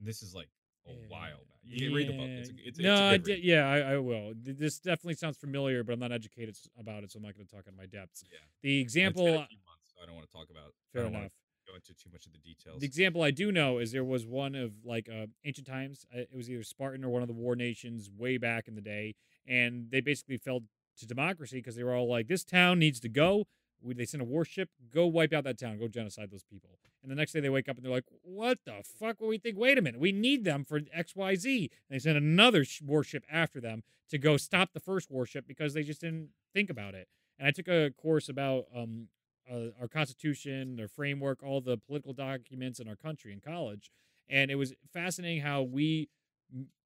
This 0.00 0.22
is 0.22 0.34
like 0.34 0.48
a 0.86 0.92
Yeah. 0.92 1.06
while 1.08 1.44
back. 1.48 1.58
You 1.62 1.86
can 1.86 1.94
read 1.94 2.08
the 2.08 2.12
book. 2.12 2.28
It's 2.30 2.50
a, 2.50 2.52
Yeah. 2.54 2.62
it's, 2.68 2.78
no, 2.78 2.92
it's 2.94 3.00
I 3.00 3.16
did, 3.18 3.26
read. 3.28 3.44
yeah, 3.44 3.68
I, 3.68 3.78
I 3.94 3.98
will. 3.98 4.32
This 4.36 4.78
definitely 4.80 5.14
sounds 5.14 5.36
familiar, 5.36 5.84
but 5.84 5.92
I'm 5.92 5.98
not 6.00 6.12
educated 6.12 6.56
about 6.78 7.04
it, 7.04 7.12
so 7.12 7.18
I'm 7.18 7.24
not 7.24 7.34
going 7.34 7.46
to 7.46 7.54
talk 7.54 7.66
in 7.66 7.76
my 7.76 7.86
depths. 7.86 8.24
Yeah. 8.30 8.38
The 8.62 8.80
And 8.80 8.86
it's 8.86 8.94
been 8.94 9.02
example, 9.04 9.32
months, 9.34 9.92
so 9.94 10.02
I 10.02 10.06
don't 10.06 10.14
want 10.14 10.26
to 10.26 10.32
talk 10.32 10.48
about. 10.50 10.72
Fair 10.92 11.06
enough. 11.06 11.32
Go 11.66 11.74
into 11.74 11.92
too 11.92 12.08
much 12.10 12.24
of 12.24 12.32
the 12.32 12.38
details. 12.38 12.80
The 12.80 12.86
example 12.86 13.22
I 13.22 13.30
do 13.30 13.52
know 13.52 13.76
is 13.76 13.92
there 13.92 14.02
was 14.04 14.24
one 14.24 14.54
of 14.54 14.72
like 14.86 15.10
uh, 15.10 15.26
ancient 15.44 15.66
times. 15.66 16.06
uh, 16.14 16.20
It 16.20 16.34
was 16.34 16.48
either 16.48 16.62
Spartan 16.62 17.04
or 17.04 17.10
one 17.10 17.20
of 17.20 17.28
the 17.28 17.34
war 17.34 17.54
nations 17.56 18.08
way 18.10 18.38
back 18.38 18.68
in 18.68 18.74
the 18.74 18.80
day, 18.80 19.16
and 19.46 19.90
they 19.90 20.00
basically 20.00 20.38
fell 20.38 20.62
to 20.98 21.06
democracy 21.06 21.58
because 21.58 21.76
they 21.76 21.84
were 21.84 21.94
all 21.94 22.08
like, 22.08 22.28
"This 22.28 22.44
town 22.44 22.78
needs 22.78 23.00
to 23.00 23.08
go." 23.08 23.46
We, 23.80 23.94
they 23.94 24.06
send 24.06 24.20
a 24.20 24.24
warship, 24.24 24.70
go 24.92 25.06
wipe 25.06 25.32
out 25.32 25.44
that 25.44 25.58
town, 25.58 25.78
go 25.78 25.86
genocide 25.86 26.30
those 26.32 26.42
people. 26.42 26.78
And 27.02 27.10
the 27.12 27.14
next 27.14 27.32
day 27.32 27.38
they 27.40 27.48
wake 27.48 27.68
up 27.68 27.76
and 27.76 27.84
they're 27.84 27.92
like, 27.92 28.06
"What 28.22 28.58
the 28.64 28.82
fuck?" 28.82 29.20
Well, 29.20 29.30
we 29.30 29.38
think, 29.38 29.56
wait 29.56 29.78
a 29.78 29.82
minute, 29.82 30.00
we 30.00 30.12
need 30.12 30.44
them 30.44 30.64
for 30.64 30.80
X, 30.92 31.14
Y, 31.14 31.34
Z. 31.36 31.70
And 31.88 31.94
they 31.94 32.00
send 32.00 32.16
another 32.16 32.64
sh- 32.64 32.82
warship 32.82 33.24
after 33.30 33.60
them 33.60 33.82
to 34.10 34.18
go 34.18 34.36
stop 34.36 34.72
the 34.72 34.80
first 34.80 35.10
warship 35.10 35.46
because 35.46 35.74
they 35.74 35.82
just 35.82 36.00
didn't 36.00 36.30
think 36.52 36.70
about 36.70 36.94
it. 36.94 37.08
And 37.38 37.46
I 37.46 37.50
took 37.50 37.68
a 37.68 37.90
course 37.90 38.28
about 38.28 38.64
um, 38.74 39.08
uh, 39.50 39.68
our 39.80 39.88
constitution, 39.88 40.78
our 40.80 40.88
framework, 40.88 41.42
all 41.42 41.60
the 41.60 41.76
political 41.76 42.12
documents 42.12 42.80
in 42.80 42.88
our 42.88 42.96
country 42.96 43.32
in 43.32 43.40
college, 43.40 43.90
and 44.28 44.50
it 44.50 44.56
was 44.56 44.74
fascinating 44.92 45.42
how 45.42 45.62
we 45.62 46.08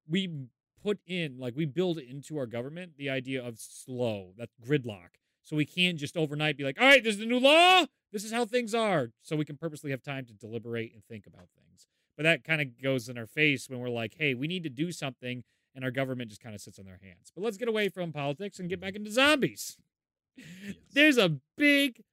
we 0.06 0.28
put 0.82 0.98
in 1.06 1.38
like 1.38 1.54
we 1.56 1.64
build 1.64 1.98
into 1.98 2.38
our 2.38 2.46
government 2.46 2.92
the 2.96 3.10
idea 3.10 3.44
of 3.44 3.58
slow, 3.58 4.32
that 4.38 4.50
gridlock. 4.66 5.10
So 5.42 5.56
we 5.56 5.64
can't 5.64 5.98
just 5.98 6.16
overnight 6.16 6.56
be 6.56 6.64
like, 6.64 6.80
all 6.80 6.86
right, 6.86 7.02
this 7.02 7.14
is 7.14 7.20
the 7.20 7.26
new 7.26 7.40
law. 7.40 7.86
This 8.12 8.24
is 8.24 8.32
how 8.32 8.44
things 8.44 8.74
are. 8.74 9.10
So 9.22 9.36
we 9.36 9.44
can 9.44 9.56
purposely 9.56 9.90
have 9.90 10.02
time 10.02 10.24
to 10.26 10.32
deliberate 10.32 10.92
and 10.94 11.02
think 11.04 11.26
about 11.26 11.48
things. 11.56 11.86
But 12.16 12.24
that 12.24 12.44
kind 12.44 12.60
of 12.60 12.80
goes 12.80 13.08
in 13.08 13.18
our 13.18 13.26
face 13.26 13.68
when 13.68 13.80
we're 13.80 13.88
like, 13.88 14.14
hey, 14.18 14.34
we 14.34 14.46
need 14.46 14.62
to 14.64 14.70
do 14.70 14.92
something, 14.92 15.42
and 15.74 15.84
our 15.84 15.90
government 15.90 16.28
just 16.28 16.42
kind 16.42 16.54
of 16.54 16.60
sits 16.60 16.78
on 16.78 16.84
their 16.84 17.00
hands. 17.02 17.32
But 17.34 17.42
let's 17.42 17.56
get 17.56 17.68
away 17.68 17.88
from 17.88 18.12
politics 18.12 18.58
and 18.58 18.68
get 18.68 18.76
mm-hmm. 18.76 18.86
back 18.86 18.96
into 18.96 19.10
zombies. 19.10 19.76
Yes. 20.34 20.76
There's 20.94 21.18
a 21.18 21.36
big, 21.58 22.04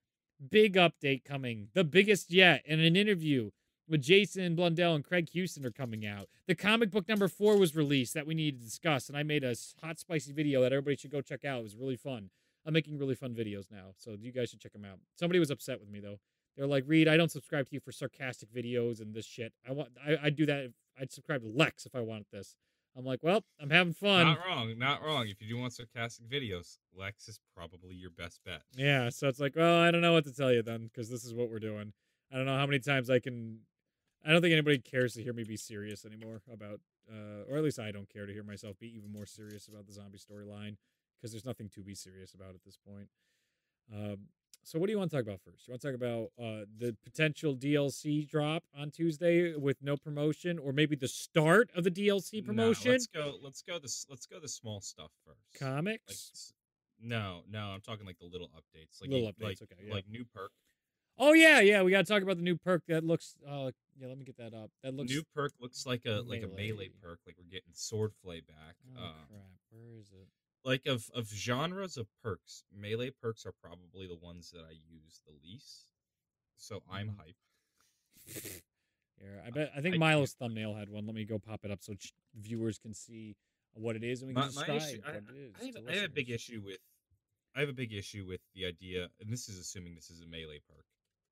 big 0.51 0.73
update 0.73 1.23
coming, 1.23 1.69
the 1.73 1.85
biggest 1.85 2.31
yet, 2.33 2.61
in 2.65 2.81
an 2.81 2.97
interview 2.97 3.51
with 3.89 4.01
Jason 4.01 4.55
Blundell 4.55 4.95
and 4.95 5.03
Craig 5.03 5.29
Houston 5.29 5.65
are 5.65 5.71
coming 5.71 6.05
out. 6.05 6.29
The 6.47 6.55
comic 6.55 6.91
book 6.91 7.09
number 7.09 7.27
four 7.27 7.57
was 7.57 7.75
released 7.75 8.13
that 8.13 8.27
we 8.27 8.35
need 8.35 8.59
to 8.59 8.65
discuss, 8.65 9.09
and 9.09 9.17
I 9.17 9.23
made 9.23 9.43
a 9.43 9.55
hot, 9.81 9.99
spicy 9.99 10.31
video 10.31 10.61
that 10.61 10.71
everybody 10.71 10.95
should 10.95 11.11
go 11.11 11.21
check 11.21 11.43
out. 11.43 11.59
It 11.59 11.63
was 11.63 11.75
really 11.75 11.97
fun. 11.97 12.29
I'm 12.65 12.73
making 12.73 12.99
really 12.99 13.15
fun 13.15 13.33
videos 13.33 13.71
now, 13.71 13.93
so 13.97 14.15
you 14.19 14.31
guys 14.31 14.49
should 14.49 14.59
check 14.59 14.73
them 14.73 14.85
out. 14.85 14.99
Somebody 15.15 15.39
was 15.39 15.49
upset 15.49 15.79
with 15.79 15.89
me 15.89 15.99
though. 15.99 16.19
They're 16.55 16.67
like, 16.67 16.83
"Reed, 16.85 17.07
I 17.07 17.17
don't 17.17 17.31
subscribe 17.31 17.67
to 17.69 17.73
you 17.73 17.79
for 17.79 17.91
sarcastic 17.91 18.53
videos 18.53 19.01
and 19.01 19.13
this 19.13 19.25
shit. 19.25 19.53
I 19.67 19.71
want, 19.71 19.89
I, 20.05 20.17
I'd 20.23 20.35
do 20.35 20.45
that. 20.45 20.65
If, 20.65 20.71
I'd 20.99 21.11
subscribe 21.11 21.41
to 21.41 21.47
Lex 21.47 21.85
if 21.85 21.95
I 21.95 22.01
wanted 22.01 22.27
this." 22.31 22.55
I'm 22.97 23.05
like, 23.05 23.19
"Well, 23.23 23.43
I'm 23.59 23.69
having 23.69 23.93
fun." 23.93 24.27
Not 24.27 24.45
wrong, 24.45 24.77
not 24.77 25.01
wrong. 25.03 25.27
If 25.27 25.41
you 25.41 25.47
do 25.47 25.57
want 25.57 25.73
sarcastic 25.73 26.27
videos, 26.29 26.77
Lex 26.93 27.27
is 27.27 27.39
probably 27.55 27.95
your 27.95 28.09
best 28.09 28.41
bet. 28.45 28.63
Yeah, 28.75 29.09
so 29.09 29.27
it's 29.27 29.39
like, 29.39 29.55
well, 29.55 29.79
I 29.79 29.89
don't 29.89 30.01
know 30.01 30.13
what 30.13 30.25
to 30.25 30.33
tell 30.33 30.51
you 30.51 30.61
then, 30.61 30.89
because 30.91 31.09
this 31.09 31.23
is 31.23 31.33
what 31.33 31.49
we're 31.49 31.59
doing. 31.59 31.93
I 32.31 32.35
don't 32.35 32.45
know 32.45 32.57
how 32.57 32.65
many 32.65 32.79
times 32.79 33.09
I 33.09 33.19
can. 33.19 33.59
I 34.25 34.31
don't 34.31 34.41
think 34.41 34.51
anybody 34.53 34.79
cares 34.79 35.13
to 35.13 35.23
hear 35.23 35.33
me 35.33 35.43
be 35.43 35.57
serious 35.57 36.05
anymore 36.05 36.41
about, 36.51 36.79
uh, 37.11 37.43
or 37.49 37.57
at 37.57 37.63
least 37.63 37.79
I 37.79 37.91
don't 37.91 38.09
care 38.09 38.25
to 38.25 38.33
hear 38.33 38.43
myself 38.43 38.77
be 38.79 38.93
even 38.95 39.11
more 39.11 39.25
serious 39.25 39.67
about 39.67 39.87
the 39.87 39.93
zombie 39.93 40.17
storyline, 40.19 40.75
because 41.17 41.31
there's 41.31 41.45
nothing 41.45 41.69
to 41.69 41.81
be 41.83 41.95
serious 41.95 42.33
about 42.33 42.53
at 42.55 42.63
this 42.65 42.77
point. 42.77 43.07
Um, 43.93 44.27
so 44.63 44.77
what 44.77 44.87
do 44.87 44.91
you 44.91 44.97
want 44.99 45.09
to 45.09 45.17
talk 45.17 45.25
about 45.25 45.39
first? 45.41 45.67
You 45.67 45.71
want 45.71 45.81
to 45.81 45.87
talk 45.87 45.95
about 45.95 46.31
uh, 46.37 46.65
the 46.77 46.95
potential 47.03 47.55
DLC 47.55 48.27
drop 48.27 48.63
on 48.77 48.91
Tuesday 48.91 49.55
with 49.55 49.77
no 49.81 49.95
promotion, 49.95 50.59
or 50.59 50.73
maybe 50.73 50.95
the 50.97 51.07
start 51.07 51.69
of 51.75 51.85
the 51.85 51.91
DLC 51.91 52.45
promotion? 52.45 52.87
No, 52.87 52.91
let's 52.91 53.07
go. 53.07 53.33
Let's 53.41 53.61
go. 53.61 53.79
This. 53.79 54.05
Let's 54.09 54.25
go. 54.25 54.39
The 54.39 54.49
small 54.49 54.81
stuff 54.81 55.11
first. 55.25 55.39
Comics. 55.57 56.03
s- 56.33 56.53
no, 57.01 57.43
no. 57.49 57.59
I'm 57.69 57.79
talking 57.81 58.05
like 58.05 58.19
the 58.19 58.25
little 58.25 58.49
updates. 58.49 58.99
Like 59.01 59.09
Little 59.09 59.29
updates, 59.31 59.41
Like, 59.43 59.61
okay, 59.63 59.81
yeah. 59.87 59.93
like 59.93 60.09
new 60.09 60.25
perk. 60.25 60.51
Oh 61.19 61.33
yeah, 61.33 61.59
yeah. 61.59 61.81
We 61.83 61.91
got 61.91 62.05
to 62.05 62.11
talk 62.11 62.23
about 62.23 62.37
the 62.37 62.43
new 62.43 62.55
perk 62.57 62.83
that 62.87 63.03
looks. 63.03 63.35
Uh, 63.45 63.71
yeah, 63.99 64.07
let 64.07 64.17
me 64.17 64.23
get 64.23 64.37
that 64.37 64.53
up. 64.53 64.71
That 64.83 64.95
looks. 64.95 65.11
new 65.11 65.23
perk 65.35 65.51
looks 65.59 65.85
like 65.85 66.05
a 66.05 66.23
melee. 66.23 66.27
like 66.29 66.43
a 66.43 66.47
melee 66.47 66.89
perk. 67.01 67.19
Like 67.25 67.35
we're 67.37 67.51
getting 67.51 67.73
sword 67.73 68.13
flay 68.23 68.39
back. 68.41 68.75
Oh 68.97 69.03
uh, 69.03 69.11
crap! 69.27 69.41
Where 69.71 69.99
is 69.99 70.07
it? 70.11 70.27
like 70.63 70.85
of 70.85 71.09
of 71.13 71.27
genres 71.29 71.97
of 71.97 72.07
perks, 72.23 72.63
melee 72.73 73.11
perks 73.21 73.45
are 73.45 73.53
probably 73.63 74.07
the 74.07 74.15
ones 74.15 74.51
that 74.51 74.61
I 74.61 74.71
use 74.71 75.21
the 75.25 75.33
least. 75.43 75.91
So 76.57 76.83
I'm 76.89 77.09
Mhm. 77.09 77.17
hype. 77.17 77.35
Here, 79.17 79.41
I 79.45 79.49
bet. 79.49 79.71
I 79.75 79.81
think 79.81 79.95
I 79.95 79.97
Milo's 79.97 80.33
thumbnail 80.33 80.73
had 80.75 80.89
one. 80.89 81.05
Let 81.05 81.15
me 81.15 81.25
go 81.25 81.39
pop 81.39 81.65
it 81.65 81.71
up 81.71 81.81
so 81.81 81.93
ch- 81.93 82.13
viewers 82.35 82.77
can 82.77 82.93
see 82.93 83.35
what 83.73 83.95
it 83.95 84.03
is 84.03 84.21
and 84.21 84.29
we 84.29 84.35
can 84.35 84.53
My, 84.55 84.67
my 84.67 84.75
issue, 84.75 85.01
I, 85.05 85.11
it 85.11 85.23
is. 85.35 85.55
I 85.61 85.65
have, 85.65 85.75
I 85.87 85.93
have 85.95 86.05
a 86.05 86.13
big 86.13 86.29
issue 86.29 86.61
with. 86.63 86.79
I 87.55 87.61
have 87.61 87.69
a 87.69 87.73
big 87.73 87.93
issue 87.93 88.25
with 88.25 88.41
the 88.53 88.65
idea, 88.65 89.09
and 89.19 89.31
this 89.31 89.49
is 89.49 89.57
assuming 89.57 89.95
this 89.95 90.09
is 90.09 90.21
a 90.21 90.27
melee 90.27 90.59
perk. 90.69 90.85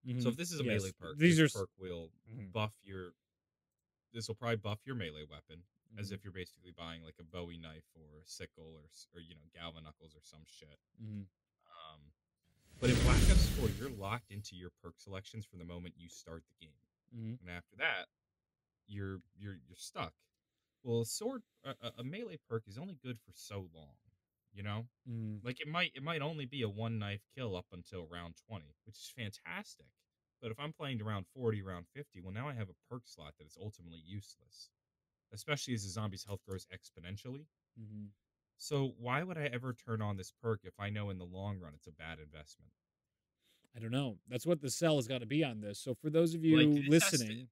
So 0.08 0.14
Mhm. 0.14 0.26
if 0.28 0.36
this 0.38 0.52
is 0.54 0.60
a 0.62 0.64
Yes, 0.64 0.82
melee 0.82 0.92
perk, 0.94 1.18
these 1.18 1.36
this 1.38 1.54
are 1.56 1.60
perk 1.68 1.70
will 1.78 2.12
Mhm. 2.30 2.52
buff 2.54 2.74
your. 2.82 3.14
This 4.14 4.28
will 4.30 4.36
probably 4.36 4.56
buff 4.56 4.80
your 4.86 4.96
melee 4.96 5.26
weapon, 5.26 5.66
as 5.98 6.10
Mhm. 6.10 6.14
if 6.14 6.24
you're 6.24 6.32
basically 6.34 6.72
buying 6.72 7.04
like 7.04 7.20
a 7.20 7.24
Bowie 7.24 7.58
knife 7.58 7.84
or 7.94 8.20
a 8.22 8.26
sickle 8.26 8.64
or 8.78 8.90
or 9.14 9.20
you 9.20 9.36
know 9.36 9.42
Galvaknuckles 9.54 10.16
or 10.16 10.22
some 10.22 10.46
shit. 10.46 10.80
Mhm. 11.02 11.28
Um, 11.66 12.14
but 12.80 12.90
in 12.90 12.96
Black 13.04 13.22
Ops 13.30 13.50
4, 13.58 13.70
you're 13.72 13.90
locked 13.90 14.32
into 14.32 14.56
your 14.56 14.70
perk 14.70 14.98
selections 15.00 15.46
from 15.46 15.60
the 15.60 15.66
moment 15.66 15.98
you 15.98 16.08
start 16.08 16.46
the 16.48 16.66
game, 16.66 16.80
Mhm. 17.14 17.42
and 17.42 17.50
after 17.50 17.76
that, 17.76 18.08
you're 18.86 19.22
you're 19.36 19.56
you're 19.56 19.76
stuck. 19.76 20.16
Well, 20.84 21.02
a 21.02 21.06
sword, 21.06 21.44
a- 21.64 21.96
a 21.98 22.04
melee 22.06 22.38
perk 22.38 22.66
is 22.68 22.78
only 22.78 22.96
good 22.96 23.20
for 23.20 23.34
so 23.34 23.70
long, 23.74 23.98
you 24.58 24.64
know. 24.64 24.90
Mhm. 25.08 25.44
Like 25.44 25.62
it 25.62 25.70
might 25.70 25.94
it 25.96 26.04
might 26.04 26.22
only 26.24 26.46
be 26.46 26.64
a 26.64 26.70
one 26.70 27.00
knife 27.00 27.22
kill 27.36 27.56
up 27.56 27.68
until 27.72 28.08
round 28.08 28.36
20, 28.48 28.76
which 28.86 28.98
is 28.98 29.10
fantastic. 29.16 29.88
But 30.42 30.52
if 30.52 30.60
I'm 30.60 30.74
playing 30.74 31.00
to 31.00 31.06
round 31.06 31.28
40, 31.34 31.62
round 31.62 31.88
50, 31.96 32.22
well 32.22 32.34
now 32.34 32.50
I 32.50 32.54
have 32.56 32.70
a 32.70 32.76
perk 32.90 33.04
slot 33.08 33.36
that 33.40 33.48
is 33.48 33.58
ultimately 33.62 34.00
useless. 34.00 34.72
Especially 35.32 35.76
as 35.76 35.84
the 35.84 35.90
zombie's 35.90 36.26
health 36.26 36.42
grows 36.48 36.68
exponentially. 36.68 37.48
Mhm. 37.80 38.12
So 38.58 38.90
why 38.98 39.24
would 39.24 39.38
I 39.38 39.46
ever 39.48 39.74
turn 39.74 40.02
on 40.02 40.18
this 40.18 40.32
perk 40.32 40.66
if 40.66 40.80
I 40.80 40.90
know 40.90 41.10
in 41.12 41.18
the 41.20 41.26
long 41.26 41.60
run 41.60 41.74
it's 41.76 41.88
a 41.88 41.92
bad 41.92 42.20
investment? 42.20 42.74
I 43.76 43.80
don't 43.80 43.92
know. 43.92 44.20
That's 44.28 44.46
what 44.46 44.62
the 44.62 44.72
sell 44.72 44.96
has 44.98 45.08
got 45.08 45.20
to 45.20 45.28
be 45.28 45.44
on 45.44 45.62
this. 45.62 45.80
So 45.80 45.94
for 45.96 46.10
those 46.10 46.34
of 46.34 46.44
you 46.44 46.58
Like, 46.58 46.68
has 46.68 46.84
to- 46.86 46.90
listening, 46.90 47.50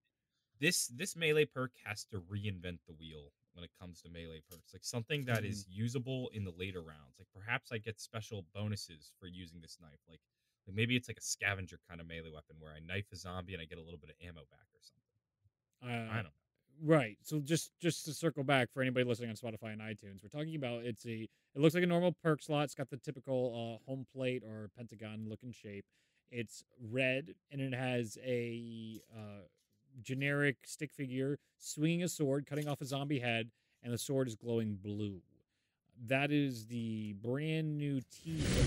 This 0.59 0.87
this 0.87 1.15
melee 1.17 1.45
perk 1.45 1.75
has 1.85 2.05
to 2.05 2.21
reinvent 2.21 2.79
the 2.87 2.93
wheel 2.93 3.33
when 3.55 3.63
it 3.63 3.71
comes 3.79 4.01
to 4.01 4.09
melee 4.09 4.41
perks. 4.49 4.73
Like 4.73 4.83
something 4.83 5.25
that 5.25 5.43
is 5.45 5.65
usable 5.69 6.29
in 6.33 6.43
the 6.43 6.53
later 6.57 6.81
rounds. 6.81 7.17
Like 7.17 7.27
perhaps 7.33 7.71
I 7.71 7.77
get 7.77 7.99
special 7.99 8.45
bonuses 8.53 9.13
for 9.19 9.27
using 9.27 9.61
this 9.61 9.77
knife. 9.81 9.99
Like 10.09 10.19
like 10.67 10.75
maybe 10.75 10.95
it's 10.95 11.07
like 11.07 11.17
a 11.17 11.21
scavenger 11.21 11.79
kind 11.87 12.01
of 12.01 12.07
melee 12.07 12.31
weapon 12.33 12.55
where 12.59 12.73
I 12.73 12.79
knife 12.79 13.05
a 13.13 13.15
zombie 13.15 13.53
and 13.53 13.61
I 13.61 13.65
get 13.65 13.77
a 13.77 13.83
little 13.83 13.99
bit 13.99 14.09
of 14.09 14.15
ammo 14.21 14.41
back 14.49 14.67
or 14.73 14.81
something. 14.81 16.09
uh, 16.09 16.11
I 16.11 16.15
don't 16.15 16.25
know. 16.25 16.29
Right. 16.83 17.17
So 17.21 17.39
just 17.39 17.71
just 17.79 18.05
to 18.05 18.13
circle 18.13 18.43
back 18.43 18.69
for 18.73 18.81
anybody 18.81 19.05
listening 19.05 19.29
on 19.29 19.35
Spotify 19.35 19.71
and 19.73 19.81
iTunes, 19.81 20.23
we're 20.23 20.37
talking 20.37 20.55
about 20.55 20.83
it's 20.83 21.05
a 21.05 21.27
it 21.55 21.61
looks 21.61 21.75
like 21.75 21.83
a 21.83 21.87
normal 21.87 22.15
perk 22.23 22.41
slot. 22.41 22.65
It's 22.65 22.75
got 22.75 22.89
the 22.89 22.97
typical 22.97 23.79
uh, 23.79 23.89
home 23.89 24.05
plate 24.13 24.43
or 24.43 24.69
pentagon 24.75 25.27
looking 25.29 25.51
shape. 25.51 25.85
It's 26.31 26.65
red 26.81 27.33
and 27.51 27.61
it 27.61 27.73
has 27.73 28.17
a 28.25 28.99
uh, 29.15 29.43
generic 30.01 30.57
stick 30.65 30.93
figure 30.93 31.37
swinging 31.57 32.03
a 32.03 32.07
sword, 32.07 32.45
cutting 32.45 32.67
off 32.67 32.81
a 32.81 32.85
zombie 32.85 33.19
head, 33.19 33.51
and 33.83 33.93
the 33.93 33.97
sword 33.97 34.27
is 34.27 34.35
glowing 34.35 34.75
blue. 34.81 35.21
That 36.07 36.31
is 36.31 36.67
the 36.67 37.13
brand 37.13 37.77
new 37.77 38.01
teaser 38.11 38.63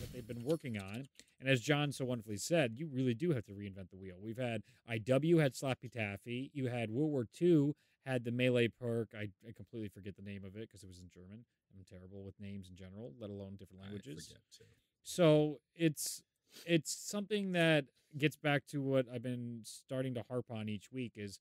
that 0.00 0.12
they've 0.12 0.26
been 0.26 0.44
working 0.44 0.78
on. 0.78 1.08
And 1.40 1.48
as 1.48 1.60
John 1.60 1.90
so 1.90 2.04
wonderfully 2.04 2.36
said, 2.36 2.74
you 2.76 2.86
really 2.86 3.14
do 3.14 3.32
have 3.32 3.44
to 3.46 3.52
reinvent 3.52 3.90
the 3.90 3.96
wheel. 3.96 4.14
We've 4.22 4.38
had 4.38 4.62
IW 4.88 5.40
had 5.40 5.54
Slappy 5.54 5.90
Taffy. 5.90 6.50
You 6.54 6.68
had 6.68 6.90
World 6.90 7.10
War 7.10 7.26
II 7.40 7.72
had 8.06 8.24
the 8.24 8.30
melee 8.30 8.68
perk. 8.68 9.08
I, 9.12 9.28
I 9.46 9.52
completely 9.56 9.88
forget 9.88 10.14
the 10.14 10.22
name 10.22 10.44
of 10.44 10.54
it 10.54 10.68
because 10.68 10.84
it 10.84 10.88
was 10.88 11.00
in 11.00 11.08
German. 11.12 11.44
I'm 11.76 11.84
terrible 11.88 12.22
with 12.22 12.38
names 12.38 12.68
in 12.68 12.76
general, 12.76 13.12
let 13.18 13.30
alone 13.30 13.56
different 13.58 13.82
languages. 13.82 14.28
I 14.30 14.34
forget 14.34 14.42
too. 14.56 14.64
So 15.02 15.58
it's 15.74 16.22
it's 16.66 16.92
something 16.92 17.52
that 17.52 17.86
gets 18.16 18.36
back 18.36 18.66
to 18.68 18.82
what 18.82 19.06
I've 19.12 19.22
been 19.22 19.60
starting 19.64 20.14
to 20.14 20.24
harp 20.28 20.46
on 20.50 20.68
each 20.68 20.92
week 20.92 21.12
is 21.16 21.40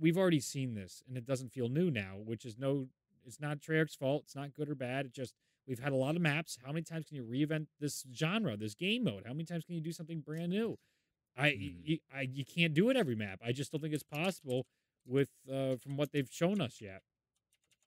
we've 0.00 0.18
already 0.18 0.40
seen 0.40 0.74
this 0.74 1.02
and 1.08 1.16
it 1.16 1.26
doesn't 1.26 1.52
feel 1.52 1.68
new 1.68 1.90
now, 1.90 2.16
which 2.24 2.44
is 2.44 2.58
no 2.58 2.88
it's 3.26 3.40
not 3.40 3.60
Treyarch's 3.60 3.94
fault. 3.94 4.22
It's 4.24 4.36
not 4.36 4.54
good 4.54 4.70
or 4.70 4.74
bad. 4.74 5.06
It 5.06 5.12
just 5.12 5.34
we've 5.66 5.78
had 5.80 5.92
a 5.92 5.96
lot 5.96 6.16
of 6.16 6.22
maps. 6.22 6.58
How 6.64 6.72
many 6.72 6.82
times 6.82 7.06
can 7.06 7.16
you 7.16 7.24
reinvent 7.24 7.66
this 7.78 8.04
genre, 8.14 8.56
this 8.56 8.74
game 8.74 9.04
mode? 9.04 9.24
How 9.26 9.32
many 9.32 9.44
times 9.44 9.64
can 9.64 9.74
you 9.74 9.80
do 9.82 9.92
something 9.92 10.20
brand 10.20 10.50
new? 10.50 10.78
I, 11.36 11.50
Mhm. 11.50 11.74
you, 11.84 11.98
I 12.12 12.22
you 12.22 12.44
can't 12.44 12.74
do 12.74 12.90
it 12.90 12.96
every 12.96 13.14
map. 13.16 13.40
I 13.44 13.52
just 13.52 13.70
don't 13.72 13.80
think 13.80 13.94
it's 13.94 14.02
possible 14.02 14.66
with 15.06 15.30
uh, 15.50 15.76
from 15.76 15.96
what 15.96 16.12
they've 16.12 16.28
shown 16.30 16.60
us 16.60 16.80
yet. 16.80 17.02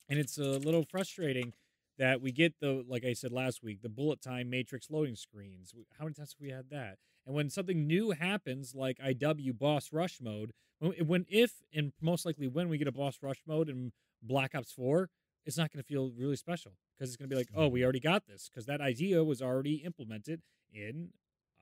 And 0.10 0.20
it's 0.20 0.38
a 0.38 0.58
little 0.60 0.84
frustrating 0.84 1.54
that 1.98 2.22
we 2.22 2.32
get 2.32 2.56
the 2.60 2.84
like 2.88 3.06
I 3.06 3.14
said 3.14 3.32
last 3.32 3.64
week, 3.64 3.82
the 3.82 3.90
bullet 3.90 4.22
time 4.22 4.50
matrix 4.50 4.90
loading 4.90 5.16
screens. 5.16 5.74
How 5.98 6.06
many 6.06 6.14
times 6.16 6.34
have 6.34 6.42
we 6.42 6.50
had 6.50 6.70
that? 6.70 6.98
And 7.26 7.36
when 7.36 7.50
something 7.50 7.86
new 7.88 8.12
happens, 8.12 8.74
like 8.76 8.98
IW 9.00 9.54
boss 9.54 9.92
rush 9.94 10.20
mode, 10.22 10.54
when, 10.80 10.94
when 11.08 11.26
if 11.30 11.62
and 11.74 11.94
most 12.02 12.26
likely 12.26 12.48
when 12.48 12.70
we 12.70 12.78
get 12.78 12.88
a 12.88 12.92
boss 12.92 13.20
rush 13.22 13.42
mode 13.46 13.70
in 13.70 13.92
Black 14.22 14.56
Ops 14.56 14.72
Four, 14.72 15.10
it's 15.46 15.58
not 15.58 15.72
going 15.72 15.82
to 15.84 15.88
feel 15.88 16.12
really 16.12 16.36
special 16.36 16.74
because 16.98 17.10
it's 17.10 17.18
going 17.18 17.30
to 17.30 17.34
be 17.34 17.40
like, 17.40 17.50
oh, 17.56 17.68
we 17.68 17.82
Mhm. 17.82 17.84
already 17.84 18.00
got 18.00 18.26
this 18.28 18.50
because 18.50 18.66
that 18.66 18.82
idea 18.82 19.24
was 19.24 19.42
already 19.42 19.76
implemented 19.78 20.42
in 20.72 21.12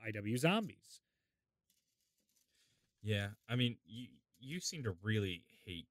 IW 0.06 0.38
Zombies. 0.38 1.02
Yeah, 3.02 3.30
I 3.48 3.56
mean, 3.56 3.78
you 3.86 4.08
you 4.40 4.60
seem 4.60 4.84
to 4.84 4.96
really 5.02 5.44
hate, 5.66 5.88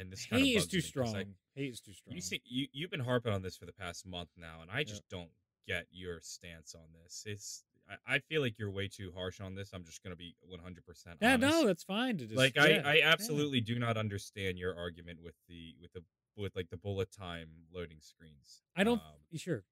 and 0.00 0.10
this 0.10 0.26
kind 0.26 0.42
Hate 0.42 0.56
is 0.56 0.66
too 0.66 0.80
strong. 0.80 1.16
I- 1.16 1.26
Hate 1.54 1.72
is 1.72 1.80
too 1.80 1.92
strong. 1.92 2.14
You 2.14 2.22
see, 2.22 2.40
you 2.44 2.68
you've 2.72 2.90
been 2.90 3.00
harping 3.00 3.32
on 3.32 3.42
this 3.42 3.56
for 3.56 3.66
the 3.66 3.72
past 3.72 4.06
month 4.06 4.30
now, 4.36 4.62
and 4.62 4.70
I 4.70 4.78
Yeah. 4.78 4.84
just 4.84 5.08
don't 5.08 5.30
get 5.66 5.86
your 5.90 6.20
stance 6.20 6.74
on 6.74 6.86
this. 7.02 7.24
It's 7.26 7.64
I, 7.88 8.14
I 8.14 8.18
feel 8.20 8.40
like 8.40 8.58
you're 8.58 8.70
way 8.70 8.88
too 8.88 9.12
harsh 9.14 9.40
on 9.40 9.54
this. 9.54 9.70
I'm 9.72 9.84
just 9.84 10.02
gonna 10.02 10.16
be 10.16 10.34
100 10.40 10.86
percent 10.86 11.18
yeah, 11.20 11.36
no, 11.36 11.66
that's 11.66 11.84
fine. 11.84 12.18
To 12.18 12.24
just, 12.24 12.36
like 12.36 12.56
I, 12.56 12.68
yeah, 12.68 12.82
I 12.84 12.94
yeah. 12.96 13.12
absolutely 13.12 13.60
do 13.60 13.78
not 13.78 13.96
understand 13.96 14.58
your 14.58 14.76
argument 14.76 15.20
with 15.22 15.34
the 15.48 15.74
with 15.80 15.92
the 15.92 16.02
with 16.36 16.56
like 16.56 16.70
the 16.70 16.76
bullet 16.76 17.10
time 17.10 17.48
loading 17.72 18.00
screens. 18.00 18.62
I 18.76 18.84
don't. 18.84 19.00
Um, 19.00 19.36
sure. 19.36 19.64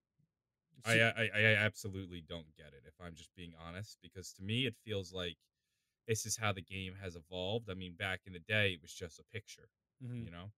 I 0.84 1.00
I 1.00 1.30
I 1.34 1.42
absolutely 1.54 2.20
don't 2.20 2.54
get 2.56 2.68
it. 2.68 2.82
If 2.86 2.94
I'm 3.00 3.14
just 3.14 3.34
being 3.34 3.52
honest, 3.66 3.98
because 4.02 4.32
to 4.34 4.42
me 4.42 4.66
it 4.66 4.74
feels 4.84 5.12
like 5.12 5.36
this 6.06 6.24
is 6.24 6.36
how 6.36 6.52
the 6.52 6.62
game 6.62 6.94
has 7.00 7.16
evolved. 7.16 7.68
I 7.70 7.74
mean, 7.74 7.94
back 7.94 8.20
in 8.26 8.32
the 8.32 8.38
day, 8.40 8.70
it 8.72 8.82
was 8.82 8.92
just 8.92 9.18
a 9.20 9.24
picture. 9.24 9.68
Mhm. 10.02 10.24
You 10.24 10.30
know, 10.30 10.52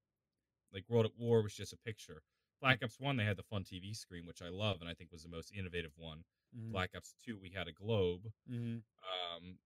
like 0.72 0.88
World 0.88 1.07
at 1.07 1.16
War 1.18 1.43
was 1.43 1.55
just 1.55 1.72
a 1.72 1.76
picture. 1.78 2.22
Black 2.61 2.82
Ops 2.82 3.01
One, 3.01 3.16
they 3.16 3.24
had 3.24 3.36
the 3.36 3.43
fun 3.45 3.64
TV 3.64 3.95
screen, 3.95 4.26
which 4.26 4.43
I 4.43 4.49
love 4.49 4.80
and 4.80 4.88
I 4.91 4.95
think 4.95 5.12
was 5.12 5.22
the 5.22 5.28
most 5.28 5.53
innovative 5.53 5.97
one. 5.97 6.24
Mhm. 6.57 6.72
Black 6.72 6.95
Ops 6.97 7.14
Two, 7.24 7.38
we 7.38 7.51
had 7.51 7.68
a 7.68 7.72
globe. 7.72 8.32
Mhm. 8.49 8.82
Um, 9.03 9.59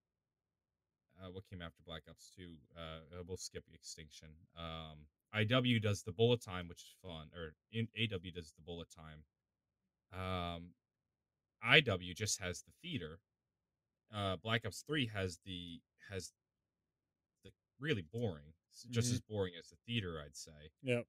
uh, 1.23 1.31
what 1.31 1.47
came 1.49 1.63
after 1.63 1.83
Black 1.83 2.03
Ops 2.09 2.31
Two? 2.31 2.57
Uh, 2.77 3.01
uh, 3.19 3.23
we'll 3.27 3.37
skip 3.37 3.65
Extinction. 3.73 4.29
Um, 4.57 5.07
IW 5.33 5.81
does 5.81 6.03
the 6.03 6.13
bullet 6.13 6.41
time, 6.41 6.69
which 6.69 6.83
is 6.83 6.95
fun, 7.03 7.31
or 7.35 7.55
in, 7.73 7.89
AW 7.97 8.31
does 8.33 8.53
the 8.53 8.63
bullet 8.63 8.89
time. 8.91 9.25
Um, 10.13 10.75
IW 11.63 12.15
just 12.15 12.39
has 12.41 12.63
the 12.63 12.73
theater. 12.83 13.21
Uh, 14.11 14.37
Black 14.37 14.65
Ops 14.67 14.83
Three 14.83 15.07
has 15.07 15.39
the 15.45 15.81
has 16.11 16.33
the 17.45 17.53
really 17.79 18.03
boring, 18.03 18.55
just 18.83 19.11
Mhm. 19.11 19.13
as 19.13 19.21
boring 19.21 19.55
as 19.59 19.69
the 19.71 19.77
theater, 19.87 20.21
I'd 20.21 20.37
say. 20.37 20.71
Yep. 20.83 21.07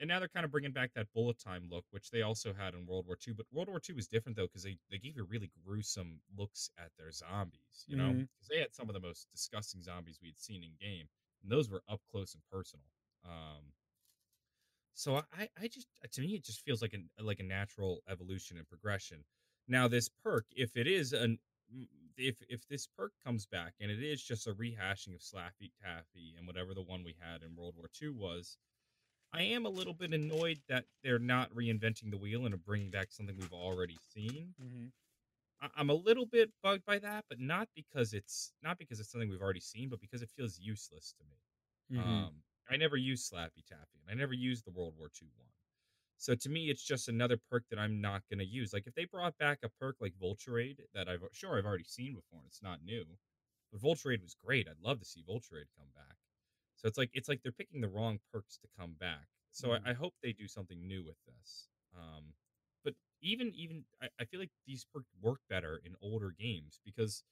And 0.00 0.08
now 0.08 0.18
they're 0.18 0.28
kind 0.28 0.44
of 0.44 0.50
bringing 0.50 0.72
back 0.72 0.92
that 0.94 1.12
bullet 1.12 1.38
time 1.38 1.68
look, 1.70 1.84
which 1.90 2.10
they 2.10 2.22
also 2.22 2.52
had 2.52 2.74
in 2.74 2.86
World 2.86 3.06
War 3.06 3.16
II. 3.16 3.34
But 3.34 3.46
World 3.52 3.68
War 3.68 3.80
II 3.80 3.94
was 3.94 4.08
different 4.08 4.36
though, 4.36 4.46
because 4.46 4.64
they, 4.64 4.78
they 4.90 4.98
gave 4.98 5.16
you 5.16 5.24
really 5.24 5.52
gruesome 5.64 6.20
looks 6.36 6.70
at 6.78 6.90
their 6.98 7.12
zombies. 7.12 7.84
You 7.86 7.96
know, 7.96 8.14
because 8.14 8.48
they 8.48 8.58
had 8.60 8.74
some 8.74 8.88
of 8.88 8.94
the 8.94 9.00
most 9.00 9.30
disgusting 9.30 9.82
zombies 9.82 10.20
we 10.20 10.28
had 10.28 10.40
seen 10.40 10.64
in 10.64 10.74
game, 10.80 11.08
and 11.42 11.50
those 11.50 11.70
were 11.70 11.82
up 11.88 12.00
close 12.10 12.34
and 12.34 12.42
personal. 12.50 12.86
Um, 13.24 13.72
so 14.94 15.22
I, 15.32 15.48
I 15.60 15.68
just 15.68 15.88
to 16.12 16.20
me 16.20 16.34
it 16.34 16.44
just 16.44 16.62
feels 16.64 16.80
like 16.80 16.92
an 16.92 17.08
like 17.18 17.40
a 17.40 17.44
natural 17.44 18.02
evolution 18.08 18.58
and 18.58 18.66
progression. 18.68 19.24
Now 19.66 19.88
this 19.88 20.08
perk, 20.08 20.46
if 20.54 20.76
it 20.76 20.86
is 20.86 21.12
an 21.12 21.38
if 22.16 22.42
if 22.48 22.66
this 22.68 22.86
perk 22.86 23.12
comes 23.22 23.46
back 23.46 23.74
and 23.80 23.90
it 23.90 24.02
is 24.02 24.22
just 24.22 24.46
a 24.46 24.54
rehashing 24.54 25.14
of 25.14 25.20
Slappy 25.22 25.72
Taffy 25.82 26.34
and 26.36 26.46
whatever 26.46 26.74
the 26.74 26.82
one 26.82 27.04
we 27.04 27.14
had 27.20 27.42
in 27.42 27.56
World 27.56 27.76
War 27.76 27.88
II 27.88 28.10
was, 28.10 28.58
I 29.32 29.42
am 29.44 29.66
a 29.66 29.70
little 29.70 29.94
bit 29.94 30.14
annoyed 30.14 30.62
that 30.68 30.86
they're 31.02 31.18
not 31.20 31.50
reinventing 31.52 32.10
the 32.10 32.18
wheel 32.18 32.46
and 32.46 32.54
are 32.54 32.58
bringing 32.58 32.90
back 32.90 33.12
something 33.12 33.36
we've 33.36 33.52
already 33.52 33.98
seen. 33.98 34.56
Mhm. 34.58 34.92
I- 35.60 35.70
I'm 35.76 35.90
a 35.90 35.94
little 35.94 36.26
bit 36.26 36.52
bugged 36.62 36.84
by 36.84 36.98
that, 37.00 37.26
but 37.28 37.38
not 37.40 37.68
because 37.74 38.12
it's 38.14 38.52
not 38.62 38.78
because 38.78 39.00
it's 39.00 39.10
something 39.10 39.28
we've 39.28 39.42
already 39.42 39.60
seen, 39.60 39.88
but 39.88 40.00
because 40.00 40.22
it 40.22 40.30
feels 40.30 40.58
useless 40.58 41.12
to 41.14 41.24
me. 41.24 41.38
Mhm. 41.90 42.02
Um, 42.02 42.44
I 42.68 42.76
never 42.76 42.96
used 42.96 43.30
Slappy 43.32 43.64
Taffy, 43.64 44.00
and 44.00 44.10
I 44.10 44.14
never 44.14 44.34
used 44.34 44.64
the 44.66 44.72
World 44.72 44.96
War 44.96 45.10
II 45.10 45.30
one. 45.36 45.53
So 46.16 46.34
to 46.34 46.48
me, 46.48 46.70
it's 46.70 46.84
just 46.84 47.08
another 47.08 47.36
perk 47.36 47.64
that 47.70 47.78
I'm 47.78 48.00
not 48.00 48.22
going 48.30 48.38
to 48.38 48.46
use. 48.46 48.72
Like 48.72 48.86
if 48.86 48.94
they 48.94 49.04
brought 49.04 49.36
back 49.38 49.58
a 49.62 49.68
perk 49.68 49.96
like 50.00 50.14
Vulture 50.16 50.74
that 50.94 51.08
I've 51.08 51.24
sure 51.32 51.58
I've 51.58 51.66
already 51.66 51.84
seen 51.84 52.14
before, 52.14 52.40
and 52.40 52.46
it's 52.46 52.62
not 52.62 52.82
new, 52.82 53.18
but 53.72 53.80
Vulture 53.80 54.16
was 54.22 54.34
great. 54.34 54.68
I'd 54.68 54.80
love 54.80 55.00
to 55.00 55.04
see 55.04 55.22
Vulture 55.22 55.66
come 55.76 55.88
back. 55.94 56.16
So 56.76 56.88
it's 56.88 56.98
like 56.98 57.10
it's 57.14 57.28
like 57.28 57.42
they're 57.42 57.52
picking 57.52 57.80
the 57.80 57.88
wrong 57.88 58.20
perks 58.32 58.58
to 58.58 58.68
come 58.76 58.94
back. 58.94 59.28
So 59.52 59.72
Mhm. 59.72 59.84
I, 59.84 59.90
I 59.90 59.92
hope 59.94 60.14
they 60.22 60.32
do 60.32 60.48
something 60.48 60.86
new 60.86 61.04
with 61.04 61.16
this. 61.26 61.68
Um, 61.96 62.34
but 62.84 62.94
even 63.20 63.52
even 63.54 63.84
I, 64.02 64.08
I 64.20 64.24
feel 64.24 64.40
like 64.40 64.52
these 64.66 64.84
perks 64.84 65.10
work 65.20 65.40
better 65.48 65.80
in 65.84 65.96
older 66.02 66.30
games 66.32 66.80
because 66.84 67.24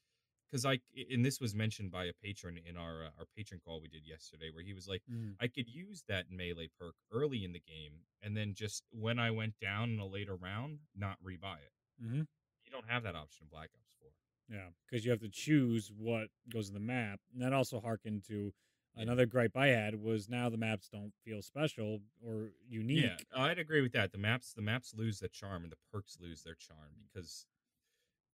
because 0.53 0.65
I 0.65 0.79
and 1.11 1.25
this 1.25 1.41
was 1.41 1.55
mentioned 1.55 1.91
by 1.91 2.05
a 2.05 2.13
patron 2.23 2.59
in 2.63 2.77
our 2.77 3.05
uh, 3.05 3.09
our 3.17 3.25
patron 3.35 3.59
call 3.65 3.81
we 3.81 3.87
did 3.87 4.05
yesterday 4.05 4.51
where 4.53 4.63
he 4.63 4.73
was 4.73 4.87
like 4.87 5.01
Mhm. 5.11 5.35
I 5.39 5.47
could 5.47 5.67
use 5.67 6.03
that 6.07 6.29
melee 6.29 6.69
perk 6.79 6.93
early 7.11 7.43
in 7.43 7.53
the 7.53 7.59
game 7.59 7.93
and 8.21 8.37
then 8.37 8.53
just 8.53 8.83
when 8.91 9.17
I 9.17 9.31
went 9.31 9.55
down 9.59 9.89
in 9.89 9.99
a 9.99 10.05
later 10.05 10.35
round 10.35 10.79
not 10.95 11.17
rebuy 11.23 11.57
it. 11.57 11.73
Mhm. 12.03 12.27
You 12.65 12.71
don't 12.71 12.87
have 12.87 13.01
that 13.03 13.15
option 13.15 13.45
in 13.45 13.49
Black 13.49 13.71
Ops 13.73 13.95
4. 13.99 14.11
Yeah, 14.49 14.69
because 14.85 15.03
you 15.03 15.09
have 15.11 15.21
to 15.21 15.29
choose 15.29 15.91
what 15.91 16.29
goes 16.49 16.67
in 16.67 16.73
the 16.75 16.79
map, 16.79 17.19
and 17.31 17.41
that 17.41 17.53
also 17.53 17.79
harkened 17.79 18.23
to 18.25 18.53
another 18.95 19.25
gripe 19.25 19.57
I 19.57 19.67
had 19.67 19.95
was 19.95 20.29
now 20.29 20.49
the 20.49 20.57
maps 20.57 20.87
don't 20.89 21.13
feel 21.25 21.41
special 21.41 22.01
or 22.21 22.51
unique. 22.67 23.03
Yeah, 23.03 23.17
I'd 23.41 23.57
agree 23.57 23.81
with 23.81 23.93
that. 23.93 24.11
The 24.11 24.17
maps 24.19 24.53
the 24.53 24.61
maps 24.61 24.93
lose 24.93 25.19
their 25.19 25.29
charm 25.29 25.63
and 25.63 25.71
the 25.71 25.77
perks 25.91 26.19
lose 26.19 26.43
their 26.43 26.55
charm 26.55 26.93
because 27.11 27.47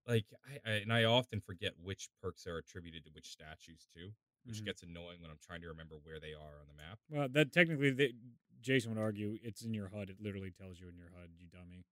like 0.09 0.25
I, 0.67 0.71
I 0.71 0.75
and 0.77 0.93
I 0.93 1.05
often 1.05 1.41
forget 1.41 1.73
which 1.81 2.09
perks 2.23 2.47
are 2.47 2.57
attributed 2.59 3.05
to 3.05 3.11
which 3.13 3.29
statues 3.29 3.87
too, 3.95 4.11
which 4.45 4.61
Mhm. 4.61 4.65
gets 4.65 4.83
annoying 4.83 5.21
when 5.21 5.31
I'm 5.31 5.39
trying 5.39 5.61
to 5.61 5.69
remember 5.69 5.97
where 6.03 6.19
they 6.19 6.33
are 6.33 6.59
on 6.59 6.67
the 6.67 6.75
map. 6.75 6.99
Well, 7.11 7.29
that 7.29 7.53
technically, 7.53 7.91
they, 7.91 8.15
Jason 8.61 8.95
would 8.95 9.01
argue 9.01 9.39
it's 9.43 9.63
in 9.63 9.75
your 9.75 9.89
HUD. 9.89 10.11
It 10.11 10.21
literally 10.21 10.51
tells 10.51 10.81
you 10.81 10.89
in 10.89 10.97
your 10.97 11.11
HUD, 11.11 11.31
you 11.39 11.47
dummy. 11.47 11.85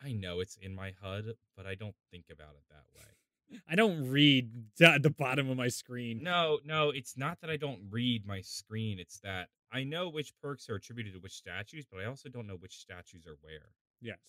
I 0.00 0.12
know 0.12 0.38
it's 0.40 0.56
in 0.56 0.74
my 0.74 0.92
HUD, 0.92 1.36
but 1.56 1.66
I 1.66 1.74
don't 1.74 1.96
think 2.10 2.26
about 2.30 2.54
it 2.54 2.62
that 2.70 2.86
way. 2.96 3.16
I 3.68 3.74
don't 3.74 4.08
read 4.08 4.50
at 4.80 5.02
the 5.02 5.10
bottom 5.10 5.50
of 5.50 5.56
my 5.56 5.68
screen. 5.68 6.22
No, 6.22 6.60
no, 6.64 6.90
it's 6.90 7.16
not 7.16 7.40
that 7.40 7.50
I 7.50 7.56
don't 7.56 7.80
read 7.90 8.24
my 8.26 8.40
screen. 8.40 8.98
It's 9.00 9.18
that 9.20 9.48
I 9.72 9.84
know 9.84 10.08
which 10.08 10.32
perks 10.40 10.68
are 10.68 10.76
attributed 10.76 11.14
to 11.14 11.18
which 11.18 11.32
statues, 11.34 11.84
but 11.90 12.00
I 12.00 12.04
also 12.04 12.28
don't 12.28 12.46
know 12.46 12.56
which 12.56 12.76
statues 12.78 13.26
are 13.26 13.36
where. 13.40 13.70
Yes. 14.00 14.20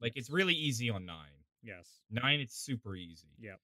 Like 0.00 0.16
it's 0.16 0.30
really 0.30 0.54
easy 0.54 0.90
on 0.90 1.04
nine. 1.04 1.41
Yes. 1.62 2.02
Nine, 2.10 2.40
it's 2.40 2.54
super 2.56 2.94
easy. 2.96 3.38
Yep. 3.38 3.60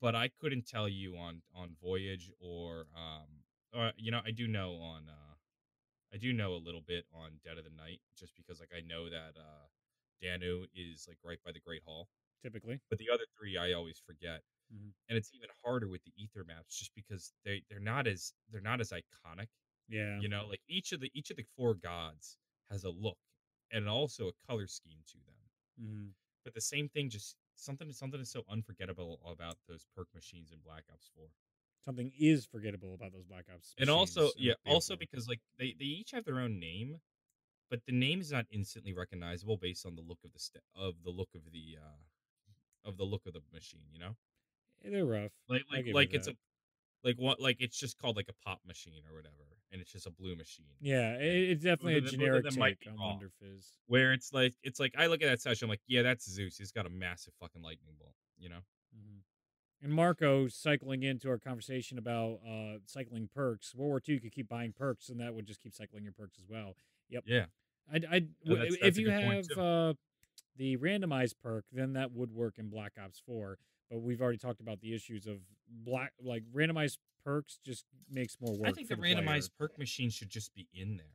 But 0.00 0.14
I 0.14 0.28
couldn't 0.28 0.66
tell 0.66 0.88
you 0.88 1.16
on 1.16 1.42
on 1.54 1.76
Voyage 1.80 2.30
or 2.40 2.86
um, 2.94 3.44
or, 3.72 3.92
you 3.96 4.10
know, 4.10 4.20
I 4.24 4.30
do 4.30 4.46
know 4.48 4.74
on 4.76 5.08
uh, 5.08 5.34
I 6.12 6.18
do 6.18 6.32
know 6.32 6.54
a 6.54 6.58
little 6.58 6.82
bit 6.82 7.06
on 7.12 7.40
Dead 7.44 7.58
of 7.58 7.64
the 7.64 7.70
Night, 7.70 8.00
just 8.16 8.34
because 8.36 8.60
like 8.60 8.72
I 8.76 8.80
know 8.80 9.10
that 9.10 9.36
uh, 9.38 9.66
Danu 10.22 10.66
is 10.74 11.06
like 11.08 11.18
right 11.24 11.38
by 11.44 11.52
the 11.52 11.60
Great 11.60 11.82
Hall. 11.84 12.08
Typically. 12.42 12.80
But 12.90 12.98
the 12.98 13.10
other 13.10 13.24
three, 13.38 13.56
I 13.58 13.72
always 13.74 14.00
forget. 14.00 14.42
Mhm. 14.72 14.94
and 15.08 15.18
it's 15.18 15.34
even 15.34 15.50
harder 15.64 15.88
with 15.88 16.02
the 16.04 16.12
ether 16.16 16.44
maps 16.44 16.78
just 16.78 16.94
because 16.94 17.34
they 17.44 17.64
they're 17.68 17.80
not 17.80 18.06
as 18.06 18.34
they're 18.50 18.60
not 18.70 18.80
as 18.80 18.92
iconic 18.92 19.48
Yeah. 19.88 20.20
you 20.22 20.28
know 20.28 20.46
like 20.48 20.62
each 20.68 20.92
of 20.92 21.00
the 21.00 21.10
each 21.14 21.30
of 21.30 21.36
the 21.38 21.44
four 21.56 21.74
gods 21.74 22.38
has 22.70 22.84
a 22.84 22.90
look 22.90 23.18
and 23.72 23.88
also 23.88 24.28
a 24.28 24.32
color 24.48 24.66
scheme 24.68 25.02
to 25.06 25.18
them 25.26 25.36
Mm 25.80 25.86
hmm 25.86 26.14
but 26.44 26.54
the 26.54 26.60
same 26.60 26.88
thing 26.88 27.08
just 27.08 27.36
something 27.56 27.92
something 27.92 28.20
is 28.20 28.30
so 28.30 28.42
unforgettable 28.50 29.20
about 29.30 29.56
those 29.68 29.86
perk 29.96 30.08
machines 30.14 30.52
in 30.52 30.58
black 30.64 30.84
ops 30.92 31.10
4 31.16 31.26
something 31.84 32.12
is 32.18 32.46
forgettable 32.46 32.94
about 32.94 33.12
those 33.12 33.24
Black 33.26 33.44
Ops. 33.54 33.74
and 33.78 33.90
also 33.90 34.30
yeah 34.38 34.54
also 34.66 34.94
BO4. 34.94 34.98
because 34.98 35.28
like 35.28 35.40
they 35.58 35.74
they 35.78 35.84
each 35.84 36.12
have 36.12 36.24
their 36.24 36.40
own 36.40 36.58
name 36.58 37.00
but 37.70 37.80
the 37.86 37.92
name 37.92 38.20
is 38.20 38.32
not 38.32 38.46
instantly 38.50 38.92
recognizable 38.92 39.56
based 39.56 39.84
on 39.86 39.94
the 39.94 40.02
look 40.02 40.18
of 40.24 40.32
the 40.32 40.38
st- 40.38 40.64
of 40.74 40.94
the 41.04 41.10
look 41.10 41.28
of 41.34 41.42
the 41.52 41.76
uh 41.78 42.88
of 42.88 42.96
the 42.96 43.04
look 43.04 43.26
of 43.26 43.32
the 43.34 43.42
machine 43.52 43.84
you 43.92 43.98
know 43.98 44.16
Eh, 44.84 44.90
they're 44.90 45.04
rough. 45.06 45.32
like 45.48 45.62
like 45.72 45.86
like 45.92 46.14
it's 46.14 46.28
a 46.28 46.30
that. 46.30 46.36
Like 47.04 47.16
what 47.18 47.40
like 47.40 47.56
it's 47.60 47.78
just 47.78 47.98
called 47.98 48.16
like 48.16 48.28
a 48.28 48.44
pop 48.48 48.60
machine 48.66 49.02
or 49.10 49.14
whatever 49.16 49.34
and 49.72 49.80
it's 49.80 49.90
just 49.92 50.06
a 50.06 50.10
blue 50.10 50.34
machine 50.36 50.66
Yeah, 50.80 51.14
it, 51.16 51.50
it's 51.50 51.62
definitely 51.64 51.98
a 51.98 52.00
both 52.00 52.06
of 52.06 52.10
them- 52.12 52.20
both 52.20 52.26
of 52.28 52.32
generic 52.42 52.44
them 52.50 52.58
might 52.58 52.80
be 52.80 52.88
on 52.90 52.96
wrong. 52.96 53.10
Wonder 53.12 53.30
Fizz. 53.40 53.66
where 53.86 54.12
it's 54.12 54.32
like 54.32 54.54
it's 54.62 54.80
like 54.80 54.94
i 54.98 55.06
look 55.06 55.22
at 55.22 55.26
that 55.28 55.40
session 55.40 55.66
i'm 55.66 55.70
like 55.70 55.80
yeah 55.86 56.02
that's 56.02 56.30
zeus 56.30 56.56
he's 56.56 56.72
got 56.72 56.86
a 56.86 56.90
massive 56.90 57.34
fucking 57.40 57.62
lightning 57.62 57.94
bolt 57.98 58.14
you 58.38 58.48
know 58.48 58.60
Mhm. 58.96 59.20
And 59.82 59.92
Marco 59.92 60.48
cycling 60.48 61.02
into 61.02 61.28
our 61.28 61.36
conversation 61.38 61.98
about 61.98 62.38
uh, 62.48 62.78
cycling 62.86 63.28
perks. 63.34 63.74
World 63.74 63.88
War 63.90 64.00
II, 64.08 64.14
you 64.14 64.20
could 64.20 64.32
keep 64.32 64.48
buying 64.48 64.72
perks, 64.72 65.10
and 65.10 65.20
that 65.20 65.34
would 65.34 65.44
just 65.46 65.60
keep 65.60 65.74
cycling 65.74 66.04
your 66.04 66.12
perks 66.12 66.38
as 66.38 66.46
well. 66.48 66.74
Yep. 67.10 67.24
yeah 67.26 67.46
I, 67.92 67.96
I, 68.10 68.20
No, 68.46 68.56
if 68.80 68.96
you 68.96 69.10
have 69.10 69.44
uh, 69.58 69.92
the 70.56 70.78
randomized 70.78 71.34
perk, 71.42 71.66
then 71.70 71.92
that 71.94 72.12
would 72.12 72.30
work 72.30 72.54
in 72.58 72.70
Black 72.70 72.92
Ops 73.04 73.20
4. 73.26 73.58
But 73.94 74.02
we've 74.02 74.20
already 74.20 74.38
talked 74.38 74.60
about 74.60 74.80
the 74.80 74.92
issues 74.92 75.28
of 75.28 75.38
black, 75.70 76.12
like 76.20 76.42
randomized 76.52 76.98
perks 77.24 77.60
just 77.64 77.84
makes 78.10 78.36
more 78.40 78.52
work. 78.58 78.68
i 78.68 78.72
think 78.72 78.88
the 78.88 78.96
the 78.96 79.00
player. 79.00 79.14
randomized 79.14 79.50
perk 79.56 79.78
machine 79.78 80.10
should 80.10 80.28
just 80.28 80.52
be 80.52 80.66
in 80.74 80.96
there 80.96 81.06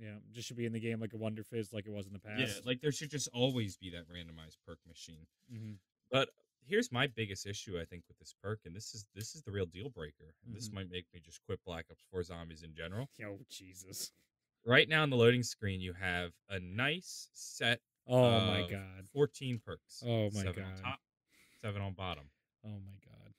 yeah, 0.00 0.14
just 0.30 0.46
should 0.46 0.56
be 0.56 0.64
in 0.64 0.72
the 0.72 0.78
game 0.78 1.00
like 1.00 1.12
a 1.12 1.16
Wonder 1.16 1.42
Fizz, 1.42 1.72
like 1.72 1.84
it 1.84 1.90
was 1.92 2.06
in 2.06 2.12
the 2.12 2.20
past. 2.20 2.38
yeah 2.38 2.52
like 2.64 2.80
there 2.80 2.92
should 2.92 3.10
just 3.10 3.28
always 3.34 3.76
be 3.76 3.90
that 3.90 4.04
randomized 4.08 4.56
perk 4.64 4.78
machine 4.86 5.26
hmm 5.52 5.72
But 6.12 6.28
here's 6.64 6.92
my 6.92 7.08
biggest 7.08 7.44
issue, 7.44 7.76
I 7.80 7.84
think, 7.84 8.04
with 8.06 8.16
this 8.20 8.32
perk, 8.40 8.60
and 8.64 8.76
this 8.76 8.94
is 8.94 9.04
this 9.16 9.34
is 9.34 9.42
the 9.42 9.50
real 9.50 9.66
deal 9.66 9.90
breaker. 9.90 10.34
And 10.46 10.54
this 10.54 10.70
might 10.72 10.88
make 10.90 11.06
me 11.12 11.20
just 11.24 11.40
quit 11.44 11.58
Black 11.66 11.86
Ops 11.90 12.04
4 12.12 12.22
Zombies 12.22 12.62
in 12.62 12.72
general. 12.72 13.08
Oh 13.26 13.38
Jesus! 13.50 14.12
Right 14.64 14.88
now 14.88 15.02
on 15.02 15.10
the 15.10 15.16
loading 15.16 15.42
screen, 15.42 15.80
you 15.80 15.92
have 15.94 16.30
a 16.48 16.60
nice 16.60 17.30
set 17.32 17.80
Oh 18.06 18.40
my 18.40 18.66
God! 18.70 19.06
14 19.12 19.60
perks. 19.64 20.02
Oh 20.06 20.30
my 20.32 20.44
God. 20.44 20.56
top, 20.82 21.00
seven 21.62 21.82
on 21.82 21.92
bottom. 21.92 22.24
Oh 22.64 22.70
my 22.70 22.96
God! 23.04 23.32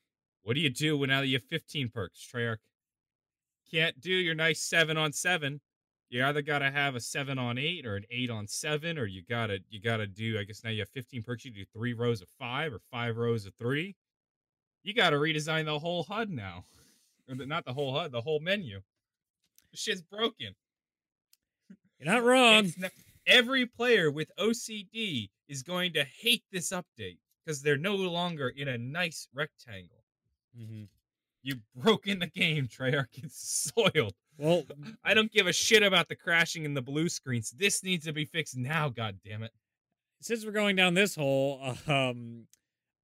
What 0.43 0.55
do 0.55 0.59
you 0.61 0.69
do 0.69 0.97
when 0.97 1.09
now 1.09 1.21
that 1.21 1.27
you 1.27 1.37
have 1.37 1.43
15 1.43 1.89
perks, 1.89 2.27
Treyarch? 2.33 2.57
Can't 3.71 3.99
do 3.99 4.11
your 4.11 4.35
nice 4.35 4.61
seven 4.61 4.97
on 4.97 5.13
seven. 5.13 5.61
You 6.09 6.25
either 6.25 6.41
gotta 6.41 6.71
have 6.71 6.95
a 6.95 6.99
seven 6.99 7.37
on 7.37 7.59
eight 7.59 7.85
or 7.85 7.95
an 7.95 8.05
eight 8.09 8.31
on 8.31 8.47
seven, 8.47 8.97
or 8.97 9.05
you 9.05 9.21
gotta 9.29 9.59
you 9.69 9.79
gotta 9.79 10.07
do. 10.07 10.39
I 10.39 10.43
guess 10.43 10.63
now 10.63 10.71
you 10.71 10.79
have 10.79 10.89
15 10.89 11.21
perks. 11.23 11.45
You 11.45 11.51
do 11.51 11.65
three 11.71 11.93
rows 11.93 12.21
of 12.21 12.29
five 12.39 12.73
or 12.73 12.79
five 12.91 13.17
rows 13.17 13.45
of 13.45 13.53
three. 13.55 13.95
You 14.83 14.93
gotta 14.93 15.17
redesign 15.17 15.65
the 15.65 15.77
whole 15.77 16.03
HUD 16.03 16.31
now, 16.31 16.63
or 17.29 17.35
the, 17.35 17.45
not 17.45 17.65
the 17.65 17.73
whole 17.73 17.93
HUD, 17.93 18.11
the 18.11 18.21
whole 18.21 18.39
menu. 18.39 18.81
This 19.71 19.81
shit's 19.81 20.01
broken. 20.01 20.55
You're 21.99 22.11
not 22.11 22.23
wrong. 22.25 22.71
Not- 22.77 22.91
every 23.27 23.67
player 23.67 24.09
with 24.09 24.31
OCD 24.39 25.29
is 25.47 25.61
going 25.61 25.93
to 25.93 26.03
hate 26.03 26.43
this 26.51 26.71
update 26.71 27.19
because 27.49 27.63
they're 27.63 27.77
no 27.77 27.95
longer 27.95 28.49
in 28.49 28.67
a 28.67 28.77
nice 28.77 29.27
rectangle. 29.33 30.03
hmm 30.55 30.83
You 31.41 31.55
broken 31.75 32.19
the 32.19 32.27
game, 32.27 32.67
Treyarch. 32.67 33.23
It's 33.23 33.71
soiled. 33.75 34.13
Well, 34.37 34.65
I 35.03 35.15
don't 35.15 35.31
give 35.31 35.47
a 35.47 35.53
shit 35.53 35.81
about 35.81 36.09
the 36.09 36.15
crashing 36.15 36.63
in 36.63 36.75
the 36.75 36.81
blue 36.83 37.09
screens. 37.09 37.49
This 37.49 37.83
needs 37.83 38.05
to 38.05 38.13
be 38.13 38.25
fixed 38.25 38.55
now, 38.55 38.89
god 38.89 39.17
damn 39.25 39.41
it. 39.41 39.51
since 40.21 40.45
we're 40.45 40.51
going 40.51 40.75
down 40.75 40.93
this 40.93 41.15
hole, 41.15 41.59
um, 41.87 42.45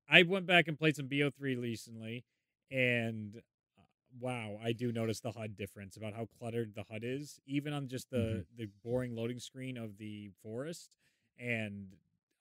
I 0.07 0.21
went 0.21 0.45
back 0.45 0.67
and 0.67 0.77
played 0.77 0.95
some 0.95 1.07
BO3 1.07 1.59
recently, 1.59 2.23
and 2.69 3.37
uh, 3.79 3.81
wow, 4.19 4.59
I 4.63 4.73
do 4.73 4.91
notice 4.91 5.21
the 5.21 5.31
HUD 5.31 5.55
difference 5.57 5.97
about 5.97 6.13
how 6.13 6.27
cluttered 6.37 6.73
the 6.75 6.83
HUD 6.87 7.01
is, 7.03 7.39
even 7.47 7.73
on 7.73 7.87
just 7.87 8.11
the 8.11 8.45
Mhm. 8.53 8.57
the 8.59 8.69
boring 8.83 9.15
loading 9.15 9.39
screen 9.39 9.75
of 9.75 9.97
the 9.97 10.29
forest. 10.43 10.95
And 11.39 11.95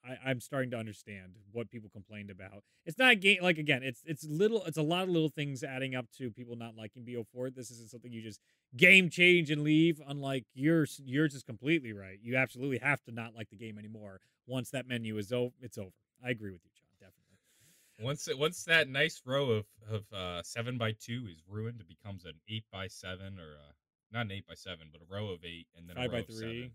I, 0.06 0.30
I'm 0.30 0.40
starting 0.40 0.70
to 0.72 0.76
understand 0.76 1.36
what 1.52 1.70
people 1.70 1.88
complained 1.90 2.30
about. 2.30 2.62
It's 2.84 2.98
not 2.98 3.20
game 3.20 3.38
like 3.42 3.58
again, 3.58 3.82
it's 3.82 4.02
it's 4.04 4.24
little, 4.24 4.62
it's 4.64 4.76
a 4.76 4.82
lot 4.82 5.04
of 5.04 5.08
little 5.08 5.28
things 5.30 5.62
adding 5.62 5.94
up 5.94 6.06
to 6.18 6.30
people 6.30 6.56
not 6.56 6.76
liking 6.76 7.04
BO4. 7.04 7.54
This 7.54 7.70
isn't 7.70 7.90
something 7.90 8.12
you 8.12 8.22
just 8.22 8.40
game 8.76 9.08
change 9.10 9.50
and 9.50 9.62
leave. 9.62 10.00
Unlike 10.06 10.44
yours, 10.54 11.00
yours 11.04 11.34
is 11.34 11.42
completely 11.42 11.92
right. 11.92 12.18
You 12.22 12.36
absolutely 12.36 12.78
have 12.78 13.02
to 13.04 13.12
not 13.12 13.34
like 13.34 13.48
the 13.50 13.56
game 13.56 13.78
anymore 13.78 14.20
once 14.46 14.70
that 14.70 14.86
menu 14.86 15.16
is 15.18 15.32
over. 15.32 15.54
It's 15.60 15.78
over. 15.78 15.90
I 16.24 16.30
agree 16.30 16.50
with 16.52 16.60
you, 16.64 16.70
John. 16.76 16.88
Definitely. 17.00 18.04
Once 18.04 18.28
it, 18.28 18.38
once 18.38 18.64
that 18.64 18.88
nice 18.88 19.22
row 19.24 19.50
of 19.50 19.64
of 19.90 20.04
uh, 20.12 20.42
seven 20.42 20.76
by 20.78 20.92
two 20.92 21.26
is 21.30 21.42
ruined, 21.48 21.80
it 21.80 21.88
becomes 21.88 22.24
an 22.24 22.34
eight 22.48 22.64
by 22.72 22.88
seven 22.88 23.38
or 23.38 23.54
uh 23.56 23.72
not 24.12 24.26
an 24.26 24.32
eight 24.32 24.46
by 24.46 24.54
seven, 24.54 24.88
but 24.92 25.00
a 25.00 25.04
row 25.12 25.30
of 25.30 25.44
eight 25.44 25.66
and 25.76 25.88
then 25.88 25.96
Five 25.96 26.06
a 26.06 26.08
by 26.08 26.14
row 26.16 26.20
of 26.20 26.26
three. 26.26 26.36
seven. 26.36 26.70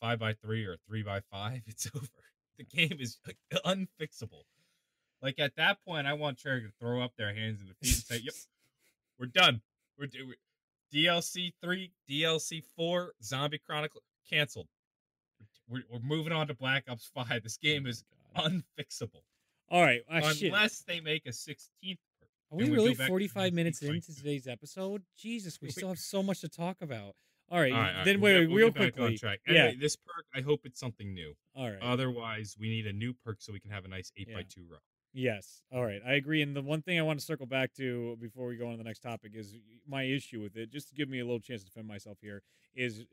five 0.00 0.18
by 0.18 0.32
three 0.34 0.64
or 0.64 0.76
three 0.86 1.02
by 1.02 1.20
five. 1.30 1.62
It's 1.66 1.88
over. 1.94 2.06
The 2.58 2.64
game 2.64 2.96
is 3.00 3.18
like, 3.26 3.36
unfixable. 3.64 4.44
Like 5.22 5.38
at 5.38 5.56
that 5.56 5.84
point, 5.84 6.06
I 6.06 6.12
want 6.12 6.38
Treyarch 6.38 6.66
to 6.66 6.72
throw 6.80 7.02
up 7.02 7.12
their 7.16 7.34
hands 7.34 7.60
in 7.60 7.68
the 7.68 7.74
feet 7.74 7.94
and 7.96 8.04
say, 8.04 8.20
"Yep, 8.24 8.34
we're 9.18 9.26
done. 9.26 9.62
We're, 9.98 10.06
do- 10.06 10.34
DLC 10.92 11.52
three, 11.62 11.92
DLC 12.08 12.62
four, 12.76 13.12
Zombie 13.22 13.58
Chronicle 13.58 14.02
canceled. 14.28 14.68
We're, 15.68 15.82
we're 15.90 16.00
moving 16.00 16.32
on 16.32 16.46
to 16.48 16.54
Black 16.54 16.84
Ops 16.88 17.10
Five. 17.14 17.42
This 17.42 17.58
oh 17.60 17.66
game 17.66 17.86
is 17.86 18.04
Oh 18.36 18.42
unfixable 18.42 19.22
All 19.70 19.82
right. 19.82 20.02
Ah, 20.10 20.20
shit. 20.32 20.52
unless 20.52 20.80
they 20.80 21.00
make 21.00 21.26
a 21.26 21.32
sixteenth. 21.32 21.98
Are 22.52 22.58
we 22.58 22.70
really 22.70 22.94
45 22.94 23.52
minutes 23.52 23.82
into 23.82 24.14
today's 24.14 24.46
episode? 24.46 25.02
Jesus, 25.18 25.60
We- 25.60 25.70
still 25.70 25.88
have 25.88 25.98
so 25.98 26.22
much 26.22 26.40
to 26.42 26.48
talk 26.48 26.76
about. 26.80 27.16
All 27.50 27.60
right. 27.60 27.72
All 27.72 27.78
right, 27.78 27.88
all 27.90 27.94
right, 27.96 28.04
then 28.04 28.20
wait, 28.20 28.34
wait, 28.34 28.46
we'll 28.48 28.56
real 28.56 28.72
quickly. 28.72 29.16
track. 29.16 29.40
Yeah. 29.48 29.72
This 29.78 29.96
perk, 29.96 30.26
I 30.34 30.40
hope 30.40 30.60
it's 30.64 30.80
something 30.80 31.14
new. 31.14 31.34
All 31.54 31.70
right. 31.70 31.80
Otherwise, 31.80 32.56
we 32.58 32.68
need 32.68 32.86
a 32.86 32.92
new 32.92 33.12
perk 33.12 33.36
so 33.40 33.52
we 33.52 33.60
can 33.60 33.70
have 33.70 33.84
a 33.84 33.88
nice 33.88 34.10
eight 34.16 34.32
by 34.32 34.42
two 34.42 34.64
row. 34.68 34.78
Yes. 35.12 35.62
All 35.72 35.84
right. 35.84 36.00
I 36.06 36.14
agree. 36.14 36.42
And 36.42 36.54
the 36.54 36.60
one 36.62 36.82
thing 36.82 36.98
I 36.98 37.02
want 37.02 37.18
to 37.18 37.24
circle 37.24 37.46
back 37.46 37.72
to 37.74 38.16
before 38.20 38.46
we 38.46 38.56
go 38.56 38.66
on 38.66 38.72
to 38.72 38.78
the 38.78 38.84
next 38.84 39.00
topic 39.00 39.32
is 39.34 39.54
my 39.88 40.02
issue 40.02 40.42
with 40.42 40.56
it, 40.56 40.70
just 40.70 40.88
to 40.88 40.94
give 40.94 41.08
me 41.08 41.20
a 41.20 41.24
little 41.24 41.40
chance 41.40 41.62
to 41.62 41.66
defend 41.66 41.86
myself 41.88 42.18
here, 42.20 42.42
is 42.74 43.04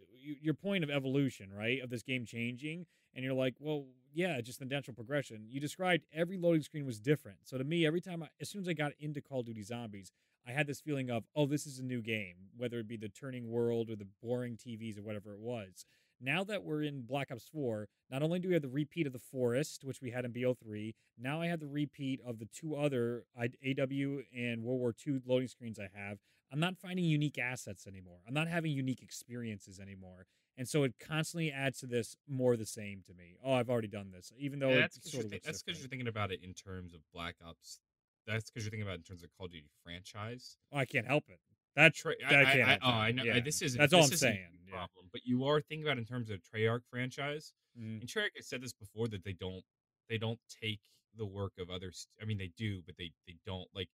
your 0.41 0.53
point 0.53 0.83
of 0.83 0.89
evolution, 0.89 1.49
right? 1.53 1.81
Of 1.81 1.89
this 1.89 2.03
game 2.03 2.25
changing. 2.25 2.85
And 3.15 3.23
you're 3.23 3.33
like, 3.33 3.55
well, 3.59 3.85
yeah, 4.13 4.41
just 4.41 4.59
the 4.59 4.65
natural 4.65 4.95
progression. 4.95 5.45
You 5.49 5.59
described 5.61 6.03
every 6.13 6.37
loading 6.37 6.63
screen 6.63 6.85
was 6.85 6.99
different. 6.99 7.37
So 7.43 7.57
to 7.57 7.63
me, 7.63 7.85
every 7.85 8.01
time, 8.01 8.23
I, 8.23 8.27
as 8.41 8.49
soon 8.49 8.61
as 8.61 8.67
I 8.67 8.73
got 8.73 8.91
into 8.99 9.21
Call 9.21 9.39
of 9.39 9.45
Duty 9.45 9.63
Zombies, 9.63 10.11
I 10.47 10.51
had 10.51 10.67
this 10.67 10.81
feeling 10.81 11.09
of, 11.09 11.23
oh, 11.35 11.45
this 11.45 11.65
is 11.65 11.79
a 11.79 11.83
new 11.83 12.01
game, 12.01 12.35
whether 12.57 12.79
it 12.79 12.87
be 12.87 12.97
the 12.97 13.07
turning 13.07 13.49
world 13.49 13.89
or 13.89 13.95
the 13.95 14.07
boring 14.21 14.57
TVs 14.57 14.97
or 14.97 15.03
whatever 15.03 15.31
it 15.33 15.39
was. 15.39 15.85
Now 16.23 16.45
that 16.45 16.63
we're 16.63 16.83
in 16.83 17.01
Black 17.01 17.31
Ops 17.31 17.49
4, 17.51 17.85
not 18.09 18.23
only 18.23 18.39
do 18.39 18.47
we 18.47 18.53
have 18.53 18.61
the 18.63 18.69
repeat 18.69 19.05
of 19.05 19.11
the 19.11 19.19
forest, 19.19 19.83
which 19.83 20.01
we 20.01 20.11
had 20.11 20.23
in 20.23 20.31
BO3, 20.31 20.93
now 21.17 21.41
I 21.41 21.47
have 21.47 21.59
the 21.59 21.67
repeat 21.67 22.21
of 22.25 22.39
the 22.39 22.45
two 22.45 22.75
other 22.75 23.25
AW 23.37 24.21
and 24.33 24.63
World 24.63 24.79
War 24.79 24.93
II 25.05 25.19
loading 25.25 25.49
screens 25.49 25.77
I 25.79 25.89
have. 25.93 26.19
I'm 26.49 26.61
not 26.61 26.77
finding 26.77 27.03
unique 27.03 27.37
assets 27.37 27.85
anymore. 27.87 28.19
I'm 28.25 28.33
not 28.33 28.47
having 28.47 28.71
unique 28.71 29.01
experiences 29.01 29.79
anymore. 29.81 30.25
And 30.55 30.69
so 30.69 30.83
it 30.83 30.93
constantly 30.99 31.51
adds 31.51 31.79
to 31.79 31.87
this 31.87 32.15
more 32.29 32.55
the 32.55 32.65
same 32.65 33.01
to 33.07 33.13
me. 33.13 33.35
Oh, 33.43 33.53
I've 33.53 33.69
already 33.69 33.87
done 33.89 34.11
this, 34.11 34.31
even 34.37 34.59
though 34.59 34.69
Yeah, 34.69 34.81
that's 34.81 34.97
because 34.99 35.13
you're, 35.13 35.23
of 35.23 35.29
thi- 35.29 35.35
looks 35.35 35.45
that's 35.47 35.61
'cause 35.63 35.79
you're 35.79 35.89
thinking 35.89 36.07
about 36.07 36.31
it 36.31 36.41
in 36.41 36.53
terms 36.53 36.93
of 36.93 37.01
Black 37.11 37.35
Ops. 37.43 37.81
That's 38.25 38.49
because 38.49 38.63
you're 38.63 38.69
thinking 38.71 38.83
about 38.83 38.93
it 38.93 38.99
in 38.99 39.03
terms 39.03 39.23
of 39.23 39.31
Call 39.35 39.47
of 39.47 39.51
Duty 39.51 39.67
franchise. 39.83 40.57
Oh, 40.71 40.77
I 40.77 40.85
can't 40.85 41.07
help 41.07 41.27
it. 41.29 41.39
That's 41.75 41.97
Tra- 41.99 42.13
that 42.29 42.39
I, 42.39 42.43
can't. 42.45 42.61
I, 42.61 42.69
help 42.71 42.79
oh. 42.83 42.89
I 42.89 43.11
know. 43.11 43.23
Yeah. 43.23 43.39
This 43.39 43.61
isn't. 43.61 43.79
That's 43.79 43.93
all 43.93 44.03
I'm 44.03 44.09
saying. 44.09 44.39
the 44.65 44.71
Yeah. 44.71 44.77
Problem, 44.77 45.07
but 45.11 45.21
you 45.25 45.45
are 45.45 45.61
thinking 45.61 45.85
about 45.85 45.97
in 45.97 46.05
terms 46.05 46.29
of 46.29 46.39
Treyarch 46.41 46.81
franchise. 46.89 47.53
Mm. 47.79 48.01
And 48.01 48.09
Treyarch 48.09 48.35
has 48.37 48.47
said 48.47 48.61
this 48.61 48.73
before 48.73 49.07
that 49.09 49.23
they 49.23 49.33
don't 49.33 49.63
they 50.09 50.17
don't 50.17 50.39
take 50.61 50.79
the 51.15 51.25
work 51.25 51.53
of 51.59 51.69
others. 51.69 52.07
I 52.21 52.25
mean, 52.25 52.37
they 52.37 52.51
do, 52.57 52.81
but 52.85 52.95
they 52.97 53.11
they 53.27 53.35
don't 53.45 53.67
like 53.73 53.89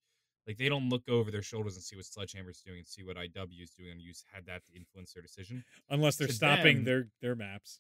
like 0.48 0.58
they 0.58 0.70
don't 0.70 0.90
look 0.90 1.08
over 1.10 1.32
their 1.32 1.42
shoulders 1.42 1.76
and 1.76 1.84
see 1.84 1.96
what 1.96 2.06
Sledgehammer's 2.06 2.62
doing 2.66 2.80
and 2.80 2.88
see 2.88 3.04
what 3.04 3.18
IW 3.18 3.62
is 3.62 3.72
doing 3.72 3.92
and 3.92 4.02
use 4.02 4.24
had 4.34 4.46
that 4.48 4.64
to 4.66 4.74
influence 4.76 5.14
their 5.14 5.22
decision. 5.22 5.64
Unless 5.90 6.16
they're 6.18 6.28
to 6.28 6.34
stopping 6.34 6.78
them- 6.78 6.86
their 6.86 7.08
their 7.22 7.36
maps. 7.36 7.80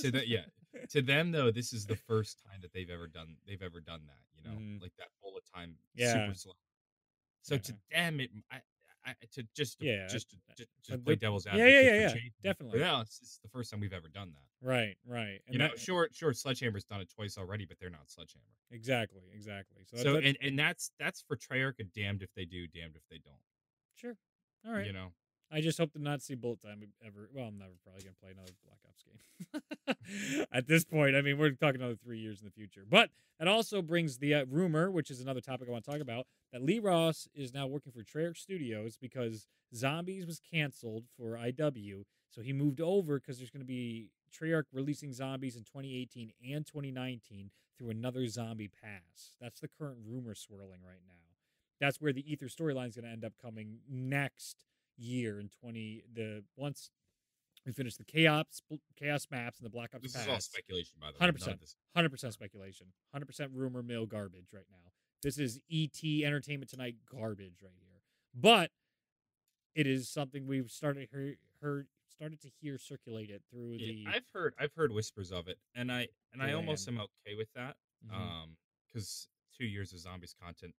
to 0.00 0.10
that, 0.10 0.28
yeah, 0.28 0.44
to 0.90 1.00
them 1.02 1.30
though, 1.30 1.50
this 1.50 1.72
is 1.72 1.86
the 1.86 1.96
first 1.96 2.38
time 2.44 2.60
that 2.62 2.72
they've 2.72 2.90
ever 2.90 3.06
done 3.06 3.36
they've 3.46 3.62
ever 3.62 3.80
done 3.80 4.00
that. 4.06 4.20
You 4.36 4.50
know, 4.50 4.56
Mhm. 4.58 4.82
like 4.82 4.92
that 4.98 5.08
bullet 5.22 5.44
time 5.54 5.76
Yeah. 5.94 6.12
super 6.26 6.34
slow. 6.34 6.52
So 7.42 7.58
to 7.58 7.76
them, 7.90 8.20
it 8.20 8.30
I, 8.50 8.60
I 9.04 9.14
to 9.32 9.42
just 9.54 9.78
to, 9.80 9.86
Yeah, 9.86 10.06
just 10.06 10.30
to, 10.30 10.36
just, 10.56 10.70
just 10.84 11.04
play 11.04 11.16
devil's 11.16 11.44
yeah, 11.46 11.52
advocate. 11.52 11.72
yeah, 11.84 11.90
for 11.90 11.96
yeah, 11.96 12.12
change, 12.22 12.32
definitely. 12.42 12.78
For 12.78 12.84
us, 12.84 13.18
it's 13.22 13.38
the 13.42 13.48
first 13.48 13.70
time 13.70 13.80
we've 13.80 13.92
ever 13.92 14.08
done 14.08 14.32
that. 14.32 14.66
Right, 14.66 14.96
right. 15.06 15.40
And 15.46 15.54
you 15.54 15.58
know, 15.58 15.68
that- 15.68 15.78
sure, 15.80 16.08
sure, 16.12 16.32
Sledgehammer's 16.32 16.84
done 16.84 17.00
it 17.00 17.10
twice 17.14 17.36
already, 17.36 17.64
but 17.64 17.78
they're 17.80 17.90
not 17.90 18.08
Sledgehammer. 18.08 18.44
exactly, 18.70 19.22
exactly. 19.34 19.82
So, 19.84 19.96
So, 19.98 20.12
that- 20.14 20.24
and 20.24 20.38
and 20.40 20.58
that's 20.58 20.92
that's 20.98 21.20
for 21.22 21.36
Treyarch 21.36 21.80
damned 21.92 22.22
if 22.22 22.32
they 22.34 22.44
do, 22.44 22.66
damned 22.68 22.94
if 22.96 23.02
they 23.10 23.18
don't. 23.18 23.34
sure. 23.94 24.16
All 24.66 24.72
right. 24.72 24.86
You 24.86 24.92
know, 24.92 25.12
I 25.52 25.60
just 25.60 25.78
hope 25.78 25.92
to 25.92 26.02
not 26.02 26.22
see 26.22 26.34
bullet 26.34 26.62
time 26.62 26.82
ever. 27.06 27.28
Well, 27.34 27.46
I'm 27.46 27.58
never 27.58 27.72
probably 27.84 28.02
gonna 28.02 28.16
play 28.20 28.30
another 28.30 28.52
Black 28.64 28.78
Ops 28.88 29.04
game. 29.04 30.46
At 30.52 30.66
this 30.66 30.84
point, 30.84 31.14
I 31.14 31.20
mean, 31.20 31.36
we're 31.38 31.50
talking 31.50 31.80
another 31.80 31.98
three 32.02 32.18
years 32.18 32.40
in 32.40 32.46
the 32.46 32.52
future. 32.52 32.84
But 32.88 33.10
that 33.38 33.48
also 33.48 33.82
brings 33.82 34.18
the 34.18 34.34
uh, 34.34 34.44
rumor, 34.48 34.90
which 34.90 35.10
is 35.10 35.20
another 35.20 35.40
topic 35.40 35.68
I 35.68 35.72
want 35.72 35.84
to 35.84 35.90
talk 35.90 36.00
about, 36.00 36.26
that 36.52 36.62
Lee 36.62 36.78
Ross 36.78 37.28
is 37.34 37.52
now 37.52 37.66
working 37.66 37.92
for 37.92 38.02
Treyarch 38.02 38.38
Studios 38.38 38.96
because 39.00 39.46
Zombies 39.74 40.26
was 40.26 40.40
canceled 40.40 41.04
for 41.16 41.36
IW, 41.36 42.04
so 42.30 42.40
he 42.40 42.52
moved 42.52 42.80
over 42.80 43.18
because 43.18 43.38
there's 43.38 43.50
going 43.50 43.62
to 43.62 43.66
be 43.66 44.10
Treyarch 44.32 44.64
releasing 44.72 45.12
Zombies 45.12 45.56
in 45.56 45.64
2018 45.64 46.32
and 46.50 46.66
2019 46.66 47.50
through 47.78 47.90
another 47.90 48.26
Zombie 48.26 48.68
Pass. 48.68 49.32
That's 49.40 49.60
the 49.60 49.68
current 49.68 49.98
rumor 50.06 50.34
swirling 50.34 50.80
right 50.86 51.02
now. 51.06 51.12
That's 51.80 52.00
where 52.00 52.12
the 52.12 52.30
Ether 52.30 52.46
storyline 52.46 52.88
is 52.88 52.94
going 52.94 53.06
to 53.06 53.10
end 53.10 53.24
up 53.24 53.32
coming 53.42 53.78
next 53.90 54.64
year 54.96 55.40
in 55.40 55.48
20 55.60 56.04
the 56.14 56.44
once 56.56 56.90
we 57.64 57.72
finish 57.72 57.96
the 57.96 58.04
chaos 58.04 58.60
chaos 58.96 59.26
maps 59.30 59.58
and 59.58 59.66
the 59.66 59.70
black 59.70 59.90
ops 59.94 60.02
This 60.02 60.12
pass, 60.12 60.22
is 60.22 60.28
all 60.28 60.40
speculation, 60.40 60.98
by 61.00 61.08
the 61.08 61.12
way. 61.14 61.30
100%. 61.32 61.40
None 61.46 61.54
of 61.54 61.60
this- 61.60 61.76
100% 61.96 62.32
speculation 62.32 62.92
100% 63.14 63.48
rumor 63.52 63.82
mill 63.82 64.06
garbage 64.06 64.52
right 64.52 64.66
now 64.70 64.92
this 65.22 65.38
is 65.38 65.60
et 65.70 66.02
entertainment 66.24 66.70
tonight 66.70 66.96
garbage 67.10 67.62
right 67.62 67.72
here 67.80 68.00
but 68.34 68.70
it 69.74 69.86
is 69.86 70.08
something 70.08 70.46
we've 70.46 70.70
started 70.70 71.08
heard, 71.12 71.36
heard 71.60 71.88
started 72.08 72.40
to 72.42 72.48
hear 72.60 72.76
circulated 72.78 73.42
through 73.50 73.74
Yeah, 73.74 73.86
the 73.86 74.04
I've 74.16 74.26
heard 74.34 74.54
I've 74.58 74.74
heard 74.74 74.92
whispers 74.92 75.30
of 75.32 75.48
it, 75.48 75.58
and 75.74 75.90
I 75.90 76.08
and 76.32 76.42
I 76.42 76.52
almost 76.52 76.86
am 76.88 77.00
okay 77.00 77.34
with 77.36 77.50
that. 77.54 77.76
Mhm. 78.06 78.12
Um, 78.14 78.56
because 78.86 79.28
two 79.56 79.64
years 79.64 79.92
of 79.94 79.98
zombies 80.00 80.34
content, 80.34 80.74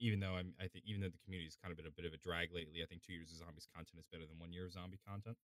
even 0.00 0.20
though 0.20 0.34
I'm 0.34 0.54
I 0.60 0.66
think 0.68 0.84
even 0.86 1.00
though 1.00 1.08
the 1.08 1.18
community 1.24 1.46
has 1.46 1.56
kind 1.60 1.70
of 1.72 1.76
been 1.76 1.86
a 1.86 1.90
bit 1.90 2.04
of 2.04 2.12
a 2.12 2.16
drag 2.18 2.52
lately, 2.52 2.82
I 2.82 2.86
think 2.86 3.02
two 3.02 3.12
years 3.12 3.30
of 3.30 3.38
zombies 3.38 3.66
content 3.74 3.98
is 3.98 4.06
better 4.12 4.26
than 4.26 4.38
one 4.38 4.52
year 4.52 4.66
of 4.66 4.72
zombie 4.72 4.98
content. 5.06 5.36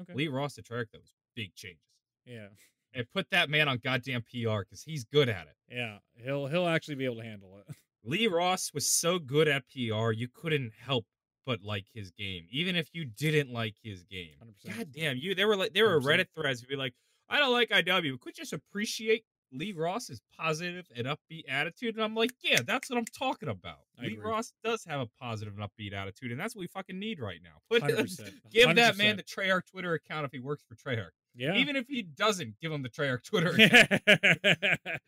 okay 0.00 0.14
Lee 0.14 0.28
Ross 0.28 0.58
at 0.58 0.64
Treyarch, 0.64 0.90
that 0.92 1.00
was 1.00 1.12
big 1.36 1.54
changes. 1.54 1.82
yeah 2.26 2.48
And 2.92 3.06
put 3.12 3.30
that 3.30 3.50
man 3.50 3.68
on 3.68 3.78
goddamn 3.78 4.22
PR 4.22 4.60
because 4.60 4.82
he's 4.84 5.04
good 5.04 5.28
at 5.28 5.46
it. 5.46 5.56
yeah 5.70 5.98
he'll 6.16 6.46
he'll 6.46 6.68
actually 6.68 6.96
be 6.96 7.04
able 7.04 7.16
to 7.16 7.24
handle 7.24 7.58
it 7.58 7.74
Lee 8.06 8.26
Ross 8.26 8.70
was 8.74 8.86
so 8.90 9.18
good 9.18 9.48
at 9.48 9.64
PR, 9.70 10.10
you 10.12 10.28
couldn't 10.28 10.72
help 10.78 11.06
but 11.46 11.62
like 11.62 11.84
his 11.92 12.10
game, 12.10 12.46
even 12.50 12.74
if 12.76 12.88
you 12.94 13.04
didn't 13.04 13.52
like 13.52 13.74
his 13.82 14.02
game. 14.04 14.30
100%. 14.66 14.76
God 14.78 14.88
damn, 14.92 15.16
you 15.18 15.34
there 15.34 15.46
were 15.48 15.56
like 15.56 15.72
there 15.74 15.86
were 15.88 16.00
100%. 16.00 16.04
Reddit 16.06 16.26
threads 16.34 16.60
who'd 16.60 16.68
be 16.70 16.76
like, 16.76 16.94
I 17.28 17.38
don't 17.38 17.52
like 17.52 17.68
IW, 17.70 18.12
but 18.12 18.20
could 18.20 18.34
just 18.34 18.52
appreciate 18.54 19.24
Lee 19.52 19.72
Ross 19.72 20.10
is 20.10 20.20
positive 20.36 20.86
and 20.96 21.06
upbeat 21.06 21.44
attitude? 21.48 21.94
And 21.94 22.04
I'm 22.04 22.14
like, 22.14 22.32
yeah, 22.42 22.60
that's 22.66 22.90
what 22.90 22.98
I'm 22.98 23.04
talking 23.04 23.48
about. 23.48 23.78
I 23.98 24.02
Lee 24.06 24.12
agree. 24.14 24.30
Ross 24.30 24.52
does 24.64 24.84
have 24.84 25.00
a 25.00 25.06
positive 25.20 25.54
and 25.58 25.68
upbeat 25.68 25.92
attitude, 25.92 26.32
and 26.32 26.40
that's 26.40 26.54
what 26.56 26.60
we 26.60 26.66
fucking 26.66 26.98
need 26.98 27.20
right 27.20 27.40
now. 27.42 27.58
Put 27.70 27.82
uh, 27.82 27.96
100%, 28.02 28.30
give 28.50 28.74
that 28.76 28.96
man 28.96 29.16
the 29.16 29.22
Treyarch 29.22 29.66
Twitter 29.70 29.94
account 29.94 30.24
if 30.24 30.32
he 30.32 30.40
works 30.40 30.64
for 30.68 30.74
Treyarch. 30.74 31.10
yeah 31.34 31.54
Even 31.54 31.76
if 31.76 31.86
he 31.86 32.02
doesn't, 32.02 32.58
give 32.60 32.72
him 32.72 32.82
the 32.82 32.88
Treyarch 32.88 33.24
Twitter 33.24 33.50
account. 33.58 35.00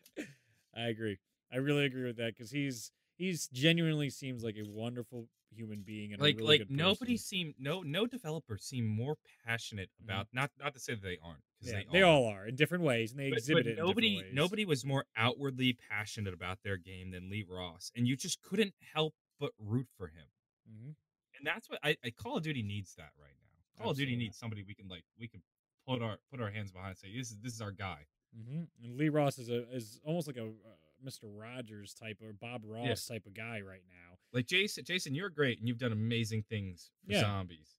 I 0.75 0.87
agree. 0.87 1.17
I 1.51 1.57
really 1.57 1.85
agree 1.85 2.05
with 2.05 2.17
that 2.17 2.35
because 2.35 2.51
he's 2.51 2.91
he's 3.17 3.47
genuinely 3.47 4.09
seems 4.09 4.43
like 4.43 4.55
a 4.57 4.67
wonderful 4.67 5.27
human 5.51 5.81
being 5.81 6.13
and 6.13 6.21
a 6.21 6.23
like 6.23 6.37
really 6.37 6.59
like 6.59 6.69
nobody 6.69 7.13
person. 7.13 7.25
seem 7.25 7.53
no 7.57 7.81
no 7.81 8.05
developer 8.05 8.57
seem 8.57 8.85
more 8.85 9.15
passionate 9.45 9.89
Mhm. 10.01 10.05
about 10.05 10.27
not 10.33 10.51
not 10.59 10.73
to 10.73 10.79
say 10.79 10.93
that 10.93 11.01
they 11.03 11.17
aren't 11.23 11.41
because 11.59 11.73
Yeah, 11.73 11.83
they, 11.91 11.99
they 11.99 12.01
all 12.03 12.25
are 12.27 12.45
in 12.47 12.55
different 12.55 12.83
ways 12.83 13.11
and 13.11 13.19
they 13.19 13.29
but, 13.29 13.39
exhibit 13.39 13.65
but 13.65 13.71
it. 13.73 13.77
nobody 13.77 14.23
nobody 14.31 14.65
was 14.65 14.85
more 14.85 15.05
outwardly 15.15 15.73
passionate 15.89 16.33
about 16.33 16.59
their 16.63 16.77
game 16.77 17.11
than 17.11 17.29
Lee 17.29 17.45
Ross 17.49 17.91
and 17.95 18.07
you 18.07 18.15
just 18.15 18.41
couldn't 18.41 18.73
help 18.93 19.15
but 19.39 19.51
root 19.57 19.87
for 19.97 20.07
him 20.07 20.27
Mhm. 20.69 20.95
and 21.37 21.45
that's 21.47 21.69
what 21.69 21.79
I, 21.83 21.95
I 22.03 22.09
Call 22.11 22.37
of 22.37 22.43
Duty 22.43 22.61
needs 22.63 22.93
that 22.95 23.11
right 23.19 23.35
now 23.41 23.81
Call 23.83 23.91
of 23.91 23.97
Duty 23.97 24.15
needs 24.15 24.37
somebody 24.37 24.63
we 24.63 24.75
can 24.75 24.87
like 24.87 25.03
we 25.17 25.27
can 25.27 25.41
put 25.87 26.01
our 26.01 26.17
put 26.29 26.41
our 26.41 26.51
hands 26.51 26.71
behind 26.71 26.89
and 26.89 26.97
say 26.97 27.15
this 27.17 27.31
is 27.31 27.39
this 27.39 27.53
is 27.53 27.61
our 27.61 27.71
guy 27.71 28.05
hmm 28.35 28.63
And 28.83 28.97
Lee 28.97 29.09
Ross 29.09 29.37
is 29.39 29.49
a 29.49 29.69
is 29.73 29.99
almost 30.03 30.27
like 30.27 30.37
a 30.37 30.43
uh, 30.45 30.75
Mr. 31.03 31.23
Rogers 31.25 31.93
type 31.93 32.21
or 32.21 32.33
Bob 32.33 32.63
Ross 32.65 33.05
type 33.05 33.25
of 33.25 33.33
guy 33.33 33.61
right 33.61 33.83
now. 33.87 34.17
like 34.33 34.45
Jason 34.47 34.83
Jason 34.85 35.15
you're 35.15 35.29
great 35.29 35.59
and 35.59 35.67
you've 35.67 35.77
done 35.77 35.91
amazing 35.91 36.43
things 36.43 36.91
for 37.05 37.13
Yeah. 37.13 37.21
zombies 37.21 37.77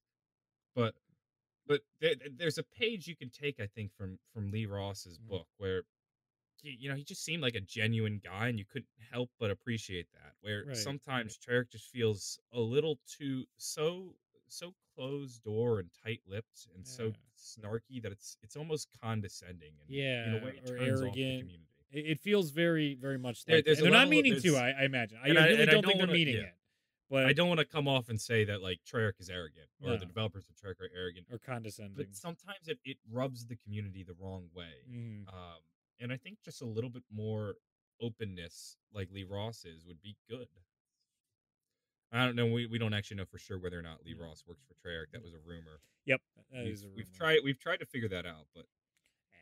but 0.75 0.95
but 1.67 1.81
there, 2.01 2.15
there's 2.35 2.57
a 2.57 2.63
page 2.63 3.07
you 3.07 3.15
can 3.15 3.29
take 3.29 3.59
I 3.59 3.67
think 3.67 3.93
from 3.93 4.19
from 4.33 4.51
Lee 4.51 4.65
Ross's 4.65 5.17
Mhm. 5.17 5.29
book 5.29 5.47
where 5.57 5.83
he, 6.61 6.77
you 6.79 6.89
know 6.89 6.95
he 6.95 7.03
just 7.03 7.23
seemed 7.23 7.43
like 7.43 7.55
a 7.55 7.61
genuine 7.61 8.19
guy 8.23 8.49
and 8.49 8.59
you 8.59 8.65
couldn't 8.65 8.89
help 9.11 9.31
but 9.39 9.51
appreciate 9.51 10.07
that 10.13 10.33
where 10.41 10.65
Right, 10.65 10.73
sometimes 10.73 11.37
Treyarch 11.37 11.71
just 11.71 11.89
feels 11.89 12.39
a 12.53 12.59
little 12.59 12.99
too 13.07 13.45
so 13.57 14.15
so 14.49 14.73
closed 14.95 15.43
door 15.43 15.79
and 15.79 15.89
tight 16.03 16.21
lipped 16.27 16.67
and 16.75 16.85
so 16.87 17.13
snarky 17.37 18.01
that 18.01 18.11
it's 18.11 18.37
it's 18.43 18.55
almost 18.57 18.89
condescending 19.01 19.73
and 19.81 19.91
in 20.23 20.33
Yeah, 20.33 20.33
a 20.33 20.37
way 20.37 20.53
it 20.57 20.65
turns 20.65 21.01
off 21.01 21.19
the 21.25 21.33
arrogant. 21.33 21.39
community 21.39 21.68
It, 21.91 22.05
it 22.05 22.19
feels 22.19 22.51
very 22.51 22.95
very 22.95 23.17
much 23.17 23.45
There- 23.45 23.57
like 23.57 23.65
there's 23.65 23.79
that. 23.79 23.83
a 23.83 23.87
And 23.87 23.93
they're 23.93 23.99
not 24.01 24.07
level 24.09 24.23
meaning 24.23 24.41
to. 24.41 24.55
I, 24.57 24.69
I 24.81 24.83
imagine. 24.85 25.17
I 25.23 25.29
and 25.29 25.37
I- 25.39 25.43
really 25.47 25.61
and 25.61 25.69
I 25.69 25.73
don't 25.73 25.81
don't 25.83 25.91
think 25.91 25.97
they're 26.05 26.15
meaning 26.15 26.35
yeah. 26.35 26.41
it. 26.41 26.53
But 27.09 27.25
I 27.25 27.33
don't 27.33 27.47
want 27.47 27.59
to 27.59 27.65
come 27.65 27.87
off 27.87 28.09
and 28.09 28.21
say 28.21 28.45
that 28.45 28.61
like 28.61 28.81
Treyarch 28.85 29.19
is 29.19 29.29
arrogant 29.31 29.65
or 29.81 29.97
the 29.97 30.05
developers 30.05 30.45
of 30.47 30.55
Treyarch 30.55 30.79
are 30.79 30.89
arrogant 30.95 31.25
or 31.31 31.39
condescending. 31.39 31.95
but 31.97 32.15
sometimes 32.15 32.67
it, 32.67 32.77
it 32.85 32.97
rubs 33.11 33.47
the 33.47 33.55
community 33.55 34.03
the 34.03 34.13
wrong 34.19 34.47
way. 34.53 34.83
Mhm. 34.87 35.27
Um, 35.27 35.59
and 35.99 36.13
I 36.13 36.17
think 36.17 36.37
just 36.45 36.61
a 36.61 36.65
little 36.65 36.91
bit 36.91 37.01
more 37.11 37.55
openness, 37.99 38.77
like 38.93 39.09
Lee 39.11 39.23
Ross 39.27 39.65
is, 39.65 39.85
would 39.87 40.01
be 40.03 40.15
good. 40.29 40.47
I 42.11 42.25
don't 42.25 42.35
know. 42.35 42.45
We, 42.45 42.67
we 42.67 42.77
don't 42.77 42.93
actually 42.93 43.17
know 43.17 43.25
for 43.25 43.37
sure 43.39 43.57
whether 43.59 43.77
or 43.77 43.81
not 43.83 44.03
Lee 44.05 44.13
Mm. 44.15 44.21
Ross 44.25 44.43
works 44.47 44.63
for 44.67 44.73
Treyarch. 44.75 45.11
That 45.11 45.23
was 45.23 45.33
a 45.33 45.39
rumor. 45.45 45.81
Yep, 46.05 46.21
that 46.53 46.63
we've, 46.63 46.73
is 46.73 46.83
a 46.83 46.87
we've 46.95 47.11
tried 47.13 47.39
we've 47.43 47.59
tried 47.59 47.77
to 47.81 47.85
figure 47.85 48.09
that 48.09 48.25
out, 48.27 48.45
but 48.55 48.65
Eh. 49.33 49.37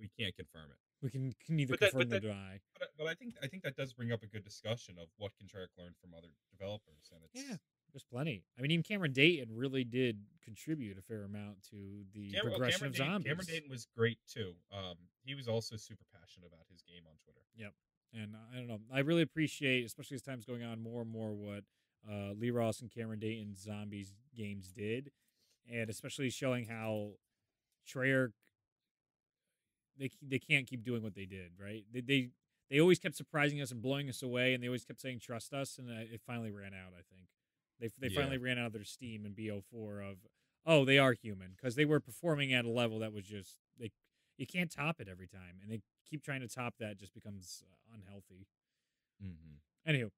we 0.00 0.08
can't 0.18 0.34
confirm 0.36 0.70
it. 0.70 0.76
We 1.02 1.10
can, 1.10 1.34
can 1.44 1.56
neither 1.56 1.76
that- 1.76 1.90
confirm 1.90 2.08
but 2.08 2.22
nor 2.22 2.32
deny. 2.32 2.60
But, 2.78 2.88
but 2.96 3.06
I 3.08 3.14
think 3.14 3.34
I 3.42 3.46
think 3.48 3.62
that 3.64 3.76
does 3.76 3.92
bring 3.92 4.12
up 4.12 4.22
a 4.22 4.26
good 4.26 4.44
discussion 4.44 4.96
of 5.00 5.08
what 5.18 5.32
can 5.36 5.46
Treyarch 5.46 5.76
learn 5.76 5.94
from 6.00 6.14
other 6.16 6.28
developers, 6.50 7.10
and 7.12 7.20
it's 7.24 7.34
Yeah, 7.48 7.56
there's 7.92 8.04
plenty. 8.04 8.44
I 8.58 8.62
mean, 8.62 8.70
even 8.70 8.82
Cameron 8.84 9.12
Dayton 9.12 9.48
really 9.54 9.84
did 9.84 10.20
contribute 10.44 10.96
a 10.98 11.02
fair 11.02 11.24
amount 11.24 11.62
to 11.70 12.04
the 12.14 12.30
Cam- 12.32 12.42
progression 12.42 12.78
Cameron 12.78 12.90
of 12.90 12.96
Dayton, 12.96 13.12
zombies. 13.12 13.26
Cameron 13.28 13.46
Dayton 13.48 13.70
was 13.70 13.86
great 13.96 14.18
too. 14.32 14.54
Um, 14.72 14.94
he 15.24 15.34
was 15.34 15.48
also 15.48 15.76
super 15.76 16.04
passionate 16.14 16.46
about 16.46 16.66
his 16.70 16.82
game 16.82 17.02
on 17.06 17.16
Twitter. 17.24 17.40
Yep, 17.56 17.72
and 18.14 18.36
I 18.52 18.56
don't 18.56 18.68
know. 18.68 18.80
I 18.92 19.00
really 19.00 19.22
appreciate, 19.22 19.84
especially 19.84 20.14
as 20.14 20.22
time's 20.22 20.44
going 20.44 20.62
on, 20.62 20.80
more 20.80 21.02
and 21.02 21.10
more 21.10 21.32
what 21.34 21.64
uh, 22.08 22.32
Lee 22.38 22.50
Ross 22.50 22.80
and 22.80 22.90
Cameron 22.90 23.18
Dayton's 23.18 23.60
zombies 23.60 24.12
games 24.36 24.72
did, 24.72 25.10
and 25.70 25.90
especially 25.90 26.30
showing 26.30 26.66
how 26.66 27.12
Treyarch 27.88 28.32
they 29.98 30.10
they 30.22 30.38
can't 30.38 30.66
keep 30.66 30.84
doing 30.84 31.02
what 31.02 31.14
they 31.14 31.26
did. 31.26 31.52
Right? 31.60 31.84
They 31.92 32.00
they 32.00 32.30
they 32.70 32.80
always 32.80 32.98
kept 32.98 33.16
surprising 33.16 33.60
us 33.60 33.70
and 33.70 33.82
blowing 33.82 34.08
us 34.08 34.22
away, 34.22 34.54
and 34.54 34.62
they 34.62 34.68
always 34.68 34.84
kept 34.84 35.00
saying 35.00 35.20
trust 35.20 35.52
us, 35.52 35.78
and 35.78 35.90
uh, 35.90 36.00
it 36.12 36.20
finally 36.26 36.50
ran 36.50 36.72
out. 36.74 36.92
I 36.98 37.02
think 37.14 37.28
they 37.80 37.88
they 37.98 38.12
Yeah. 38.12 38.20
finally 38.20 38.38
ran 38.38 38.58
out 38.58 38.66
of 38.66 38.72
their 38.72 38.84
steam 38.84 39.24
in 39.26 39.34
BO4 39.34 40.00
of 40.10 40.18
oh 40.64 40.84
they 40.84 40.98
are 40.98 41.12
human 41.12 41.52
because 41.56 41.74
they 41.74 41.84
were 41.84 42.00
performing 42.00 42.52
at 42.52 42.64
a 42.64 42.70
level 42.70 42.98
that 43.00 43.12
was 43.12 43.24
just 43.24 43.56
they 43.78 43.90
you 44.38 44.46
can't 44.46 44.70
top 44.70 45.00
it 45.00 45.08
every 45.08 45.28
time, 45.28 45.58
and 45.62 45.70
they 45.70 45.80
keep 46.08 46.22
trying 46.22 46.40
to 46.40 46.48
top 46.48 46.74
that 46.78 46.98
just 46.98 47.14
becomes 47.14 47.62
uh, 47.70 47.94
unhealthy. 47.94 48.46
Mm-hmm. 49.22 49.90
Anywho, 49.90 50.10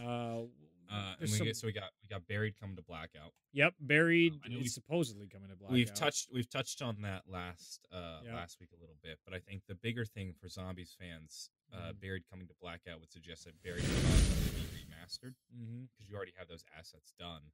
uh, 0.00 0.46
Uh, 0.92 1.12
and 1.12 1.20
we 1.22 1.26
some- 1.28 1.46
get, 1.46 1.56
so 1.56 1.66
we 1.66 1.72
got 1.72 1.90
we 2.02 2.08
got 2.08 2.26
buried 2.26 2.54
coming 2.60 2.76
to 2.76 2.82
blackout. 2.82 3.32
yep, 3.52 3.74
buried 3.80 4.34
know 4.48 4.58
is 4.58 4.74
supposedly 4.74 5.26
coming 5.26 5.48
to 5.48 5.56
blackout. 5.56 5.72
We've 5.72 5.94
touched 5.94 6.28
we've 6.32 6.48
touched 6.50 6.82
on 6.82 7.00
that 7.02 7.28
last 7.28 7.86
uh 7.90 8.20
Yeah. 8.24 8.34
last 8.34 8.60
week 8.60 8.70
a 8.72 8.80
little 8.80 8.96
bit, 9.02 9.18
but 9.24 9.32
I 9.34 9.38
think 9.40 9.64
the 9.66 9.74
bigger 9.74 10.04
thing 10.04 10.34
for 10.34 10.48
zombies 10.48 10.94
fans, 10.98 11.50
uh, 11.72 11.92
Mhm. 11.92 12.00
buried 12.00 12.24
coming 12.28 12.46
to 12.48 12.54
blackout 12.60 13.00
would 13.00 13.10
suggest 13.10 13.44
that 13.44 13.60
buried 13.62 13.82
would 13.84 14.54
be 14.54 14.84
remastered 14.84 15.34
because 15.50 16.08
you 16.08 16.14
already 16.14 16.32
have 16.36 16.48
those 16.48 16.64
assets 16.76 17.12
done. 17.18 17.52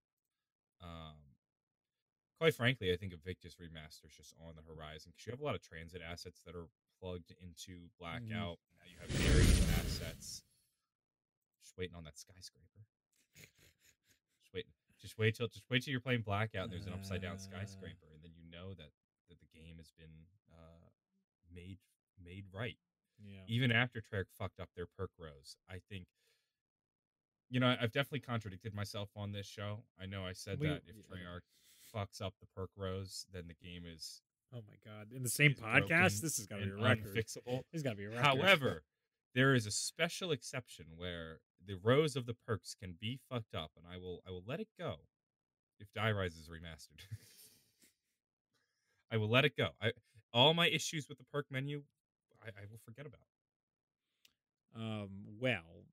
Um, 0.81 1.37
quite 2.39 2.55
frankly, 2.55 2.93
I 2.93 2.97
think 2.97 3.13
Invictus 3.13 3.57
remaster 3.57 4.07
is 4.07 4.17
just 4.17 4.35
on 4.41 4.55
the 4.57 4.63
horizon 4.63 5.13
because 5.13 5.27
you 5.27 5.31
have 5.33 5.41
a 5.41 5.45
lot 5.45 5.55
of 5.55 5.61
TranZit 5.63 6.01
assets 6.03 6.41
that 6.45 6.55
are 6.57 6.69
plugged 7.01 7.31
into 7.41 7.89
blackout. 7.99 8.59
Now 8.79 8.85
you 8.91 8.97
have 8.99 9.09
buried 9.11 9.49
assets. 9.79 10.43
Just 11.63 11.77
waiting 11.77 11.95
on 11.95 12.05
that 12.05 12.17
skyscraper. 12.19 12.85
Just 15.01 15.17
wait. 15.19 15.37
Till 15.37 15.49
just 15.49 15.65
wait 15.71 15.83
till 15.85 15.93
you're 15.93 16.01
playing 16.01 16.23
blackout 16.23 16.65
and 16.65 16.73
there's 16.73 16.87
an 16.87 16.93
upside 16.93 17.23
down 17.23 17.37
Uh. 17.37 17.39
skyscraper, 17.39 18.09
and 18.15 18.23
then 18.23 18.33
you 18.37 18.45
know 18.51 18.75
that 18.75 18.91
that 19.29 19.39
the 19.41 19.47
game 19.59 19.77
has 19.79 19.91
been 19.93 20.27
uh, 20.53 20.89
made 21.55 21.79
made 22.23 22.45
right 22.53 22.79
Yeah. 23.23 23.41
even 23.47 23.71
after 23.71 24.01
Treyarch 24.01 24.31
fucked 24.37 24.59
up 24.61 24.71
their 24.75 24.87
perk 24.87 25.11
rows. 25.19 25.57
I 25.69 25.79
think, 25.89 26.07
you 27.51 27.61
know, 27.61 27.77
I've 27.81 27.93
definitely 27.93 28.21
contradicted 28.21 28.75
myself 28.75 29.11
on 29.17 29.33
this 29.33 29.47
show. 29.47 29.85
I 30.01 30.07
know 30.07 30.25
I 30.27 30.33
said 30.33 30.59
We- 30.61 30.69
that 30.69 30.83
if 30.87 30.97
yeah. 30.97 31.03
Treyarch 31.17 31.43
fucks 31.95 32.21
up 32.21 32.35
the 32.41 32.47
perk 32.47 32.71
rows, 32.77 33.27
then 33.33 33.47
the 33.49 33.55
game 33.55 33.85
is, 33.87 34.23
Oh 34.53 34.63
my 34.67 34.77
god! 34.85 35.13
In 35.13 35.23
the 35.23 35.29
same 35.29 35.53
podcast, 35.55 36.23
this 36.23 36.39
has 36.39 36.47
got 36.47 36.57
to 36.61 36.65
be 36.65 36.71
a 36.71 36.77
record. 36.77 37.15
unfixable. 37.15 37.65
This 37.71 37.83
got 37.83 37.91
to 37.91 37.97
be 37.97 38.05
a 38.05 38.09
record. 38.11 38.25
However, 38.25 38.83
there 39.35 39.55
is 39.55 39.67
a 39.67 39.71
special 39.71 40.33
exception 40.33 40.87
where 40.97 41.41
the 41.65 41.79
rows 41.83 42.17
of 42.17 42.27
the 42.27 42.35
perks 42.35 42.75
can 42.81 42.97
be 43.01 43.19
fucked 43.31 43.55
up, 43.55 43.73
and 43.77 43.85
I 43.87 43.99
will 43.99 44.23
I 44.27 44.31
will 44.31 44.45
let 44.47 44.61
it 44.61 44.69
go. 44.79 44.97
if 45.81 45.93
Die 45.95 46.13
Rise 46.13 46.37
is 46.37 46.49
remastered. 46.49 47.01
I 49.13 49.17
will 49.17 49.29
let 49.31 49.45
it 49.45 49.57
go. 49.57 49.71
I 49.81 49.93
all 50.33 50.55
my 50.55 50.69
issues 50.69 51.09
with 51.09 51.19
the 51.19 51.25
perk 51.33 51.47
menu, 51.51 51.83
I, 52.43 52.49
I 52.49 52.65
will 52.71 52.81
forget 52.85 53.07
about. 53.07 53.21
Um, 54.77 55.09
well, 55.41 55.85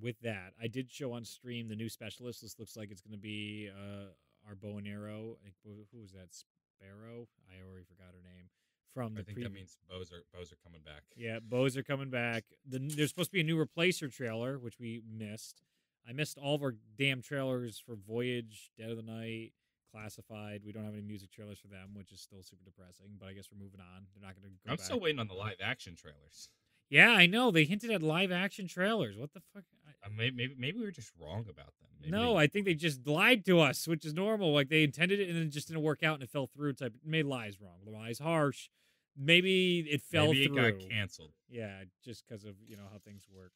with 0.00 0.18
that, 0.20 0.52
I 0.60 0.66
did 0.66 0.90
show 0.90 1.12
on 1.12 1.24
stream 1.24 1.68
the 1.68 1.76
new 1.76 1.88
specialist. 1.88 2.42
This 2.42 2.58
looks 2.58 2.76
like 2.76 2.90
it's 2.90 3.00
going 3.00 3.16
to 3.16 3.22
be 3.22 3.70
uh, 3.70 4.10
our 4.46 4.54
bow 4.54 4.78
and 4.78 4.86
arrow. 4.86 5.38
Who 5.64 5.86
who 5.92 6.00
was 6.00 6.12
that? 6.12 6.28
Sparrow. 6.32 7.28
I 7.48 7.62
already 7.64 7.84
forgot 7.84 8.12
her 8.12 8.22
name. 8.22 8.48
From 8.94 9.14
the 9.14 9.20
I 9.20 9.24
think 9.24 9.38
previ- 9.38 9.42
that 9.42 9.52
means 9.52 9.76
bows 9.90 10.12
are 10.12 10.22
bows 10.32 10.52
are 10.52 10.58
coming 10.64 10.80
back. 10.84 11.02
Yeah, 11.16 11.40
bows 11.42 11.76
are 11.76 11.82
coming 11.82 12.10
back. 12.10 12.44
The, 12.66 12.78
there's 12.78 13.08
supposed 13.10 13.30
to 13.30 13.34
be 13.34 13.40
a 13.40 13.44
new 13.44 13.56
replacer 13.62 14.12
trailer, 14.14 14.58
which 14.58 14.78
we 14.78 15.02
missed. 15.10 15.62
I 16.08 16.12
missed 16.12 16.38
all 16.38 16.54
of 16.54 16.62
our 16.62 16.74
damn 16.98 17.20
trailers 17.22 17.78
for 17.84 17.96
Voyage, 17.96 18.70
Dead 18.78 18.90
of 18.90 18.96
the 18.96 19.02
Night, 19.02 19.52
Classified. 19.90 20.62
We 20.64 20.72
don't 20.72 20.84
have 20.84 20.92
any 20.94 21.02
music 21.02 21.30
trailers 21.32 21.58
for 21.58 21.68
them, 21.68 21.90
which 21.94 22.12
is 22.12 22.20
still 22.20 22.42
super 22.42 22.62
depressing. 22.64 23.06
But 23.18 23.28
I 23.28 23.32
guess 23.32 23.48
we're 23.52 23.62
moving 23.62 23.80
on. 23.80 24.06
They're 24.14 24.22
not 24.26 24.34
going 24.34 24.42
to 24.44 24.48
go 24.50 24.70
I'm 24.72 24.76
back. 24.76 24.84
still 24.84 25.00
waiting 25.00 25.18
on 25.18 25.28
the 25.28 25.34
live 25.34 25.56
action 25.62 25.94
trailers. 25.96 26.48
yeah, 26.90 27.10
I 27.10 27.26
know. 27.26 27.50
They 27.50 27.64
hinted 27.64 27.90
at 27.90 28.02
live 28.02 28.30
action 28.30 28.68
trailers. 28.68 29.16
What 29.16 29.32
the 29.32 29.40
fuck? 29.52 29.64
I, 29.86 30.06
Uh, 30.06 30.10
maybe, 30.16 30.36
maybe 30.36 30.54
maybe 30.58 30.78
we 30.78 30.84
were 30.84 30.90
just 30.90 31.12
wrong 31.18 31.46
about 31.48 31.72
them. 31.80 31.88
Maybe 32.00 32.10
no, 32.10 32.34
they- 32.34 32.40
I 32.40 32.46
think 32.48 32.66
they 32.66 32.74
just 32.74 33.06
lied 33.06 33.44
to 33.46 33.60
us, 33.60 33.88
which 33.88 34.04
is 34.04 34.12
normal. 34.12 34.52
Like 34.52 34.68
they 34.68 34.82
intended 34.84 35.20
it 35.20 35.28
and 35.30 35.36
then 35.38 35.44
it 35.46 35.50
just 35.50 35.68
didn't 35.68 35.82
work 35.82 36.02
out 36.02 36.14
and 36.14 36.22
it 36.22 36.28
fell 36.30 36.46
through. 36.46 36.74
Type 36.74 36.92
made 37.04 37.24
lies 37.24 37.58
wrong. 37.60 37.78
Lies 37.86 38.18
harsh. 38.18 38.68
Maybe 39.16 39.80
it 39.80 40.02
fell 40.02 40.26
maybe 40.32 40.46
through. 40.46 40.64
it 40.64 40.80
got 40.80 40.88
canceled. 40.90 41.32
Yeah, 41.48 41.84
just 42.04 42.26
because 42.26 42.44
of 42.44 42.56
you 42.66 42.76
know 42.76 42.84
how 42.90 42.98
things 42.98 43.26
work. 43.30 43.52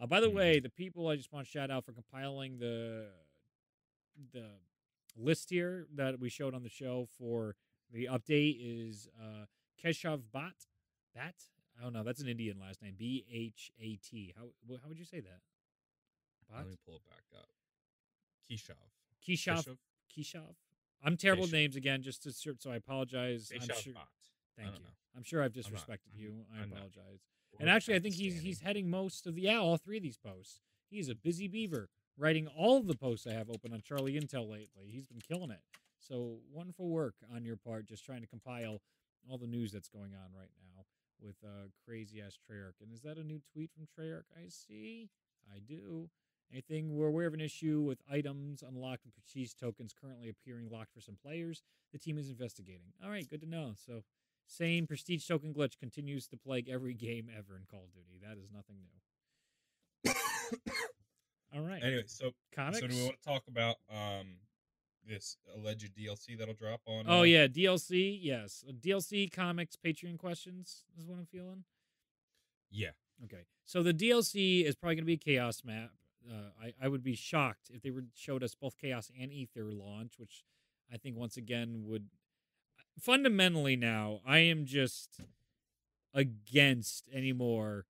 Uh, 0.00 0.06
by 0.06 0.20
the 0.20 0.28
Mhm. 0.28 0.34
way, 0.34 0.60
the 0.60 0.68
people 0.68 1.08
I 1.08 1.16
just 1.16 1.32
want 1.32 1.46
to 1.46 1.50
shout 1.50 1.70
out 1.70 1.84
for 1.84 1.92
compiling 1.92 2.58
the 2.58 3.12
the 4.32 4.58
list 5.16 5.50
here 5.50 5.86
that 5.94 6.18
we 6.18 6.28
showed 6.28 6.54
on 6.54 6.62
the 6.62 6.68
show 6.68 7.06
for 7.18 7.56
the 7.90 8.06
update 8.06 8.56
is 8.60 9.08
uh, 9.20 9.46
Keshav 9.82 10.22
Bhat. 10.34 10.66
Bat? 11.14 11.34
I 11.78 11.82
don't 11.82 11.92
know. 11.92 12.02
That's 12.02 12.20
an 12.20 12.28
Indian 12.28 12.58
last 12.58 12.82
name. 12.82 12.94
B 12.96 13.24
H 13.30 13.70
A 13.78 13.96
T. 13.96 14.32
How 14.36 14.48
how 14.82 14.88
would 14.88 14.98
you 14.98 15.04
say 15.04 15.20
that? 15.20 15.40
Bhat? 16.50 16.58
Let 16.58 16.66
me 16.68 16.76
pull 16.84 16.96
it 16.96 17.04
back 17.04 17.24
up. 17.38 17.48
Keshav. 18.50 18.74
Keshav. 19.26 19.64
Keshav? 19.64 19.78
Keshav. 20.10 20.56
I'm 21.02 21.16
terrible 21.16 21.46
Keshav. 21.46 21.52
names 21.52 21.76
again. 21.76 22.02
Just 22.02 22.22
to 22.24 22.32
so 22.32 22.54
I 22.70 22.76
apologize. 22.76 23.52
I'm 23.54 23.60
sure. 23.68 23.92
Bhatt. 23.94 24.08
Thank 24.56 24.74
you. 24.78 24.84
know. 24.84 24.90
I'm 25.16 25.22
sure 25.22 25.42
I've 25.42 25.52
disrespected 25.52 26.12
I'm- 26.12 26.18
you. 26.18 26.44
I 26.54 26.62
I'm 26.62 26.70
not. 26.70 26.76
apologize. 26.78 27.20
And 27.58 27.70
actually, 27.70 27.94
I 27.94 28.00
think 28.00 28.14
he's 28.16 28.40
he's 28.42 28.60
heading 28.60 28.90
most 28.90 29.26
of 29.26 29.34
the 29.34 29.42
yeah 29.42 29.56
all 29.58 29.76
three 29.78 29.96
of 29.96 30.02
these 30.02 30.18
posts. 30.18 30.60
He's 30.90 31.08
a 31.08 31.14
busy 31.14 31.48
beaver 31.48 31.88
writing 32.18 32.46
all 32.48 32.76
of 32.78 32.86
the 32.86 32.96
posts 32.96 33.26
I 33.26 33.32
have 33.32 33.48
open 33.50 33.72
on 33.72 33.80
Charlie 33.82 34.14
Intel 34.20 34.48
lately. 34.48 34.88
He's 34.90 35.06
been 35.06 35.20
killing 35.20 35.50
it. 35.50 35.60
So 35.98 36.38
wonderful 36.52 36.88
work 36.88 37.14
on 37.34 37.44
your 37.44 37.56
part, 37.56 37.86
just 37.86 38.04
trying 38.04 38.20
to 38.20 38.26
compile 38.26 38.80
all 39.28 39.38
the 39.38 39.46
news 39.46 39.72
that's 39.72 39.88
going 39.88 40.12
on 40.14 40.30
right 40.38 40.50
now 40.58 40.84
with 41.20 41.36
uh, 41.44 41.68
crazy 41.84 42.20
ass 42.20 42.36
Treyarch. 42.38 42.80
And 42.82 42.92
is 42.92 43.00
that 43.02 43.16
a 43.16 43.24
new 43.24 43.40
tweet 43.52 43.70
from 43.74 43.86
Treyarch? 43.86 44.24
I 44.36 44.48
see. 44.48 45.08
I 45.52 45.58
do. 45.58 46.10
Anything 46.52 46.94
we're 46.96 47.08
aware 47.08 47.26
of 47.26 47.34
an 47.34 47.40
issue 47.40 47.80
with 47.80 47.98
items 48.10 48.62
unlocked 48.62 49.04
and 49.04 49.12
prestige 49.14 49.54
tokens 49.54 49.92
currently 49.98 50.28
appearing 50.28 50.68
locked 50.70 50.92
for 50.92 51.00
some 51.00 51.16
players. 51.20 51.62
The 51.92 51.98
team 51.98 52.18
is 52.18 52.28
investigating. 52.30 52.92
All 53.02 53.10
right, 53.10 53.28
good 53.28 53.40
to 53.40 53.48
know. 53.48 53.72
So 53.74 54.02
same 54.46 54.86
prestige 54.86 55.26
token 55.26 55.52
glitch 55.52 55.78
continues 55.78 56.26
to 56.28 56.36
plague 56.36 56.68
every 56.68 56.94
game 57.06 57.28
ever 57.36 57.56
in 57.56 57.64
Call 57.70 57.84
of 57.84 57.92
Duty. 57.92 58.18
That 58.22 58.38
is 58.38 58.50
nothing 58.52 58.76
new. 60.04 60.12
All 61.54 61.62
right. 61.62 61.82
anyway, 61.82 62.02
so 62.06 62.30
Comics. 62.54 62.80
so 62.80 62.86
do 62.86 62.94
we 62.94 63.02
want 63.04 63.16
to 63.22 63.28
talk 63.28 63.42
about 63.48 63.76
um 63.90 64.36
this 65.08 65.36
alleged 65.54 65.94
DLC 65.96 66.36
that'll 66.38 66.54
drop 66.54 66.80
on? 66.86 67.04
oh 67.08 67.20
uh, 67.20 67.22
yeah, 67.22 67.46
DLC. 67.46 68.18
Yes, 68.20 68.64
Uh, 68.68 68.72
DLC 68.72 69.30
comics 69.32 69.76
Patreon 69.76 70.18
questions 70.18 70.84
is 70.98 71.06
what 71.06 71.18
I'm 71.18 71.26
feeling. 71.26 71.64
yeah. 72.70 72.90
Okay, 73.24 73.46
so 73.64 73.82
the 73.82 73.94
DLC 73.94 74.64
is 74.66 74.74
probably 74.76 74.96
going 74.96 75.04
to 75.04 75.06
be 75.06 75.14
a 75.14 75.16
chaos 75.16 75.62
map. 75.64 75.90
Uh, 76.28 76.50
I 76.60 76.74
I 76.82 76.88
would 76.88 77.02
be 77.02 77.14
shocked 77.14 77.70
if 77.72 77.80
they 77.82 77.90
were 77.90 78.04
showed 78.14 78.42
us 78.42 78.54
both 78.54 78.76
chaos 78.76 79.10
and 79.18 79.32
ether 79.32 79.72
launch, 79.72 80.18
which 80.18 80.44
I 80.92 80.98
think 80.98 81.16
once 81.16 81.36
again 81.38 81.84
would 81.86 82.08
fundamentally 82.98 83.76
now 83.76 84.20
I 84.26 84.38
am 84.38 84.64
just 84.64 85.20
against 86.14 87.08
any 87.12 87.32
more 87.32 87.84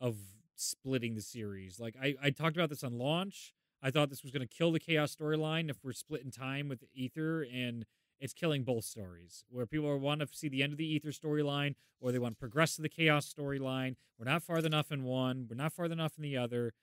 of 0.00 0.16
splitting 0.56 1.14
the 1.14 1.22
series. 1.22 1.78
Like 1.80 1.94
I 2.00 2.14
I 2.22 2.30
talked 2.30 2.56
about 2.56 2.70
this 2.70 2.84
on 2.84 2.98
launch. 2.98 3.54
I 3.82 3.90
thought 3.90 4.10
this 4.10 4.22
was 4.22 4.30
going 4.30 4.46
to 4.46 4.54
kill 4.54 4.72
the 4.72 4.80
chaos 4.80 5.16
storyline 5.16 5.70
if 5.70 5.78
we're 5.82 5.92
splitting 5.92 6.30
time 6.30 6.68
with 6.68 6.84
ether 6.94 7.42
and 7.42 7.86
it's 8.20 8.34
killing 8.34 8.62
both 8.62 8.84
stories. 8.84 9.44
Where 9.48 9.64
people 9.64 9.98
want 9.98 10.20
to 10.20 10.28
see 10.32 10.48
the 10.48 10.62
end 10.62 10.72
of 10.72 10.78
the 10.78 10.86
ether 10.86 11.08
storyline 11.08 11.74
or 12.00 12.12
they 12.12 12.18
want 12.18 12.34
to 12.34 12.38
progress 12.38 12.76
to 12.76 12.82
the 12.82 12.90
chaos 12.90 13.32
storyline. 13.32 13.96
We're 14.18 14.30
not 14.30 14.42
far 14.42 14.58
enough 14.58 14.92
in 14.92 15.04
one. 15.04 15.46
We're 15.48 15.56
not 15.56 15.72
far 15.72 15.86
enough 15.86 16.12
in 16.18 16.22
the 16.22 16.36
other. 16.36 16.74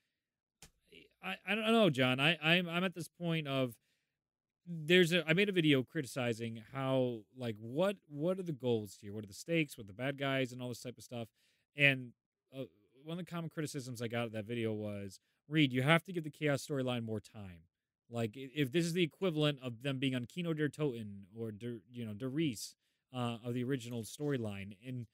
I, 1.23 1.35
I 1.47 1.55
don't 1.55 1.71
know 1.71 1.89
john. 1.89 2.19
I, 2.19 2.37
I'm, 2.41 2.69
I'm 2.69 2.83
at 2.83 2.95
this 2.95 3.07
point 3.07 3.47
of 3.47 3.75
there's 4.67 5.13
a 5.13 5.27
i 5.29 5.33
made 5.33 5.49
a 5.49 5.53
video 5.53 5.81
criticizing 5.81 6.61
how 6.73 7.19
like 7.37 7.55
what 7.59 7.95
what 8.09 8.37
are 8.37 8.43
the 8.43 8.51
goals 8.51 8.97
here? 9.01 9.13
What 9.13 9.23
are 9.23 9.27
the 9.27 9.33
stakes? 9.33 9.77
What 9.77 9.85
are 9.85 9.87
the 9.87 9.93
bad 9.93 10.17
guys? 10.17 10.51
And 10.51 10.61
all 10.61 10.69
this 10.69 10.81
type 10.81 10.97
of 10.97 11.03
stuff. 11.03 11.29
And 11.75 12.11
uh, 12.55 12.63
one 13.03 13.17
of 13.19 13.25
the 13.25 13.31
common 13.31 13.49
criticisms 13.49 14.01
i 14.01 14.07
got 14.07 14.25
of 14.25 14.31
that 14.33 14.45
video 14.45 14.73
was 14.73 15.19
reed 15.47 15.71
you 15.71 15.83
have 15.83 16.03
to 16.05 16.11
give 16.11 16.23
the 16.23 16.29
chaos 16.29 16.65
storyline 16.65 17.03
more 17.03 17.19
time. 17.21 17.61
Like 18.09 18.31
if 18.35 18.71
this 18.71 18.85
is 18.85 18.93
the 18.93 19.03
equivalent 19.03 19.59
of 19.61 19.83
them 19.83 19.99
being 19.99 20.15
on 20.15 20.25
Kino 20.25 20.53
der 20.53 20.69
Toten 20.69 21.23
or 21.37 21.51
der, 21.51 21.77
you 21.89 22.05
know 22.05 22.13
der 22.13 22.29
Riese 22.29 22.75
uh, 23.13 23.37
of 23.43 23.53
the 23.53 23.63
original 23.63 24.03
storyline, 24.03 24.77
and 24.85 25.07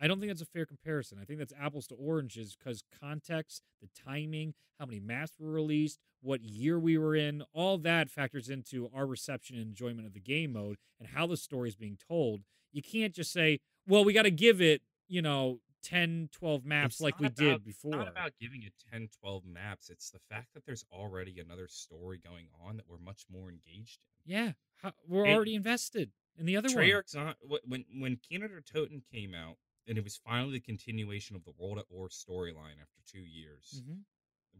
I 0.00 0.06
don't 0.06 0.18
think 0.18 0.30
that's 0.30 0.40
a 0.40 0.46
fair 0.46 0.64
comparison. 0.64 1.18
I 1.20 1.24
think 1.24 1.38
that's 1.38 1.52
apples 1.60 1.86
to 1.88 1.94
oranges 1.94 2.56
because 2.56 2.82
context, 3.00 3.62
the 3.82 3.88
timing, 4.06 4.54
how 4.78 4.86
many 4.86 4.98
masks 4.98 5.36
were 5.38 5.50
released, 5.50 6.00
what 6.22 6.42
year 6.42 6.78
we 6.78 6.96
were 6.98 7.14
in, 7.16 7.42
all 7.52 7.78
that 7.78 8.10
factors 8.10 8.48
into 8.48 8.90
our 8.94 9.06
reception 9.06 9.56
and 9.56 9.66
enjoyment 9.66 10.06
of 10.06 10.12
the 10.12 10.20
game 10.20 10.52
mode 10.52 10.76
and 10.98 11.08
how 11.08 11.26
the 11.26 11.36
story 11.36 11.68
is 11.68 11.76
being 11.76 11.96
told. 12.08 12.42
You 12.72 12.82
can't 12.82 13.14
just 13.14 13.32
say, 13.32 13.60
"Well, 13.86 14.04
we 14.04 14.12
got 14.12 14.22
to 14.22 14.30
give 14.30 14.60
it," 14.60 14.82
you 15.08 15.22
know. 15.22 15.60
10 15.82 16.28
12 16.30 16.62
maps 16.66 16.96
It's 16.96 17.00
like 17.00 17.18
we 17.18 17.28
about- 17.28 17.36
did 17.38 17.54
It's 17.54 17.64
before 17.64 17.92
not 17.96 18.06
about 18.08 18.32
giving 18.38 18.62
it 18.64 18.74
10, 18.92 19.08
12 19.18 19.46
maps. 19.46 19.88
It's 19.88 20.10
the 20.10 20.18
fact 20.18 20.52
that 20.52 20.66
there's 20.66 20.84
already 20.92 21.40
another 21.40 21.68
story 21.68 22.18
going 22.18 22.48
on 22.60 22.76
that 22.76 22.86
we're 22.86 22.98
much 22.98 23.24
more 23.30 23.48
engaged 23.50 24.02
in. 24.26 24.30
yeah 24.30 24.52
how, 24.76 24.92
we're 25.06 25.24
And- 25.24 25.34
already 25.34 25.54
invested 25.54 26.12
in 26.36 26.44
the 26.44 26.54
other 26.58 26.68
one 26.68 26.76
Treyarch's 26.84 27.14
on 27.14 27.34
wh- 27.48 27.66
when 27.66 27.86
when 27.98 28.20
der 28.30 28.60
Toten 28.60 29.02
came 29.10 29.34
out, 29.34 29.56
and 29.86 29.96
it 29.96 30.04
was 30.04 30.18
finally 30.18 30.52
the 30.52 30.60
continuation 30.60 31.34
of 31.34 31.44
the 31.44 31.52
World 31.52 31.78
at 31.78 31.90
War 31.90 32.10
storyline 32.10 32.78
after 32.78 33.00
two 33.06 33.24
years, 33.24 33.82
Mhm. 33.82 34.04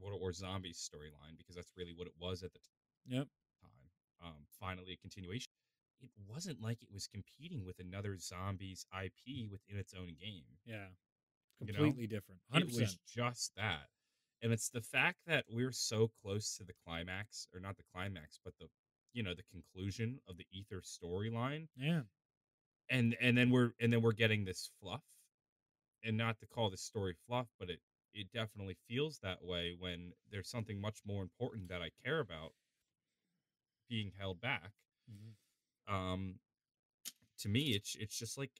World 0.00 0.20
War 0.20 0.32
Zombies 0.32 0.78
storyline, 0.78 1.36
because 1.38 1.54
that's 1.56 1.72
really 1.76 1.92
what 1.94 2.06
it 2.06 2.14
was 2.18 2.42
at 2.42 2.52
the 2.52 2.60
Yep. 3.06 3.28
time. 3.62 3.90
Um, 4.22 4.46
finally, 4.58 4.92
a 4.92 4.96
continuation. 4.96 5.50
It 6.02 6.10
wasn't 6.26 6.60
like 6.60 6.82
it 6.82 6.90
was 6.92 7.06
competing 7.06 7.64
with 7.64 7.78
another 7.78 8.16
Zombies 8.16 8.86
IP 8.92 9.46
within 9.50 9.76
its 9.76 9.92
own 9.94 10.14
game. 10.14 10.44
Yeah. 10.64 10.88
You 11.60 11.72
know? 11.72 11.78
Completely 11.84 12.06
different. 12.06 12.40
It 12.52 12.64
100%. 12.64 12.80
was 12.80 12.98
just 13.06 13.54
that. 13.56 13.90
And 14.42 14.52
it's 14.52 14.70
the 14.70 14.80
fact 14.80 15.18
that 15.26 15.44
we're 15.50 15.72
so 15.72 16.08
close 16.22 16.56
to 16.56 16.64
the 16.64 16.72
climax, 16.84 17.46
or 17.52 17.60
not 17.60 17.76
the 17.76 17.82
climax, 17.92 18.38
but 18.42 18.54
the 18.58 18.68
you 19.12 19.22
know 19.22 19.34
the 19.34 19.42
conclusion 19.50 20.20
of 20.28 20.36
the 20.38 20.46
Ether 20.52 20.80
storyline, 20.82 21.68
yeah. 21.76 22.02
and 22.88 23.16
and 23.20 23.36
then 23.36 23.50
we're 23.50 23.72
and 23.80 23.92
then 23.92 24.00
we're 24.02 24.12
getting 24.12 24.44
this 24.44 24.70
fluff, 24.80 25.02
and 26.04 26.16
not 26.16 26.38
to 26.38 26.46
call 26.46 26.70
this 26.70 26.80
story 26.80 27.14
fluff, 27.26 27.48
but 27.58 27.68
it 27.68 27.80
it 28.14 28.32
definitely 28.32 28.76
feels 28.88 29.18
that 29.20 29.44
way 29.44 29.74
when 29.78 30.12
there's 30.30 30.48
something 30.50 30.80
much 30.80 31.00
more 31.04 31.22
important 31.22 31.68
that 31.68 31.82
I 31.82 31.90
care 32.04 32.20
about 32.20 32.52
being 33.88 34.12
held 34.18 34.40
back. 34.40 34.72
Mhm. 35.10 35.34
Um, 35.86 36.40
to 37.38 37.48
me, 37.48 37.74
it's 37.74 37.94
it's 37.96 38.18
just 38.18 38.38
like 38.38 38.52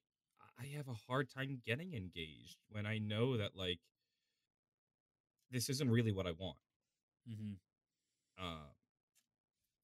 I 0.59 0.66
have 0.76 0.88
a 0.88 0.94
hard 0.94 1.30
time 1.30 1.61
getting 1.64 1.94
engaged 1.94 2.57
when 2.68 2.86
I 2.86 2.98
know 2.98 3.36
that 3.36 3.57
like 3.57 3.80
this 5.51 5.68
isn't 5.68 5.90
really 5.90 6.12
what 6.12 6.26
I 6.26 6.32
want. 6.32 6.59
Mhm. 7.28 7.59
Uh, 8.38 8.72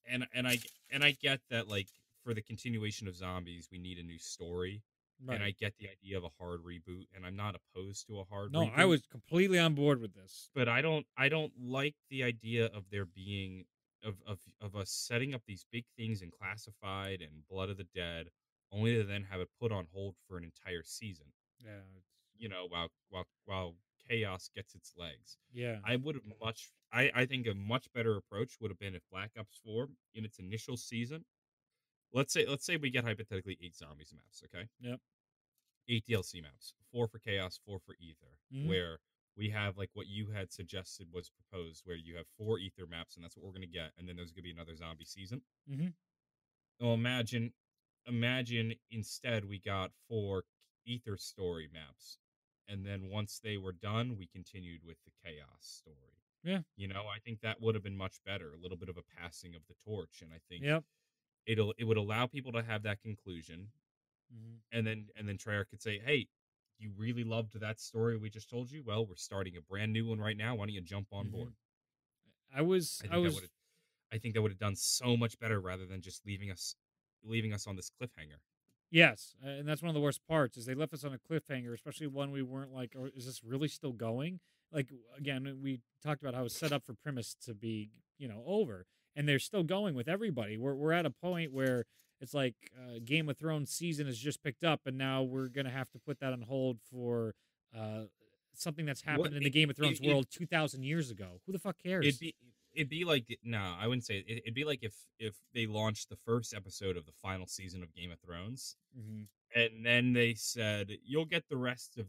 and 0.06 0.26
and 0.34 0.46
I 0.46 0.58
and 0.90 1.04
I 1.04 1.12
get 1.12 1.40
that 1.50 1.68
like 1.68 1.88
for 2.22 2.34
the 2.34 2.42
continuation 2.42 3.08
of 3.08 3.16
zombies, 3.16 3.68
we 3.70 3.78
need 3.78 3.98
a 3.98 4.02
new 4.02 4.18
story, 4.18 4.82
Right. 5.24 5.36
and 5.36 5.44
I 5.44 5.52
get 5.58 5.74
the 5.78 5.88
idea 5.88 6.18
of 6.18 6.24
a 6.24 6.30
hard 6.38 6.60
reboot, 6.62 7.06
and 7.14 7.24
I'm 7.24 7.36
not 7.36 7.54
opposed 7.56 8.06
to 8.08 8.20
a 8.20 8.24
hard. 8.24 8.52
no, 8.52 8.60
reboot, 8.60 8.72
I 8.76 8.84
was 8.84 9.06
completely 9.06 9.58
on 9.58 9.74
board 9.74 10.00
with 10.00 10.14
this. 10.14 10.50
but 10.54 10.68
I 10.68 10.82
don't 10.82 11.06
I 11.16 11.28
don't 11.28 11.52
like 11.58 11.94
the 12.10 12.22
idea 12.22 12.66
of 12.66 12.84
there 12.90 13.06
being 13.06 13.64
of 14.04 14.16
of 14.26 14.38
of 14.60 14.76
us 14.76 14.90
setting 14.90 15.34
up 15.34 15.42
these 15.46 15.64
big 15.72 15.84
things 15.96 16.22
in 16.22 16.30
classified 16.30 17.20
and 17.22 17.46
Blood 17.48 17.70
of 17.70 17.76
the 17.78 17.86
Dead, 17.94 18.28
only 18.72 18.94
to 18.96 19.04
then 19.04 19.24
have 19.30 19.40
it 19.40 19.48
put 19.60 19.72
on 19.72 19.86
hold 19.92 20.16
for 20.28 20.36
an 20.36 20.44
entire 20.44 20.82
season. 20.84 21.26
Yeah. 21.64 21.80
You 22.36 22.48
know, 22.48 22.66
while 22.68 22.88
while 23.08 23.26
while 23.46 23.74
chaos 24.08 24.50
gets 24.54 24.74
its 24.74 24.92
legs. 24.96 25.38
Yeah. 25.52 25.78
I 25.84 25.96
would 25.96 26.14
have 26.14 26.24
much 26.40 26.70
I, 26.92 27.10
I 27.14 27.26
think 27.26 27.46
a 27.46 27.54
much 27.54 27.92
better 27.92 28.16
approach 28.16 28.56
would 28.60 28.70
have 28.70 28.78
been 28.78 28.94
if 28.94 29.02
Black 29.10 29.30
Ops 29.38 29.60
4 29.64 29.88
in 30.14 30.24
its 30.24 30.38
initial 30.38 30.76
season. 30.76 31.24
Let's 32.16 32.32
say 32.32 32.46
let's 32.48 32.64
say 32.64 32.78
we 32.78 32.88
get 32.90 33.04
hypothetically 33.04 33.58
eight 33.62 33.76
zombies 33.76 34.14
maps, 34.14 34.42
okay? 34.46 34.68
Yep. 34.80 34.98
Eight 35.90 36.04
DLC 36.08 36.42
maps. 36.42 36.72
Four 36.90 37.08
for 37.08 37.18
chaos, 37.18 37.60
four 37.64 37.78
for 37.78 37.94
ether. 38.00 38.38
Mhm. 38.52 38.68
Where 38.68 38.98
we 39.36 39.50
have 39.50 39.76
like 39.76 39.90
what 39.92 40.06
you 40.06 40.30
had 40.30 40.50
suggested 40.50 41.12
was 41.12 41.28
proposed, 41.30 41.82
where 41.84 41.94
you 41.96 42.16
have 42.16 42.26
four 42.38 42.58
ether 42.58 42.86
maps, 42.86 43.16
and 43.16 43.22
that's 43.24 43.36
what 43.36 43.44
we're 43.44 43.52
gonna 43.52 43.66
get, 43.66 43.92
and 43.98 44.08
then 44.08 44.16
there's 44.16 44.32
gonna 44.32 44.44
be 44.44 44.50
another 44.50 44.74
zombie 44.74 45.04
season. 45.04 45.42
Mm-hmm. 45.70 45.88
Well, 46.80 46.94
imagine, 46.94 47.52
imagine 48.06 48.74
instead 48.90 49.44
we 49.44 49.58
got 49.58 49.92
four 50.08 50.44
ether 50.86 51.18
story 51.18 51.68
maps, 51.70 52.18
and 52.66 52.86
then 52.86 53.10
once 53.10 53.38
they 53.40 53.58
were 53.58 53.72
done, 53.72 54.16
we 54.16 54.26
continued 54.26 54.82
with 54.84 54.96
the 55.04 55.10
chaos 55.22 55.66
story. 55.66 56.22
Yeah. 56.42 56.62
you 56.76 56.86
know, 56.86 57.08
I 57.08 57.18
think 57.18 57.40
that 57.40 57.60
would 57.60 57.74
have 57.74 57.82
been 57.82 57.96
much 57.96 58.22
better. 58.24 58.52
A 58.52 58.56
little 58.56 58.76
bit 58.76 58.88
of 58.88 58.96
a 58.96 59.02
passing 59.02 59.54
of 59.56 59.66
the 59.66 59.74
torch, 59.84 60.22
and 60.22 60.32
I 60.32 60.38
think 60.48 60.62
Yep. 60.64 60.84
It'll 61.46 61.74
it 61.78 61.84
would 61.84 61.96
allow 61.96 62.26
people 62.26 62.52
to 62.52 62.62
have 62.62 62.82
that 62.84 63.00
conclusion, 63.02 63.72
Mhm. 64.30 64.60
and 64.72 64.86
then 64.86 65.08
and 65.16 65.28
then 65.28 65.38
Treyarch 65.38 65.68
could 65.70 65.82
say, 65.82 65.98
"Hey, 65.98 66.28
you 66.78 66.92
really 66.96 67.24
loved 67.24 67.58
that 67.58 67.80
story 67.80 68.16
we 68.16 68.30
just 68.30 68.48
told 68.50 68.70
you. 68.70 68.82
Well, 68.84 69.06
we're 69.06 69.16
starting 69.16 69.56
a 69.56 69.60
brand 69.62 69.92
new 69.92 70.06
one 70.06 70.20
right 70.20 70.36
now. 70.36 70.54
Why 70.56 70.66
don't 70.66 70.74
you 70.74 70.80
jump 70.80 71.08
on 71.12 71.28
Mhm. 71.28 71.30
board?" 71.30 71.54
I 72.52 72.62
was. 72.62 73.02
I 73.02 73.06
think 73.08 73.12
I 73.12 73.18
that 73.22 73.32
was. 73.32 73.34
would 73.34 73.44
have, 73.44 73.50
I 74.12 74.18
think 74.18 74.34
that 74.34 74.42
would 74.42 74.52
have 74.52 74.58
done 74.60 74.76
so 74.76 75.16
much 75.16 75.38
better 75.38 75.60
rather 75.60 75.86
than 75.86 76.02
just 76.02 76.26
leaving 76.26 76.50
us 76.50 76.76
leaving 77.24 77.52
us 77.52 77.66
on 77.66 77.76
this 77.76 77.90
cliffhanger. 77.90 78.40
Yes, 78.90 79.34
and 79.42 79.66
that's 79.66 79.82
one 79.82 79.88
of 79.88 79.94
the 79.94 80.00
worst 80.00 80.24
parts 80.26 80.56
is 80.56 80.64
they 80.66 80.74
left 80.74 80.94
us 80.94 81.04
on 81.04 81.12
a 81.12 81.18
cliffhanger, 81.18 81.72
especially 81.74 82.06
one 82.06 82.30
we 82.30 82.42
weren't 82.42 82.72
like, 82.72 82.94
"Oh, 82.96 83.06
is 83.14 83.26
this 83.26 83.42
really 83.42 83.68
still 83.68 83.92
going?" 83.92 84.40
Like 84.70 84.92
again, 85.16 85.60
we 85.60 85.80
talked 86.02 86.22
about 86.22 86.34
how 86.34 86.44
it's 86.44 86.54
set 86.54 86.72
up 86.72 86.84
for 86.84 86.94
premise 86.94 87.34
to 87.42 87.54
be, 87.54 87.90
you 88.18 88.28
know, 88.28 88.42
over, 88.46 88.86
and 89.16 89.28
they're 89.28 89.38
still 89.40 89.62
going 89.64 89.94
with 89.94 90.06
everybody. 90.08 90.56
We're 90.58 90.74
we're 90.74 90.92
at 90.92 91.06
a 91.06 91.10
point 91.10 91.52
where 91.52 91.84
it's 92.20 92.34
like 92.34 92.54
uh, 92.78 92.98
Game 93.04 93.28
of 93.28 93.36
Thrones 93.36 93.70
season 93.70 94.06
has 94.06 94.18
just 94.18 94.42
picked 94.42 94.62
up, 94.64 94.82
and 94.86 94.96
now 94.96 95.22
we're 95.22 95.48
gonna 95.48 95.70
have 95.70 95.90
to 95.90 95.98
put 95.98 96.20
that 96.20 96.32
on 96.32 96.42
hold 96.42 96.78
for 96.90 97.34
uh, 97.76 98.02
something 98.54 98.86
that's 98.86 99.02
happened 99.02 99.34
in 99.34 99.40
the 99.42 99.46
it- 99.48 99.50
Game 99.52 99.70
of 99.70 99.76
Thrones 99.76 99.98
it- 100.00 100.06
world 100.08 100.26
two 100.30 100.46
thousand 100.46 100.84
years 100.84 101.10
ago. 101.10 101.40
Who 101.46 101.52
the 101.52 101.58
fuck 101.58 101.76
cares? 101.82 102.06
It'd 102.06 102.20
be 102.20 102.34
it'd 102.74 102.88
be 102.90 103.04
like 103.04 103.38
no, 103.42 103.74
I 103.80 103.86
wouldn't 103.86 104.04
say 104.04 104.18
it. 104.26 104.42
It'd 104.44 104.54
be 104.54 104.64
like 104.64 104.82
if 104.82 104.94
if 105.18 105.34
they 105.54 105.66
launched 105.66 106.08
the 106.10 106.16
first 106.24 106.54
episode 106.54 106.96
of 106.96 107.06
the 107.06 107.12
final 107.22 107.46
season 107.46 107.82
of 107.82 107.94
Game 107.94 108.10
of 108.12 108.18
Thrones, 108.20 108.76
Mhm. 108.98 109.26
and 109.54 109.84
then 109.84 110.12
they 110.12 110.34
said 110.34 110.90
you'll 111.04 111.24
get 111.26 111.44
the 111.48 111.56
rest 111.56 111.98
of. 111.98 112.06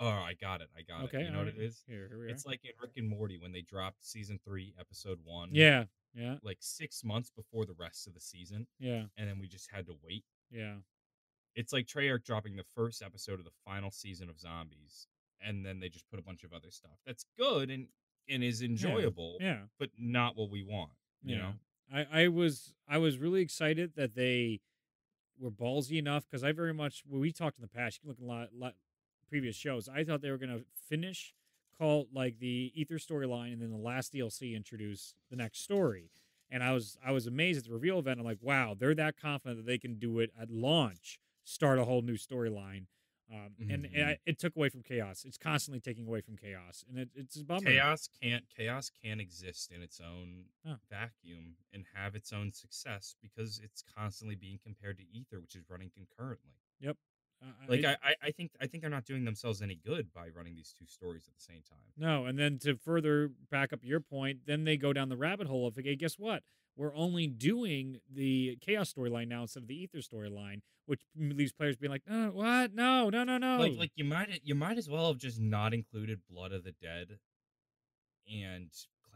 Oh, 0.00 0.08
I 0.08 0.32
got 0.40 0.60
it. 0.62 0.68
I 0.76 0.80
got 0.82 1.04
Okay, 1.04 1.20
it. 1.20 1.24
You 1.26 1.30
know 1.30 1.38
what 1.40 1.48
it 1.48 1.58
is? 1.58 1.82
Here, 1.86 2.08
here. 2.08 2.26
It's 2.28 2.46
like 2.46 2.60
in 2.64 2.70
Rick 2.80 2.92
and 2.96 3.08
Morty 3.08 3.36
when 3.38 3.52
they 3.52 3.60
dropped 3.60 3.98
season 4.04 4.40
three, 4.44 4.74
episode 4.80 5.18
one. 5.24 5.50
yeah, 5.52 5.84
yeah, 6.14 6.36
Like 6.42 6.56
six 6.60 7.04
months 7.04 7.30
before 7.30 7.66
the 7.66 7.74
rest 7.78 8.06
of 8.06 8.14
the 8.14 8.20
season, 8.20 8.66
yeah, 8.78 9.04
and 9.18 9.28
then 9.28 9.38
we 9.38 9.46
just 9.46 9.70
had 9.70 9.86
to 9.86 9.94
wait. 10.02 10.24
yeah. 10.50 10.76
It's 11.56 11.72
like 11.72 11.86
Treyarch 11.86 12.24
dropping 12.24 12.54
the 12.56 12.64
first 12.76 13.02
episode 13.02 13.40
of 13.40 13.44
the 13.44 13.50
final 13.64 13.90
season 13.90 14.30
of 14.30 14.38
Zombies, 14.38 15.08
and 15.40 15.66
then 15.66 15.80
they 15.80 15.88
just 15.88 16.08
put 16.08 16.18
a 16.18 16.22
bunch 16.22 16.44
of 16.44 16.52
other 16.52 16.70
stuff 16.70 16.98
that's 17.06 17.24
good 17.38 17.70
and 17.70 17.88
and 18.28 18.44
is 18.44 18.62
enjoyable, 18.62 19.36
Yeah. 19.40 19.62
but 19.78 19.90
not 19.98 20.36
what 20.36 20.48
we 20.50 20.62
want. 20.62 20.92
You 21.24 21.36
know, 21.38 21.52
I, 21.92 22.06
I 22.24 22.28
was 22.28 22.72
I 22.88 22.98
was 22.98 23.18
really 23.18 23.42
excited 23.42 23.92
that 23.96 24.14
they 24.14 24.60
were 25.38 25.50
ballsy 25.50 25.98
enough 25.98 26.24
because 26.30 26.44
I 26.44 26.52
very 26.52 26.72
much 26.72 27.02
when 27.06 27.20
we 27.20 27.32
talked 27.32 27.58
in 27.58 27.62
the 27.62 27.68
past, 27.68 27.96
you 27.98 28.00
can 28.02 28.08
look 28.10 28.20
a 28.20 28.24
lot, 28.24 28.48
lot 28.56 28.74
previous 29.30 29.56
shows. 29.56 29.88
I 29.88 30.04
thought 30.04 30.20
they 30.20 30.30
were 30.30 30.36
gonna 30.38 30.60
finish 30.88 31.32
call 31.78 32.08
like 32.12 32.38
the 32.38 32.72
Ether 32.74 32.96
storyline 32.98 33.54
and 33.54 33.62
then 33.62 33.70
the 33.70 33.78
last 33.78 34.12
DLC 34.12 34.54
introduce 34.54 35.14
the 35.30 35.36
next 35.36 35.60
story. 35.60 36.10
And 36.50 36.62
I 36.62 36.72
was 36.72 36.98
I 37.02 37.12
was 37.12 37.26
amazed 37.26 37.58
at 37.60 37.64
the 37.64 37.72
reveal 37.72 37.98
event. 38.00 38.18
I'm 38.20 38.26
like, 38.26 38.42
wow, 38.42 38.74
they're 38.78 38.94
that 38.96 39.16
confident 39.16 39.58
that 39.58 39.66
they 39.66 39.78
can 39.78 39.98
do 39.98 40.18
it 40.18 40.30
at 40.38 40.50
launch, 40.50 41.18
start 41.44 41.78
a 41.78 41.84
whole 41.84 42.02
new 42.02 42.16
storyline. 42.16 42.86
Um, 43.32 43.50
and, 43.60 43.88
and 43.94 44.04
I, 44.08 44.18
it 44.26 44.40
took 44.40 44.56
away 44.56 44.70
from 44.70 44.82
chaos. 44.82 45.24
It's 45.24 45.38
constantly 45.38 45.78
taking 45.78 46.04
away 46.08 46.20
from 46.20 46.36
chaos, 46.36 46.84
and 46.88 46.98
it, 46.98 47.10
it's 47.14 47.36
a 47.36 47.44
bummer. 47.44 47.60
chaos 47.60 48.08
can't 48.20 48.42
chaos 48.56 48.90
can't 49.04 49.20
exist 49.20 49.70
in 49.70 49.82
its 49.82 50.00
own 50.00 50.46
Oh. 50.66 50.78
vacuum 50.90 51.54
and 51.72 51.84
have 51.94 52.16
its 52.16 52.32
own 52.32 52.50
success 52.50 53.14
because 53.22 53.60
it's 53.62 53.84
constantly 53.96 54.34
being 54.34 54.58
compared 54.60 54.98
to 54.98 55.04
Ether, 55.16 55.38
which 55.40 55.54
is 55.54 55.62
running 55.70 55.92
concurrently. 55.94 56.54
Uh, 57.42 57.46
Like 57.68 57.84
I, 57.84 57.96
I, 58.02 58.14
I 58.24 58.30
think 58.30 58.50
I 58.60 58.66
think 58.66 58.82
they're 58.82 58.90
not 58.90 59.04
doing 59.06 59.24
themselves 59.24 59.62
any 59.62 59.74
good 59.74 60.12
by 60.12 60.28
running 60.28 60.54
these 60.56 60.74
two 60.78 60.86
stories 60.86 61.26
at 61.28 61.34
the 61.34 61.40
same 61.40 61.62
time. 61.68 61.78
No, 61.96 62.26
and 62.26 62.38
then 62.38 62.58
to 62.60 62.76
further 62.76 63.30
back 63.50 63.72
up 63.72 63.80
your 63.82 64.00
point, 64.00 64.40
then 64.46 64.64
they 64.64 64.76
go 64.76 64.92
down 64.92 65.08
the 65.08 65.16
rabbit 65.16 65.46
hole 65.46 65.66
of, 65.66 65.78
okay, 65.78 65.96
guess 65.96 66.18
what? 66.18 66.42
We're 66.76 66.94
only 66.94 67.26
doing 67.26 68.00
the 68.12 68.56
chaos 68.60 68.92
storyline 68.92 69.28
now 69.28 69.42
instead 69.42 69.62
of 69.62 69.68
the 69.68 69.74
ether 69.82 69.98
storyline, 69.98 70.60
which 70.86 71.00
leaves 71.16 71.52
players 71.52 71.76
being 71.76 71.90
like, 71.90 72.02
oh, 72.10 72.28
what? 72.30 72.74
No, 72.74 73.10
no, 73.10 73.24
no, 73.24 73.38
no. 73.38 73.58
Like 73.58 73.76
like 73.76 73.92
you 73.96 74.04
might 74.04 74.40
you 74.44 74.54
might 74.54 74.78
as 74.78 74.88
well 74.88 75.08
have 75.08 75.18
just 75.18 75.40
not 75.40 75.72
included 75.74 76.20
Blood 76.30 76.52
of 76.52 76.62
the 76.64 76.72
Dead 76.72 77.18
and 78.30 78.70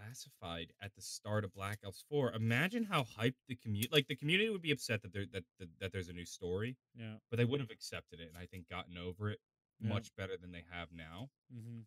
classified 0.05 0.73
at 0.83 0.95
the 0.95 1.03
start 1.03 1.45
of 1.45 1.55
Black 1.55 1.79
Ops 1.87 2.05
4. 2.09 2.33
Imagine 2.33 2.85
how 2.85 3.05
hyped 3.19 3.35
the 3.49 3.57
community 3.57 3.89
like 3.93 4.07
the 4.09 4.17
community 4.17 4.51
would 4.51 4.63
be 4.63 4.71
upset 4.71 5.03
that 5.03 5.13
there 5.13 5.25
that, 5.33 5.45
that 5.59 5.69
that 5.81 5.93
there's 5.93 6.09
a 6.09 6.13
new 6.13 6.25
story, 6.25 6.77
yeah. 6.99 7.15
but 7.31 7.37
they 7.37 7.45
would 7.45 7.61
have 7.61 7.71
accepted 7.71 8.21
it 8.21 8.29
and 8.29 8.37
I 8.41 8.47
think 8.47 8.69
gotten 8.69 8.97
over 8.99 9.31
it 9.31 9.39
Yeah. 9.81 9.89
much 9.91 10.11
better 10.17 10.37
than 10.41 10.53
they 10.53 10.65
have 10.71 10.89
now. 10.93 11.31
hmm 11.53 11.81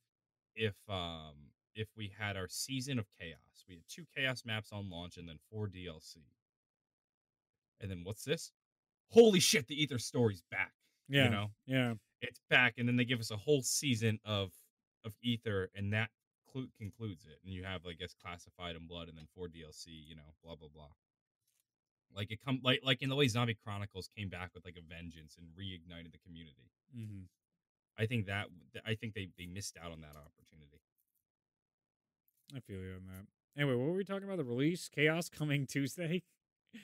if 0.59 0.73
um 0.89 1.35
if 1.75 1.87
we 1.95 2.11
had 2.17 2.35
our 2.35 2.47
season 2.47 2.97
of 2.97 3.05
chaos 3.19 3.63
we 3.69 3.75
had 3.75 3.83
two 3.87 4.03
chaos 4.15 4.41
maps 4.43 4.71
on 4.71 4.89
launch 4.89 5.17
and 5.17 5.29
then 5.29 5.37
four 5.51 5.67
dlc 5.67 6.15
and 7.79 7.91
then 7.91 8.01
what's 8.03 8.23
this 8.23 8.51
holy 9.11 9.39
shit 9.39 9.67
the 9.67 9.79
ether 9.79 9.99
story's 9.99 10.41
back 10.49 10.73
Yeah. 11.07 11.25
you 11.25 11.29
know 11.29 11.51
Yeah. 11.67 11.93
it's 12.23 12.39
back 12.49 12.79
and 12.79 12.87
then 12.89 12.95
they 12.95 13.05
give 13.05 13.19
us 13.19 13.29
a 13.29 13.37
whole 13.37 13.61
season 13.61 14.19
of 14.25 14.51
of 15.05 15.13
ether 15.21 15.69
and 15.75 15.93
that 15.93 16.09
clu- 16.57 16.69
concludes 16.77 17.25
it 17.25 17.39
and 17.43 17.53
you 17.53 17.63
have 17.63 17.85
like 17.85 17.99
guess 17.99 18.13
classified 18.21 18.75
and 18.75 18.87
blood 18.87 19.07
and 19.07 19.17
then 19.17 19.27
four 19.35 19.47
dlc 19.47 19.85
you 19.87 20.15
know 20.15 20.33
blah 20.43 20.55
blah 20.55 20.69
blah 20.73 20.89
like 22.15 22.31
it 22.31 22.39
come 22.43 22.59
like 22.63 22.79
like 22.83 23.01
in 23.01 23.09
the 23.09 23.15
way 23.15 23.27
zombie 23.27 23.53
chronicles 23.65 24.09
came 24.17 24.29
back 24.29 24.49
with 24.55 24.65
like 24.65 24.77
a 24.77 24.81
vengeance 24.81 25.35
and 25.37 25.47
reignited 25.59 26.11
the 26.11 26.17
community 26.25 26.71
hmm 26.95 27.21
i 27.97 28.05
think 28.05 28.25
that 28.25 28.47
i 28.85 28.95
think 28.95 29.13
they 29.13 29.27
they 29.37 29.45
missed 29.45 29.77
out 29.83 29.91
on 29.91 30.01
that 30.01 30.15
opportunity 30.15 30.81
I 32.55 32.61
feel 32.61 32.77
you 32.79 32.93
on 32.93 33.05
that. 33.07 33.25
Anyway, 33.61 33.75
what 33.75 33.87
were 33.87 33.97
we 33.97 34.05
talking 34.05 34.23
about? 34.23 34.37
The 34.37 34.45
release? 34.45 34.87
Chaos 34.87 35.27
coming 35.27 35.67
Tuesday? 35.69 36.23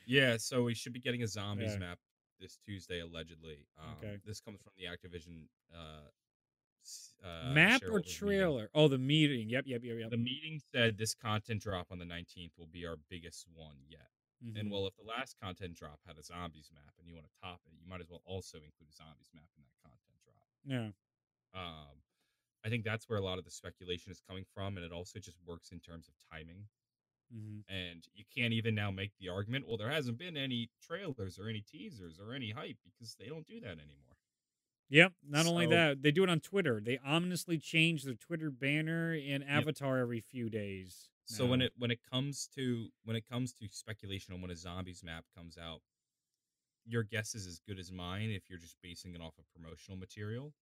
Yeah, 0.05 0.35
so 0.35 0.63
we 0.63 0.73
should 0.73 0.91
be 0.91 0.99
getting 0.99 1.23
a 1.23 1.27
zombies 1.27 1.71
Yeah. 1.75 1.79
map 1.87 1.99
this 2.37 2.57
Tuesday, 2.65 2.99
allegedly. 2.99 3.65
Um, 3.81 3.93
Okay. 3.93 4.17
This 4.25 4.41
comes 4.41 4.59
from 4.61 4.73
the 4.75 4.83
Activision 4.91 5.47
uh, 5.73 6.09
uh, 7.23 7.29
Map 7.41 7.83
or 7.87 7.99
shareholders 7.99 8.21
meeting. 8.21 8.51
trailer? 8.51 8.69
Oh, 8.73 8.87
the 8.87 8.97
meeting. 8.97 9.49
Yep, 9.49 9.65
yep, 9.67 9.83
yep, 9.83 9.97
yep. 9.99 10.11
The 10.11 10.17
meeting 10.17 10.59
said 10.73 10.97
this 10.97 11.13
content 11.13 11.61
drop 11.61 11.91
on 11.91 11.99
the 11.99 12.05
19th 12.05 12.57
will 12.57 12.67
be 12.67 12.85
our 12.85 12.95
biggest 13.09 13.47
one 13.49 13.77
yet. 13.87 14.09
And 14.55 14.69
Mhm. 14.69 14.71
well, 14.71 14.87
if 14.87 14.95
the 14.95 15.03
last 15.03 15.37
content 15.39 15.75
drop 15.75 15.99
had 16.05 16.17
a 16.17 16.23
zombies 16.23 16.69
map 16.71 16.93
and 16.97 17.07
you 17.07 17.15
want 17.15 17.27
to 17.27 17.39
top 17.41 17.61
it, 17.65 17.73
you 17.79 17.85
might 17.87 18.01
as 18.01 18.09
well 18.09 18.21
also 18.25 18.57
include 18.63 18.89
a 18.89 18.93
zombies 18.93 19.31
map 19.33 19.49
in 19.57 19.63
that 19.63 19.75
content 19.81 20.19
drop. 20.23 20.47
yeah. 20.65 20.91
Um, 21.53 22.01
I 22.65 22.69
think 22.69 22.85
that's 22.85 23.09
where 23.09 23.19
a 23.19 23.23
lot 23.23 23.39
of 23.39 23.45
the 23.45 23.51
speculation 23.51 24.11
is 24.11 24.21
coming 24.21 24.45
from, 24.53 24.77
and 24.77 24.85
it 24.85 24.91
also 24.91 25.19
just 25.19 25.37
works 25.45 25.71
in 25.71 25.79
terms 25.81 26.09
of 26.09 26.15
timing. 26.31 26.69
hmm 27.31 27.61
And 27.67 28.05
you 28.13 28.25
can't 28.35 28.53
even 28.53 28.75
now 28.75 28.91
make 28.91 29.11
the 29.17 29.29
argument, 29.29 29.67
well, 29.67 29.77
there 29.77 29.89
hasn't 29.89 30.17
been 30.17 30.35
any 30.37 30.69
trailers 30.81 31.39
or 31.39 31.47
any 31.49 31.61
teasers 31.61 32.19
or 32.19 32.33
any 32.33 32.51
hype 32.51 32.77
because 32.83 33.15
they 33.15 33.27
don't 33.27 33.47
do 33.47 33.59
that 33.61 33.79
anymore. 33.79 34.12
Yep. 34.89 35.13
Not 35.27 35.45
only 35.47 35.65
that, 35.67 36.01
they 36.01 36.11
do 36.11 36.23
it 36.23 36.29
on 36.29 36.39
Twitter. 36.39 36.81
They 36.83 36.99
ominously 37.05 37.57
change 37.57 38.03
their 38.03 38.15
Twitter 38.15 38.51
banner 38.51 39.13
and 39.13 39.43
avatar 39.43 39.97
every 39.97 40.19
few 40.21 40.49
days. 40.49 41.09
So 41.25 41.45
when 41.45 41.61
it 41.61 41.71
when 41.77 41.89
it 41.89 41.99
comes 42.11 42.47
to 42.55 42.89
when 43.05 43.15
it 43.15 43.27
comes 43.27 43.53
to 43.53 43.67
speculation 43.71 44.33
on 44.33 44.41
when 44.41 44.51
a 44.51 44.55
zombies 44.55 45.03
map 45.03 45.23
comes 45.35 45.57
out, 45.57 45.81
your 46.85 47.03
guess 47.03 47.33
is 47.33 47.47
as 47.47 47.59
good 47.59 47.79
as 47.79 47.91
mine 47.91 48.29
if 48.29 48.49
you're 48.49 48.59
just 48.59 48.75
basing 48.83 49.15
it 49.15 49.21
off 49.21 49.37
of 49.37 49.45
promotional 49.55 49.97
material. 49.97 50.53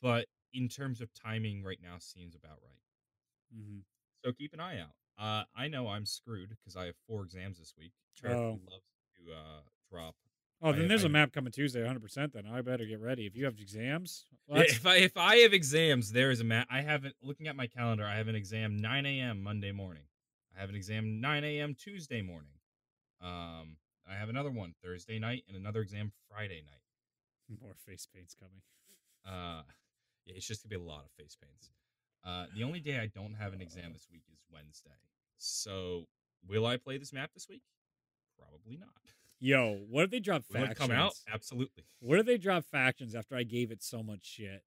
But 0.00 0.26
in 0.52 0.68
terms 0.68 1.00
of 1.00 1.12
timing, 1.14 1.62
right 1.64 1.80
now 1.82 1.98
seems 1.98 2.34
about 2.34 2.60
right. 2.62 3.58
Mhm. 3.58 3.82
So 4.24 4.32
keep 4.32 4.52
an 4.54 4.60
eye 4.60 4.78
out. 4.78 4.94
Uh, 5.18 5.44
I 5.54 5.68
know 5.68 5.88
I'm 5.88 6.06
screwed 6.06 6.50
because 6.50 6.76
I 6.76 6.86
have 6.86 6.96
four 7.06 7.24
exams 7.24 7.58
this 7.58 7.74
week. 7.76 7.92
Oh. 8.24 8.60
loves 8.70 8.84
to 9.16 9.32
uh, 9.32 9.62
drop. 9.90 10.16
Oh, 10.64 10.70
I- 10.70 10.72
then 10.78 10.88
there's 10.88 11.04
a 11.04 11.08
I- 11.08 11.10
map 11.10 11.32
coming 11.32 11.52
Tuesday, 11.52 11.80
100%. 11.82 12.32
Then 12.32 12.46
I 12.46 12.60
better 12.62 12.86
get 12.86 12.98
ready. 13.00 13.26
If 13.26 13.36
you 13.36 13.44
have 13.44 13.60
exams, 13.60 14.24
well, 14.46 14.62
if 14.62 14.84
I 14.86 14.96
if 14.96 15.16
I 15.16 15.36
have 15.36 15.52
exams, 15.52 16.10
there 16.12 16.30
is 16.30 16.40
a 16.40 16.44
map. 16.44 16.66
I 16.70 16.80
haven't 16.80 17.14
looking 17.22 17.46
at 17.48 17.54
my 17.54 17.66
calendar. 17.66 18.04
I 18.04 18.16
have 18.16 18.28
an 18.28 18.34
exam 18.34 18.76
9 18.76 19.06
a.m. 19.06 19.42
Monday 19.42 19.72
morning. 19.72 20.04
I 20.56 20.60
have 20.60 20.70
an 20.70 20.74
exam 20.74 21.20
9 21.20 21.44
a.m. 21.44 21.74
Tuesday 21.74 22.22
morning. 22.22 22.54
Um, 23.20 23.76
I 24.08 24.14
have 24.14 24.28
another 24.28 24.50
one 24.50 24.74
Thursday 24.82 25.18
night 25.18 25.44
and 25.48 25.56
another 25.56 25.80
exam 25.80 26.12
Friday 26.28 26.62
night. 26.64 26.80
more 27.60 27.74
face 27.86 28.06
paint's 28.12 28.34
coming. 28.34 28.62
Uh, 29.26 29.62
it's 30.26 30.46
just 30.46 30.62
gonna 30.62 30.70
be 30.78 30.82
a 30.82 30.86
lot 30.88 31.04
of 31.04 31.10
face 31.18 31.36
paints. 31.40 31.70
Uh, 32.24 32.46
the 32.56 32.64
only 32.64 32.80
day 32.80 32.98
I 32.98 33.06
don't 33.06 33.34
have 33.34 33.52
an 33.52 33.60
exam 33.60 33.92
this 33.92 34.06
week 34.10 34.22
is 34.32 34.38
Wednesday. 34.50 34.96
So 35.36 36.06
will 36.48 36.64
I 36.64 36.78
play 36.78 36.96
this 36.96 37.12
map 37.12 37.30
this 37.34 37.48
week? 37.50 37.62
Probably 38.38 38.78
not. 38.78 38.88
Yo, 39.44 39.78
what 39.90 40.04
if 40.04 40.10
they 40.10 40.20
drop 40.20 40.42
Will 40.50 40.62
it 40.62 40.68
factions? 40.68 40.78
come 40.78 40.90
out? 40.90 41.12
Absolutely. 41.30 41.84
What 42.00 42.18
if 42.18 42.24
they 42.24 42.38
drop 42.38 42.64
factions 42.64 43.14
after 43.14 43.36
I 43.36 43.42
gave 43.42 43.70
it 43.70 43.82
so 43.82 44.02
much 44.02 44.24
shit? 44.24 44.62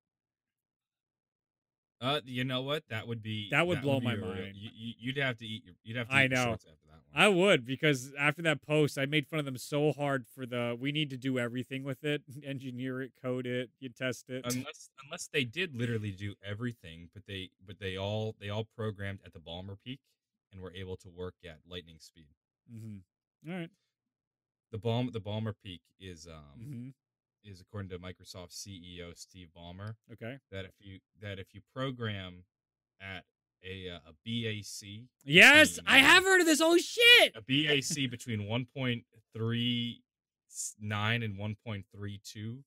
Uh, 2.00 2.20
you 2.26 2.44
know 2.44 2.62
what? 2.62 2.84
That 2.92 3.08
would 3.08 3.24
be 3.24 3.48
That 3.50 3.66
would 3.66 3.82
blow 3.82 4.00
be 4.00 4.06
my 4.06 4.14
real- 4.14 4.28
mind. 4.28 4.54
You, 4.56 4.94
you'd 5.00 5.18
have 5.18 5.36
to 5.40 5.48
eat. 5.48 5.64
Your, 5.66 5.74
you'd 5.84 5.98
have 5.98 6.10
to. 6.10 6.14
I 6.14 6.26
eat 6.26 6.32
know. 6.32 6.52
after 6.52 6.68
that 6.68 6.78
one. 6.86 7.00
I 7.16 7.28
would 7.28 7.66
because 7.66 8.14
after 8.20 8.44
that 8.44 8.62
post, 8.62 9.00
I 9.00 9.08
made 9.08 9.26
fun 9.26 9.40
of 9.40 9.46
them 9.46 9.58
so 9.58 9.94
hard 9.94 10.28
for 10.28 10.46
the 10.46 10.78
we 10.80 10.92
need 10.92 11.10
to 11.10 11.18
do 11.18 11.40
everything 11.40 11.84
with 11.84 12.04
it, 12.04 12.22
engineer 12.46 13.02
it, 13.02 13.14
code 13.20 13.48
it, 13.48 13.72
you 13.80 13.90
test 13.90 14.30
it. 14.30 14.44
unless 14.46 14.92
unless 15.04 15.28
they 15.34 15.44
did 15.44 15.74
literally 15.74 16.12
do 16.12 16.36
everything, 16.48 17.10
but 17.16 17.24
they 17.28 17.50
but 17.66 17.80
they 17.80 17.98
all 17.98 18.36
they 18.40 18.50
all 18.50 18.68
programmed 18.76 19.22
at 19.26 19.34
the 19.34 19.40
Ballmer 19.40 19.78
peak 19.84 20.02
and 20.54 20.62
were 20.62 20.74
able 20.76 20.98
to 20.98 21.10
work 21.10 21.34
at 21.44 21.58
lightning 21.68 21.98
speed. 22.00 22.28
mm-hmm. 22.72 23.52
All 23.52 23.58
right. 23.58 23.72
The 24.72 24.78
Balm 24.78 25.10
the 25.14 25.22
Ballmer 25.22 25.54
peak 25.64 25.82
is 26.00 26.28
um 26.28 26.60
Mm-hmm. 26.62 26.90
is 27.50 27.62
according 27.62 27.90
to 27.92 28.00
Microsoft 28.00 28.52
CEO 28.52 29.16
Steve 29.18 29.48
Ballmer 29.58 29.96
Okay. 30.12 30.38
that 30.52 30.66
if 30.66 30.74
you 30.80 31.00
that 31.22 31.40
if 31.40 31.54
you 31.54 31.62
program 31.74 32.44
at 33.02 33.24
a 33.64 33.90
uh, 33.90 34.00
a 34.10 34.14
BAC 34.26 35.08
Yes, 35.24 35.80
I 35.86 35.98
between- 35.98 36.04
have 36.04 36.24
heard 36.24 36.42
of 36.42 36.48
this. 36.48 36.60
Oh 36.62 36.78
shit! 36.78 37.34
a 37.36 37.42
BAC 37.42 38.10
between 38.12 38.42
1.39 38.42 41.24
and 41.24 41.38
1.32 41.38 42.64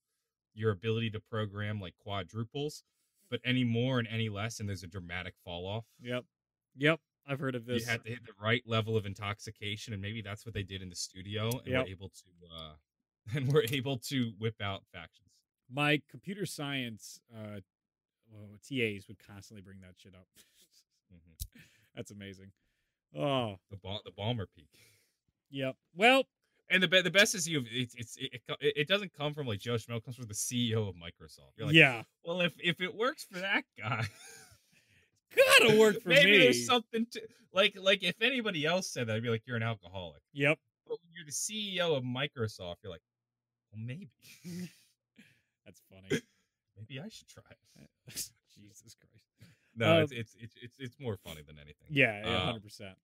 your 0.54 0.70
ability 0.72 1.10
to 1.10 1.20
program 1.20 1.80
like 1.80 1.94
quadruples 2.02 2.82
but 3.30 3.40
any 3.44 3.62
more 3.62 4.00
and 4.00 4.08
any 4.08 4.28
less 4.28 4.58
and 4.58 4.68
there's 4.68 4.82
a 4.82 4.88
dramatic 4.88 5.34
fall 5.44 5.64
off 5.66 5.84
Yep. 6.02 6.24
Yep. 6.76 7.00
I've 7.26 7.38
heard 7.38 7.54
of 7.54 7.66
this. 7.66 7.82
you 7.82 7.88
had 7.90 8.02
to 8.04 8.10
hit 8.10 8.24
the 8.26 8.32
right 8.42 8.62
level 8.66 8.96
of 8.96 9.06
intoxication 9.06 9.92
and 9.92 10.02
maybe 10.02 10.22
that's 10.22 10.44
what 10.44 10.54
they 10.54 10.62
did 10.62 10.82
in 10.82 10.88
the 10.88 10.96
studio 10.96 11.48
and 11.50 11.66
Yep. 11.66 11.84
we're 11.86 11.90
able 11.92 12.08
to 12.08 12.54
uh 12.54 12.72
and 13.36 13.52
we're 13.52 13.64
able 13.70 13.98
to 13.98 14.32
whip 14.38 14.56
out 14.62 14.82
factions 14.92 15.28
My 15.70 16.00
computer 16.10 16.46
science 16.46 17.20
uh, 17.34 17.60
well, 18.32 18.48
TAs 18.66 19.06
would 19.08 19.18
constantly 19.18 19.60
bring 19.62 19.80
that 19.80 19.94
shit 19.98 20.14
up. 20.14 20.26
Mhm. 21.12 21.60
That's 21.96 22.12
amazing. 22.12 22.52
Oh, 23.16 23.56
the 23.70 23.76
ball 23.76 24.00
the 24.04 24.12
Ballmer 24.12 24.46
peak 24.56 24.68
yep. 25.50 25.74
Well, 25.96 26.24
and 26.70 26.80
the 26.80 26.86
be- 26.86 27.02
the 27.02 27.10
best 27.10 27.34
is 27.34 27.48
you 27.48 27.64
it's 27.70 27.94
it's 27.96 28.16
it, 28.16 28.30
it, 28.34 28.42
it 28.60 28.72
it 28.76 28.88
doesn't 28.88 29.12
come 29.12 29.34
from 29.34 29.46
like 29.48 29.58
Joe 29.58 29.74
Schmo 29.74 29.96
it 29.96 30.04
comes 30.04 30.16
from 30.16 30.26
the 30.28 30.34
CEO 30.34 30.88
of 30.88 30.94
Microsoft 30.94 31.56
you're 31.56 31.66
like 31.66 31.74
yeah. 31.74 32.02
well 32.24 32.40
if 32.40 32.52
if 32.58 32.80
it 32.80 32.94
works 32.94 33.24
for 33.30 33.40
that 33.40 33.64
guy 33.76 34.04
Gotta 35.36 35.78
work 35.78 36.02
for 36.02 36.08
Maybe 36.08 36.32
me. 36.32 36.38
there's 36.38 36.66
something 36.66 37.06
to 37.12 37.20
like 37.52 37.76
like 37.78 38.02
if 38.02 38.20
anybody 38.20 38.64
else 38.66 38.88
said 38.90 39.06
that, 39.08 39.16
I'd 39.16 39.22
be 39.22 39.28
like, 39.28 39.42
you're 39.46 39.56
an 39.56 39.62
alcoholic. 39.62 40.22
Yep. 40.32 40.58
But 40.86 40.98
when 41.02 41.12
you're 41.14 41.24
the 41.24 41.30
CEO 41.32 41.96
of 41.96 42.02
Microsoft, 42.02 42.76
you're 42.82 42.90
like, 42.92 43.02
well, 43.72 43.80
maybe, 43.84 44.08
That's 45.64 45.80
funny. 45.90 46.20
maybe 46.76 47.00
I 47.00 47.08
should 47.08 47.28
try 47.28 47.42
it. 47.50 47.88
Jesus 48.54 48.94
Christ. 48.94 49.24
No, 49.76 49.98
Uh, 49.98 50.02
it's, 50.02 50.12
it's 50.12 50.36
it's 50.40 50.54
it's 50.60 50.76
it's 50.80 50.96
more 51.00 51.16
funny 51.24 51.42
than 51.46 51.56
anything. 51.58 51.86
Yeah, 51.90 52.20
yeah, 52.24 52.28
Uh, 52.36 52.44
hundred 52.46 52.62
percent. 52.64 52.96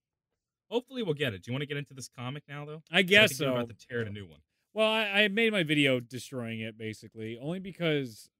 Hopefully, 0.68 1.04
we'll 1.04 1.14
get 1.14 1.32
it. 1.32 1.42
Do 1.44 1.50
you 1.50 1.52
want 1.52 1.62
to 1.62 1.66
get 1.66 1.76
into 1.76 1.94
this 1.94 2.08
comic 2.08 2.42
now, 2.48 2.64
though? 2.64 2.82
I 2.90 2.98
I 2.98 3.02
guess 3.02 3.38
you're 3.38 3.50
so. 3.50 3.54
About 3.54 3.68
to 3.68 3.86
tear 3.86 4.00
a 4.02 4.10
new 4.10 4.26
one. 4.26 4.40
Well, 4.74 4.90
I, 4.90 5.04
I 5.22 5.28
made 5.28 5.52
my 5.52 5.62
video 5.62 6.00
destroying 6.00 6.60
it 6.60 6.76
basically, 6.76 7.38
only 7.40 7.60
because 7.60 8.28
uh, 8.28 8.35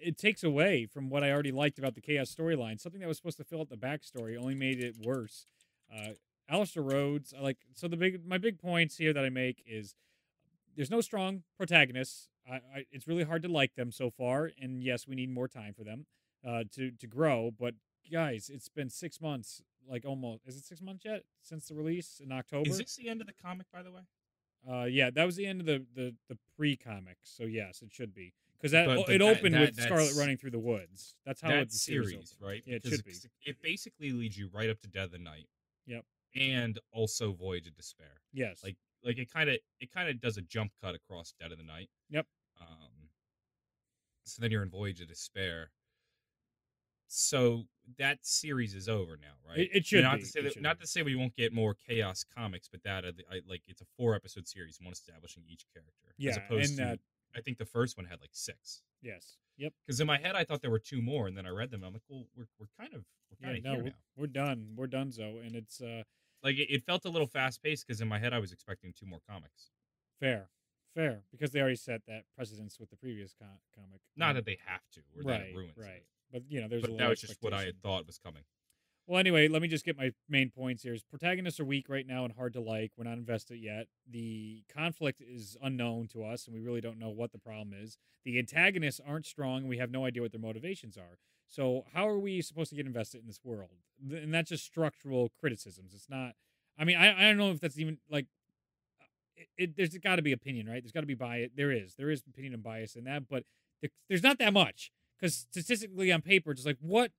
it 0.00 0.18
takes 0.18 0.42
away 0.42 0.86
from 0.86 1.08
what 1.08 1.22
I 1.22 1.30
already 1.30 1.52
liked 1.52 1.78
about 1.78 1.94
the 1.94 2.00
Chaos 2.00 2.34
storyline. 2.34 2.80
Something 2.80 3.00
that 3.00 3.08
was 3.08 3.16
supposed 3.16 3.38
to 3.38 3.44
fill 3.44 3.60
out 3.60 3.68
the 3.68 3.76
backstory 3.76 4.36
only 4.38 4.54
made 4.54 4.82
it 4.82 4.96
worse. 5.02 5.46
Uh, 5.92 6.10
Alistair 6.48 6.82
Rhodes, 6.82 7.34
I 7.36 7.42
like. 7.42 7.58
So 7.74 7.88
the 7.88 7.96
big, 7.96 8.26
my 8.26 8.38
big 8.38 8.58
points 8.58 8.96
here 8.96 9.12
that 9.12 9.24
I 9.24 9.30
make 9.30 9.62
is 9.66 9.94
there's 10.76 10.90
no 10.90 11.00
strong 11.00 11.42
protagonists. 11.56 12.28
I, 12.48 12.54
I, 12.54 12.84
it's 12.92 13.08
really 13.08 13.24
hard 13.24 13.42
to 13.42 13.48
like 13.48 13.74
them 13.74 13.90
so 13.90 14.10
far, 14.10 14.50
and 14.60 14.82
yes, 14.82 15.08
we 15.08 15.16
need 15.16 15.30
more 15.30 15.48
time 15.48 15.74
for 15.74 15.82
them 15.82 16.06
uh, 16.46 16.64
to 16.74 16.92
to 16.92 17.06
grow. 17.06 17.50
But 17.58 17.74
guys, 18.10 18.50
it's 18.52 18.68
been 18.68 18.90
six 18.90 19.20
months, 19.20 19.62
like 19.88 20.04
almost. 20.04 20.42
Is 20.46 20.56
it 20.56 20.64
six 20.64 20.80
months 20.80 21.04
yet 21.04 21.22
since 21.42 21.66
the 21.68 21.74
release 21.74 22.20
in 22.22 22.30
October? 22.30 22.70
Is 22.70 22.78
this 22.78 22.96
the 22.96 23.08
end 23.08 23.20
of 23.20 23.26
the 23.26 23.34
comic, 23.42 23.66
by 23.72 23.82
the 23.82 23.90
way? 23.90 24.02
Uh, 24.68 24.84
yeah, 24.84 25.10
that 25.10 25.24
was 25.24 25.36
the 25.36 25.46
end 25.46 25.60
of 25.60 25.66
the 25.66 25.84
the, 25.94 26.14
the 26.28 26.38
pre 26.56 26.76
comic. 26.76 27.18
So 27.22 27.44
yes, 27.44 27.82
it 27.82 27.92
should 27.92 28.14
be 28.14 28.32
because 28.58 28.72
that 28.72 28.86
But- 28.86 29.06
but 29.06 29.14
it 29.14 29.22
opened 29.22 29.54
that- 29.54 29.60
with 29.74 29.80
Scarlet 29.80 30.14
running 30.16 30.36
through 30.36 30.50
the 30.52 30.58
woods. 30.58 31.14
That's 31.24 31.40
how 31.40 31.48
that 31.50 31.68
the 31.70 31.76
series, 31.76 32.36
right? 32.40 32.62
Yeah, 32.66 32.76
it 32.76 32.82
Because 32.82 32.98
should 32.98 33.04
be. 33.04 33.50
It 33.50 33.60
basically 33.62 34.12
leads 34.12 34.36
you 34.36 34.48
right 34.48 34.68
up 34.70 34.80
to 34.80 34.88
Dead 34.88 35.04
of 35.04 35.10
the 35.12 35.18
Night. 35.18 35.48
Yep. 35.86 36.04
And 36.34 36.78
also 36.92 37.32
Voyage 37.32 37.66
of 37.66 37.74
Despair. 37.76 38.20
Yes. 38.32 38.62
like 38.62 38.76
like 39.02 39.18
it 39.18 39.30
kind 39.30 39.48
of 39.48 39.58
it 39.80 39.90
kind 39.92 40.08
of 40.08 40.20
does 40.20 40.36
a 40.36 40.42
jump 40.42 40.72
cut 40.80 40.94
across 40.94 41.32
Dead 41.32 41.52
of 41.52 41.58
the 41.58 41.64
Night. 41.64 41.90
Yep. 42.10 42.26
Um. 42.60 43.10
So 44.24 44.42
then 44.42 44.50
you're 44.50 44.62
in 44.62 44.70
Voyage 44.70 45.00
of 45.00 45.08
Despair. 45.08 45.70
So 47.08 47.68
that 47.98 48.26
series 48.26 48.74
is 48.74 48.88
over 48.88 49.16
now, 49.16 49.34
right? 49.48 49.60
It- 49.60 49.70
it 49.72 49.86
should 49.86 50.02
Not 50.02 50.16
be, 50.16 50.22
to 50.22 50.26
say 50.26 50.40
that, 50.42 50.60
not 50.60 50.78
be. 50.78 50.82
to 50.82 50.86
say 50.88 51.02
we 51.02 51.14
won't 51.14 51.36
get 51.36 51.52
more 51.52 51.74
Chaos 51.74 52.24
comics, 52.24 52.66
but 52.68 52.82
that 52.82 53.04
I, 53.30 53.42
like 53.46 53.62
it's 53.68 53.80
a 53.80 53.84
four 53.96 54.14
episode 54.16 54.48
series, 54.48 54.80
one 54.80 54.92
establishing 54.92 55.44
each 55.46 55.66
character. 55.72 56.12
Yeah, 56.18 56.32
As 56.32 56.36
opposed 56.38 56.70
and 56.70 56.78
to, 56.78 56.84
that- 56.84 57.00
I 57.36 57.40
think 57.40 57.58
the 57.58 57.64
first 57.66 57.96
one 57.96 58.06
had 58.06 58.20
like 58.20 58.30
six. 58.32 58.82
yes. 59.02 59.36
Yep. 59.58 59.72
Because 59.86 60.00
in 60.00 60.06
my 60.06 60.18
head, 60.18 60.34
I 60.36 60.44
thought 60.44 60.60
there 60.60 60.70
were 60.70 60.78
two 60.78 61.00
more, 61.00 61.26
and 61.26 61.34
then 61.34 61.46
I 61.46 61.48
read 61.48 61.70
them. 61.70 61.82
I'm 61.82 61.94
like, 61.94 62.02
well, 62.10 62.26
we're 62.36 62.46
we're 62.60 62.66
kind 62.78 62.92
of 62.92 63.04
we're 63.30 63.36
Yeah. 63.40 63.46
kind 63.46 63.58
of 63.58 63.64
No, 63.64 63.70
here 63.72 63.82
we're, 63.84 63.88
now. 63.88 63.96
we're 64.16 64.26
done. 64.26 64.68
We're 64.76 64.86
done. 64.86 65.10
So, 65.12 65.38
and 65.42 65.54
it's 65.56 65.80
uh 65.80 66.02
Like 66.42 66.56
it, 66.56 66.68
it 66.70 66.84
felt 66.84 67.06
a 67.06 67.08
little 67.08 67.26
fast 67.26 67.62
paced 67.62 67.86
because 67.86 68.02
in 68.02 68.08
my 68.08 68.18
head 68.18 68.34
I 68.34 68.38
was 68.38 68.52
expecting 68.52 68.92
two 68.92 69.06
more 69.06 69.20
comics. 69.28 69.70
fair, 70.20 70.50
fair 70.94 71.22
because 71.30 71.52
they 71.52 71.60
already 71.60 71.76
set 71.76 72.02
that 72.06 72.24
precedence 72.36 72.78
with 72.78 72.90
the 72.90 72.96
previous 72.96 73.32
co- 73.38 73.46
comic. 73.74 74.00
Not 74.14 74.34
that 74.34 74.44
they 74.44 74.58
have 74.66 74.82
to, 74.92 75.00
or 75.16 75.22
right, 75.22 75.40
that 75.40 75.46
it 75.48 75.56
ruins 75.56 75.78
it. 75.78 75.80
right. 75.80 76.02
But 76.30 76.42
you 76.50 76.60
know, 76.60 76.68
there's 76.68 76.84
a 76.84 76.88
but 76.88 76.98
that 76.98 77.08
was 77.08 77.20
just 77.22 77.42
what 77.42 77.54
I 77.54 77.64
had 77.64 77.80
thought 77.80 78.06
was 78.06 78.18
coming. 78.18 78.42
Well, 79.08 79.20
anyway, 79.20 79.46
let 79.46 79.62
me 79.62 79.68
just 79.68 79.84
get 79.84 79.96
my 79.96 80.10
main 80.28 80.50
points 80.50 80.82
here. 80.82 80.92
Is 80.92 81.04
protagonists 81.04 81.60
are 81.60 81.64
weak 81.64 81.88
right 81.88 82.06
now 82.06 82.24
and 82.24 82.34
hard 82.34 82.52
to 82.54 82.60
like. 82.60 82.90
We're 82.96 83.04
not 83.04 83.18
invested 83.18 83.58
yet. 83.58 83.86
The 84.10 84.64
conflict 84.72 85.20
is 85.20 85.56
unknown 85.62 86.08
to 86.08 86.24
us, 86.24 86.46
and 86.46 86.54
we 86.54 86.60
really 86.60 86.80
don't 86.80 86.98
know 86.98 87.10
what 87.10 87.30
the 87.30 87.38
problem 87.38 87.72
is. 87.72 87.98
The 88.24 88.36
antagonists 88.36 89.00
aren't 89.06 89.26
strong, 89.26 89.58
and 89.58 89.68
we 89.68 89.78
have 89.78 89.92
no 89.92 90.04
idea 90.04 90.22
what 90.22 90.32
their 90.32 90.40
motivations 90.40 90.96
are. 90.96 91.18
So, 91.46 91.84
how 91.94 92.08
are 92.08 92.18
we 92.18 92.42
supposed 92.42 92.70
to 92.70 92.76
get 92.76 92.84
invested 92.84 93.20
in 93.20 93.28
this 93.28 93.38
world? 93.44 93.70
And 94.10 94.34
that's 94.34 94.48
just 94.48 94.64
structural 94.64 95.30
criticisms. 95.38 95.92
It's 95.94 96.10
not. 96.10 96.32
I 96.76 96.84
mean, 96.84 96.96
I, 96.96 97.16
I 97.16 97.28
don't 97.28 97.38
know 97.38 97.52
if 97.52 97.60
that's 97.60 97.78
even 97.78 97.98
like. 98.10 98.26
Uh, 99.00 99.04
it, 99.36 99.48
it, 99.56 99.76
there's 99.76 99.96
got 99.98 100.16
to 100.16 100.22
be 100.22 100.32
opinion, 100.32 100.66
right? 100.68 100.82
There's 100.82 100.90
got 100.90 101.02
to 101.02 101.06
be 101.06 101.14
bias. 101.14 101.50
There 101.56 101.70
is. 101.70 101.94
There 101.94 102.10
is 102.10 102.24
opinion 102.28 102.54
and 102.54 102.62
bias 102.62 102.96
in 102.96 103.04
that, 103.04 103.28
but 103.28 103.44
there, 103.80 103.90
there's 104.08 104.24
not 104.24 104.38
that 104.40 104.52
much 104.52 104.90
because 105.20 105.46
statistically 105.48 106.10
on 106.10 106.22
paper, 106.22 106.50
it's 106.50 106.66
like 106.66 106.78
what 106.80 107.12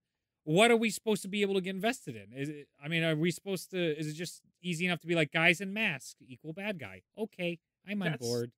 what 0.48 0.72
are 0.72 0.78
we 0.78 0.90
supposed 0.90 1.22
to 1.24 1.28
be 1.28 1.42
able 1.42 1.56
to 1.56 1.62
get 1.62 1.76
invested 1.76 2.16
in? 2.16 2.32
Is 2.32 2.48
it, 2.48 2.68
I 2.82 2.88
mean, 2.88 3.04
are 3.04 3.18
we 3.18 3.32
supposed 3.32 3.70
to? 3.72 4.00
Is 4.00 4.08
it 4.08 4.14
just 4.14 4.42
easy 4.62 4.86
enough 4.86 5.02
to 5.02 5.08
be 5.08 5.14
like 5.14 5.34
guys 5.34 5.60
in 5.60 5.74
masks 5.74 6.16
equal 6.26 6.54
bad 6.54 6.80
guy? 6.80 7.02
Okay, 7.18 7.60
I'm 7.86 8.02
on 8.02 8.12
That's- 8.12 8.26
board. 8.26 8.52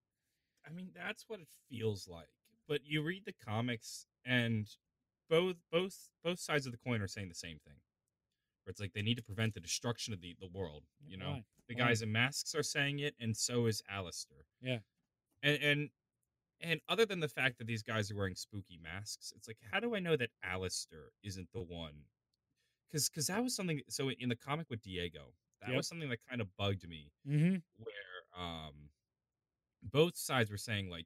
I 0.68 0.72
mean, 0.72 0.92
that's 0.94 1.26
what 1.28 1.40
it 1.40 1.48
feels 1.68 2.08
like. 2.08 2.30
But 2.68 2.82
you 2.86 3.02
read 3.02 3.24
the 3.26 3.34
comics, 3.44 4.06
and 4.24 4.68
both 5.32 5.56
both 5.72 6.10
both 6.24 6.40
sides 6.40 6.68
of 6.68 6.72
the 6.72 6.78
coin 6.78 7.02
are 7.02 7.08
saying 7.08 7.30
the 7.30 7.34
same 7.34 7.58
thing. 7.66 7.78
Where 8.64 8.70
it's 8.72 8.80
like 8.80 8.94
they 8.94 9.02
need 9.02 9.16
to 9.18 9.24
prevent 9.24 9.56
the 9.56 9.60
destruction 9.60 10.14
of 10.14 10.22
the 10.22 10.36
the 10.40 10.48
world. 10.48 10.84
You 11.04 11.18
know, 11.18 11.32
Why? 11.32 11.44
the 11.70 11.74
Why? 11.76 11.88
guys 11.88 12.04
in 12.04 12.12
masks 12.12 12.54
are 12.54 12.62
saying 12.62 13.00
it, 13.00 13.16
and 13.20 13.36
so 13.36 13.66
is 13.66 13.82
Alistair. 13.90 14.46
Yeah. 14.62 14.80
And 15.42 15.64
and 15.64 15.90
and 16.62 16.80
other 16.90 17.06
than 17.06 17.20
the 17.20 17.28
fact 17.30 17.58
that 17.58 17.68
these 17.68 17.84
guys 17.84 18.12
are 18.12 18.16
wearing 18.16 18.36
spooky 18.36 18.80
masks, 18.82 19.32
it's 19.36 19.48
like, 19.48 19.58
how 19.72 19.80
do 19.80 19.96
I 19.96 20.00
know 20.00 20.16
that 20.18 20.30
Alistair 20.44 21.12
isn't 21.24 21.48
the 21.54 21.62
one? 21.62 21.94
Because 22.92 23.10
because 23.10 23.28
that 23.28 23.44
was 23.44 23.56
something. 23.56 23.82
So 23.90 24.10
in 24.12 24.30
the 24.30 24.36
comic 24.36 24.68
with 24.70 24.82
Diego, 24.82 25.34
that 25.62 25.70
Yep. 25.70 25.78
was 25.78 25.88
something 25.88 26.10
that 26.10 26.20
kind 26.30 26.42
of 26.42 26.48
bugged 26.58 26.88
me 26.88 27.12
Mm-hmm. 27.28 27.58
where 27.78 28.46
um 28.46 28.90
both 29.84 30.18
sides 30.18 30.52
were 30.52 30.58
saying 30.58 30.90
like 30.90 31.06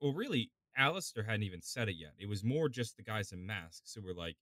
well 0.00 0.12
really 0.12 0.50
Alistair 0.76 1.22
hadn't 1.22 1.42
even 1.44 1.62
said 1.62 1.88
it 1.88 1.96
yet. 1.96 2.12
It 2.18 2.28
was 2.28 2.44
more 2.44 2.68
just 2.68 2.96
the 2.96 3.02
guys 3.02 3.32
in 3.32 3.46
masks 3.46 3.94
who 3.94 4.02
were 4.02 4.12
like, 4.14 4.36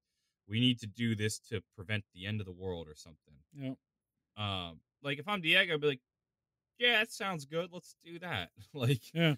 we 0.49 0.59
need 0.59 0.80
to 0.80 0.86
do 0.88 1.14
this 1.14 1.38
to 1.51 1.61
prevent 1.76 2.05
the 2.12 2.26
end 2.26 2.40
of 2.40 2.47
the 2.47 2.53
world 2.53 2.88
or 2.88 2.97
something. 2.97 3.36
Yep. 3.57 3.76
Um 4.36 4.80
like 5.03 5.18
if 5.18 5.28
I'm 5.28 5.40
Diego, 5.40 5.74
I'd 5.74 5.80
be 5.80 5.86
like, 5.86 6.01
Yeah, 6.78 6.99
that 6.99 7.12
sounds 7.12 7.45
good. 7.45 7.70
Let's 7.72 7.95
do 8.05 8.18
that. 8.18 8.51
like 8.74 9.01
Yeah. 9.14 9.34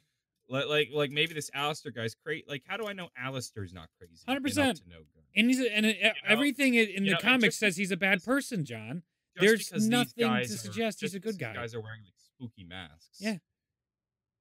Like 0.49 0.67
like 0.67 0.89
like 0.93 1.11
maybe 1.11 1.35
this 1.35 1.51
Alistair 1.55 1.93
guy's 1.93 2.15
crazy. 2.15 2.45
Like 2.49 2.63
how 2.67 2.77
do 2.77 2.87
I 2.87 2.93
know 2.93 3.09
Alistair's 3.19 3.73
not 3.73 3.89
crazy? 3.99 4.23
100%. 4.29 4.55
to 4.55 4.89
no 4.89 4.99
good. 4.99 5.23
And 5.35 5.49
he's 5.49 5.61
a, 5.61 5.75
and 5.77 5.85
it, 5.87 5.99
everything 6.27 6.75
in 6.75 6.89
in 6.89 7.05
you 7.05 7.11
the 7.11 7.15
know, 7.17 7.21
comics 7.21 7.57
says 7.57 7.77
he's 7.77 7.91
a 7.91 7.97
bad 7.97 8.25
person, 8.25 8.65
John. 8.65 9.03
There's 9.39 9.71
nothing 9.73 10.13
to 10.17 10.23
guys 10.25 10.53
are- 10.53 10.57
suggest 10.57 11.01
he's 11.03 11.15
a 11.15 11.21
good 11.21 11.39
guy. 11.39 11.53
Guys 11.53 11.75
are 11.75 11.81
wearing 11.81 12.01
like 12.05 12.15
spooky 12.17 12.65
masks. 12.65 13.19
Yeah. 13.21 13.37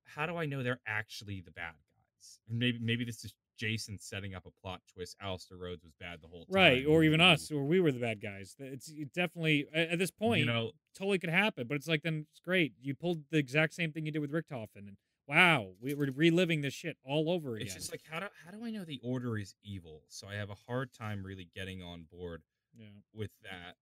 How 0.03 0.25
do 0.25 0.37
I 0.37 0.45
know 0.45 0.63
they're 0.63 0.79
actually 0.87 1.41
the 1.41 1.51
bad 1.51 1.73
guys? 1.73 2.39
And 2.49 2.57
maybe 2.59 2.79
maybe 2.79 3.03
this 3.03 3.25
is 3.25 3.33
Jason 3.57 3.97
setting 3.99 4.35
up 4.35 4.45
a 4.45 4.51
plot 4.61 4.81
twist. 4.93 5.15
Alistair 5.21 5.57
Rhodes 5.57 5.83
was 5.83 5.93
bad 5.99 6.19
the 6.21 6.27
whole 6.27 6.45
time. 6.45 6.53
Right, 6.55 6.85
or 6.85 7.03
even 7.03 7.19
us, 7.21 7.51
or 7.51 7.63
we 7.65 7.79
were 7.79 7.91
the 7.91 7.99
bad 7.99 8.21
guys. 8.21 8.55
It's 8.59 8.89
it 8.89 9.13
definitely 9.13 9.67
at 9.73 9.89
at 9.89 9.99
this 9.99 10.11
point 10.11 10.39
You 10.41 10.45
know, 10.45 10.71
totally 10.97 11.19
could 11.19 11.29
happen. 11.29 11.67
But 11.67 11.75
it's 11.75 11.87
like 11.87 12.03
then 12.03 12.27
it's 12.31 12.39
great. 12.39 12.73
You 12.81 12.95
pulled 12.95 13.23
the 13.31 13.37
exact 13.37 13.73
same 13.73 13.91
thing 13.91 14.05
you 14.05 14.11
did 14.11 14.19
with 14.19 14.31
Richtofen, 14.31 14.77
and 14.87 14.97
wow, 15.27 15.67
we 15.81 15.93
were 15.93 16.09
reliving 16.13 16.61
this 16.61 16.73
shit 16.73 16.97
all 17.03 17.29
over 17.29 17.55
again. 17.55 17.65
it's 17.65 17.75
just 17.75 17.91
like 17.91 18.01
how 18.09 18.19
do 18.19 18.27
how 18.45 18.51
do 18.51 18.63
I 18.63 18.71
know 18.71 18.83
the 18.85 18.99
Order 19.03 19.37
is 19.37 19.55
evil? 19.63 20.03
So 20.07 20.27
I 20.27 20.35
have 20.35 20.49
a 20.49 20.55
hard 20.67 20.93
time 20.93 21.23
really 21.23 21.49
getting 21.55 21.81
on 21.81 22.05
board 22.11 22.41
yeah. 22.77 22.87
with 23.13 23.31
that. 23.43 23.75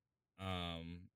Um, 0.43 1.09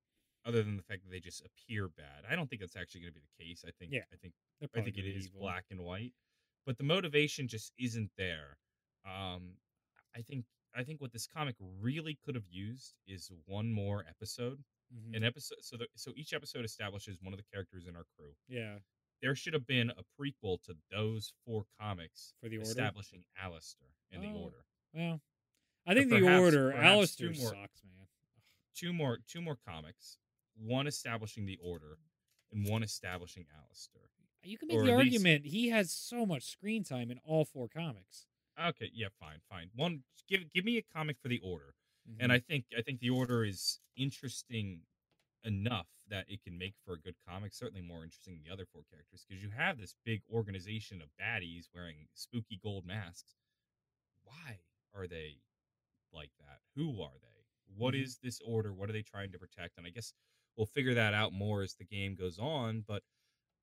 other 0.46 0.64
than 0.64 0.78
the 0.78 0.84
fact 0.84 1.04
that 1.04 1.12
they 1.12 1.20
just 1.20 1.44
appear 1.44 1.90
bad, 1.90 2.24
I 2.30 2.36
don't 2.36 2.50
think 2.50 2.62
that's 2.62 2.76
actually 2.76 3.02
going 3.02 3.14
to 3.14 3.20
be 3.20 3.26
the 3.38 3.44
case. 3.44 3.66
I 3.68 3.72
think 3.78 3.92
Yeah, 3.92 4.04
I 4.14 4.16
think 4.16 4.34
I 4.76 4.82
think 4.82 4.98
it 4.98 5.06
is 5.06 5.28
evil. 5.28 5.42
black 5.42 5.66
and 5.72 5.82
white, 5.82 6.14
but 6.66 6.78
the 6.78 6.84
motivation 6.84 7.48
just 7.48 7.74
isn't 7.78 8.12
there. 8.18 8.58
Um, 9.06 9.54
I 10.16 10.22
think 10.22 10.46
I 10.76 10.84
think 10.84 11.02
what 11.02 11.12
this 11.12 11.28
comic 11.28 11.56
really 11.82 12.18
could 12.24 12.36
have 12.36 12.48
used 12.50 12.94
is 13.08 13.32
one 13.46 13.72
more 13.72 14.06
episode. 14.08 14.64
Mhm. 14.94 15.18
An 15.18 15.24
episode, 15.26 15.58
so 15.62 15.76
the, 15.76 15.88
so 15.96 16.14
each 16.16 16.32
episode 16.34 16.64
establishes 16.64 17.18
one 17.22 17.34
of 17.34 17.38
the 17.38 17.44
characters 17.52 17.88
in 17.88 17.96
our 17.96 18.06
crew. 18.16 18.32
Yeah, 18.48 18.78
There 19.22 19.36
should 19.36 19.54
have 19.54 19.66
been 19.66 19.90
a 19.92 20.04
prequel 20.20 20.62
to 20.64 20.76
those 20.92 21.34
four 21.46 21.66
comics 21.80 22.34
for 22.40 22.50
the 22.50 22.58
order. 22.58 22.70
establishing 22.70 23.24
Alistair 23.38 23.90
and 24.12 24.24
the 24.24 24.28
Oh. 24.28 24.44
Order. 24.44 24.66
Well, 24.94 25.22
I 25.86 25.94
think 25.94 26.10
the 26.10 26.20
perhaps- 26.20 26.40
order. 26.42 26.72
perhaps 26.72 26.86
Alistair 26.86 27.34
two 27.34 27.40
more- 27.42 27.54
sucks, 27.56 27.84
man. 27.84 28.08
Two 28.76 28.94
more 28.94 29.18
two 29.20 29.42
more 29.42 29.56
comics, 29.56 30.20
one 30.56 30.86
establishing 30.88 31.46
the 31.46 31.58
Order, 31.58 31.98
and 32.52 32.68
one 32.68 32.84
establishing 32.84 33.48
Alistair. 33.50 34.04
You 34.44 34.58
can 34.58 34.68
make 34.68 34.78
Or 34.78 34.86
the 34.86 34.92
at 34.92 34.98
least- 35.00 35.06
argument 35.16 35.46
he 35.46 35.70
has 35.70 35.92
so 35.92 36.26
much 36.26 36.44
screen 36.44 36.84
time 36.84 37.10
in 37.12 37.18
all 37.20 37.44
four 37.44 37.68
comics. 37.68 38.28
Okay, 38.60 38.90
yeah, 38.94 39.10
fine, 39.10 39.42
fine. 39.50 39.72
One, 39.74 40.04
give 40.28 40.52
give 40.52 40.64
me 40.64 40.78
a 40.78 40.84
comic 40.84 41.20
for 41.20 41.28
the 41.28 41.40
Order. 41.40 41.74
Mm-hmm. 42.08 42.22
and 42.22 42.32
I 42.32 42.40
think 42.40 42.68
I 42.78 42.82
think 42.82 43.02
the 43.02 43.10
order 43.10 43.44
is 43.44 43.82
interesting 43.98 44.86
enough 45.44 45.90
that 46.10 46.26
it 46.30 46.44
can 46.44 46.58
make 46.58 46.76
for 46.86 46.94
a 46.94 47.00
good 47.00 47.16
comic. 47.28 47.54
Certainly 47.54 47.82
more 47.82 48.04
interesting 48.04 48.36
than 48.36 48.44
the 48.44 48.52
other 48.54 48.66
four 48.66 48.84
characters 48.90 49.26
because 49.28 49.44
you 49.44 49.50
have 49.52 49.78
this 49.78 49.96
big 50.06 50.22
organization 50.32 51.02
of 51.02 51.10
baddies 51.20 51.66
wearing 51.74 52.08
spooky 52.14 52.60
gold 52.62 52.86
masks. 52.86 53.36
Why 54.24 54.62
are 54.94 55.08
they 55.08 55.42
like 56.12 56.32
that? 56.40 56.62
Who 56.76 57.02
are 57.02 57.18
they? 57.22 57.46
What 57.76 57.96
Mhm. 57.96 58.02
is 58.04 58.20
this 58.20 58.42
order? 58.42 58.74
What 58.74 58.90
are 58.90 58.94
they 58.94 59.04
trying 59.04 59.32
to 59.34 59.40
protect? 59.40 59.78
And 59.78 59.88
I 59.88 59.92
guess 59.92 60.14
we'll 60.56 60.68
figure 60.68 60.94
that 60.96 61.14
out 61.14 61.34
more 61.34 61.62
as 61.64 61.76
the 61.76 61.86
game 61.86 62.16
goes 62.16 62.40
on. 62.40 62.82
But 62.82 63.04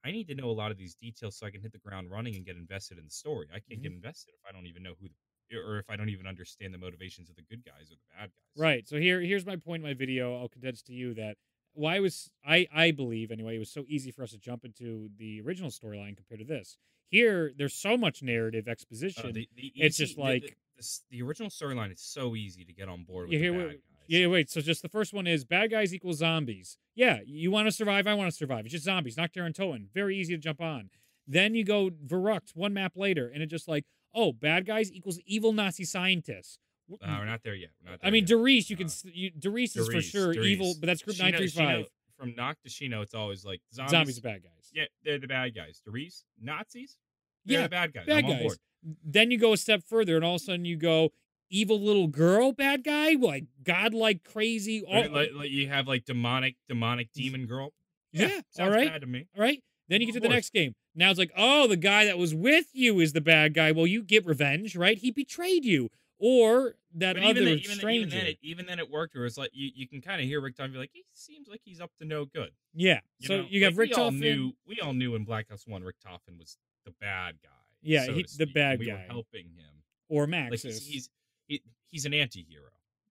I 0.05 0.13
need 0.13 0.29
to 0.29 0.35
know 0.35 0.51
a 0.51 0.53
lot 0.53 0.71
of 0.71 0.77
these 0.79 0.95
details 0.95 1.37
so 1.37 1.47
I 1.47 1.51
can 1.51 1.63
hit 1.63 1.73
the 1.73 1.79
ground 1.79 2.11
running 2.11 2.37
and 2.37 2.45
get 2.47 2.57
invested 2.57 2.99
in 2.99 3.05
the 3.05 3.11
story. 3.11 3.49
I 3.53 3.61
can't 3.61 3.83
get 3.83 3.93
invested 3.93 4.35
if 4.35 4.41
I 4.49 4.53
don't 4.53 4.67
even 4.67 4.83
know 4.83 4.95
who, 5.01 5.09
the, 5.51 5.57
or 5.57 5.79
if 5.79 5.91
I 5.91 5.97
don't 5.97 6.11
even 6.11 6.27
understand 6.27 6.75
the 6.75 6.79
motivations 6.79 7.31
of 7.31 7.37
the 7.37 7.43
good 7.43 7.65
guys 7.65 7.91
or 7.91 7.97
the 7.97 8.15
bad 8.17 8.33
guys. 8.35 8.57
Right. 8.57 8.87
So 8.87 8.99
here, 8.99 9.21
here's 9.21 9.47
my 9.47 9.57
point 9.57 9.83
in 9.83 9.89
my 9.89 9.95
video. 9.95 10.37
I'll 10.39 10.49
condense 10.49 10.83
to 10.85 10.93
you 10.93 11.15
that 11.15 11.37
why 11.75 12.01
was 12.01 12.31
I 12.47 12.67
I 12.75 12.91
believe 12.91 13.31
anyway 13.31 13.57
it 13.57 13.59
was 13.59 13.71
so 13.71 13.85
easy 13.89 14.11
for 14.11 14.23
us 14.23 14.31
to 14.33 14.39
jump 14.39 14.65
into 14.65 15.11
the 15.19 15.41
original 15.43 15.71
storyline 15.71 16.17
compared 16.17 16.41
to 16.41 16.45
this. 16.47 16.79
Here, 17.11 17.53
there's 17.57 17.75
so 17.75 17.97
much 17.97 18.23
narrative 18.23 18.67
Uh, 18.67 18.71
exposition. 18.73 19.33
the, 19.33 19.49
the 19.57 19.73
It's 19.77 19.97
just 19.97 20.19
like- 20.19 20.43
the, 20.43 20.53
this- 20.77 21.03
the 21.11 21.23
original 21.23 21.51
storyline 21.51 21.93
is 21.93 22.01
so 22.01 22.35
easy 22.35 22.65
to 22.65 22.73
get 22.73 22.89
on 22.89 23.05
board 23.05 23.29
with 23.29 23.39
the 23.41 23.51
bad 23.51 23.69
guys. 23.71 23.79
yeah, 24.09 24.27
wait. 24.27 24.51
So 24.51 24.61
just 24.61 24.83
the 24.83 24.89
first 24.89 25.13
one 25.13 25.27
is 25.27 25.45
bad 25.45 25.71
guys 25.71 25.95
equal 25.95 26.15
zombies. 26.15 26.77
Yeah, 26.97 27.21
you 27.25 27.51
want 27.53 27.67
to 27.69 27.73
survive. 27.73 28.07
I 28.07 28.15
want 28.15 28.31
to 28.31 28.37
survive. 28.37 28.65
It's 28.65 28.73
just 28.73 28.85
zombies. 28.85 29.17
Nacht 29.17 29.35
der 29.35 29.43
Untoten. 29.49 29.89
Very 29.95 30.17
easy 30.17 30.35
to 30.35 30.39
jump 30.41 30.61
on. 30.61 30.91
Then 31.29 31.55
you 31.55 31.65
go 31.65 31.91
Verrückt 31.91 32.55
one 32.55 32.75
map 32.75 32.93
later, 32.97 33.29
and 33.33 33.43
it 33.43 33.47
just 33.47 33.69
like 33.69 33.85
oh, 34.17 34.33
bad 34.33 34.65
guys 34.65 34.93
equals 34.93 35.19
evil 35.27 35.53
Nazi 35.53 35.85
scientists. 35.85 36.59
Uh, 36.93 36.97
we're 37.19 37.25
not 37.25 37.43
there 37.43 37.55
yet. 37.55 37.71
We're 37.85 37.93
not 37.93 38.01
I 38.03 38.11
mean, 38.11 38.23
yet. 38.23 38.29
Der 38.29 38.37
Riese, 38.37 38.71
you 38.71 38.77
Uh, 38.77 38.79
can 38.79 38.89
you, 39.13 39.31
Der 39.31 39.51
Riese 39.51 39.77
is 39.77 39.87
for 39.87 39.93
Der 39.93 39.99
Riese, 39.99 40.11
sure 40.11 40.33
evil, 40.35 40.75
but 40.81 40.87
that's 40.87 41.03
Group 41.03 41.19
nine 41.19 41.35
three 41.35 41.49
five. 41.49 41.87
From 42.19 42.35
Knock 42.37 42.59
to 42.63 42.69
Shino, 42.71 43.03
it's 43.03 43.15
always 43.15 43.45
like 43.45 43.61
zombies. 43.75 43.91
Zombies 43.91 44.19
are 44.19 44.23
bad 44.23 44.43
guys. 44.43 44.71
Yeah, 44.73 44.85
they're 45.05 45.19
the 45.19 45.27
bad 45.27 45.55
guys. 45.55 45.81
Der 45.85 45.91
Riese, 45.91 46.25
Nazis. 46.41 46.97
They're 47.45 47.59
Yeah, 47.59 47.63
the 47.65 47.69
bad 47.71 47.93
guys. 47.93 48.07
bad 48.07 48.25
guys. 48.27 48.43
board. 48.43 48.59
Then 49.05 49.31
you 49.31 49.39
go 49.39 49.53
a 49.53 49.57
step 49.57 49.83
further, 49.83 50.15
and 50.17 50.25
all 50.25 50.37
of 50.37 50.41
a 50.43 50.45
sudden 50.45 50.65
you 50.65 50.77
go 50.77 51.11
evil 51.51 51.81
little 51.81 52.07
girl, 52.07 52.53
bad 52.53 52.85
guy, 52.85 53.13
like 53.15 53.45
godlike 53.65 54.23
crazy. 54.25 54.83
All, 54.87 55.09
Like, 55.11 55.31
like, 55.35 55.51
you 55.51 55.69
have 55.69 55.89
like 55.89 56.05
demonic, 56.05 56.57
demonic 56.69 57.13
demon 57.13 57.47
girl. 57.47 57.73
Yeah, 58.13 58.29
sounds 58.29 58.45
all 58.61 58.71
right. 58.71 58.89
bad 58.89 59.01
to 59.01 59.07
me. 59.09 59.27
all 59.37 59.43
right. 59.43 59.63
Then 59.89 60.01
you 60.01 60.07
get 60.07 60.15
to 60.15 60.21
the 60.21 60.29
next 60.29 60.53
game. 60.53 60.75
Now 60.95 61.11
it's 61.11 61.19
like, 61.19 61.33
oh, 61.37 61.67
the 61.67 61.77
guy 61.77 62.05
that 62.07 62.17
was 62.17 62.35
with 62.35 62.67
you 62.73 63.01
is 63.01 63.13
the 63.13 63.21
bad 63.21 63.53
guy. 63.55 63.73
Well, 63.73 63.87
you 63.89 64.03
get 64.03 64.25
revenge, 64.25 64.77
right? 64.77 64.97
He 64.97 65.11
betrayed 65.11 65.65
you, 65.65 65.91
or 66.27 66.75
that 66.95 67.17
But 67.17 67.23
other 67.25 67.31
even 67.31 67.45
then, 67.45 67.53
even, 67.59 67.69
then, 67.69 67.77
stranger. 67.77 68.07
even 68.07 68.19
then, 68.19 68.27
it, 68.29 68.39
even 68.43 68.67
then, 68.67 68.79
it 68.79 68.91
worked. 68.91 69.15
Where 69.15 69.27
it's 69.27 69.37
like 69.37 69.51
you, 69.53 69.71
you 69.75 69.87
can 69.87 70.01
kind 70.01 70.23
of 70.23 70.27
hear 70.27 70.41
Richtofen 70.41 70.73
be 70.73 70.79
like, 70.79 70.91
he 70.93 71.05
seems 71.13 71.49
like 71.49 71.61
he's 71.65 71.81
up 71.81 71.91
to 71.99 72.05
no 72.07 72.25
good. 72.25 72.51
yeah. 72.73 73.01
You 73.19 73.27
so 73.29 73.37
know? 73.43 73.47
you 73.51 73.65
have 73.65 73.75
Like, 73.75 73.79
Rick 73.81 73.91
we 73.91 73.95
all 74.03 74.11
Toffin. 74.11 74.21
knew 74.21 74.53
we 74.67 74.81
all 74.81 74.95
knew 74.95 75.15
in 75.17 75.25
Black 75.25 75.47
Ops 75.53 75.67
One, 75.67 75.83
Richtofen 75.83 76.39
was 76.39 76.57
the 76.87 76.93
bad 77.01 77.35
guy. 77.43 77.51
Yeah, 77.83 78.07
so 78.07 78.15
he- 78.15 78.27
the 78.39 78.47
bad 78.47 78.79
we 78.79 78.87
guy. 78.87 78.93
Were 78.95 78.99
helping 79.13 79.47
him. 79.57 79.83
or 80.09 80.27
Like 80.27 80.53
he's 80.61 80.87
he's 80.87 81.11
he, 81.47 81.61
he's 81.91 82.07
an 82.07 82.15
anti-hero. 82.15 82.71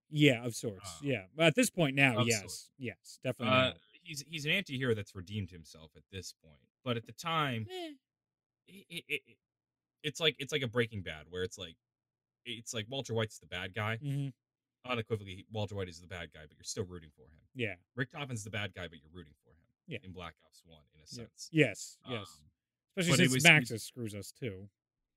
yeah, 0.09 0.43
of 0.45 0.55
sorts. 0.55 0.89
Uh, 0.89 0.99
yeah, 1.03 1.23
but 1.35 1.45
at 1.45 1.55
this 1.55 1.69
point 1.69 1.95
now, 1.95 2.23
yes, 2.23 2.39
sorts. 2.39 2.69
yes, 2.79 3.19
definitely. 3.23 3.55
Uh, 3.55 3.71
he's 4.01 4.23
he's 4.27 4.45
an 4.45 4.51
anti-hero 4.51 4.95
that's 4.95 5.13
redeemed 5.13 5.51
himself 5.51 5.91
at 5.95 6.03
this 6.11 6.33
point. 6.43 6.57
But 6.83 6.97
at 6.97 7.05
the 7.05 7.11
time, 7.13 7.67
Eh, 7.69 7.91
it, 8.67 8.85
it, 8.89 9.03
it, 9.07 9.21
it's 10.03 10.19
like 10.19 10.35
it's 10.39 10.51
like 10.51 10.63
a 10.63 10.67
Breaking 10.67 11.01
Bad 11.03 11.25
where 11.29 11.43
it's 11.43 11.57
like 11.59 11.75
it's 12.45 12.73
like 12.73 12.85
Walter 12.89 13.13
White's 13.13 13.39
the 13.39 13.45
bad 13.47 13.73
guy. 13.73 13.97
mhm, 14.03 14.33
Unequivocally, 14.85 15.45
Walter 15.51 15.75
White 15.75 15.87
is 15.87 16.01
the 16.01 16.07
bad 16.07 16.33
guy, 16.33 16.41
but 16.47 16.57
you're 16.57 16.63
still 16.65 16.83
rooting 16.83 17.09
for 17.15 17.23
him. 17.23 17.39
Yeah. 17.55 17.75
Richtofen's 17.95 18.43
the 18.43 18.49
bad 18.49 18.73
guy, 18.73 18.87
but 18.89 18.99
you're 18.99 19.11
rooting 19.13 19.33
for 19.43 19.51
him. 19.51 19.55
Yeah. 19.87 19.99
In 20.03 20.11
Black 20.11 20.35
Ops 20.45 20.61
One, 20.65 20.83
in 20.93 20.99
a 20.99 21.03
Yeah. 21.03 21.05
sense. 21.05 21.49
Yes. 21.53 21.97
Yes. 22.09 22.27
Um, 22.39 22.49
Especially 22.97 23.25
since 23.29 23.33
was- 23.33 23.43
Maxis 23.45 23.71
was- 23.71 23.83
screws 23.83 24.13
us 24.15 24.31
too. 24.31 24.69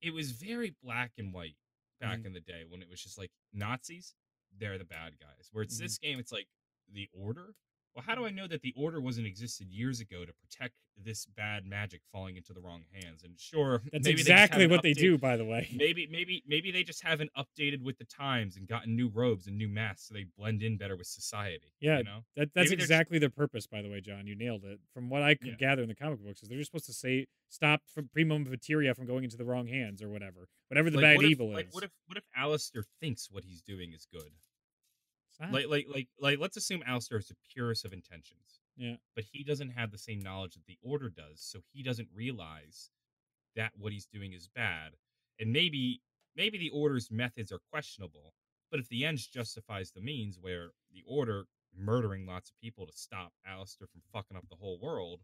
it 0.03 0.11
was 0.11 0.31
very 0.33 0.71
black 0.83 1.13
and 1.19 1.33
white 1.33 1.57
back 2.01 2.21
Mhm. 2.21 2.27
in 2.27 2.33
the 2.35 2.41
day 2.41 2.65
when 2.65 2.81
it 2.83 2.89
was 2.89 3.03
just 3.03 3.17
like 3.19 3.33
Nazis, 3.53 4.15
they're 4.53 4.79
the 4.79 4.85
bad 4.85 5.19
guys. 5.19 5.49
Where 5.53 5.65
it's 5.65 5.77
Mhm. 5.77 5.81
this 5.81 5.99
game, 5.99 6.19
it's 6.21 6.31
like 6.31 6.49
the 6.89 7.09
order. 7.13 7.55
Well, 7.97 8.05
how 8.07 8.15
do 8.15 8.27
I 8.27 8.31
know 8.31 8.47
that 8.47 8.61
the 8.61 8.75
order 8.77 9.01
wasn't 9.01 9.27
existed 9.27 9.69
years 9.71 10.01
ago 10.01 10.27
to 10.27 10.33
protect 10.35 10.75
this 11.03 11.25
bad 11.25 11.65
magic 11.65 12.03
falling 12.13 12.37
into 12.37 12.53
the 12.53 12.61
wrong 12.61 12.83
hands? 12.93 13.23
And 13.25 13.41
sure, 13.41 13.81
That's 13.93 14.05
they 14.05 14.11
exactly 14.11 14.61
haven't 14.65 14.77
what 14.77 14.83
they 14.83 14.93
do, 14.93 15.17
by 15.17 15.39
the 15.39 15.47
way. 15.47 15.67
Maybe, 15.75 16.07
maybe, 16.07 16.43
maybe 16.47 16.71
they 16.71 16.83
just 16.83 17.03
haven't 17.03 17.31
updated 17.39 17.81
with 17.83 17.97
the 17.97 18.05
times 18.05 18.59
and 18.59 18.69
gotten 18.69 18.95
new 18.97 19.09
robes 19.09 19.47
and 19.47 19.57
new 19.57 19.69
masks, 19.69 20.09
so 20.09 20.15
they 20.15 20.27
blend 20.37 20.63
in 20.63 20.77
better 20.77 20.95
with 20.95 21.07
society. 21.07 21.73
Yeah, 21.81 21.97
you 21.99 22.05
know. 22.05 22.19
That 22.37 22.51
that's 22.55 22.69
Maybe 22.69 22.77
just- 22.83 22.91
exactly 22.91 23.19
their 23.19 23.31
purpose, 23.31 23.67
by 23.67 23.81
the 23.81 23.89
way, 23.89 24.03
John. 24.03 24.27
You 24.27 24.37
nailed 24.37 24.65
it. 24.65 24.79
From 24.93 25.09
what 25.09 25.23
I 25.23 25.35
could 25.35 25.49
Yeah. 25.49 25.55
gather 25.55 25.81
in 25.81 25.89
the 25.89 25.95
comic 25.95 26.23
books, 26.23 26.43
is 26.43 26.51
they're 26.51 26.59
just 26.59 26.71
supposed 26.71 26.85
to 26.87 26.93
say 26.93 27.27
stop 27.49 27.81
from 27.95 28.09
primum 28.09 28.45
materia 28.51 28.95
from 28.95 29.07
going 29.07 29.25
into 29.25 29.39
the 29.39 29.45
wrong 29.47 29.69
hands 29.69 30.03
or 30.03 30.11
whatever. 30.11 30.49
Whatever 30.69 30.91
the 30.91 30.97
Like, 30.99 31.17
bad 31.19 31.25
if- 31.25 31.31
evil 31.31 31.51
like, 31.51 31.69
is. 31.69 31.75
What 31.75 31.85
if, 31.85 31.91
what 32.09 32.19
if 32.19 32.25
Alistair 32.37 32.85
thinks 33.01 33.31
what 33.31 33.45
he's 33.45 33.63
doing 33.63 33.95
is 33.95 34.07
good? 34.13 34.33
Like 35.53 35.69
like 35.69 35.87
like 35.93 36.09
like 36.21 36.39
let's 36.39 36.57
assume 36.57 36.83
Alistair 36.87 37.19
is 37.19 37.29
the 37.29 37.37
purest 37.53 37.85
of 37.85 37.93
intentions. 37.93 38.61
Yeah. 38.77 38.97
But 39.15 39.25
he 39.33 39.45
doesn't 39.45 39.71
have 39.71 39.91
the 39.91 39.99
same 39.99 40.21
knowledge 40.21 40.55
that 40.55 40.67
the 40.67 40.79
order 40.83 41.09
does, 41.09 41.41
so 41.41 41.61
he 41.73 41.83
doesn't 41.83 42.09
realize 42.15 42.91
that 43.55 43.73
what 43.77 43.93
he's 43.93 44.07
doing 44.07 44.33
is 44.33 44.49
bad. 44.49 44.93
And 45.41 45.53
maybe 45.53 46.01
maybe 46.37 46.59
the 46.59 46.71
order's 46.71 47.11
methods 47.11 47.53
are 47.53 47.61
questionable, 47.71 48.35
but 48.71 48.81
if 48.81 48.89
the 48.89 49.05
ends 49.05 49.27
justifies 49.27 49.91
the 49.93 50.01
means 50.01 50.39
where 50.41 50.71
the 50.93 51.03
order 51.07 51.45
murdering 51.77 52.27
lots 52.27 52.51
of 52.51 52.57
people 52.61 52.87
to 52.87 52.93
stop 52.93 53.33
Alistair 53.47 53.87
from 53.87 54.03
fucking 54.13 54.37
up 54.37 54.49
the 54.49 54.57
whole 54.57 54.79
world, 54.81 55.21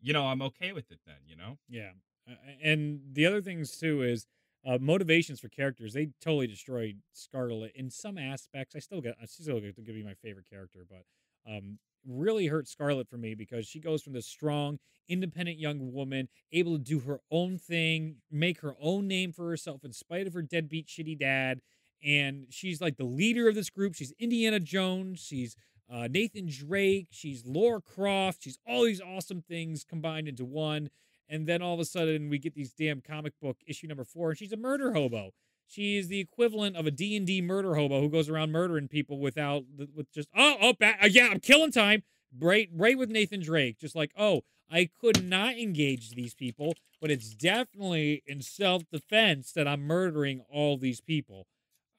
you 0.00 0.12
know, 0.12 0.26
I'm 0.26 0.42
okay 0.42 0.72
with 0.72 0.90
it 0.90 1.00
then, 1.06 1.16
you 1.26 1.36
know? 1.36 1.58
Yeah, 1.68 1.92
Uh, 2.28 2.34
and 2.62 3.00
the 3.12 3.26
other 3.26 3.42
things 3.42 3.76
too 3.76 4.02
is 4.02 4.26
uh, 4.66 4.78
motivations 4.80 5.40
for 5.40 5.48
characters. 5.48 5.92
They 5.92 6.08
totally 6.20 6.46
destroyed 6.46 6.98
Scarlet 7.12 7.72
in 7.74 7.90
some 7.90 8.18
aspects. 8.18 8.74
I 8.74 8.78
still 8.78 9.00
get, 9.00 9.16
I 9.20 9.26
still 9.26 9.60
get 9.60 9.76
to 9.76 9.82
give 9.82 9.96
you 9.96 10.04
my 10.04 10.14
favorite 10.14 10.48
character, 10.48 10.86
but 10.88 11.04
um, 11.50 11.78
really 12.06 12.46
hurt 12.46 12.68
Scarlet 12.68 13.08
for 13.08 13.16
me 13.16 13.34
because 13.34 13.66
she 13.66 13.80
goes 13.80 14.02
from 14.02 14.12
this 14.12 14.26
strong, 14.26 14.78
independent 15.08 15.58
young 15.58 15.92
woman, 15.92 16.28
able 16.52 16.78
to 16.78 16.82
do 16.82 17.00
her 17.00 17.20
own 17.30 17.58
thing, 17.58 18.16
make 18.30 18.60
her 18.60 18.74
own 18.80 19.06
name 19.06 19.32
for 19.32 19.48
herself 19.48 19.84
in 19.84 19.92
spite 19.92 20.26
of 20.26 20.32
her 20.32 20.42
deadbeat 20.42 20.86
shitty 20.86 21.18
dad, 21.18 21.60
and 22.02 22.46
she's 22.50 22.80
like 22.80 22.96
the 22.96 23.04
leader 23.04 23.48
of 23.48 23.54
this 23.54 23.70
group. 23.70 23.94
She's 23.94 24.12
Indiana 24.18 24.60
Jones. 24.60 25.20
She's 25.20 25.56
uh, 25.90 26.08
Nathan 26.10 26.48
Drake. 26.50 27.08
She's 27.10 27.44
Laura 27.46 27.80
Croft. 27.80 28.42
She's 28.42 28.58
all 28.66 28.84
these 28.84 29.00
awesome 29.00 29.42
things 29.42 29.84
combined 29.84 30.28
into 30.28 30.44
one. 30.44 30.90
And 31.28 31.46
then 31.46 31.62
all 31.62 31.74
of 31.74 31.80
a 31.80 31.84
sudden, 31.84 32.28
we 32.28 32.38
get 32.38 32.54
these 32.54 32.72
damn 32.72 33.00
comic 33.00 33.32
book 33.40 33.58
issue 33.66 33.86
number 33.86 34.04
four, 34.04 34.30
and 34.30 34.38
she's 34.38 34.52
a 34.52 34.56
murder 34.56 34.92
hobo. 34.92 35.30
She's 35.66 36.08
the 36.08 36.20
equivalent 36.20 36.76
of 36.76 36.86
a 36.86 36.90
D 36.90 37.16
and 37.16 37.26
D 37.26 37.40
murder 37.40 37.74
hobo 37.74 38.00
who 38.00 38.10
goes 38.10 38.28
around 38.28 38.52
murdering 38.52 38.88
people 38.88 39.18
without 39.18 39.64
with 39.94 40.12
just 40.12 40.28
oh 40.36 40.56
oh 40.60 40.74
uh, 40.82 41.06
yeah 41.10 41.28
I'm 41.30 41.40
killing 41.40 41.72
time. 41.72 42.02
Right 42.38 42.68
right 42.74 42.98
with 42.98 43.10
Nathan 43.10 43.40
Drake, 43.40 43.78
just 43.78 43.96
like 43.96 44.12
oh 44.18 44.42
I 44.70 44.90
could 45.00 45.24
not 45.24 45.56
engage 45.56 46.10
these 46.10 46.34
people, 46.34 46.74
but 47.00 47.10
it's 47.10 47.34
definitely 47.34 48.22
in 48.26 48.42
self 48.42 48.82
defense 48.90 49.52
that 49.52 49.68
I'm 49.68 49.82
murdering 49.82 50.42
all 50.50 50.76
these 50.76 51.00
people. 51.00 51.46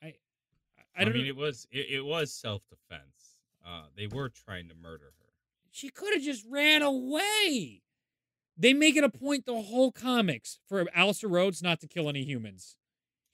I, 0.01 0.07
I, 0.07 1.01
I, 1.01 1.03
don't 1.05 1.13
mean, 1.13 1.23
know. 1.23 1.29
it 1.29 1.35
was 1.35 1.67
it, 1.71 1.87
it 1.89 2.05
was 2.05 2.33
self 2.33 2.63
defense. 2.69 3.37
Uh, 3.65 3.83
they 3.97 4.07
were 4.07 4.29
trying 4.29 4.67
to 4.69 4.75
murder 4.75 5.05
her. 5.05 5.25
She 5.71 5.89
could 5.89 6.13
have 6.13 6.23
just 6.23 6.45
ran 6.49 6.81
away. 6.81 7.81
They 8.57 8.73
make 8.73 8.95
it 8.95 9.03
a 9.03 9.09
point 9.09 9.45
the 9.45 9.61
whole 9.61 9.91
comics 9.91 10.59
for 10.67 10.85
Alistair 10.93 11.29
Rhodes 11.29 11.61
not 11.61 11.79
to 11.81 11.87
kill 11.87 12.07
any 12.09 12.23
humans. 12.23 12.77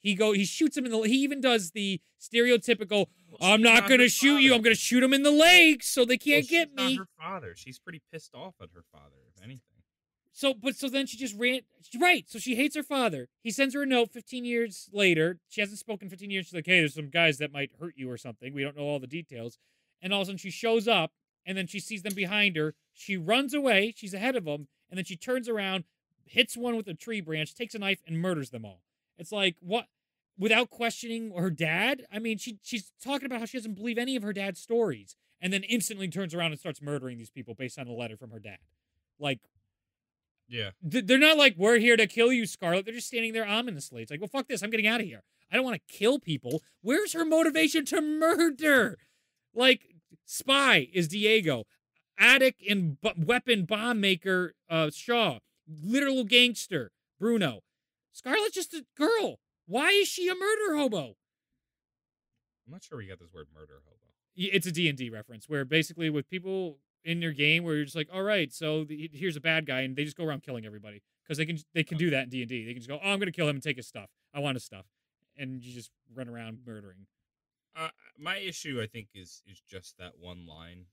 He 0.00 0.14
go 0.16 0.32
he 0.32 0.44
shoots 0.44 0.76
him 0.76 0.84
in 0.84 0.90
the 0.90 1.00
he 1.02 1.22
even 1.22 1.40
does 1.40 1.70
the 1.70 2.00
stereotypical 2.20 3.06
Well, 3.30 3.52
I'm 3.52 3.62
not 3.62 3.88
gonna 3.88 4.08
shoot 4.08 4.38
you. 4.38 4.52
I'm 4.54 4.62
gonna 4.62 4.74
shoot 4.74 5.02
him 5.02 5.12
in 5.14 5.22
the 5.22 5.30
leg 5.30 5.84
so 5.84 6.04
they 6.04 6.18
can't 6.18 6.44
she's 6.44 6.50
get 6.50 6.74
not 6.74 6.86
me. 6.86 6.96
her 6.96 7.06
father. 7.20 7.54
She's 7.56 7.78
pretty 7.78 8.02
pissed 8.12 8.34
off 8.34 8.54
at 8.60 8.70
her 8.74 8.82
father, 8.90 9.16
if 9.28 9.40
anything. 9.42 9.60
So, 10.34 10.54
but 10.54 10.74
so 10.74 10.88
then 10.88 11.06
she 11.06 11.18
just 11.18 11.38
ran. 11.38 11.60
Right. 12.00 12.24
So 12.28 12.38
she 12.38 12.56
hates 12.56 12.74
her 12.74 12.82
father. 12.82 13.28
He 13.42 13.50
sends 13.50 13.74
her 13.74 13.82
a 13.82 13.86
note 13.86 14.10
15 14.10 14.44
years 14.44 14.88
later. 14.92 15.38
She 15.48 15.60
hasn't 15.60 15.78
spoken 15.78 16.08
15 16.08 16.30
years. 16.30 16.46
She's 16.46 16.54
like, 16.54 16.66
hey, 16.66 16.80
there's 16.80 16.94
some 16.94 17.10
guys 17.10 17.36
that 17.38 17.52
might 17.52 17.70
hurt 17.78 17.94
you 17.96 18.10
or 18.10 18.16
something. 18.16 18.54
We 18.54 18.62
don't 18.62 18.76
know 18.76 18.84
all 18.84 18.98
the 18.98 19.06
details. 19.06 19.58
And 20.00 20.12
all 20.12 20.22
of 20.22 20.24
a 20.24 20.26
sudden 20.26 20.38
she 20.38 20.50
shows 20.50 20.88
up 20.88 21.12
and 21.44 21.56
then 21.56 21.66
she 21.66 21.78
sees 21.78 22.02
them 22.02 22.14
behind 22.14 22.56
her. 22.56 22.74
She 22.94 23.16
runs 23.16 23.52
away. 23.52 23.92
She's 23.94 24.14
ahead 24.14 24.34
of 24.34 24.46
them. 24.46 24.68
And 24.92 24.98
then 24.98 25.06
she 25.06 25.16
turns 25.16 25.48
around, 25.48 25.84
hits 26.26 26.54
one 26.54 26.76
with 26.76 26.86
a 26.86 26.92
tree 26.92 27.22
branch, 27.22 27.54
takes 27.54 27.74
a 27.74 27.78
knife, 27.78 28.02
and 28.06 28.20
murders 28.20 28.50
them 28.50 28.66
all. 28.66 28.82
It's 29.16 29.32
like, 29.32 29.56
what? 29.60 29.86
Without 30.38 30.68
questioning 30.68 31.32
her 31.34 31.48
dad? 31.50 32.04
I 32.12 32.18
mean, 32.18 32.36
she 32.36 32.58
she's 32.62 32.92
talking 33.02 33.24
about 33.24 33.40
how 33.40 33.46
she 33.46 33.56
doesn't 33.56 33.74
believe 33.74 33.96
any 33.96 34.16
of 34.16 34.22
her 34.22 34.34
dad's 34.34 34.60
stories. 34.60 35.16
And 35.40 35.50
then 35.50 35.62
instantly 35.62 36.08
turns 36.08 36.34
around 36.34 36.52
and 36.52 36.60
starts 36.60 36.82
murdering 36.82 37.16
these 37.16 37.30
people 37.30 37.54
based 37.54 37.78
on 37.78 37.88
a 37.88 37.92
letter 37.92 38.18
from 38.18 38.30
her 38.32 38.38
dad. 38.38 38.58
Like, 39.18 39.40
Yeah. 40.46 40.72
Th- 40.88 41.04
They're 41.06 41.18
not 41.18 41.38
like, 41.38 41.54
we're 41.56 41.78
here 41.78 41.96
to 41.96 42.06
kill 42.06 42.30
you, 42.32 42.44
Scarlet. 42.46 42.84
They're 42.84 42.94
just 42.94 43.06
standing 43.08 43.32
there 43.32 43.46
ominously. 43.48 44.02
It's 44.02 44.10
like, 44.10 44.20
well, 44.20 44.28
fuck 44.28 44.46
this. 44.46 44.62
I'm 44.62 44.70
getting 44.70 44.86
out 44.86 45.00
of 45.00 45.06
here. 45.06 45.22
I 45.50 45.56
don't 45.56 45.64
want 45.64 45.80
to 45.86 45.94
kill 45.94 46.18
people. 46.18 46.62
Where's 46.82 47.12
her 47.14 47.24
motivation 47.24 47.84
to 47.86 48.00
murder? 48.02 48.98
Like, 49.54 49.82
spy 50.24 50.88
is 50.92 51.08
Diego. 51.08 51.64
Addict 52.18 52.62
and 52.68 53.00
bu- 53.00 53.24
weapon 53.24 53.64
bomb 53.64 54.00
maker, 54.00 54.54
uh, 54.68 54.90
Shaw. 54.90 55.38
Literal 55.66 56.24
gangster, 56.24 56.92
Bruno. 57.18 57.60
Scarlet's 58.12 58.54
just 58.54 58.74
a 58.74 58.84
girl. 58.96 59.38
Why 59.66 59.90
is 59.90 60.08
she 60.08 60.28
a 60.28 60.34
murder 60.34 60.76
hobo? 60.76 61.16
I'm 62.66 62.72
not 62.72 62.82
sure 62.82 62.98
we 62.98 63.06
got 63.06 63.18
this 63.18 63.32
word 63.32 63.46
murder 63.54 63.80
hobo. 63.84 63.98
It's 64.34 64.66
a 64.66 64.72
D&D 64.72 65.10
reference 65.10 65.48
where 65.48 65.64
basically 65.64 66.10
with 66.10 66.28
people 66.28 66.78
in 67.04 67.20
your 67.20 67.32
game 67.32 67.64
where 67.64 67.74
you're 67.74 67.84
just 67.84 67.96
like, 67.96 68.08
all 68.12 68.22
right, 68.22 68.52
so 68.52 68.84
the, 68.84 69.10
here's 69.12 69.36
a 69.36 69.40
bad 69.40 69.66
guy, 69.66 69.80
and 69.80 69.96
they 69.96 70.04
just 70.04 70.16
go 70.16 70.24
around 70.24 70.42
killing 70.42 70.64
everybody 70.64 71.02
because 71.22 71.38
they 71.38 71.46
can 71.46 71.58
they 71.74 71.84
can 71.84 71.98
do 71.98 72.10
that 72.10 72.24
in 72.24 72.28
D 72.28 72.40
and 72.42 72.48
D. 72.48 72.64
They 72.64 72.72
can 72.72 72.80
just 72.80 72.88
go, 72.88 72.98
oh, 73.02 73.10
I'm 73.10 73.18
gonna 73.18 73.32
kill 73.32 73.48
him 73.48 73.56
and 73.56 73.62
take 73.62 73.76
his 73.76 73.86
stuff. 73.86 74.10
I 74.34 74.40
want 74.40 74.56
his 74.56 74.64
stuff, 74.64 74.86
and 75.36 75.62
you 75.62 75.72
just 75.72 75.90
run 76.14 76.28
around 76.28 76.60
murdering. 76.66 77.06
Uh, 77.74 77.88
my 78.18 78.36
issue, 78.36 78.80
I 78.82 78.86
think, 78.86 79.08
is 79.14 79.42
is 79.46 79.60
just 79.68 79.98
that 79.98 80.12
one 80.18 80.46
line. 80.46 80.86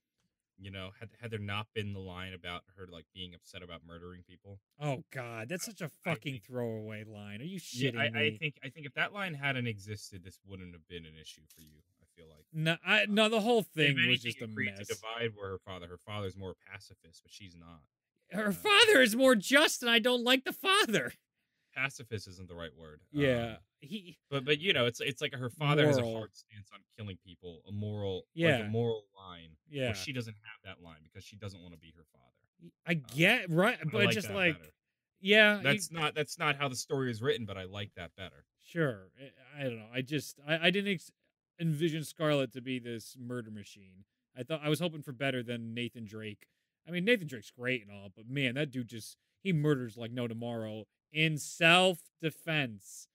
You 0.61 0.72
know, 0.72 0.90
had 0.99 1.10
had 1.22 1.31
there 1.31 1.40
not 1.40 1.68
been 1.73 1.94
the 1.94 1.99
line 2.02 2.34
about 2.34 2.64
her 2.76 2.86
like 2.91 3.06
being 3.14 3.34
upset 3.34 3.64
about 3.64 3.81
murdering 3.88 4.23
people, 4.27 4.60
Oh 4.80 5.03
God, 5.14 5.48
that's 5.49 5.65
such 5.65 5.80
a 5.81 5.88
fucking 6.03 6.34
think- 6.34 6.45
throwaway 6.45 7.06
line. 7.06 7.40
Are 7.41 7.45
you 7.45 7.60
yeah, 7.72 7.91
shitting 7.91 7.98
I, 7.99 8.10
me? 8.10 8.27
I 8.27 8.38
think 8.38 8.56
I 8.64 8.69
think 8.69 8.86
if 8.86 8.94
that 8.95 9.14
line 9.14 9.34
hadn't 9.36 9.68
existed, 9.68 10.23
this 10.23 10.38
wouldn't 10.45 10.73
have 10.73 10.88
been 10.90 11.06
an 11.06 11.14
issue 11.22 11.41
for 11.56 11.61
you. 11.61 11.80
I 12.02 12.06
feel 12.15 12.27
like 12.30 12.45
no, 12.52 12.76
I, 12.86 13.06
no, 13.07 13.30
the 13.30 13.40
whole 13.40 13.64
thing 13.64 13.95
was 14.07 14.22
just 14.22 14.41
a 14.41 14.48
mess. 14.48 14.80
a 14.81 14.86
divide 14.86 15.31
where 15.36 15.52
her 15.52 15.60
father, 15.65 15.88
her 15.88 15.99
father's 16.06 16.36
more 16.36 16.56
pacifist, 16.69 17.22
but 17.23 17.31
she's 17.31 17.56
not. 17.56 17.80
Her 18.31 18.52
father 18.52 19.02
is 19.02 19.15
more 19.15 19.36
just, 19.36 19.81
and 19.81 19.90
I 19.90 19.99
don't 19.99 20.23
like 20.26 20.44
the 20.44 20.52
father. 20.53 21.14
Pacifist 21.73 22.27
isn't 22.27 22.49
the 22.49 22.56
right 22.56 22.76
word. 22.77 22.99
Yeah, 23.11 23.52
Um, 23.52 23.57
he. 23.80 24.18
but 24.30 24.46
but 24.46 24.60
you 24.60 24.74
know, 24.74 24.86
it's 24.86 25.00
it's 25.02 25.22
like 25.22 25.34
her 25.34 25.50
father 25.50 25.86
has 25.88 25.98
a 25.98 26.02
hard 26.04 26.36
stance 26.36 26.70
on 26.74 26.80
killing 26.98 27.18
people, 27.26 27.62
a 27.68 27.72
moral, 27.72 28.16
like 28.18 28.24
Yeah. 28.36 28.58
a 28.58 28.70
moral 28.70 29.04
line. 29.18 29.50
Yeah, 29.70 29.94
she 29.94 30.14
doesn't 30.14 30.36
have 30.44 30.76
that 30.78 30.84
line 30.84 30.98
because 31.04 31.24
she 31.24 31.36
doesn't 31.36 31.62
want 31.62 31.74
to 31.74 31.80
be 31.80 31.94
her 31.98 32.06
father. 32.12 32.72
I 32.86 32.92
uh, 32.94 33.16
get 33.16 33.50
right, 33.50 33.78
but 33.86 34.06
like 34.06 34.12
just 34.12 34.30
like, 34.30 34.58
better. 34.60 34.72
yeah, 35.22 35.58
you- 35.58 35.64
that's 35.64 35.92
not 35.92 36.16
that's 36.16 36.38
not 36.38 36.58
how 36.58 36.68
the 36.68 36.76
story 36.76 37.10
is 37.12 37.22
written, 37.22 37.46
but 37.46 37.58
I 37.58 37.64
like 37.64 37.92
that 37.96 38.12
better. 38.18 38.46
Sure. 38.66 39.08
I- 39.20 39.62
I 39.62 39.64
don't 39.64 39.78
know. 39.80 39.90
I 39.94 40.02
just 40.02 40.40
I, 40.48 40.68
I 40.68 40.70
didn't 40.72 40.94
ex- 40.94 41.12
envision 41.60 42.04
Scarlet 42.04 42.54
to 42.54 42.62
be 42.62 42.80
this 42.80 43.16
murder 43.20 43.52
machine. 43.52 44.04
I 44.38 44.44
thought 44.44 44.62
I 44.64 44.70
was 44.70 44.80
hoping 44.80 45.02
for 45.02 45.12
better 45.12 45.42
than 45.44 45.74
Nathan 45.74 46.06
Drake. 46.06 46.48
I 46.88 46.92
mean, 46.92 47.04
Nathan 47.06 47.28
Drake's 47.28 47.52
great 47.52 47.82
and 47.86 47.92
all, 47.92 48.10
but 48.16 48.28
man, 48.30 48.56
that 48.56 48.72
dude 48.72 48.88
just 48.88 49.18
he 49.42 49.54
murders 49.54 49.98
like 49.98 50.12
no 50.12 50.28
tomorrow 50.28 50.86
in 51.12 51.38
self 51.38 52.00
defense. 52.22 53.08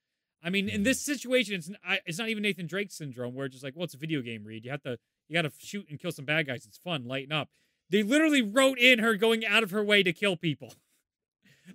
I 0.45 0.51
mean, 0.51 0.69
in 0.69 0.83
this 0.83 1.01
situation, 1.01 1.55
it's 1.55 1.71
I, 1.85 2.01
it's 2.07 2.19
not 2.19 2.29
even 2.29 2.43
Nathan 2.43 2.67
Drake 2.67 2.93
syndrome 2.93 3.35
where 3.35 3.47
it's 3.47 3.55
just 3.55 3.65
like, 3.65 3.75
well, 3.75 3.85
it's 3.85 3.95
a 3.95 3.99
video 3.99 4.21
game. 4.21 4.45
Read, 4.45 4.65
you 4.65 4.71
have 4.71 4.83
to 4.83 4.99
you 5.29 5.35
got 5.35 5.43
to 5.43 5.53
shoot 5.59 5.87
and 5.89 5.99
kill 5.99 6.13
some 6.13 6.27
bad 6.27 6.47
guys. 6.47 6.67
It's 6.67 6.77
fun. 6.77 7.05
Lighten 7.07 7.33
up. 7.33 7.49
They 7.91 8.03
literally 8.03 8.43
wrote 8.43 8.79
in 8.79 8.99
her 8.99 9.15
going 9.15 9.45
out 9.45 9.63
of 9.63 9.71
her 9.71 9.83
way 9.83 10.03
to 10.03 10.13
kill 10.13 10.37
people. 10.37 10.75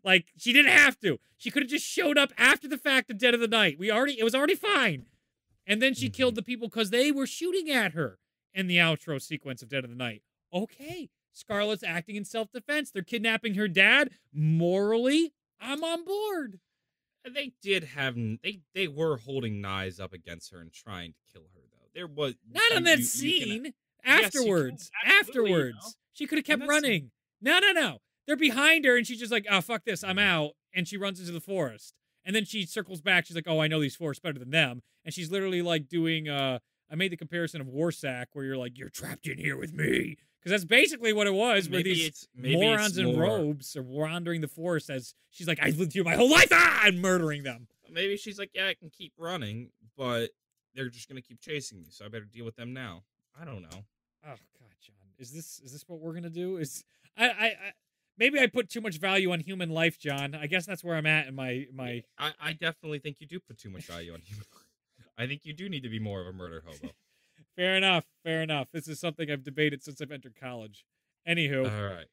Like 0.03 0.27
she 0.37 0.53
didn't 0.53 0.71
have 0.71 0.99
to. 0.99 1.19
She 1.35 1.49
could 1.49 1.63
have 1.63 1.69
just 1.71 1.83
showed 1.85 2.15
up 2.15 2.31
after 2.37 2.67
the 2.67 2.77
fact 2.77 3.09
at 3.09 3.17
dead 3.17 3.33
of 3.33 3.39
the 3.39 3.47
night. 3.47 3.79
We 3.79 3.89
already 3.91 4.19
it 4.19 4.23
was 4.23 4.35
already 4.35 4.53
fine. 4.53 5.07
And 5.65 5.81
then 5.81 5.95
she 5.95 6.09
Mhm. 6.09 6.13
killed 6.13 6.35
the 6.35 6.43
people 6.43 6.67
because 6.67 6.91
they 6.91 7.11
were 7.11 7.25
shooting 7.25 7.71
at 7.71 7.93
her 7.93 8.19
in 8.53 8.67
the 8.67 8.77
outro 8.77 9.19
sequence 9.19 9.63
of 9.63 9.69
Dead 9.69 9.83
of 9.83 9.89
the 9.89 9.95
Night. 9.95 10.21
Okay. 10.53 11.09
Scarlett's 11.33 11.81
acting 11.81 12.15
in 12.15 12.23
self-defense. 12.23 12.91
They're 12.91 13.01
kidnapping 13.01 13.55
her 13.55 13.67
dad. 13.67 14.11
Morally, 14.31 15.33
I'm 15.59 15.83
on 15.83 16.05
board. 16.05 16.59
They 17.33 17.53
did 17.61 17.83
have 17.83 18.15
they 18.15 18.61
they 18.73 18.87
were 18.87 19.17
holding 19.17 19.61
knives 19.61 19.99
up 19.99 20.13
against 20.13 20.51
her 20.51 20.59
and 20.59 20.71
trying 20.71 21.13
to 21.13 21.33
kill 21.33 21.43
her 21.53 21.61
though. 21.71 21.87
There 21.93 22.07
was 22.07 22.35
Not 22.51 22.71
uh, 22.71 22.75
on 22.77 22.83
that 22.83 22.99
you- 22.99 23.03
you 23.03 23.05
uh, 23.05 23.07
scene. 23.07 23.47
you 23.47 23.61
can, 23.63 23.73
Afterwards. 24.05 24.91
absolutely, 25.05 25.51
you 25.51 25.57
know. 25.57 25.65
Afterwards. 25.65 25.97
She 26.13 26.27
could 26.27 26.37
have 26.37 26.45
kept 26.45 26.67
running. 26.67 27.11
No, 27.41 27.59
no, 27.59 27.71
no. 27.71 27.99
They're 28.27 28.35
behind 28.35 28.85
her 28.85 28.97
and 28.97 29.07
she's 29.07 29.19
just 29.19 29.31
like, 29.31 29.45
oh, 29.49 29.61
fuck 29.61 29.85
this. 29.85 30.03
I'm 30.03 30.17
mm. 30.17 30.23
out. 30.23 30.51
And 30.73 30.87
she 30.87 30.97
runs 30.97 31.19
into 31.19 31.31
the 31.31 31.39
forest. 31.39 31.93
And 32.25 32.35
then 32.35 32.45
she 32.45 32.65
circles 32.65 33.01
back. 33.01 33.25
She's 33.25 33.35
like, 33.35 33.47
oh, 33.47 33.59
I 33.59 33.67
know 33.67 33.79
these 33.79 33.95
forests 33.95 34.21
better 34.21 34.37
than 34.37 34.51
them. 34.51 34.81
And 35.03 35.13
she's 35.13 35.31
literally 35.31 35.61
like 35.61 35.87
doing, 35.87 36.27
uh, 36.27 36.59
I 36.91 36.95
made 36.95 37.11
the 37.11 37.17
comparison 37.17 37.61
of 37.61 37.67
Warsack 37.67 38.29
where 38.33 38.45
you're 38.45 38.57
like, 38.57 38.77
you're 38.77 38.89
trapped 38.89 39.27
in 39.27 39.37
here 39.37 39.57
with 39.57 39.73
me. 39.73 40.17
Because 40.39 40.51
that's 40.51 40.65
basically 40.65 41.11
what 41.11 41.27
it 41.27 41.33
was 41.33 41.69
where 41.69 41.83
these 41.83 42.27
morons 42.33 42.97
in 42.97 43.13
more, 43.13 43.23
robes 43.23 43.75
are 43.75 43.83
wandering 43.83 44.39
the 44.41 44.47
forest 44.47 44.89
as 44.89 45.13
she's 45.29 45.47
like, 45.47 45.59
I've 45.61 45.77
lived 45.77 45.93
here 45.93 46.03
my 46.03 46.15
whole 46.15 46.29
life, 46.29 46.47
ah, 46.51 46.83
and 46.85 47.01
murdering 47.01 47.43
them. 47.43 47.67
Maybe 47.91 48.15
she's 48.15 48.39
like, 48.39 48.51
yeah, 48.53 48.67
I 48.67 48.73
can 48.73 48.89
keep 48.89 49.13
running, 49.17 49.71
but 49.97 50.29
they're 50.75 50.89
just 50.89 51.09
gonna 51.09 51.21
keep 51.21 51.41
chasing 51.41 51.81
me, 51.81 51.87
so 51.89 52.05
I 52.05 52.07
better 52.07 52.25
deal 52.25 52.45
with 52.45 52.55
them 52.55 52.73
now. 52.73 53.03
I 53.39 53.43
don't 53.43 53.61
know. 53.61 53.83
Oh 54.25 54.35
God, 54.59 54.75
John, 54.81 54.95
is 55.17 55.31
this 55.31 55.59
is 55.59 55.73
this 55.73 55.83
what 55.87 55.99
we're 55.99 56.13
gonna 56.13 56.29
do? 56.29 56.57
Is 56.57 56.83
I 57.17 57.25
I, 57.29 57.45
I 57.45 57.53
maybe 58.17 58.39
I 58.39 58.47
put 58.47 58.69
too 58.69 58.81
much 58.81 58.97
value 58.97 59.31
on 59.31 59.39
human 59.39 59.69
life, 59.69 59.97
John. 59.99 60.35
I 60.35 60.47
guess 60.47 60.65
that's 60.65 60.83
where 60.83 60.95
I'm 60.95 61.05
at 61.05 61.27
in 61.27 61.35
my 61.35 61.65
my. 61.73 62.03
I, 62.17 62.31
I 62.39 62.53
definitely 62.53 62.99
think 62.99 63.17
you 63.19 63.27
do 63.27 63.39
put 63.39 63.57
too 63.57 63.69
much 63.69 63.85
value 63.85 64.13
on 64.13 64.21
human 64.21 64.45
life. 64.55 64.65
I 65.17 65.27
think 65.27 65.45
you 65.45 65.53
do 65.53 65.67
need 65.67 65.83
to 65.83 65.89
be 65.89 65.99
more 65.99 66.21
of 66.21 66.27
a 66.27 66.33
murder 66.33 66.63
hobo. 66.65 66.93
Fair 67.59 67.75
enough, 67.75 68.05
fair 68.23 68.41
enough. 68.41 68.69
This 68.71 68.87
is 68.87 69.01
something 69.01 69.29
I've 69.29 69.43
debated 69.43 69.83
since 69.83 69.99
I've 69.99 70.11
entered 70.11 70.33
college. 70.39 70.85
Anywho, 71.27 71.69
All 71.69 71.93
right. 71.93 72.05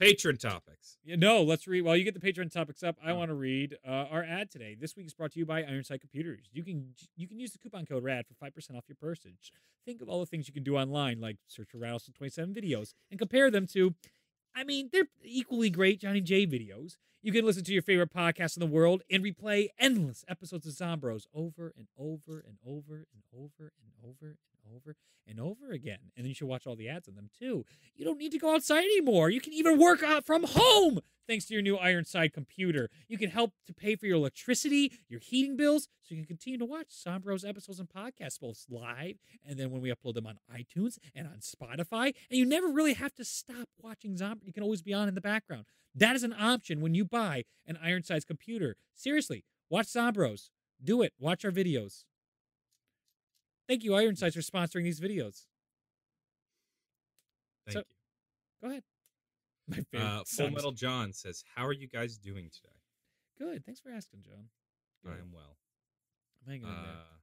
Patron 0.00 0.38
topics. 0.38 0.96
Yeah, 1.04 1.16
no, 1.16 1.42
let's 1.42 1.66
read. 1.66 1.82
While 1.82 1.94
you 1.94 2.04
get 2.04 2.18
the 2.18 2.26
Patreon 2.26 2.50
topics 2.50 2.82
up, 2.82 2.96
I 3.04 3.12
want 3.12 3.28
to 3.28 3.34
read 3.34 3.76
uh, 3.86 4.06
our 4.10 4.24
ad 4.24 4.50
today. 4.50 4.74
This 4.80 4.96
week 4.96 5.04
is 5.04 5.12
brought 5.12 5.32
to 5.32 5.38
you 5.38 5.44
by 5.44 5.62
Ironside 5.62 6.00
Computers. 6.00 6.48
You 6.54 6.64
can 6.64 6.94
you 7.16 7.28
can 7.28 7.38
use 7.38 7.52
the 7.52 7.58
coupon 7.58 7.84
code 7.84 8.02
RAD 8.02 8.26
for 8.26 8.32
five 8.32 8.54
percent 8.54 8.78
off 8.78 8.84
your 8.88 8.96
purchase. 8.96 9.52
Think 9.84 10.00
of 10.00 10.08
all 10.08 10.20
the 10.20 10.26
things 10.26 10.48
you 10.48 10.54
can 10.54 10.62
do 10.62 10.78
online, 10.78 11.20
like 11.20 11.36
search 11.48 11.68
for 11.72 11.76
Rattlesnake 11.76 12.16
Twenty 12.16 12.30
Seven 12.30 12.54
videos, 12.54 12.94
and 13.10 13.18
compare 13.18 13.50
them 13.50 13.66
to. 13.74 13.94
I 14.56 14.64
mean, 14.64 14.88
they're 14.90 15.08
equally 15.22 15.68
great 15.68 16.00
Johnny 16.00 16.22
J 16.22 16.46
videos. 16.46 16.96
You 17.20 17.30
can 17.30 17.44
listen 17.44 17.64
to 17.64 17.72
your 17.74 17.82
favorite 17.82 18.12
podcast 18.14 18.56
in 18.56 18.60
the 18.60 18.66
world 18.66 19.02
and 19.10 19.22
replay 19.22 19.68
endless 19.78 20.24
episodes 20.28 20.66
of 20.66 20.72
Zombros 20.72 21.26
over 21.34 21.74
and 21.76 21.88
over 21.98 22.42
and 22.46 22.56
over 22.66 23.04
and 23.12 23.22
over 23.34 23.72
and 23.82 23.92
over 24.02 24.38
and 24.50 24.53
over 24.74 24.96
and 25.26 25.40
over 25.40 25.72
again. 25.72 25.98
And 26.16 26.24
then 26.24 26.28
you 26.28 26.34
should 26.34 26.48
watch 26.48 26.66
all 26.66 26.76
the 26.76 26.88
ads 26.88 27.08
on 27.08 27.14
them 27.14 27.30
too. 27.38 27.64
You 27.94 28.04
don't 28.04 28.18
need 28.18 28.32
to 28.32 28.38
go 28.38 28.54
outside 28.54 28.84
anymore. 28.84 29.30
You 29.30 29.40
can 29.40 29.52
even 29.52 29.78
work 29.78 30.02
out 30.02 30.24
from 30.24 30.44
home 30.44 31.00
thanks 31.26 31.46
to 31.46 31.54
your 31.54 31.62
new 31.62 31.76
Ironside 31.76 32.32
computer. 32.32 32.90
You 33.08 33.18
can 33.18 33.30
help 33.30 33.52
to 33.66 33.74
pay 33.74 33.96
for 33.96 34.06
your 34.06 34.16
electricity, 34.16 34.92
your 35.08 35.20
heating 35.20 35.56
bills, 35.56 35.88
so 36.02 36.14
you 36.14 36.20
can 36.20 36.26
continue 36.26 36.58
to 36.58 36.64
watch 36.64 36.88
Zombros 36.90 37.48
episodes 37.48 37.80
and 37.80 37.88
podcasts 37.88 38.40
both 38.40 38.64
live 38.68 39.16
and 39.46 39.58
then 39.58 39.70
when 39.70 39.80
we 39.80 39.90
upload 39.92 40.14
them 40.14 40.26
on 40.26 40.38
iTunes 40.54 40.98
and 41.14 41.26
on 41.26 41.38
Spotify. 41.38 42.14
And 42.30 42.38
you 42.38 42.44
never 42.44 42.68
really 42.68 42.94
have 42.94 43.14
to 43.14 43.24
stop 43.24 43.68
watching 43.78 44.16
Zombie. 44.16 44.46
You 44.46 44.52
can 44.52 44.62
always 44.62 44.82
be 44.82 44.92
on 44.92 45.08
in 45.08 45.14
the 45.14 45.20
background. 45.20 45.64
That 45.94 46.16
is 46.16 46.24
an 46.24 46.34
option 46.38 46.80
when 46.80 46.94
you 46.94 47.04
buy 47.04 47.44
an 47.66 47.78
Ironside's 47.82 48.24
computer. 48.24 48.76
Seriously, 48.94 49.44
watch 49.70 49.86
Zombros. 49.86 50.50
Do 50.82 51.02
it. 51.02 51.12
Watch 51.18 51.44
our 51.44 51.52
videos. 51.52 52.04
Thank 53.68 53.82
you, 53.84 53.94
Ironsides, 53.94 54.34
for 54.34 54.42
sponsoring 54.42 54.82
these 54.84 55.00
videos. 55.00 55.46
Thank 57.66 57.72
So- 57.74 57.78
you. 57.80 57.84
Go 58.62 58.70
ahead. 58.70 58.82
My 59.68 59.76
favorite. 59.76 60.06
Uh, 60.06 60.24
Full. 60.26 60.50
Metal 60.50 60.72
John 60.72 61.12
says, 61.12 61.42
"How 61.54 61.64
are 61.66 61.72
you 61.72 61.86
guys 61.88 62.18
doing 62.18 62.50
today?" 62.50 62.76
Good. 63.38 63.64
Thanks 63.64 63.80
for 63.80 63.90
asking, 63.90 64.22
John. 64.22 64.48
I 65.06 65.18
am 65.18 65.32
well. 65.32 65.56
I'm 66.46 66.50
hanging 66.52 66.66
in 66.68 66.74
there. 66.82 66.92
Uh, 66.92 67.18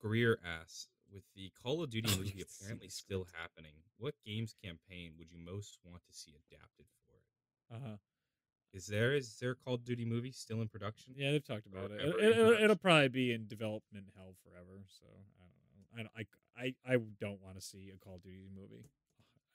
Greer 0.00 0.38
asks, 0.44 0.88
with 1.12 1.24
the 1.34 1.50
Call 1.62 1.82
of 1.82 1.90
Duty 1.90 2.08
Oh, 2.12 2.18
movie 2.18 2.42
apparently 2.42 2.88
still 2.88 3.26
happening, 3.40 3.72
what 3.98 4.14
games 4.24 4.54
campaign 4.62 5.12
would 5.18 5.30
you 5.30 5.38
most 5.38 5.78
want 5.84 6.02
to 6.06 6.12
see 6.12 6.34
adapted 6.50 6.86
for 7.06 7.14
it? 7.16 7.74
Uh 7.76 7.88
huh. 7.90 7.96
Is 8.72 8.86
there 8.86 9.14
is 9.14 9.36
there 9.40 9.52
a 9.52 9.54
Call 9.54 9.74
of 9.74 9.84
Duty 9.84 10.04
movie 10.04 10.30
still 10.30 10.60
in 10.60 10.68
production? 10.68 11.14
Yeah, 11.16 11.32
they've 11.32 11.44
talked 11.44 11.66
about 11.66 11.90
it. 11.90 12.00
it. 12.00 12.62
It'll 12.62 12.76
probably 12.76 13.08
be 13.08 13.32
in 13.32 13.46
development 13.46 14.06
hell 14.16 14.34
forever. 14.44 14.84
So 14.86 15.06
I 15.40 15.96
don't 15.96 16.04
know. 16.04 16.10
I 16.16 16.20
I 16.20 16.74
I, 16.90 16.94
I 16.94 16.96
don't 17.20 17.40
want 17.42 17.54
to 17.56 17.60
see 17.60 17.90
a 17.94 17.98
Call 17.98 18.16
of 18.16 18.22
Duty 18.22 18.48
movie. 18.54 18.84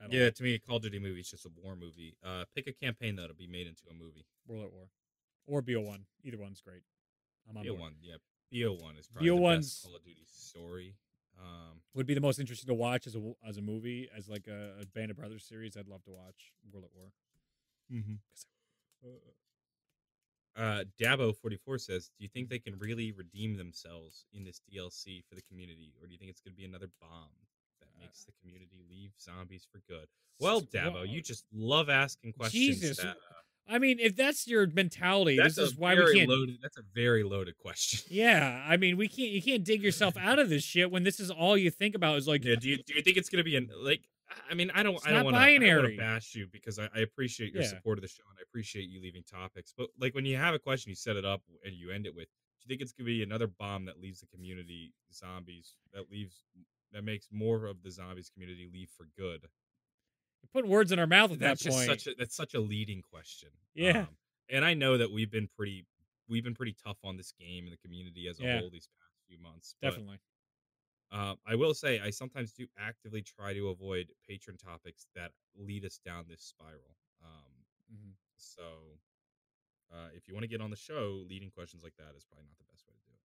Yeah, 0.10 0.30
to 0.32 0.44
me, 0.44 0.56
a 0.56 0.60
Call 0.60 0.78
of 0.78 0.82
Duty 0.82 1.00
movie 1.00 1.22
is 1.22 1.30
just 1.30 1.46
a 1.46 1.50
war 1.64 1.78
movie. 1.78 2.18
Uh, 2.22 2.44
pick 2.54 2.68
a 2.68 2.74
campaign 2.74 3.16
that'll 3.16 3.38
be 3.38 3.48
made 3.48 3.68
into 3.68 3.84
a 3.90 3.94
movie. 3.94 4.26
World 4.46 4.66
at 4.66 4.74
War 4.74 4.90
or 5.48 5.62
BO1. 5.62 6.02
Either 6.26 6.38
one's 6.38 6.60
great. 6.60 6.84
I'm 7.50 7.56
on 7.56 7.64
BO 7.64 7.70
board. 7.70 7.80
one, 7.80 7.96
yeah, 8.02 8.16
BO 8.52 8.74
one 8.74 8.98
is 8.98 9.08
probably 9.08 9.30
the 9.30 9.36
BO1's 9.36 9.58
best 9.60 9.84
Call 9.86 9.96
of 9.96 10.04
Duty 10.04 10.26
story. 10.28 10.96
Um, 11.40 11.80
Would 11.94 12.06
be 12.06 12.14
the 12.14 12.22
most 12.22 12.40
interesting 12.40 12.68
to 12.68 12.74
watch 12.74 13.08
as 13.08 13.16
a 13.16 13.34
as 13.48 13.58
a 13.58 13.62
movie 13.62 14.10
as 14.16 14.28
like 14.28 14.48
a, 14.48 14.82
a 14.82 14.86
Band 14.88 15.12
of 15.12 15.18
Brothers 15.18 15.46
series. 15.48 15.78
I'd 15.78 15.88
love 15.88 16.04
to 16.04 16.12
watch 16.12 16.52
World 16.72 16.86
at 16.86 16.92
War. 16.94 17.12
Mm-hmm. 17.92 18.16
Uh, 20.56 20.84
Dabo44 21.02 21.80
says, 21.82 22.12
Do 22.18 22.24
you 22.24 22.30
think 22.30 22.50
they 22.50 22.60
can 22.60 22.78
really 22.78 23.12
redeem 23.12 23.58
themselves 23.58 24.26
in 24.34 24.44
this 24.44 24.62
DLC 24.72 25.24
for 25.28 25.36
the 25.36 25.42
community, 25.50 25.94
or 26.00 26.06
do 26.08 26.14
you 26.14 26.20
think 26.20 26.30
it's 26.30 26.42
going 26.42 26.54
to 26.54 26.58
be 26.58 26.66
another 26.66 26.90
bomb 27.02 27.30
that 27.80 27.88
Uh, 27.98 28.02
makes 28.06 28.24
the 28.24 28.32
community 28.42 28.80
leave 28.90 29.12
zombies 29.20 29.66
for 29.72 29.80
good? 29.88 30.08
Well, 30.40 30.62
Dabo, 30.62 31.08
you 31.10 31.22
just 31.22 31.46
love 31.52 31.90
asking 31.90 32.34
questions. 32.34 32.80
Jesus, 32.82 32.98
that, 32.98 33.18
uh, 33.18 33.34
I 33.68 33.80
mean, 33.80 33.98
if 34.00 34.16
that's 34.16 34.46
your 34.48 34.68
mentality, 34.68 35.38
that's 35.38 35.56
this 35.56 35.64
a 35.64 35.68
is 35.72 35.76
why 35.76 35.96
very 35.96 36.14
we 36.14 36.20
can't. 36.20 36.30
loaded. 36.30 36.58
That's 36.62 36.78
a 36.78 36.84
very 36.94 37.24
loaded 37.24 37.58
question. 37.58 38.02
Yeah, 38.10 38.64
I 38.68 38.78
mean, 38.78 38.98
we 38.98 39.08
can't. 39.08 39.30
You 39.32 39.42
can't 39.42 39.64
dig 39.64 39.82
yourself 39.82 40.18
out 40.18 40.38
of 40.38 40.50
this 40.50 40.64
shit 40.64 40.92
when 40.92 41.04
this 41.04 41.20
is 41.20 41.32
all 41.32 41.58
you 41.58 41.72
think 41.72 41.96
about. 41.96 42.18
Is 42.18 42.28
like, 42.28 42.44
yeah, 42.44 42.56
do 42.56 42.68
you 42.70 42.78
do 42.84 42.94
you 42.94 43.02
think 43.02 43.16
it's 43.18 43.30
going 43.30 43.40
to 43.40 43.44
be 43.50 43.56
an 43.56 43.70
like? 43.82 44.02
I 44.50 44.54
mean, 44.54 44.72
I 44.74 44.84
don't. 44.84 44.96
It's 44.96 45.06
I 45.08 45.12
don't 45.12 45.26
want 45.26 45.36
to. 45.36 45.40
I 45.42 45.46
don't 45.54 45.62
want 45.62 45.70
binary. 45.70 45.96
to 45.96 46.02
bash 46.02 46.36
you 46.36 46.48
because 46.52 46.80
I, 46.80 46.90
I 46.96 47.00
appreciate 47.00 47.54
your 47.54 47.64
Yeah. 47.64 47.70
support 47.70 47.98
of 47.98 48.02
the 48.02 48.08
show 48.08 48.24
and 48.30 48.38
I 48.40 48.44
appreciate 48.44 48.90
you 48.90 49.02
leaving 49.02 49.24
topics. 49.24 49.74
But 49.78 49.90
like 50.00 50.14
when 50.16 50.26
you 50.26 50.38
have 50.38 50.54
a 50.54 50.60
question, 50.60 50.90
you 50.90 50.96
set 50.96 51.16
it 51.16 51.26
up 51.26 51.42
and 51.66 51.74
you 51.76 51.92
end 51.92 52.06
it 52.06 52.16
with, 52.16 52.28
"Do 52.28 52.64
you 52.66 52.68
think 52.70 52.82
it's 52.82 52.92
going 52.92 53.06
to 53.06 53.12
be 53.12 53.24
another 53.24 53.48
bomb 53.48 53.86
that 53.86 54.00
leaves 54.02 54.20
the 54.22 54.28
community 54.28 54.94
zombies? 55.14 55.76
That 55.94 56.10
leaves 56.12 56.44
that 56.92 57.04
makes 57.04 57.28
more 57.32 57.66
of 57.66 57.82
the 57.84 57.92
zombies 57.92 58.30
community 58.30 58.70
leave 58.72 58.90
for 58.96 59.08
good?" 59.18 59.48
you're 60.54 60.66
words 60.66 60.92
in 60.92 61.00
our 61.00 61.08
mouth 61.08 61.32
at 61.32 61.40
That's 61.40 61.64
that 61.64 61.72
point. 61.72 61.86
such 61.88 62.08
a 62.08 62.16
that's 62.18 62.36
such 62.36 62.54
a 62.54 62.60
leading 62.60 63.02
question. 63.02 63.50
Yeah. 63.74 64.02
Um, 64.02 64.08
and 64.50 64.66
I 64.66 64.74
know 64.74 64.98
that 64.98 65.10
we've 65.12 65.32
been 65.32 65.48
pretty 65.58 65.86
we've 66.28 66.44
been 66.44 66.54
pretty 66.56 66.76
tough 66.84 66.98
on 67.04 67.18
this 67.18 67.32
game 67.40 67.64
and 67.66 67.74
the 67.74 67.78
community 67.78 68.28
as 68.28 68.40
a 68.40 68.44
Yeah. 68.44 68.60
whole 68.60 68.70
these 68.70 68.88
past 69.00 69.16
few 69.28 69.40
months. 69.40 69.76
Definitely. 69.82 70.20
Uh, 71.14 71.36
I 71.46 71.56
will 71.56 71.74
say 71.74 72.00
I 72.02 72.10
sometimes 72.10 72.52
do 72.54 72.68
actively 72.78 73.22
try 73.22 73.54
to 73.54 73.70
avoid 73.70 74.08
patron 74.28 74.58
topics 74.58 75.08
that 75.16 75.32
lead 75.56 75.86
us 75.86 76.00
down 76.04 76.26
this 76.28 76.42
spiral. 76.42 76.98
Um, 77.24 77.54
Mhm. 77.94 78.14
so 78.36 79.00
uh, 79.92 80.10
if 80.16 80.28
you 80.28 80.34
want 80.34 80.44
to 80.44 80.48
get 80.48 80.60
on 80.62 80.72
the 80.72 80.76
show, 80.76 81.24
leading 81.30 81.52
questions 81.52 81.84
like 81.84 81.96
that 81.98 82.16
is 82.18 82.26
probably 82.26 82.46
not 82.48 82.58
the 82.58 82.64
best 82.72 82.88
way 82.88 82.94
to 82.96 83.02
do 83.06 83.14
it. 83.14 83.22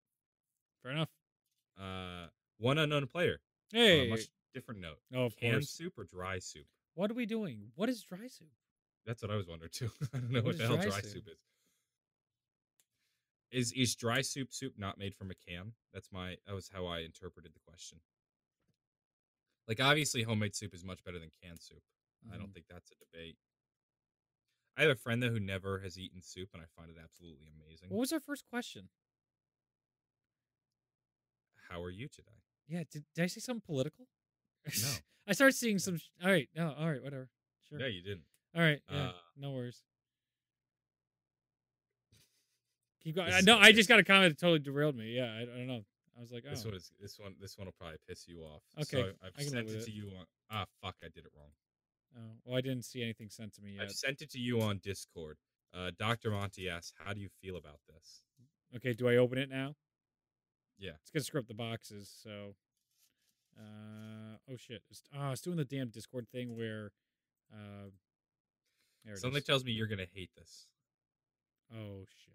Fair 0.82 0.93
enough. 0.93 1.10
Uh, 1.78 2.28
one 2.59 2.77
unknown 2.78 3.06
player. 3.06 3.40
On 3.73 3.78
Hey. 3.78 4.06
a 4.06 4.10
much 4.10 4.28
different 4.52 4.81
note. 4.81 5.01
oh, 5.15 5.24
of 5.24 5.36
Canned 5.36 5.55
course. 5.55 5.70
soup 5.70 5.98
or 5.98 6.05
dry 6.05 6.39
soup? 6.40 6.66
What 6.94 7.10
are 7.10 7.15
we 7.15 7.27
doing? 7.27 7.73
What 7.74 7.89
is 7.89 8.02
dry 8.02 8.27
soup? 8.28 8.51
That's 9.06 9.23
what 9.23 9.31
I 9.31 9.36
was 9.36 9.47
wondering 9.47 9.70
too. 9.73 9.90
I 10.12 10.19
don't 10.19 10.31
know 10.31 10.39
What 10.40 10.44
what, 10.47 10.59
the 10.59 10.66
hell 10.66 10.77
dry 10.77 10.86
dry 10.86 11.01
soup? 11.01 11.10
soup 11.12 11.28
is. 11.28 11.39
Is 13.50 13.72
is 13.72 13.94
dry 13.96 14.20
soup 14.20 14.52
soup 14.52 14.74
not 14.76 14.98
made 14.98 15.14
from 15.14 15.30
a 15.30 15.34
can? 15.34 15.72
That's 15.92 16.12
my 16.12 16.36
that 16.46 16.54
was 16.54 16.68
how 16.72 16.86
I 16.86 17.00
interpreted 17.00 17.52
the 17.54 17.60
question. 17.60 17.98
Like 19.66 19.80
obviously 19.80 20.22
homemade 20.22 20.54
soup 20.54 20.74
is 20.74 20.84
much 20.84 21.02
better 21.04 21.18
than 21.18 21.30
canned 21.42 21.60
soup. 21.60 21.82
I 22.32 22.36
don't 22.36 22.48
Mhm. 22.50 22.54
think 22.54 22.66
that's 22.68 22.90
a 22.90 22.94
debate. 22.96 23.36
I 24.76 24.82
have 24.82 24.90
a 24.90 24.96
friend 24.96 25.22
though 25.22 25.30
who 25.30 25.40
never 25.40 25.80
has 25.80 25.98
eaten 25.98 26.20
soup 26.22 26.50
and 26.52 26.62
I 26.62 26.66
find 26.66 26.90
it 26.90 26.96
absolutely 27.02 27.46
amazing. 27.48 27.88
What 27.90 27.98
was 28.00 28.12
our 28.12 28.20
first 28.20 28.44
question? 28.46 28.90
How 31.68 31.82
are 31.82 31.90
you 31.90 32.08
today? 32.08 32.42
Yeah, 32.66 32.84
did, 32.90 33.04
did 33.14 33.24
I 33.24 33.26
say 33.28 33.40
something 33.40 33.62
political? 33.64 34.06
No. 34.82 34.92
I 35.26 35.32
started 35.32 35.52
seeing 35.52 35.78
some. 35.78 35.98
sh- 35.98 36.08
All 36.24 36.30
right, 36.30 36.48
no, 36.54 36.72
all 36.72 36.90
right, 36.90 37.02
whatever. 37.02 37.28
Sure. 37.68 37.78
Yeah, 37.78 37.88
you 37.88 38.00
didn't. 38.02 38.24
All 38.54 38.62
right, 38.62 38.80
yeah, 38.90 39.08
Uh, 39.08 39.12
no 39.36 39.52
worries. 39.52 39.82
Keep 43.04 43.16
going. 43.16 43.28
This 43.28 43.36
I, 43.36 43.40
no, 43.42 43.58
I 43.58 43.72
just 43.72 43.88
got 43.88 43.98
a 44.00 44.04
comment 44.04 44.30
that 44.32 44.40
totally 44.40 44.58
derailed 44.58 44.96
me. 44.96 45.14
Yeah, 45.16 45.24
I, 45.32 45.42
I 45.42 45.44
don't 45.44 45.66
know. 45.66 45.84
I 46.16 46.20
was 46.20 46.32
like, 46.32 46.44
oh, 46.46 46.50
This 46.50 46.64
one 46.64 46.74
is 46.74 46.90
this 47.00 47.18
one 47.18 47.34
this 47.40 47.56
one 47.56 47.66
will 47.66 47.74
probably 47.78 47.98
piss 48.08 48.26
you 48.26 48.40
off. 48.42 48.62
Okay, 48.76 49.02
So 49.04 49.12
I've 49.24 49.32
I 49.38 49.42
sent 49.42 49.68
it 49.68 49.74
it. 49.76 49.84
to 49.84 49.90
you 49.92 50.10
on 50.18 50.24
ah 50.50 50.64
fuck, 50.82 50.96
I 51.02 51.06
did 51.06 51.24
it 51.24 51.30
wrong. 51.36 51.50
oh, 52.16 52.32
well, 52.44 52.56
I 52.56 52.60
didn't 52.60 52.84
see 52.84 53.02
anything 53.02 53.28
sent 53.30 53.54
to 53.54 53.62
me 53.62 53.72
yet. 53.72 53.84
I've 53.84 53.92
sent 53.92 54.20
it 54.22 54.30
to 54.32 54.38
you 54.38 54.60
on 54.60 54.78
Discord. 54.82 55.38
Uh, 55.72 55.90
Dr. 55.96 56.30
Monty 56.30 56.68
asks, 56.68 56.92
"How 56.98 57.12
do 57.12 57.20
you 57.20 57.28
feel 57.40 57.56
about 57.56 57.78
this?" 57.88 58.22
Okay, 58.74 58.94
do 58.94 59.08
I 59.08 59.16
open 59.16 59.38
it 59.38 59.48
now? 59.48 59.76
Yeah. 60.78 60.92
It's 61.02 61.10
gonna 61.12 61.22
screw 61.24 61.40
up 61.40 61.46
the 61.46 61.54
boxes. 61.54 62.10
So, 62.22 62.54
uh, 63.58 64.38
oh 64.50 64.56
shit! 64.56 64.82
It's, 64.90 65.02
oh, 65.16 65.30
it's 65.30 65.40
doing 65.42 65.56
the 65.56 65.64
damn 65.64 65.88
Discord 65.90 66.26
thing 66.30 66.56
where, 66.56 66.90
uh, 67.52 67.90
Something 69.14 69.38
is. 69.38 69.44
tells 69.44 69.64
me 69.64 69.72
you're 69.72 69.86
gonna 69.86 70.06
hate 70.12 70.30
this. 70.36 70.66
Oh 71.72 72.04
shit! 72.06 72.34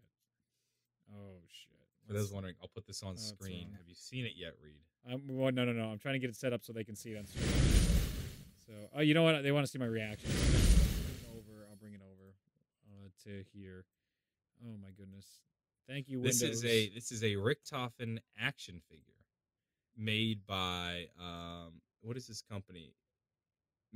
Oh 1.11 1.39
shit! 1.49 1.73
For 2.07 2.13
those 2.13 2.31
wondering, 2.31 2.55
I'll 2.61 2.69
put 2.73 2.85
this 2.85 3.03
on 3.03 3.13
it's 3.13 3.29
screen. 3.29 3.69
Have 3.77 3.87
you 3.87 3.95
seen 3.95 4.25
it 4.25 4.33
yet, 4.35 4.53
Reed? 4.63 4.81
I'm, 5.09 5.21
well, 5.27 5.51
no, 5.51 5.65
no, 5.65 5.73
no. 5.73 5.85
I'm 5.85 5.99
trying 5.99 6.13
to 6.13 6.19
get 6.19 6.29
it 6.29 6.35
set 6.35 6.53
up 6.53 6.63
so 6.63 6.71
they 6.71 6.83
can 6.83 6.95
see 6.95 7.11
it 7.11 7.17
on 7.17 7.25
screen. 7.25 7.47
So, 8.65 8.73
oh, 8.95 9.01
you 9.01 9.13
know 9.13 9.23
what? 9.23 9.41
They 9.43 9.51
want 9.51 9.65
to 9.65 9.71
see 9.71 9.79
my 9.79 9.85
reaction. 9.85 10.29
Over. 11.29 11.67
I'll 11.69 11.75
bring 11.75 11.93
it 11.93 12.01
over 12.01 12.33
uh, 12.87 13.09
to 13.25 13.43
here. 13.53 13.85
Oh 14.65 14.75
my 14.81 14.91
goodness! 14.97 15.25
Thank 15.87 16.07
you, 16.07 16.19
Windows. 16.19 16.39
This 16.39 16.49
is 16.49 16.65
a 16.65 16.89
this 16.89 17.11
is 17.11 17.23
a 17.23 17.35
Richtofen 17.35 18.19
action 18.39 18.81
figure 18.89 19.13
made 19.97 20.45
by 20.47 21.07
um 21.19 21.81
what 22.01 22.17
is 22.17 22.27
this 22.27 22.41
company? 22.41 22.93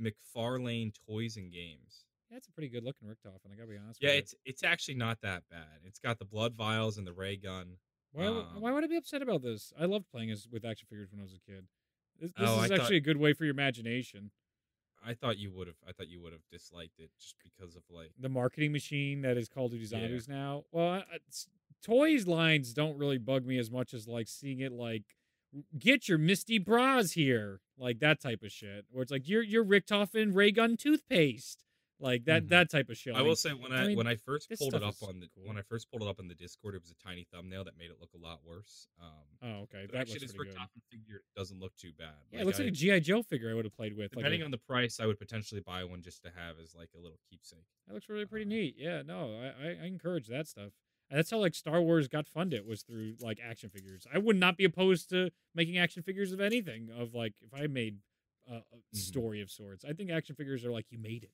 McFarlane 0.00 0.92
Toys 1.06 1.36
and 1.36 1.52
Games. 1.52 2.04
Yeah, 2.30 2.36
it's 2.36 2.48
a 2.48 2.52
pretty 2.52 2.68
good 2.68 2.84
looking 2.84 3.08
Richtofen. 3.08 3.52
I 3.52 3.56
gotta 3.56 3.68
be 3.70 3.76
honest. 3.78 4.00
Yeah, 4.02 4.08
with 4.10 4.14
you. 4.14 4.18
it's 4.20 4.34
it's 4.44 4.64
actually 4.64 4.94
not 4.96 5.18
that 5.22 5.44
bad. 5.50 5.80
It's 5.84 5.98
got 5.98 6.18
the 6.18 6.24
blood 6.24 6.54
vials 6.54 6.98
and 6.98 7.06
the 7.06 7.12
ray 7.12 7.36
gun. 7.36 7.76
Why, 8.12 8.26
um, 8.26 8.46
why 8.58 8.72
would 8.72 8.84
I 8.84 8.86
be 8.86 8.96
upset 8.96 9.22
about 9.22 9.42
this? 9.42 9.72
I 9.78 9.84
loved 9.84 10.06
playing 10.10 10.30
as, 10.30 10.46
with 10.50 10.64
action 10.64 10.86
figures 10.88 11.10
when 11.10 11.20
I 11.20 11.24
was 11.24 11.34
a 11.34 11.50
kid. 11.50 11.66
This, 12.20 12.32
this 12.32 12.48
Oh, 12.48 12.58
is 12.58 12.64
I 12.64 12.68
thought- 12.68 12.80
actually 12.80 12.96
a 12.96 13.00
good 13.00 13.18
way 13.18 13.32
for 13.32 13.44
your 13.44 13.52
imagination. 13.52 14.30
I 15.04 15.14
thought 15.14 15.38
you 15.38 15.52
would 15.52 15.68
have 15.68 15.76
I 15.86 15.92
thought 15.92 16.08
you 16.08 16.20
would 16.22 16.32
have 16.32 16.42
disliked 16.50 16.98
it 16.98 17.10
just 17.20 17.36
because 17.42 17.76
of 17.76 17.82
like 17.88 18.10
The 18.18 18.28
marketing 18.28 18.72
machine 18.72 19.22
that 19.22 19.36
is 19.36 19.48
Call 19.48 19.66
of 19.66 19.70
Duty 19.72 19.84
Yeah. 19.84 20.00
Zombies 20.00 20.28
now. 20.28 20.64
Well, 20.72 21.04
toys 21.82 22.26
lines 22.26 22.72
don't 22.74 22.98
really 22.98 23.18
bug 23.18 23.46
me 23.46 23.58
as 23.58 23.70
much 23.70 23.94
as 23.94 24.08
like 24.08 24.26
seeing 24.28 24.60
it 24.60 24.72
like 24.72 25.04
get 25.78 26.08
your 26.08 26.18
Misty 26.18 26.58
bras 26.58 27.12
here, 27.12 27.60
like 27.78 28.00
that 28.00 28.20
type 28.20 28.42
of 28.42 28.50
shit. 28.50 28.86
Where 28.90 29.02
it's 29.02 29.12
like 29.12 29.28
your 29.28 29.42
your 29.42 29.64
Richtofen 29.64 30.34
ray 30.34 30.50
gun 30.50 30.76
toothpaste, 30.76 31.64
like 32.00 32.24
that 32.26 32.44
Mhm. 32.44 32.48
that 32.50 32.70
type 32.70 32.88
of 32.90 32.96
shit. 32.96 33.14
I 33.14 33.22
will 33.22 33.34
say 33.36 33.50
when 33.52 33.72
I, 33.72 33.82
I 33.84 33.86
mean, 33.88 33.96
when 33.96 34.06
I 34.06 34.16
first 34.16 34.48
pulled 34.56 34.74
it 34.74 34.82
up 34.82 34.94
on 35.02 35.20
the 35.20 35.28
cool. 35.34 35.46
when 35.46 35.56
I 35.58 35.62
first 35.62 35.90
pulled 35.90 36.02
it 36.02 36.08
up 36.08 36.20
on 36.20 36.28
the 36.28 36.34
Discord, 36.34 36.74
it 36.74 36.80
was 36.80 36.90
a 36.90 36.94
tiny 36.94 37.24
thumbnail 37.32 37.64
that 37.64 37.76
made 37.76 37.90
it 37.90 37.96
look 38.00 38.10
a 38.14 38.18
lot 38.18 38.44
worse. 38.44 38.86
Um, 39.00 39.08
Oh, 39.42 39.48
okay, 39.62 39.86
that 39.86 39.94
actually, 39.96 40.20
this. 40.20 40.32
Richtofen 40.32 40.82
figure 40.90 41.22
doesn't 41.36 41.58
look 41.60 41.74
too 41.76 41.92
bad. 41.92 42.14
Yeah, 42.30 42.40
it 42.40 42.46
looks 42.46 42.58
like 42.58 42.68
a 42.68 42.72
GI 42.72 43.00
Joe 43.00 43.22
figure 43.22 43.50
I 43.50 43.54
would 43.54 43.64
have 43.64 43.74
played 43.74 43.94
with. 43.94 44.14
Like 44.14 44.18
depending 44.24 44.42
a- 44.42 44.44
on 44.44 44.50
the 44.50 44.58
price, 44.58 45.00
I 45.00 45.06
would 45.06 45.18
potentially 45.18 45.60
buy 45.60 45.84
one 45.84 46.02
just 46.02 46.22
to 46.22 46.30
have 46.30 46.58
as 46.60 46.74
like 46.74 46.90
a 46.94 46.98
little 46.98 47.18
keepsake. 47.30 47.66
That 47.86 47.94
looks 47.94 48.08
really 48.08 48.26
pretty 48.26 48.46
Uh, 48.46 48.48
neat. 48.48 48.76
Yeah, 48.78 49.02
no, 49.02 49.34
I, 49.40 49.46
I, 49.46 49.68
I 49.82 49.86
encourage 49.86 50.26
that 50.28 50.46
stuff. 50.46 50.72
And 51.10 51.18
that's 51.18 51.30
how 51.30 51.38
like 51.38 51.54
Star 51.54 51.80
Wars 51.82 52.06
got 52.06 52.28
funded 52.28 52.66
was 52.66 52.82
through 52.82 53.16
like 53.20 53.40
action 53.42 53.70
figures. 53.70 54.06
I 54.12 54.18
would 54.18 54.36
not 54.36 54.56
be 54.56 54.64
opposed 54.64 55.08
to 55.10 55.30
making 55.54 55.78
action 55.78 56.02
figures 56.02 56.32
of 56.32 56.40
anything. 56.40 56.90
Of 56.90 57.14
like 57.14 57.34
if 57.40 57.54
I 57.54 57.66
made 57.66 58.00
a, 58.46 58.56
a 58.56 58.58
Mm-hmm. 58.58 58.96
story 58.98 59.40
of 59.40 59.50
sorts, 59.50 59.84
I 59.84 59.92
think 59.94 60.10
action 60.10 60.34
figures 60.36 60.64
are 60.64 60.70
like 60.70 60.86
you 60.90 60.98
made 60.98 61.24
it. 61.24 61.32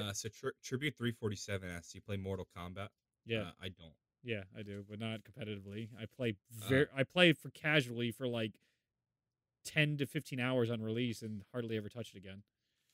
Uh, 0.00 0.12
so 0.12 0.28
tri- 0.28 0.50
Tribute 0.62 0.96
three 0.96 1.12
forty 1.12 1.36
seven 1.36 1.70
asks, 1.70 1.92
"Do 1.92 1.98
you 1.98 2.02
play 2.02 2.16
Mortal 2.16 2.46
Kombat?" 2.56 2.88
yeah, 3.26 3.42
uh, 3.42 3.50
I 3.62 3.68
don't. 3.68 3.94
yeah, 4.22 4.42
I 4.58 4.62
do, 4.62 4.84
but 4.88 4.98
not 5.00 5.20
competitively. 5.24 5.88
I 6.00 6.04
play 6.06 6.36
Uh, 6.62 6.68
very, 6.68 6.86
I 6.96 7.02
play 7.04 7.32
for 7.32 7.50
casually 7.50 8.10
for 8.10 8.26
like 8.28 8.52
ten 9.64 9.96
to 9.98 10.06
fifteen 10.06 10.40
hours 10.40 10.70
on 10.70 10.82
release 10.82 11.22
and 11.22 11.42
hardly 11.52 11.76
ever 11.76 11.88
touch 11.88 12.12
it 12.14 12.18
again. 12.18 12.42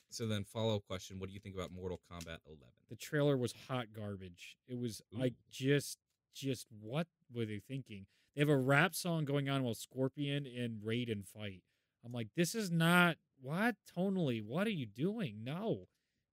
So 0.09 0.27
then, 0.27 0.43
follow 0.43 0.75
up 0.75 0.85
question: 0.87 1.19
What 1.19 1.29
do 1.29 1.33
you 1.33 1.39
think 1.39 1.55
about 1.55 1.71
Mortal 1.71 1.99
Kombat 2.11 2.39
eleven? 2.45 2.73
The 2.89 2.95
trailer 2.95 3.37
was 3.37 3.53
hot 3.67 3.87
garbage. 3.95 4.57
It 4.67 4.77
was 4.77 5.01
like 5.11 5.33
just 5.49 5.97
just 6.33 6.67
what 6.81 7.07
were 7.33 7.45
they 7.45 7.59
thinking? 7.59 8.05
They 8.35 8.41
have 8.41 8.49
a 8.49 8.57
rap 8.57 8.95
song 8.95 9.25
going 9.25 9.49
on 9.49 9.63
while 9.63 9.73
Scorpion 9.73 10.45
and 10.45 10.81
Raiden 10.81 11.25
fight. 11.25 11.63
I'm 12.05 12.13
like, 12.13 12.29
this 12.35 12.55
is 12.55 12.71
not 12.71 13.17
what 13.41 13.75
tonally. 13.97 14.41
What 14.41 14.65
are 14.67 14.71
you 14.71 14.85
doing? 14.85 15.43
No, 15.43 15.87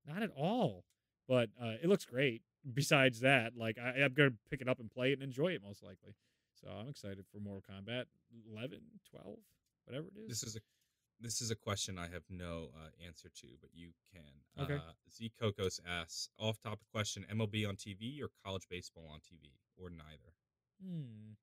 Not 0.09 0.23
at 0.23 0.31
all. 0.37 0.85
But 1.29 1.51
uh, 1.63 1.75
it 1.83 1.87
looks 1.87 2.05
great. 2.05 2.43
Besides 2.75 3.21
that, 3.21 3.53
like 3.57 3.77
I, 3.79 4.03
I'm 4.03 4.15
gonna 4.15 4.31
pick 4.51 4.61
it 4.61 4.69
up 4.69 4.81
and 4.81 4.91
play 4.91 5.11
it 5.11 5.15
and 5.15 5.23
enjoy 5.23 5.53
it 5.53 5.63
most 5.63 5.83
likely. 5.83 6.15
So 6.55 6.69
I'm 6.69 6.89
excited 6.89 7.25
for 7.31 7.39
Mortal 7.39 7.63
Kombat 7.63 8.05
11, 8.53 8.79
12, 9.11 9.37
whatever 9.85 10.07
it 10.09 10.21
is. 10.21 10.29
This 10.29 10.43
is 10.43 10.57
a 10.57 10.61
this 11.21 11.41
is 11.41 11.51
a 11.51 11.57
question 11.57 11.99
I 11.99 12.09
have 12.13 12.23
no 12.31 12.69
uh, 12.77 12.89
answer 13.07 13.29
to, 13.29 13.47
but 13.61 13.71
you 13.75 13.91
can. 14.13 14.65
Okay. 14.65 14.75
Uh, 14.75 14.93
Z 15.13 15.33
Kokos 15.41 15.81
asks, 15.87 16.29
off 16.39 16.61
topic 16.61 16.87
question: 16.93 17.25
MLB 17.33 17.69
on 17.69 17.77
TV 17.77 18.23
or 18.23 18.29
college 18.45 18.67
baseball 18.71 19.09
on 19.13 19.19
TV, 19.19 19.53
or 19.81 19.91
neither? 19.91 20.35
Hmm. 20.83 21.35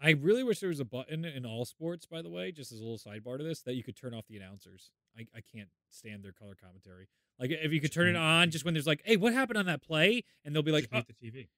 I 0.00 0.10
really 0.10 0.42
wish 0.42 0.58
there 0.58 0.68
was 0.68 0.80
a 0.80 0.84
button 0.84 1.24
in 1.24 1.46
all 1.46 1.64
sports, 1.64 2.06
by 2.06 2.22
the 2.22 2.30
way, 2.30 2.50
just 2.50 2.72
as 2.72 2.80
a 2.80 2.82
little 2.82 2.98
sidebar 2.98 3.38
to 3.38 3.44
this, 3.44 3.62
that 3.62 3.74
you 3.74 3.84
could 3.84 3.96
turn 3.96 4.14
off 4.14 4.26
the 4.26 4.36
announcers. 4.36 4.90
I, 5.16 5.26
I 5.36 5.40
can't 5.40 5.68
stand 5.90 6.24
their 6.24 6.32
color 6.32 6.56
commentary. 6.60 7.06
Like 7.38 7.50
if 7.50 7.72
you 7.72 7.80
could 7.80 7.92
turn 7.92 8.08
it 8.08 8.16
on 8.16 8.50
just 8.50 8.64
when 8.64 8.74
there's 8.74 8.86
like, 8.86 9.02
hey, 9.04 9.16
what 9.16 9.32
happened 9.32 9.58
on 9.58 9.66
that 9.66 9.82
play? 9.82 10.22
And 10.44 10.54
they'll 10.54 10.62
be 10.62 10.70
like, 10.72 10.88
Just 10.90 10.94
"Oh, 11.08 11.12
the 11.20 11.30
TV. 11.30 11.48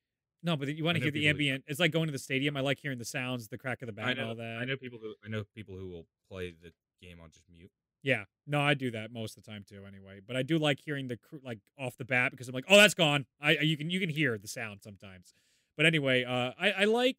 no, 0.43 0.57
but 0.57 0.69
you 0.75 0.85
want 0.85 0.97
to 0.97 1.03
hear 1.03 1.11
the 1.11 1.29
ambient. 1.29 1.65
It's 1.67 1.81
like 1.81 1.91
going 1.93 2.07
to 2.07 2.13
the 2.13 2.19
stadium. 2.19 2.57
I 2.57 2.61
like 2.61 2.79
hearing 2.81 2.99
the 2.99 3.05
sounds, 3.05 3.49
the 3.49 3.59
crack 3.59 3.83
of 3.83 3.87
the 3.87 3.93
bat, 3.93 4.11
and 4.19 4.21
all 4.29 4.35
that. 4.37 4.59
I 4.61 4.65
know 4.65 4.77
people 4.77 4.99
who 5.03 5.15
I 5.25 5.29
know 5.29 5.45
people 5.55 5.77
who 5.77 5.89
will 5.89 6.07
play 6.31 6.51
the 6.63 6.73
game 7.03 7.19
on 7.23 7.31
just 7.31 7.45
mute. 7.51 7.71
Yeah, 8.03 8.25
no, 8.47 8.61
I 8.61 8.75
do 8.75 8.91
that 8.91 9.13
most 9.13 9.37
of 9.37 9.45
the 9.45 9.51
time 9.51 9.65
too. 9.67 9.85
Anyway, 9.87 10.21
but 10.27 10.37
I 10.37 10.43
do 10.43 10.59
like 10.59 10.79
hearing 10.85 11.09
the 11.09 11.19
like 11.43 11.59
off 11.79 11.97
the 11.97 12.05
bat 12.05 12.31
because 12.33 12.49
I'm 12.49 12.55
like, 12.55 12.67
oh, 12.69 12.77
that's 12.77 12.95
gone. 12.95 13.27
I 13.41 13.57
I- 13.57 13.61
you 13.63 13.77
can 13.77 13.91
you 13.91 13.99
can 14.01 14.11
hear 14.11 14.37
the 14.39 14.49
sound 14.49 14.81
sometimes. 14.83 15.33
But 15.77 15.87
anyway, 15.87 16.25
uh, 16.25 16.53
I 16.59 16.73
I 16.73 16.85
like 16.85 17.17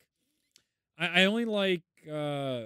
I, 0.98 1.22
I 1.22 1.26
only 1.26 1.46
like 1.46 1.84
uh 2.12 2.66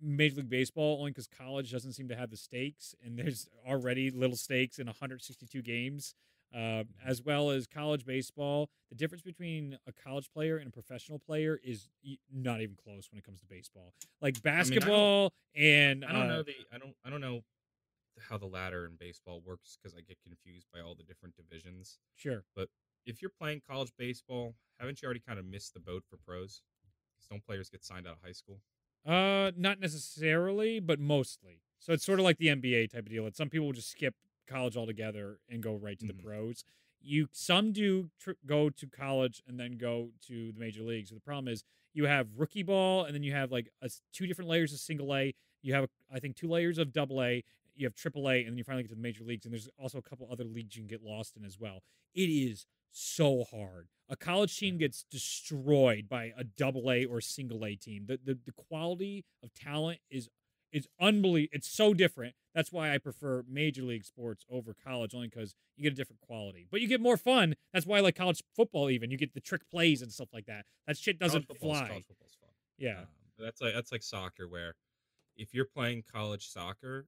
Major 0.00 0.36
League 0.36 0.48
Baseball 0.48 0.98
only 0.98 1.10
because 1.10 1.26
college 1.26 1.70
doesn't 1.72 1.92
seem 1.92 2.08
to 2.08 2.16
have 2.16 2.30
the 2.30 2.36
stakes, 2.36 2.94
and 3.04 3.18
there's 3.18 3.48
already 3.66 4.10
little 4.10 4.36
stakes 4.36 4.78
in 4.78 4.86
162 4.86 5.62
games. 5.62 6.14
Uh, 6.52 6.82
as 7.06 7.22
well 7.22 7.50
as 7.50 7.68
college 7.68 8.04
baseball, 8.04 8.68
the 8.88 8.96
difference 8.96 9.22
between 9.22 9.78
a 9.86 9.92
college 9.92 10.28
player 10.32 10.56
and 10.56 10.66
a 10.66 10.70
professional 10.72 11.16
player 11.16 11.60
is 11.62 11.88
not 12.32 12.60
even 12.60 12.74
close 12.74 13.08
when 13.12 13.18
it 13.20 13.24
comes 13.24 13.38
to 13.38 13.46
baseball. 13.46 13.94
Like 14.20 14.34
I 14.38 14.40
don't- 14.40 14.42
basketball 14.56 15.32
and 15.54 16.04
I 16.04 16.10
don't 16.12 16.22
uh, 16.22 16.26
know 16.26 16.42
the 16.42 16.54
I 16.72 16.78
don't 16.78 16.96
I 17.04 17.10
don't 17.10 17.20
know 17.20 17.42
how 18.28 18.36
the 18.36 18.46
ladder 18.46 18.84
in 18.84 18.96
baseball 18.96 19.40
works 19.46 19.78
because 19.80 19.96
I 19.96 20.00
get 20.00 20.18
confused 20.26 20.66
by 20.74 20.80
all 20.80 20.96
the 20.96 21.04
different 21.04 21.36
divisions. 21.36 22.00
Sure. 22.16 22.42
But 22.56 22.68
if 23.06 23.22
you're 23.22 23.30
playing 23.30 23.62
college 23.64 23.92
baseball, 23.96 24.56
haven't 24.80 25.00
you 25.02 25.06
already 25.06 25.20
kind 25.20 25.38
of 25.38 25.44
missed 25.44 25.72
the 25.74 25.80
boat 25.80 26.02
for 26.10 26.16
pros? 26.16 26.62
'Cause 27.16 27.28
don't 27.30 27.44
players 27.46 27.70
get 27.70 27.84
signed 27.84 28.08
out 28.08 28.14
of 28.16 28.22
high 28.24 28.32
school? 28.32 28.60
Uh, 29.06 29.50
not 29.56 29.80
necessarily, 29.80 30.78
but 30.80 31.00
mostly. 31.00 31.62
So 31.78 31.92
it's 31.92 32.04
sort 32.04 32.18
of 32.20 32.24
like 32.24 32.36
the 32.38 32.48
NBA 32.48 32.86
type 32.86 33.06
of 33.06 33.08
deal. 33.10 33.24
That 33.24 33.36
some 33.36 33.48
people 33.48 33.66
will 33.66 33.72
just 33.72 33.90
skip 33.90 34.14
college 34.46 34.76
altogether 34.76 35.38
and 35.48 35.62
go 35.62 35.74
right 35.74 35.98
to 35.98 36.04
Mhm. 36.04 36.08
the 36.08 36.14
pros. 36.22 36.64
You 37.00 37.28
some 37.32 37.72
do 37.72 38.10
tr- 38.18 38.32
go 38.44 38.68
to 38.68 38.86
college 38.86 39.42
and 39.46 39.58
then 39.58 39.72
go 39.78 40.12
to 40.26 40.52
the 40.52 40.58
major 40.60 40.82
leagues. 40.82 41.08
So 41.08 41.14
the 41.14 41.20
problem 41.22 41.48
is 41.48 41.64
you 41.94 42.04
have 42.04 42.28
rookie 42.38 42.62
ball 42.62 43.04
and 43.04 43.14
then 43.14 43.22
you 43.22 43.32
have 43.32 43.50
like 43.50 43.70
a 43.80 43.90
two 44.12 44.26
different 44.26 44.50
layers 44.50 44.72
of 44.74 44.80
single 44.80 45.14
A. 45.16 45.34
You 45.62 45.72
have 45.74 45.88
I 46.10 46.20
think 46.20 46.36
two 46.36 46.48
layers 46.48 46.76
of 46.78 46.92
double 46.92 47.22
A. 47.22 47.42
You 47.80 47.86
have 47.86 47.94
triple 47.94 48.28
A, 48.28 48.40
and 48.40 48.50
then 48.50 48.58
you 48.58 48.64
finally 48.64 48.82
get 48.84 48.90
to 48.90 48.94
the 48.94 49.00
major 49.00 49.24
leagues. 49.24 49.44
And 49.46 49.52
there's 49.52 49.68
also 49.78 49.98
a 49.98 50.02
couple 50.02 50.28
other 50.30 50.44
leagues 50.44 50.76
you 50.76 50.82
can 50.82 50.88
get 50.88 51.02
lost 51.02 51.36
in 51.36 51.44
as 51.44 51.58
well. 51.58 51.82
It 52.14 52.28
is 52.28 52.66
so 52.92 53.44
hard. 53.50 53.88
A 54.08 54.16
college 54.16 54.56
team 54.58 54.76
gets 54.78 55.04
destroyed 55.10 56.08
by 56.08 56.32
a 56.36 56.44
double 56.44 56.90
A 56.90 57.04
or 57.04 57.20
single 57.20 57.64
A 57.64 57.76
team. 57.76 58.06
The, 58.06 58.18
the 58.24 58.38
the 58.44 58.52
quality 58.52 59.24
of 59.42 59.54
talent 59.54 60.00
is 60.10 60.28
is 60.72 60.86
unbelievable. 61.00 61.50
It's 61.56 61.68
so 61.68 61.94
different. 61.94 62.34
That's 62.54 62.72
why 62.72 62.92
I 62.92 62.98
prefer 62.98 63.44
major 63.48 63.82
league 63.82 64.04
sports 64.04 64.44
over 64.50 64.74
college, 64.84 65.14
only 65.14 65.28
because 65.28 65.54
you 65.76 65.84
get 65.84 65.92
a 65.92 65.96
different 65.96 66.20
quality. 66.20 66.66
But 66.70 66.80
you 66.80 66.88
get 66.88 67.00
more 67.00 67.16
fun. 67.16 67.54
That's 67.72 67.86
why 67.86 67.98
I 67.98 68.00
like 68.00 68.16
college 68.16 68.42
football. 68.56 68.90
Even 68.90 69.10
you 69.10 69.16
get 69.16 69.34
the 69.34 69.40
trick 69.40 69.62
plays 69.70 70.02
and 70.02 70.12
stuff 70.12 70.28
like 70.32 70.46
that. 70.46 70.66
That 70.86 70.96
shit 70.96 71.18
doesn't 71.18 71.46
college 71.46 71.60
fly. 71.60 71.88
College 71.88 72.06
football's 72.06 72.36
fun. 72.40 72.50
Yeah, 72.78 73.00
Um, 73.00 73.06
that's 73.38 73.60
like 73.60 73.74
that's 73.74 73.92
like 73.92 74.02
soccer, 74.02 74.48
where 74.48 74.74
if 75.36 75.54
you're 75.54 75.64
playing 75.66 76.02
college 76.12 76.48
soccer, 76.48 77.06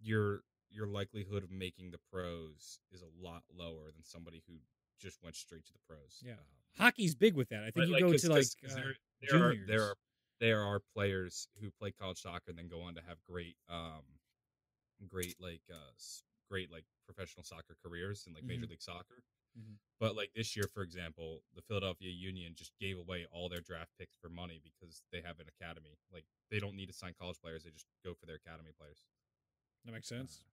your 0.00 0.42
your 0.70 0.86
likelihood 0.86 1.42
of 1.42 1.50
making 1.50 1.90
the 1.90 1.98
pros 2.12 2.78
is 2.92 3.02
a 3.02 3.26
lot 3.26 3.42
lower 3.56 3.90
than 3.94 4.04
somebody 4.04 4.42
who 4.46 4.54
just 5.00 5.18
went 5.22 5.34
straight 5.34 5.64
to 5.66 5.72
the 5.72 5.78
pros. 5.88 6.22
Yeah. 6.24 6.32
Um, 6.34 6.38
hockey's 6.78 7.14
big 7.14 7.34
with 7.34 7.48
that. 7.48 7.64
I 7.64 7.70
think 7.70 7.86
you 7.86 7.92
like, 7.92 8.00
go 8.02 8.12
'cause- 8.12 8.22
to 8.22 8.28
like 8.30 8.46
'cause 8.62 8.72
uh, 8.72 8.80
there, 8.80 8.96
there 9.30 9.44
are 9.44 9.54
there 9.66 9.82
are 9.82 9.96
there 10.40 10.60
are 10.62 10.80
players 10.94 11.48
who 11.60 11.70
play 11.72 11.90
college 11.90 12.18
soccer 12.20 12.50
and 12.50 12.58
then 12.58 12.68
go 12.68 12.80
on 12.82 12.94
to 12.94 13.02
have 13.02 13.18
great 13.28 13.56
um 13.68 14.02
great 15.08 15.36
like 15.40 15.62
uh 15.72 15.92
great 16.50 16.70
like 16.70 16.84
professional 17.06 17.42
soccer 17.44 17.76
careers 17.84 18.24
in 18.26 18.34
like 18.34 18.44
major 18.44 18.62
Mm-hmm. 18.62 18.70
league 18.70 18.82
soccer 18.82 19.22
Mhm. 19.58 19.78
but 19.98 20.14
like 20.14 20.30
this 20.34 20.54
year 20.54 20.68
for 20.72 20.82
example 20.82 21.42
the 21.56 21.62
philadelphia 21.62 22.10
union 22.10 22.54
just 22.54 22.70
gave 22.78 22.98
away 22.98 23.26
all 23.32 23.48
their 23.48 23.60
draft 23.60 23.90
picks 23.98 24.16
for 24.16 24.28
money 24.28 24.60
because 24.62 25.02
they 25.10 25.20
have 25.22 25.40
an 25.40 25.48
academy 25.48 25.98
like 26.12 26.24
they 26.50 26.60
don't 26.60 26.76
need 26.76 26.86
to 26.86 26.92
sign 26.92 27.14
college 27.18 27.40
players 27.40 27.64
they 27.64 27.70
just 27.70 27.86
go 28.04 28.14
for 28.14 28.26
their 28.26 28.36
academy 28.36 28.70
players 28.78 29.02
that 29.84 29.92
makes 29.92 30.08
sense. 30.08 30.44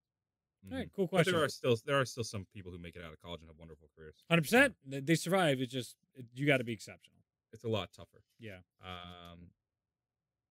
Mhm. 0.66 0.72
All 0.72 0.78
right, 0.80 0.90
cool 0.95 1.06
but 1.06 1.10
question. 1.18 1.34
there 1.34 1.44
are 1.44 1.49
still 1.49 1.78
there 1.86 1.99
are 1.99 2.06
still 2.06 2.24
some 2.24 2.45
people 2.54 2.72
who 2.72 2.80
make 2.80 2.95
it 2.95 3.04
out 3.04 3.14
of 3.14 3.22
college 3.22 3.41
and 3.41 3.49
have 3.49 3.58
wonderful 3.60 3.90
careers 3.95 4.24
Hundred 4.30 4.41
percent. 4.44 4.76
They 4.86 5.16
survive. 5.16 5.62
It's 5.62 5.72
just 5.72 5.95
it, 6.16 6.26
you 6.34 6.45
got 6.48 6.58
to 6.58 6.64
be 6.64 6.74
exceptional. 6.74 7.22
it's 7.54 7.64
a 7.64 7.70
lot 7.70 7.91
tougher 7.94 8.24
Yeah. 8.40 8.60
Um, 8.84 9.52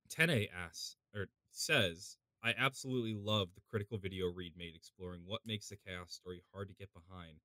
Tene 0.08 0.46
asks 0.54 0.96
or 1.14 1.26
says, 1.50 2.16
"I 2.42 2.54
absolutely 2.56 3.14
love 3.14 3.48
the 3.54 3.60
critical 3.68 3.98
video 3.98 4.26
Reed 4.30 4.56
made 4.56 4.74
exploring 4.76 5.22
what 5.26 5.40
makes 5.44 5.68
the 5.68 5.76
chaos 5.76 6.12
story 6.12 6.42
hard 6.52 6.68
to 6.68 6.74
get 6.74 6.92
behind. 6.94 7.40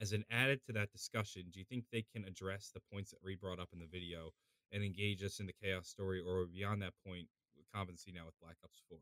As 0.00 0.12
an 0.12 0.24
added 0.30 0.62
to 0.66 0.72
that 0.72 0.90
discussion, 0.92 1.50
do 1.50 1.58
you 1.58 1.64
think 1.64 1.84
they 1.90 2.02
can 2.02 2.24
address 2.24 2.70
the 2.72 2.80
points 2.92 3.10
that 3.10 3.18
Reed 3.22 3.40
brought 3.40 3.58
up 3.60 3.72
in 3.72 3.78
the 3.78 3.86
video 3.86 4.32
and 4.72 4.82
engage 4.82 5.22
us 5.22 5.40
in 5.40 5.46
the 5.46 5.52
chaos 5.52 5.88
story, 5.88 6.20
or 6.20 6.46
beyond 6.46 6.80
that 6.82 6.94
point 7.06 7.28
with 7.56 7.66
competency 7.72 8.12
now 8.12 8.24
with 8.26 8.38
Black 8.40 8.56
Ops 8.64 8.80
Four? 8.88 8.98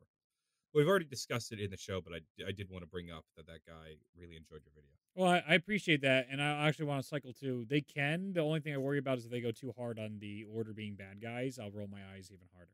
We've 0.74 0.88
already 0.88 1.04
discussed 1.04 1.52
it 1.52 1.60
in 1.60 1.70
the 1.70 1.76
show, 1.76 2.00
but 2.00 2.12
I, 2.14 2.48
I 2.48 2.52
did 2.52 2.68
want 2.68 2.82
to 2.82 2.88
bring 2.88 3.10
up 3.10 3.24
that 3.36 3.46
that 3.46 3.60
guy 3.66 3.94
really 4.18 4.36
enjoyed 4.36 4.62
your 4.64 4.72
video. 4.74 4.90
Well, 5.14 5.30
I, 5.30 5.52
I 5.52 5.54
appreciate 5.54 6.00
that, 6.02 6.26
and 6.30 6.42
I 6.42 6.66
actually 6.66 6.86
want 6.86 7.00
to 7.02 7.06
cycle 7.08 7.32
to 7.40 7.64
They 7.68 7.80
can. 7.80 8.32
The 8.32 8.40
only 8.40 8.58
thing 8.60 8.74
I 8.74 8.78
worry 8.78 8.98
about 8.98 9.18
is 9.18 9.26
if 9.26 9.30
they 9.30 9.40
go 9.40 9.52
too 9.52 9.72
hard 9.78 9.98
on 10.00 10.18
the 10.20 10.44
order 10.52 10.72
being 10.72 10.94
bad 10.96 11.22
guys, 11.22 11.58
I'll 11.62 11.70
roll 11.70 11.86
my 11.86 12.00
eyes 12.14 12.30
even 12.32 12.46
harder. 12.52 12.72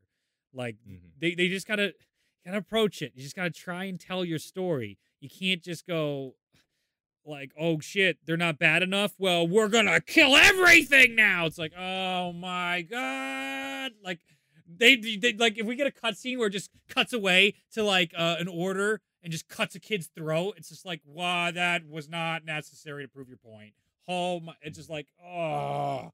Like 0.54 0.76
Mhm. 0.88 1.10
they, 1.18 1.34
they 1.34 1.48
just 1.48 1.66
gotta 1.68 1.92
gotta 2.46 2.56
approach 2.56 3.02
it. 3.02 3.12
You 3.14 3.22
just 3.22 3.36
gotta 3.36 3.50
try 3.50 3.84
and 3.84 4.00
tell 4.00 4.24
your 4.24 4.38
story. 4.38 4.96
You 5.20 5.28
can't 5.28 5.62
just 5.62 5.86
go 5.86 6.36
like, 7.26 7.52
oh 7.60 7.80
shit, 7.80 8.16
they're 8.24 8.38
not 8.38 8.58
bad 8.58 8.82
enough. 8.82 9.12
Well, 9.18 9.46
we're 9.46 9.68
gonna 9.68 10.00
kill 10.00 10.34
everything 10.34 11.14
now. 11.14 11.44
It's 11.44 11.58
like, 11.58 11.74
oh 11.78 12.32
my 12.32 12.80
god, 12.82 13.92
like. 14.02 14.20
They, 14.78 14.96
they 14.96 15.32
like 15.34 15.58
if 15.58 15.66
we 15.66 15.74
get 15.76 15.86
a 15.86 15.90
cutscene 15.90 16.38
where 16.38 16.46
it 16.48 16.52
just 16.52 16.70
cuts 16.88 17.12
away 17.12 17.54
to 17.72 17.82
like 17.82 18.12
uh, 18.16 18.36
an 18.38 18.48
order 18.48 19.00
and 19.22 19.32
just 19.32 19.48
cuts 19.48 19.74
a 19.74 19.80
kid's 19.80 20.06
throat. 20.14 20.54
It's 20.56 20.68
just 20.68 20.86
like, 20.86 21.00
wow, 21.04 21.50
that 21.50 21.88
was 21.88 22.08
not 22.08 22.44
necessary 22.44 23.04
to 23.04 23.08
prove 23.08 23.28
your 23.28 23.36
point. 23.38 23.72
Oh 24.08 24.40
my, 24.40 24.54
it's 24.62 24.78
just 24.78 24.90
like, 24.90 25.08
oh, 25.24 26.12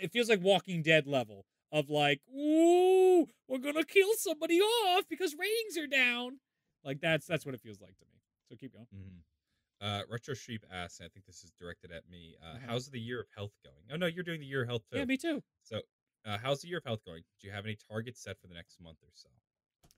it 0.00 0.12
feels 0.12 0.28
like 0.28 0.40
Walking 0.42 0.82
Dead 0.82 1.06
level 1.06 1.44
of 1.72 1.90
like, 1.90 2.20
ooh, 2.34 3.26
we're 3.48 3.58
gonna 3.58 3.84
kill 3.84 4.14
somebody 4.18 4.60
off 4.60 5.04
because 5.08 5.34
ratings 5.38 5.76
are 5.78 5.86
down. 5.86 6.38
Like 6.84 7.00
that's 7.00 7.26
that's 7.26 7.44
what 7.46 7.54
it 7.54 7.60
feels 7.60 7.80
like 7.80 7.96
to 7.98 8.04
me. 8.12 8.20
So 8.48 8.56
keep 8.56 8.72
going. 8.72 8.86
Mm-hmm. 8.94 9.86
Uh, 9.86 10.02
Retro 10.10 10.34
Sheep 10.34 10.64
asks, 10.72 11.00
I 11.00 11.08
think 11.08 11.26
this 11.26 11.42
is 11.44 11.50
directed 11.58 11.90
at 11.92 12.02
me. 12.10 12.36
Uh, 12.42 12.56
Uh-huh. 12.56 12.66
How's 12.68 12.88
the 12.88 13.00
year 13.00 13.20
of 13.20 13.26
health 13.36 13.52
going? 13.64 13.84
Oh 13.92 13.96
no, 13.96 14.06
you're 14.06 14.24
doing 14.24 14.40
the 14.40 14.46
year 14.46 14.62
of 14.62 14.68
health 14.68 14.82
too. 14.90 14.98
Yeah, 14.98 15.04
me 15.04 15.16
too. 15.16 15.42
So, 15.62 15.80
uh, 16.24 16.38
how's 16.42 16.60
the 16.62 16.68
year 16.68 16.78
of 16.78 16.84
health 16.84 17.04
going? 17.04 17.22
Do 17.40 17.46
you 17.46 17.52
have 17.52 17.64
any 17.64 17.76
targets 17.90 18.22
set 18.22 18.38
for 18.40 18.46
the 18.46 18.54
next 18.54 18.80
month 18.80 18.98
or 19.02 19.10
so? 19.14 19.28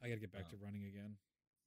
I 0.02 0.08
gotta 0.08 0.20
get 0.20 0.32
back 0.32 0.48
to 0.50 0.56
Um, 0.56 0.62
running 0.64 0.84
again. 0.84 1.16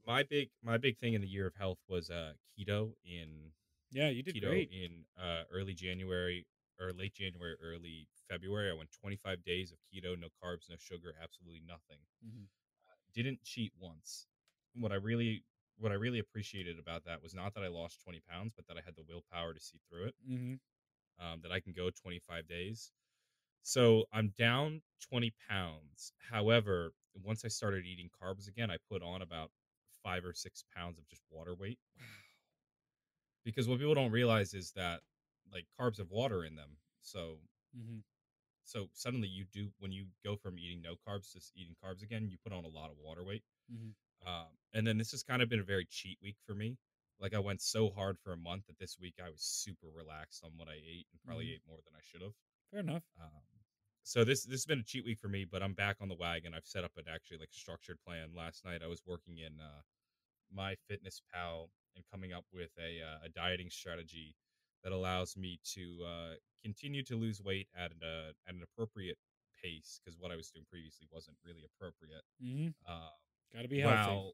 My 0.05 0.23
big, 0.23 0.49
my 0.63 0.77
big 0.77 0.97
thing 0.97 1.13
in 1.13 1.21
the 1.21 1.27
year 1.27 1.47
of 1.47 1.55
health 1.55 1.79
was 1.87 2.09
uh, 2.09 2.33
keto 2.57 2.93
in 3.05 3.51
Yeah, 3.91 4.09
you 4.09 4.23
did 4.23 4.35
keto 4.35 4.49
great. 4.49 4.71
in 4.71 5.05
uh, 5.21 5.43
early 5.51 5.73
January 5.73 6.45
or 6.79 6.93
late 6.93 7.13
January, 7.13 7.55
early 7.61 8.07
February. 8.29 8.69
I 8.69 8.73
went 8.73 8.91
25 8.91 9.43
days 9.43 9.71
of 9.71 9.77
keto, 9.91 10.17
no 10.17 10.27
carbs, 10.43 10.69
no 10.69 10.77
sugar, 10.77 11.13
absolutely 11.21 11.61
nothing. 11.67 11.99
Mhm. 12.25 12.47
Didn't 13.13 13.43
cheat 13.43 13.73
once. 13.79 14.27
What 14.75 14.91
I 14.91 14.95
really, 14.95 15.43
what 15.77 15.91
I 15.91 15.95
really 15.95 16.19
appreciated 16.19 16.79
about 16.79 17.03
that 17.05 17.21
was 17.21 17.33
not 17.33 17.53
that 17.55 17.63
I 17.63 17.67
lost 17.67 18.01
20 18.01 18.21
pounds, 18.21 18.53
but 18.55 18.65
that 18.67 18.77
I 18.77 18.81
had 18.81 18.95
the 18.95 19.03
willpower 19.03 19.53
to 19.53 19.59
see 19.59 19.79
through 19.89 20.05
it. 20.07 20.15
Mm-hmm. 20.29 20.55
um, 21.19 21.41
that 21.41 21.51
I 21.51 21.59
can 21.59 21.73
go 21.73 21.89
25 21.89 22.47
days. 22.47 22.91
So 23.61 24.05
I'm 24.11 24.29
down 24.31 24.81
20 25.01 25.31
pounds. 25.47 26.13
However, 26.17 26.93
once 27.13 27.45
I 27.45 27.47
started 27.49 27.85
eating 27.85 28.09
carbs 28.09 28.47
again, 28.47 28.71
I 28.71 28.77
put 28.89 29.01
on 29.01 29.21
about 29.21 29.51
five 30.03 30.25
or 30.25 30.33
six 30.33 30.63
pounds 30.75 30.97
of 30.99 31.07
just 31.07 31.23
water 31.29 31.55
weight. 31.55 31.79
Because 33.43 33.67
what 33.67 33.79
people 33.79 33.95
don't 33.95 34.11
realize 34.11 34.53
is 34.53 34.71
that 34.73 35.01
like 35.51 35.67
carbs 35.77 35.97
have 35.97 36.09
water 36.09 36.45
in 36.45 36.55
them. 36.55 36.77
So 37.01 37.41
Mm-hmm. 37.75 37.99
so 38.65 38.87
suddenly 38.93 39.27
you 39.27 39.45
do 39.45 39.71
when 39.79 39.91
you 39.91 40.07
go 40.23 40.35
from 40.35 40.59
eating 40.59 40.81
no 40.81 40.95
carbs 40.95 41.31
to 41.33 41.41
eating 41.55 41.75
carbs 41.83 42.03
again, 42.03 42.27
you 42.29 42.37
put 42.37 42.53
on 42.53 42.65
a 42.65 42.69
lot 42.69 42.91
of 42.91 42.97
water 42.97 43.23
weight. 43.23 43.43
Mhm. 43.69 43.95
Um, 44.25 44.57
and 44.73 44.87
then 44.87 44.97
this 44.97 45.11
has 45.11 45.23
kind 45.23 45.41
of 45.41 45.49
been 45.49 45.59
a 45.61 45.65
very 45.65 45.85
cheat 45.85 46.19
week 46.21 46.37
for 46.45 46.55
me. 46.55 46.77
Like 47.19 47.33
I 47.35 47.39
went 47.39 47.61
so 47.61 47.91
hard 47.91 48.19
for 48.19 48.33
a 48.33 48.37
month 48.37 48.67
that 48.67 48.79
this 48.79 48.99
week 48.99 49.15
I 49.23 49.29
was 49.29 49.43
super 49.43 49.89
relaxed 49.89 50.43
on 50.45 50.57
what 50.57 50.69
I 50.69 50.75
ate 50.75 51.07
and 51.11 51.21
probably 51.23 51.51
Mhm. 51.51 51.53
ate 51.53 51.63
more 51.67 51.79
than 51.85 51.95
I 51.95 52.01
should 52.03 52.21
have. 52.21 52.33
Fair 52.71 52.79
enough. 52.81 53.03
Um, 53.19 53.41
so 54.03 54.23
this 54.23 54.43
this 54.43 54.53
has 54.61 54.65
been 54.65 54.79
a 54.79 54.83
cheat 54.83 55.05
week 55.05 55.19
for 55.19 55.27
me, 55.29 55.45
but 55.45 55.61
I'm 55.61 55.73
back 55.73 55.97
on 56.01 56.07
the 56.07 56.15
wagon. 56.15 56.53
I've 56.53 56.65
set 56.65 56.83
up 56.83 56.91
an 56.97 57.05
actually 57.11 57.37
like 57.39 57.49
structured 57.51 57.97
plan. 58.05 58.29
Last 58.35 58.65
night 58.65 58.81
I 58.83 58.87
was 58.87 59.01
working 59.05 59.37
in 59.39 59.59
uh, 59.59 59.81
my 60.51 60.75
Fitness 60.87 61.21
Pal 61.33 61.69
and 61.95 62.03
coming 62.11 62.33
up 62.33 62.45
with 62.53 62.71
a 62.79 63.01
uh, 63.01 63.25
a 63.25 63.29
dieting 63.29 63.69
strategy 63.69 64.35
that 64.83 64.93
allows 64.93 65.35
me 65.37 65.59
to 65.75 65.99
uh, 66.05 66.33
continue 66.63 67.03
to 67.03 67.15
lose 67.15 67.41
weight 67.41 67.67
at 67.77 67.91
an 67.91 67.99
uh, 68.03 68.31
at 68.47 68.55
an 68.55 68.63
appropriate 68.63 69.17
pace 69.61 69.99
because 70.03 70.17
what 70.19 70.31
I 70.31 70.35
was 70.35 70.49
doing 70.51 70.65
previously 70.69 71.07
wasn't 71.11 71.37
really 71.45 71.63
appropriate. 71.65 72.23
hmm 72.41 72.69
Uh, 72.87 73.09
Got 73.53 73.63
to 73.63 73.67
be 73.67 73.79
healthy. 73.79 73.95
while 73.95 74.33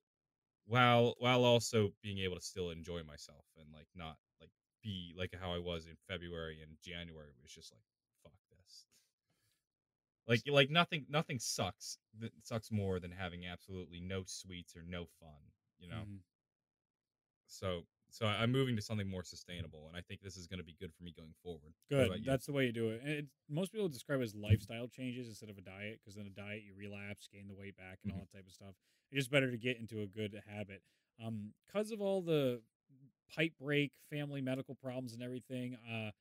while 0.65 1.15
while 1.19 1.43
also 1.45 1.93
being 2.03 2.19
able 2.19 2.35
to 2.35 2.41
still 2.41 2.71
enjoy 2.71 3.03
myself 3.03 3.45
and 3.57 3.67
like 3.73 3.87
not 3.95 4.17
like 4.41 4.51
be 4.83 5.13
like 5.17 5.33
how 5.39 5.53
I 5.53 5.59
was 5.59 5.87
in 5.87 5.95
February 6.07 6.61
and 6.61 6.77
January 6.83 7.29
it 7.29 7.41
was 7.41 7.51
just 7.53 7.71
like 7.73 7.81
this. 8.65 8.85
Like 10.27 10.41
like 10.47 10.69
nothing 10.69 11.05
nothing 11.09 11.39
sucks 11.39 11.97
that 12.19 12.31
sucks 12.43 12.71
more 12.71 12.99
than 12.99 13.11
having 13.11 13.45
absolutely 13.45 13.99
no 13.99 14.23
sweets 14.25 14.75
or 14.75 14.81
no 14.87 15.05
fun, 15.19 15.39
you 15.79 15.87
know. 15.87 16.03
Mhm. 16.07 16.19
So 17.47 17.83
so 18.09 18.25
I'm 18.25 18.51
moving 18.51 18.75
to 18.75 18.81
something 18.81 19.09
more 19.09 19.23
sustainable 19.23 19.87
and 19.87 19.97
I 19.97 20.01
think 20.01 20.21
this 20.21 20.37
is 20.37 20.47
going 20.47 20.59
to 20.59 20.63
be 20.63 20.75
good 20.79 20.93
for 20.93 21.03
me 21.03 21.13
going 21.15 21.33
forward. 21.43 21.73
Good. 21.89 22.23
That's 22.25 22.45
the 22.45 22.53
way 22.53 22.65
you 22.65 22.71
do 22.71 22.89
it. 22.89 23.01
And 23.03 23.11
it, 23.11 23.25
most 23.49 23.71
people 23.71 23.89
describe 23.89 24.21
it 24.21 24.23
as 24.23 24.33
lifestyle 24.33 24.87
changes 24.87 25.27
instead 25.27 25.49
of 25.49 25.57
a 25.57 25.61
diet 25.61 25.99
because 25.99 26.15
then 26.15 26.25
a 26.25 26.29
diet 26.29 26.63
you 26.63 26.73
relapse, 26.77 27.27
gain 27.31 27.47
the 27.47 27.53
weight 27.53 27.75
back, 27.75 27.99
and 28.03 28.13
all 28.13 28.19
that 28.19 28.31
type 28.31 28.47
of 28.47 28.53
stuff. 28.53 28.73
It's 29.11 29.19
just 29.19 29.31
better 29.31 29.51
to 29.51 29.57
get 29.57 29.77
into 29.77 30.01
a 30.01 30.07
good 30.07 30.41
habit. 30.47 30.81
Um, 31.23 31.51
because 31.67 31.91
of 31.91 32.01
all 32.01 32.21
the 32.21 32.61
pipe 33.33 33.53
break, 33.59 33.91
family 34.09 34.41
medical 34.41 34.75
problems, 34.75 35.13
and 35.13 35.21
everything, 35.21 35.75
uh, 35.91 36.11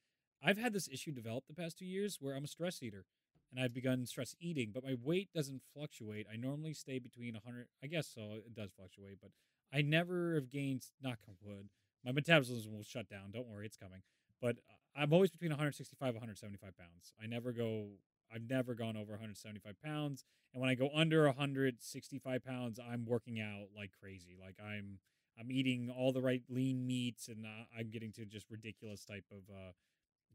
I've 0.45 0.59
had 0.59 0.73
this 0.73 0.89
issue 0.89 1.13
develop 1.13 1.45
the 1.47 1.55
past 1.55 1.79
two 1.79 1.87
years 1.87 2.19
where 2.21 2.37
I'm 2.37 2.45
a 2.45 2.49
stress 2.49 2.83
eater, 2.83 3.07
and 3.51 3.63
I've 3.63 3.73
begun 3.73 4.05
stress 4.07 4.37
eating, 4.41 4.71
but 4.75 4.85
my 4.85 4.95
weight 5.03 5.31
doesn't 5.35 5.63
fluctuate. 5.73 6.27
I 6.31 6.37
normally 6.37 6.75
stay 6.75 6.99
between 6.99 7.35
100. 7.35 7.67
I 7.83 7.87
guess 7.87 8.09
so. 8.15 8.35
It 8.47 8.55
does 8.55 8.73
fluctuate, 8.77 9.19
but 9.23 9.31
I 9.73 9.83
never 9.83 10.35
have 10.35 10.51
gained. 10.51 10.85
Knock 11.03 11.19
on 11.29 11.37
wood. 11.43 11.69
My 12.05 12.13
metabolism 12.13 12.73
will 12.73 12.85
shut 12.85 13.09
down. 13.09 13.31
Don't 13.33 13.49
worry, 13.49 13.65
it's 13.65 13.79
coming 13.79 14.03
but 14.45 14.57
uh, 14.69 15.01
I'm 15.01 15.13
always 15.13 15.31
between 15.31 15.51
165 15.51 16.15
175 16.15 16.77
pounds. 16.77 17.13
I 17.21 17.27
never 17.27 17.53
go. 17.53 17.87
I've 18.33 18.49
never 18.49 18.75
gone 18.75 18.97
over 18.97 19.13
175 19.13 19.81
pounds, 19.83 20.25
and 20.53 20.61
when 20.61 20.69
I 20.69 20.75
go 20.75 20.91
under 20.95 21.25
165 21.27 22.45
pounds, 22.45 22.79
I'm 22.81 23.05
working 23.07 23.41
out 23.41 23.69
like 23.77 23.91
crazy. 23.99 24.37
Like 24.41 24.57
I'm 24.63 24.99
I'm 25.39 25.51
eating 25.51 25.91
all 25.97 26.13
the 26.13 26.21
right 26.21 26.43
lean 26.49 26.87
meats, 26.87 27.29
and 27.29 27.47
uh, 27.47 27.65
I'm 27.79 27.91
getting 27.91 28.13
to 28.13 28.27
just 28.27 28.51
ridiculous 28.51 29.05
type 29.05 29.25
of 29.33 29.43
uh, 29.51 29.73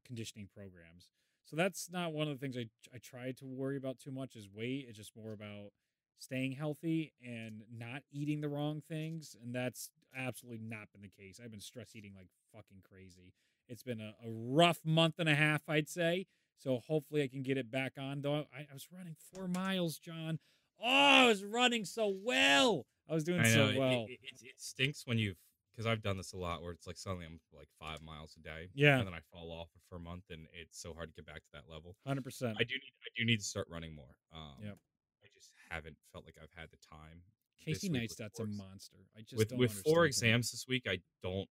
conditioning 0.05 0.47
programs. 0.53 1.09
So 1.45 1.55
that's 1.55 1.89
not 1.91 2.13
one 2.13 2.27
of 2.27 2.39
the 2.39 2.39
things 2.39 2.57
I 2.57 2.69
I 2.93 2.99
try 2.99 3.31
to 3.39 3.45
worry 3.45 3.77
about 3.77 3.99
too 3.99 4.11
much 4.11 4.35
is 4.35 4.47
weight. 4.53 4.85
It's 4.87 4.97
just 4.97 5.15
more 5.15 5.33
about 5.33 5.71
staying 6.19 6.51
healthy 6.51 7.13
and 7.25 7.63
not 7.75 8.01
eating 8.11 8.41
the 8.41 8.49
wrong 8.49 8.81
things, 8.87 9.35
and 9.41 9.53
that's 9.53 9.89
absolutely 10.15 10.61
not 10.63 10.91
been 10.91 11.01
the 11.01 11.07
case. 11.09 11.39
I've 11.43 11.51
been 11.51 11.59
stress 11.59 11.95
eating 11.95 12.13
like 12.15 12.27
fucking 12.53 12.83
crazy. 12.87 13.33
It's 13.67 13.83
been 13.83 14.01
a, 14.01 14.15
a 14.25 14.29
rough 14.29 14.79
month 14.83 15.15
and 15.19 15.29
a 15.29 15.35
half, 15.35 15.67
I'd 15.67 15.89
say. 15.89 16.25
So 16.57 16.79
hopefully 16.85 17.23
I 17.23 17.27
can 17.27 17.41
get 17.41 17.57
it 17.57 17.71
back 17.71 17.93
on. 17.97 18.21
Though 18.21 18.45
I, 18.53 18.59
I 18.59 18.73
was 18.73 18.87
running 18.91 19.15
four 19.33 19.47
miles, 19.47 19.97
John. 19.97 20.39
Oh, 20.81 20.87
I 20.87 21.27
was 21.27 21.43
running 21.43 21.85
so 21.85 22.13
well. 22.23 22.85
I 23.09 23.13
was 23.13 23.23
doing 23.23 23.41
I 23.41 23.49
so 23.49 23.71
well. 23.77 24.05
it, 24.09 24.19
it, 24.23 24.41
it 24.41 24.55
stinks 24.57 25.03
when 25.05 25.17
you've 25.17 25.37
because 25.71 25.85
I've 25.85 26.01
done 26.01 26.17
this 26.17 26.33
a 26.33 26.37
lot 26.37 26.61
where 26.61 26.71
it's 26.71 26.87
like 26.87 26.97
suddenly 26.97 27.25
I'm 27.25 27.39
like 27.55 27.69
five 27.79 28.01
miles 28.01 28.35
a 28.37 28.41
day, 28.41 28.69
Yeah. 28.73 28.97
and 28.99 29.07
then 29.07 29.13
I 29.13 29.19
fall 29.31 29.51
off 29.51 29.69
for 29.89 29.95
a 29.95 29.99
month, 29.99 30.23
and 30.29 30.47
it's 30.53 30.79
so 30.81 30.93
hard 30.93 31.09
to 31.09 31.15
get 31.15 31.25
back 31.25 31.37
to 31.43 31.49
that 31.53 31.69
level. 31.69 31.95
Hundred 32.05 32.23
percent. 32.23 32.57
I 32.59 32.63
do 32.63 32.73
need 32.75 32.93
I 33.01 33.09
do 33.17 33.25
need 33.25 33.37
to 33.37 33.45
start 33.45 33.67
running 33.69 33.95
more. 33.95 34.15
Um, 34.33 34.63
Yep. 34.63 34.77
I 35.23 35.27
just 35.33 35.51
haven't 35.69 35.97
felt 36.11 36.25
like 36.25 36.35
I've 36.41 36.53
had 36.55 36.69
the 36.71 36.77
time. 36.77 37.21
Casey 37.59 37.89
this 37.89 37.91
week 37.91 38.01
with 38.01 38.11
Neistat's 38.19 38.39
a 38.39 38.45
monster. 38.45 38.97
I 39.17 39.21
just 39.21 39.37
with 39.37 39.49
don't 39.49 39.59
with 39.59 39.73
four 39.83 40.05
exams 40.05 40.51
this 40.51 40.65
week, 40.67 40.83
I 40.87 40.99
don't 41.23 41.49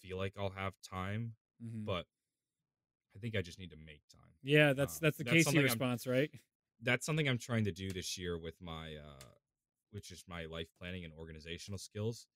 feel 0.00 0.16
like 0.16 0.34
I'll 0.38 0.50
have 0.50 0.74
time, 0.82 1.34
Mhm. 1.62 1.84
but 1.84 2.06
I 3.16 3.18
think 3.18 3.34
I 3.36 3.42
just 3.42 3.58
need 3.58 3.70
to 3.70 3.76
make 3.76 4.02
time. 4.08 4.22
yeah, 4.42 4.72
that's 4.72 4.94
um, 4.96 4.98
that's 5.02 5.16
the 5.18 5.24
that's 5.24 5.32
Casey 5.34 5.42
something 5.44 5.58
I'm- 5.60 5.64
response, 5.64 6.06
right? 6.06 6.30
That's 6.80 7.04
something 7.04 7.28
I'm 7.28 7.38
trying 7.38 7.64
to 7.64 7.72
do 7.72 7.90
this 7.90 8.16
year 8.16 8.38
with 8.38 8.60
my, 8.60 8.94
uh, 8.94 9.34
which 9.90 10.12
is 10.12 10.22
my 10.28 10.44
life 10.44 10.68
planning 10.78 11.04
and 11.04 11.12
organizational 11.12 11.78
skills. 11.78 12.28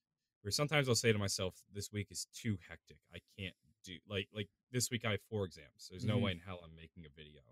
Where 0.43 0.53
sometimes 0.53 0.89
I'll 0.89 0.95
say 0.97 1.13
to 1.13 1.19
myself, 1.19 1.65
"This 1.73 1.93
week 1.93 2.11
is 2.11 2.27
too 2.33 2.59
hectic. 2.69 2.99
I 3.15 3.21
can't 3.39 3.57
do 3.85 3.99
like 4.09 4.29
like 4.33 4.49
this 4.73 4.91
week. 4.91 5.05
I 5.05 5.13
have 5.13 5.23
four 5.31 5.45
exams. 5.45 5.89
There's 5.91 6.07
no 6.07 6.19
Mhm. 6.19 6.21
way 6.21 6.33
in 6.33 6.41
hell 6.41 6.61
I'm 6.65 6.75
making 6.75 7.07
a 7.07 7.11
video." 7.11 7.43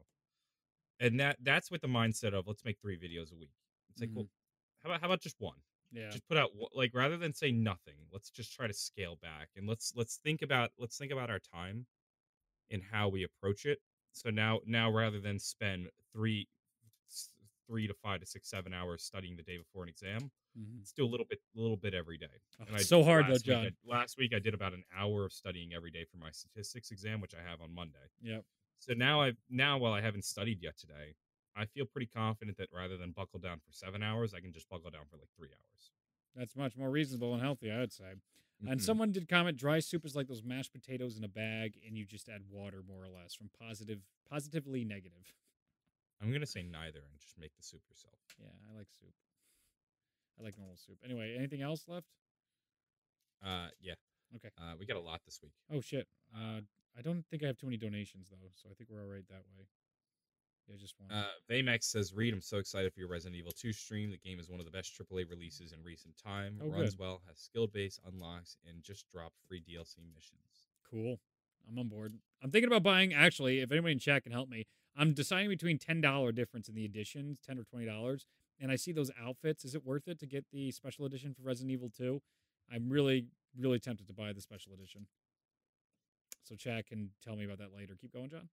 And 1.00 1.18
that 1.20 1.38
that's 1.42 1.70
with 1.70 1.80
the 1.82 1.88
mindset 1.88 2.34
of 2.34 2.46
let's 2.46 2.64
make 2.64 2.80
three 2.80 2.98
videos 2.98 3.32
a 3.32 3.36
week. 3.36 3.54
It's 3.90 4.00
like, 4.00 4.10
Mhm. 4.10 4.14
well, 4.14 4.28
how 4.82 4.90
about 4.90 5.00
how 5.00 5.06
about 5.08 5.20
just 5.20 5.40
one? 5.40 5.62
Yeah. 5.92 6.16
just 6.16 6.26
put 6.28 6.36
out 6.36 6.50
like 6.74 6.92
rather 6.94 7.16
than 7.16 7.32
say 7.32 7.52
nothing 7.52 8.06
let's 8.12 8.30
just 8.30 8.52
try 8.52 8.66
to 8.66 8.72
scale 8.72 9.16
back 9.16 9.48
and 9.56 9.68
let's 9.68 9.94
let's 9.96 10.18
think 10.18 10.42
about 10.42 10.72
let's 10.78 10.98
think 10.98 11.12
about 11.12 11.30
our 11.30 11.38
time 11.38 11.86
and 12.70 12.82
how 12.82 13.08
we 13.08 13.24
approach 13.24 13.66
it 13.66 13.80
so 14.12 14.30
now 14.30 14.60
now 14.66 14.90
rather 14.90 15.20
than 15.20 15.38
spend 15.38 15.90
three 16.12 16.48
three 17.70 17.86
to 17.86 17.94
five 17.94 18.18
to 18.20 18.26
six 18.26 18.50
seven 18.50 18.74
hours 18.74 19.04
studying 19.04 19.36
the 19.36 19.44
day 19.44 19.56
before 19.56 19.84
an 19.84 19.88
exam 19.88 20.28
Mhm. 20.58 20.78
let's 20.78 20.92
do 20.92 21.04
a 21.04 21.06
little 21.06 21.26
bit 21.26 21.38
a 21.56 21.60
little 21.60 21.76
bit 21.76 21.94
every 21.94 22.18
day 22.18 22.26
Oh, 22.58 22.64
And 22.66 22.74
I- 22.74 22.82
so 22.82 23.04
hard 23.04 23.26
though, 23.26 23.32
last 23.34 23.46
week 23.46 23.54
John. 23.54 23.66
I- 23.66 23.96
last 23.98 24.18
week 24.18 24.32
i 24.34 24.40
did 24.40 24.54
about 24.54 24.72
an 24.74 24.82
hour 24.92 25.24
of 25.24 25.32
studying 25.32 25.72
every 25.72 25.92
day 25.92 26.04
for 26.04 26.16
my 26.16 26.32
statistics 26.32 26.90
exam 26.90 27.20
which 27.20 27.34
i 27.34 27.42
have 27.42 27.60
on 27.60 27.72
monday 27.72 28.08
Yep. 28.22 28.44
so 28.80 28.92
now 28.94 29.20
i've 29.20 29.36
now 29.48 29.78
while 29.78 29.92
i 29.92 30.00
haven't 30.00 30.24
studied 30.24 30.60
yet 30.60 30.76
today 30.76 31.14
i 31.54 31.64
feel 31.66 31.86
pretty 31.86 32.08
confident 32.08 32.56
that 32.58 32.68
rather 32.72 32.96
than 32.96 33.12
buckle 33.12 33.38
down 33.38 33.60
for 33.60 33.70
seven 33.72 34.02
hours 34.02 34.34
i 34.34 34.40
can 34.40 34.52
just 34.52 34.68
buckle 34.68 34.90
down 34.90 35.06
for 35.06 35.16
like 35.16 35.30
three 35.36 35.50
hours 35.52 35.92
That's 36.34 36.56
much 36.56 36.76
more 36.76 36.90
reasonable 36.90 37.32
and 37.34 37.42
healthy, 37.42 37.70
I 37.72 37.78
would 37.80 37.92
say. 37.92 38.14
And 38.60 38.78
Mhm. 38.78 38.82
someone 38.84 39.10
did 39.10 39.26
comment: 39.28 39.58
dry 39.58 39.80
soup 39.80 40.04
is 40.04 40.14
like 40.14 40.28
those 40.28 40.44
mashed 40.44 40.72
potatoes 40.72 41.16
in 41.18 41.24
a 41.24 41.28
bag, 41.28 41.80
and 41.84 41.98
you 41.98 42.04
just 42.06 42.28
add 42.28 42.48
water, 42.48 42.82
more 42.84 43.02
or 43.02 43.08
less, 43.08 43.34
from 43.34 43.48
positive, 43.48 44.00
positively 44.26 44.84
negative. 44.84 45.34
I'm 46.22 46.32
gonna 46.32 46.46
say 46.46 46.62
neither 46.62 47.00
and 47.00 47.18
just 47.18 47.38
make 47.38 47.54
the 47.56 47.62
soup 47.62 47.80
yourself. 47.88 48.18
Yeah, 48.38 48.52
I 48.70 48.76
like 48.76 48.88
soup. 48.90 49.14
I 50.38 50.44
like 50.44 50.58
normal 50.58 50.76
soup. 50.76 50.98
Anyway, 51.04 51.34
anything 51.36 51.62
else 51.62 51.84
left? 51.88 52.06
Uh, 53.44 53.68
yeah. 53.80 53.94
Okay. 54.36 54.50
Uh, 54.58 54.74
we 54.78 54.86
got 54.86 54.96
a 54.96 55.00
lot 55.00 55.20
this 55.24 55.40
week. 55.42 55.52
Oh 55.72 55.80
shit. 55.80 56.06
Uh, 56.34 56.60
I 56.96 57.02
don't 57.02 57.24
think 57.30 57.42
I 57.42 57.46
have 57.46 57.56
too 57.56 57.66
many 57.66 57.76
donations 57.76 58.28
though, 58.30 58.50
so 58.54 58.68
I 58.70 58.74
think 58.74 58.90
we're 58.90 59.00
all 59.00 59.08
right 59.08 59.26
that 59.28 59.42
way. 59.56 59.66
Yeah, 60.68 60.76
just 60.78 60.94
one. 60.98 61.10
Uh, 61.10 61.26
Vamex 61.50 61.84
says, 61.84 62.12
"Reed, 62.12 62.32
I'm 62.32 62.40
so 62.40 62.58
excited 62.58 62.92
for 62.92 63.00
your 63.00 63.08
Resident 63.08 63.36
Evil 63.36 63.50
2 63.50 63.72
stream. 63.72 64.10
The 64.10 64.18
game 64.18 64.38
is 64.38 64.48
one 64.48 64.60
of 64.60 64.66
the 64.66 64.70
best 64.70 64.94
AAA 64.94 65.28
releases 65.28 65.72
in 65.72 65.82
recent 65.82 66.16
time. 66.16 66.60
Oh, 66.62 66.68
Runs 66.68 66.94
good. 66.94 67.00
well, 67.00 67.22
has 67.26 67.38
skill 67.38 67.66
base 67.66 67.98
unlocks, 68.06 68.56
and 68.68 68.82
just 68.82 69.08
dropped 69.10 69.36
free 69.48 69.60
DLC 69.60 69.98
missions." 70.14 70.68
Cool. 70.88 71.18
I'm 71.68 71.78
on 71.78 71.88
board. 71.88 72.14
I'm 72.42 72.50
thinking 72.50 72.68
about 72.68 72.82
buying. 72.82 73.12
Actually, 73.12 73.60
if 73.60 73.70
anybody 73.70 73.92
in 73.92 73.98
chat 73.98 74.22
can 74.22 74.32
help 74.32 74.48
me, 74.48 74.66
I'm 74.96 75.12
deciding 75.12 75.48
between 75.48 75.78
ten 75.78 76.00
dollar 76.00 76.32
difference 76.32 76.68
in 76.68 76.74
the 76.74 76.84
editions, 76.84 77.38
ten 77.46 77.58
or 77.58 77.64
twenty 77.64 77.86
dollars, 77.86 78.26
and 78.58 78.70
I 78.70 78.76
see 78.76 78.92
those 78.92 79.10
outfits. 79.20 79.64
Is 79.64 79.74
it 79.74 79.84
worth 79.84 80.08
it 80.08 80.18
to 80.20 80.26
get 80.26 80.44
the 80.52 80.70
special 80.70 81.04
edition 81.04 81.34
for 81.34 81.42
Resident 81.42 81.72
Evil 81.72 81.90
Two? 81.90 82.22
I'm 82.72 82.88
really, 82.88 83.26
really 83.58 83.78
tempted 83.78 84.06
to 84.06 84.12
buy 84.12 84.32
the 84.32 84.40
special 84.40 84.72
edition. 84.72 85.06
So 86.42 86.54
chat 86.54 86.86
can 86.86 87.10
tell 87.22 87.36
me 87.36 87.44
about 87.44 87.58
that 87.58 87.74
later. 87.76 87.96
Keep 88.00 88.12
going, 88.12 88.30
John. 88.30 88.48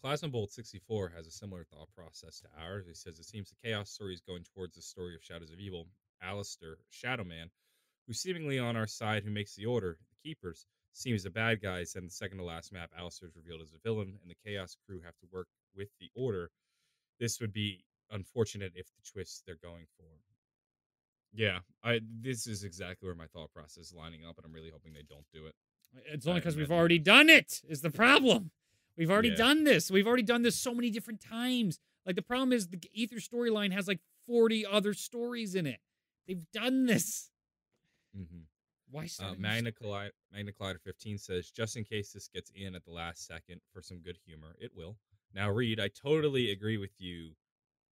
Plasma 0.00 0.28
Bolt 0.28 0.52
64 0.52 1.12
has 1.16 1.26
a 1.26 1.30
similar 1.30 1.64
thought 1.64 1.88
process 1.96 2.40
to 2.40 2.48
ours. 2.62 2.86
He 2.86 2.92
says 2.92 3.18
it 3.18 3.24
seems 3.24 3.48
the 3.48 3.56
Chaos 3.66 3.90
story 3.90 4.12
is 4.12 4.20
going 4.20 4.44
towards 4.54 4.76
the 4.76 4.82
story 4.82 5.14
of 5.14 5.24
Shadows 5.24 5.50
of 5.50 5.58
Evil. 5.58 5.86
Alistair, 6.22 6.76
Shadow 6.90 7.24
Man, 7.24 7.50
who's 8.06 8.20
seemingly 8.20 8.58
on 8.58 8.76
our 8.76 8.86
side, 8.86 9.24
who 9.24 9.30
makes 9.30 9.54
the 9.54 9.64
order, 9.66 9.98
the 10.10 10.28
Keepers, 10.28 10.66
seems 10.94 11.24
the 11.24 11.30
bad 11.30 11.60
guys, 11.60 11.94
and 11.96 12.06
the 12.06 12.12
second 12.12 12.38
to 12.38 12.44
last 12.44 12.72
map, 12.72 12.90
Alistair 12.98 13.28
is 13.28 13.36
revealed 13.36 13.60
as 13.60 13.72
a 13.72 13.78
villain, 13.84 14.16
and 14.22 14.30
the 14.30 14.36
Chaos 14.44 14.76
crew 14.86 15.00
have 15.04 15.16
to 15.18 15.26
work 15.30 15.48
with 15.76 15.88
the 16.00 16.08
Order. 16.14 16.50
This 17.20 17.40
would 17.40 17.52
be 17.52 17.84
unfortunate 18.10 18.72
if 18.74 18.86
the 18.86 19.02
twist 19.10 19.42
they're 19.46 19.56
going 19.62 19.84
for. 19.98 20.06
Yeah, 21.32 21.60
I 21.82 22.00
this 22.22 22.46
is 22.46 22.62
exactly 22.62 23.06
where 23.08 23.16
my 23.16 23.26
thought 23.26 23.52
process 23.52 23.86
is 23.88 23.92
lining 23.94 24.24
up, 24.24 24.36
and 24.38 24.46
I'm 24.46 24.52
really 24.52 24.70
hoping 24.70 24.92
they 24.92 25.02
don't 25.02 25.26
do 25.32 25.46
it. 25.46 25.54
It's 26.06 26.26
only 26.26 26.40
because 26.40 26.56
we've 26.56 26.70
already 26.70 26.98
done 27.00 27.28
it. 27.28 27.60
Is 27.68 27.80
the 27.80 27.90
problem? 27.90 28.52
We've 28.96 29.10
already 29.10 29.30
Yeah. 29.30 29.34
done 29.36 29.64
this. 29.64 29.90
We've 29.90 30.06
already 30.06 30.22
done 30.22 30.42
this 30.42 30.56
so 30.56 30.72
many 30.74 30.90
different 30.90 31.20
times. 31.20 31.80
Like 32.06 32.14
the 32.14 32.22
problem 32.22 32.52
is 32.52 32.68
the 32.68 32.80
Aether 32.96 33.16
storyline 33.16 33.72
has 33.72 33.88
like 33.88 34.00
40 34.26 34.64
other 34.64 34.94
stories 34.94 35.54
in 35.56 35.66
it. 35.66 35.80
They've 36.28 36.48
done 36.52 36.86
this. 36.86 37.30
Mm-hmm. 38.16 38.42
Why 38.94 39.08
Uh, 39.18 39.34
Magna, 39.36 39.72
Colli- 39.72 40.12
Magna 40.30 40.52
Collider 40.52 40.80
15 40.80 41.18
says, 41.18 41.50
just 41.50 41.76
in 41.76 41.82
case 41.82 42.12
this 42.12 42.28
gets 42.28 42.50
in 42.54 42.76
at 42.76 42.84
the 42.84 42.92
last 42.92 43.26
second 43.26 43.60
for 43.72 43.82
some 43.82 43.98
good 43.98 44.16
humor, 44.24 44.54
it 44.60 44.72
will. 44.72 44.96
Now, 45.34 45.50
Reed, 45.50 45.80
I 45.80 45.88
totally 45.88 46.52
agree 46.52 46.76
with 46.76 46.92
you 47.00 47.34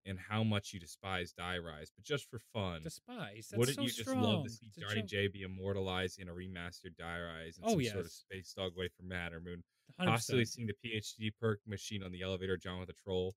in 0.04 0.18
how 0.18 0.44
much 0.44 0.74
you 0.74 0.80
despise 0.80 1.32
Die 1.32 1.56
Rise, 1.58 1.90
but 1.96 2.04
just 2.04 2.28
for 2.30 2.38
fun, 2.38 2.82
Despise. 2.82 3.48
That's 3.48 3.58
wouldn't 3.58 3.76
so 3.76 3.82
you 3.82 3.88
just 3.88 4.00
strong. 4.00 4.22
love 4.22 4.44
to 4.44 4.50
see 4.50 4.70
Johnny. 4.78 5.00
J 5.02 5.28
be 5.28 5.40
immortalized 5.42 6.18
in 6.18 6.28
a 6.28 6.32
remastered 6.34 6.96
Die 6.98 7.20
Rise 7.20 7.56
and 7.56 7.64
Oh, 7.66 7.70
some 7.80 7.84
sort 7.84 8.04
of 8.04 8.12
space 8.12 8.52
dog 8.52 8.76
way 8.76 8.88
from 8.88 9.08
Mattermoon? 9.08 9.62
100%. 9.98 10.06
Possibly 10.06 10.44
seeing 10.44 10.66
the 10.66 10.74
PhD 10.84 11.30
perk 11.40 11.60
machine 11.66 12.02
on 12.02 12.12
the 12.12 12.20
elevator, 12.20 12.58
John 12.58 12.78
with 12.80 12.90
a 12.90 12.94
troll 12.94 13.34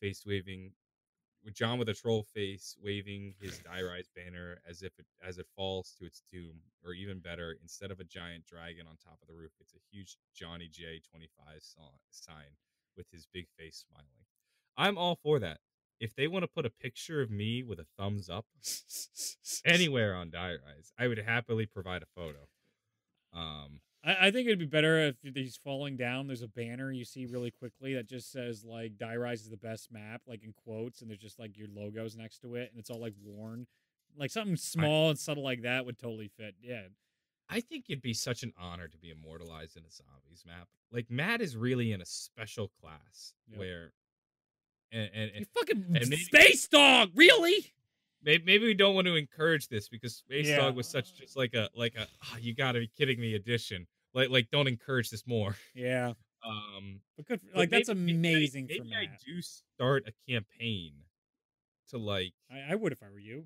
face 0.00 0.24
waving, 0.26 0.72
with 1.46 1.54
John 1.54 1.78
with 1.78 1.88
a 1.88 1.94
troll 1.94 2.24
face 2.24 2.76
waving 2.82 3.34
his 3.40 3.58
Die 3.60 3.82
Rise 3.82 4.10
banner 4.14 4.58
as 4.68 4.82
if 4.82 4.92
it 4.98 5.06
as 5.26 5.38
it 5.38 5.46
falls 5.56 5.94
to 5.98 6.04
its 6.04 6.22
doom, 6.30 6.56
or 6.84 6.92
even 6.92 7.20
better, 7.20 7.56
instead 7.62 7.90
of 7.90 8.00
a 8.00 8.04
giant 8.04 8.44
dragon 8.46 8.86
on 8.86 8.96
top 8.96 9.18
of 9.22 9.28
the 9.28 9.34
roof, 9.34 9.52
it's 9.60 9.72
a 9.72 9.78
huge 9.90 10.18
Johnny 10.34 10.68
J 10.70 11.00
twenty 11.08 11.28
five 11.38 11.62
sign 12.10 12.52
with 12.96 13.06
his 13.12 13.26
big 13.32 13.46
face 13.56 13.84
smiling. 13.88 14.26
I'm 14.76 14.98
all 14.98 15.14
for 15.22 15.38
that. 15.38 15.60
If 16.00 16.14
they 16.14 16.26
want 16.26 16.42
to 16.42 16.48
put 16.48 16.66
a 16.66 16.70
picture 16.70 17.22
of 17.22 17.30
me 17.30 17.62
with 17.62 17.78
a 17.78 17.86
thumbs 17.96 18.28
up 18.28 18.44
anywhere 19.64 20.14
on 20.14 20.30
Die 20.30 20.50
Rise, 20.50 20.92
I 20.98 21.06
would 21.06 21.18
happily 21.18 21.64
provide 21.64 22.02
a 22.02 22.06
photo. 22.14 22.48
Um, 23.32 23.80
I, 24.06 24.28
I 24.28 24.30
think 24.30 24.46
it'd 24.46 24.58
be 24.58 24.64
better 24.66 25.12
if 25.22 25.34
he's 25.34 25.56
falling 25.56 25.96
down. 25.96 26.26
There's 26.26 26.42
a 26.42 26.48
banner 26.48 26.92
you 26.92 27.04
see 27.04 27.26
really 27.26 27.50
quickly 27.50 27.94
that 27.94 28.06
just 28.08 28.30
says 28.30 28.64
like 28.64 28.96
"Die 28.98 29.16
Rise 29.16 29.42
is 29.42 29.50
the 29.50 29.56
best 29.56 29.90
map," 29.92 30.22
like 30.26 30.44
in 30.44 30.52
quotes, 30.52 31.00
and 31.02 31.10
there's 31.10 31.20
just 31.20 31.38
like 31.38 31.56
your 31.58 31.68
logos 31.74 32.16
next 32.16 32.38
to 32.42 32.54
it, 32.54 32.70
and 32.70 32.78
it's 32.78 32.90
all 32.90 33.00
like 33.00 33.14
worn. 33.22 33.66
Like 34.16 34.30
something 34.30 34.56
small 34.56 35.10
and 35.10 35.18
subtle 35.18 35.42
like 35.44 35.62
that 35.62 35.84
would 35.84 35.98
totally 35.98 36.28
fit. 36.28 36.54
Yeah, 36.62 36.82
I 37.50 37.60
think 37.60 37.86
it'd 37.88 38.00
be 38.02 38.14
such 38.14 38.42
an 38.42 38.52
honor 38.58 38.88
to 38.88 38.96
be 38.98 39.10
immortalized 39.10 39.76
in 39.76 39.82
a 39.84 39.90
zombies 39.90 40.44
map. 40.46 40.68
Like 40.90 41.10
Matt 41.10 41.40
is 41.42 41.56
really 41.56 41.92
in 41.92 42.00
a 42.00 42.06
special 42.06 42.70
class 42.80 43.34
Yep. 43.50 43.58
where, 43.58 43.92
and 44.92 45.10
and, 45.12 45.30
you 45.32 45.36
and 45.38 45.46
fucking 45.48 45.84
and 45.94 46.08
maybe- 46.08 46.16
space 46.16 46.66
dog, 46.68 47.10
really? 47.14 47.72
maybe, 48.22 48.44
maybe 48.44 48.64
we 48.64 48.74
don't 48.74 48.94
want 48.94 49.06
to 49.06 49.16
encourage 49.16 49.68
this 49.68 49.88
because 49.88 50.16
Space 50.16 50.46
Yeah. 50.48 50.56
Dog 50.56 50.76
was 50.76 50.86
such 50.88 51.14
just 51.14 51.36
like 51.36 51.52
a 51.54 51.68
like 51.74 51.94
a 51.96 52.06
"Ah, 52.22 52.36
you 52.38 52.54
got 52.54 52.72
to 52.72 52.78
be 52.80 52.86
kidding 52.88 53.20
me 53.20 53.34
edition. 53.34 53.86
Like 54.16 54.30
like 54.30 54.48
don't 54.50 54.66
encourage 54.66 55.10
this 55.10 55.24
more. 55.26 55.54
Yeah, 55.74 56.14
Um, 56.44 57.00
but 57.16 57.26
good. 57.26 57.40
For, 57.40 57.46
but 57.52 57.58
like 57.58 57.70
that's 57.70 57.88
maybe- 57.88 58.14
maybe 58.14 58.34
amazing 58.34 58.66
Maybe, 58.66 58.90
for 58.90 58.96
I 58.96 59.08
do 59.24 59.40
start 59.42 60.04
a 60.08 60.12
campaign 60.28 60.94
to 61.90 61.98
like 61.98 62.32
I, 62.50 62.72
I 62.72 62.74
would 62.74 62.90
if 62.92 63.02
I 63.02 63.10
were 63.10 63.20
you. 63.20 63.44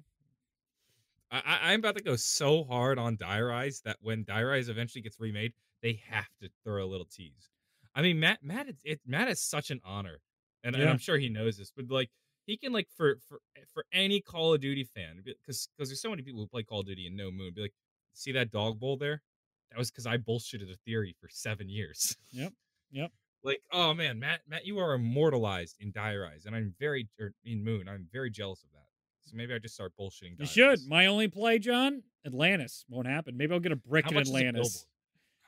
I, 1.30 1.42
I- 1.44 1.72
I'm 1.72 1.80
about 1.80 1.96
to 1.98 2.02
go 2.02 2.16
so 2.16 2.64
hard 2.64 2.98
on 2.98 3.16
Die 3.16 3.40
Rise 3.40 3.82
that 3.84 3.96
when 4.00 4.24
Die 4.24 4.42
Rise 4.42 4.68
eventually 4.68 5.02
gets 5.02 5.20
remade, 5.20 5.52
they 5.82 6.00
have 6.08 6.28
to 6.40 6.48
throw 6.64 6.84
a 6.84 6.86
little 6.86 7.06
tease. 7.06 7.50
I 7.94 8.02
mean, 8.02 8.20
Matt, 8.20 8.38
Matt, 8.42 8.68
it, 8.68 8.76
it 8.84 9.00
Matt 9.04 9.28
is 9.28 9.42
such 9.42 9.70
an 9.72 9.80
honor, 9.84 10.18
and, 10.62 10.76
and 10.76 10.88
I'm 10.88 10.98
sure 10.98 11.18
he 11.18 11.28
knows 11.28 11.56
this. 11.58 11.72
But 11.74 11.90
like, 11.90 12.10
he 12.46 12.56
can 12.56 12.72
like 12.72 12.86
for 12.96 13.16
for 13.28 13.40
for 13.74 13.84
any 13.92 14.20
Call 14.20 14.54
of 14.54 14.60
Duty 14.60 14.84
fan, 14.84 15.22
because 15.24 15.68
because 15.76 15.88
there's 15.88 16.00
so 16.00 16.10
many 16.10 16.22
people 16.22 16.40
who 16.40 16.46
play 16.46 16.62
Call 16.62 16.80
of 16.80 16.86
Duty 16.86 17.06
and 17.08 17.16
no 17.16 17.30
Moon, 17.32 17.52
be 17.54 17.62
like, 17.62 17.74
see 18.14 18.30
that 18.32 18.52
dog 18.52 18.78
bowl 18.78 18.96
there? 18.96 19.22
That 19.70 19.78
was 19.78 19.90
because 19.90 20.06
I 20.06 20.16
bullshitted 20.16 20.72
a 20.72 20.76
theory 20.84 21.14
for 21.20 21.28
seven 21.30 21.68
years. 21.68 22.16
Yep. 22.32 22.52
Yep. 22.90 23.12
like, 23.44 23.62
oh 23.72 23.94
man, 23.94 24.18
Matt, 24.18 24.40
Matt, 24.48 24.66
you 24.66 24.78
are 24.78 24.94
immortalized 24.94 25.76
in 25.80 25.92
Die 25.92 26.16
Rise, 26.16 26.44
and 26.46 26.54
I'm 26.54 26.74
very 26.78 27.08
or 27.18 27.32
in 27.44 27.64
Moon. 27.64 27.88
I'm 27.88 28.08
very 28.12 28.30
jealous 28.30 28.62
of 28.62 28.70
that. 28.72 28.78
So 29.22 29.36
maybe 29.36 29.54
I 29.54 29.58
just 29.58 29.74
start 29.74 29.92
bullshitting. 29.98 30.38
You 30.38 30.46
should. 30.46 30.68
Rise. 30.68 30.86
My 30.88 31.06
only 31.06 31.28
play, 31.28 31.58
John, 31.58 32.02
Atlantis 32.26 32.84
won't 32.88 33.06
happen. 33.06 33.36
Maybe 33.36 33.52
I'll 33.54 33.60
get 33.60 33.72
a 33.72 33.76
brick 33.76 34.06
How 34.06 34.10
in 34.10 34.14
much 34.14 34.24
is 34.24 34.30
a 34.30 34.36
Atlantis. 34.36 34.86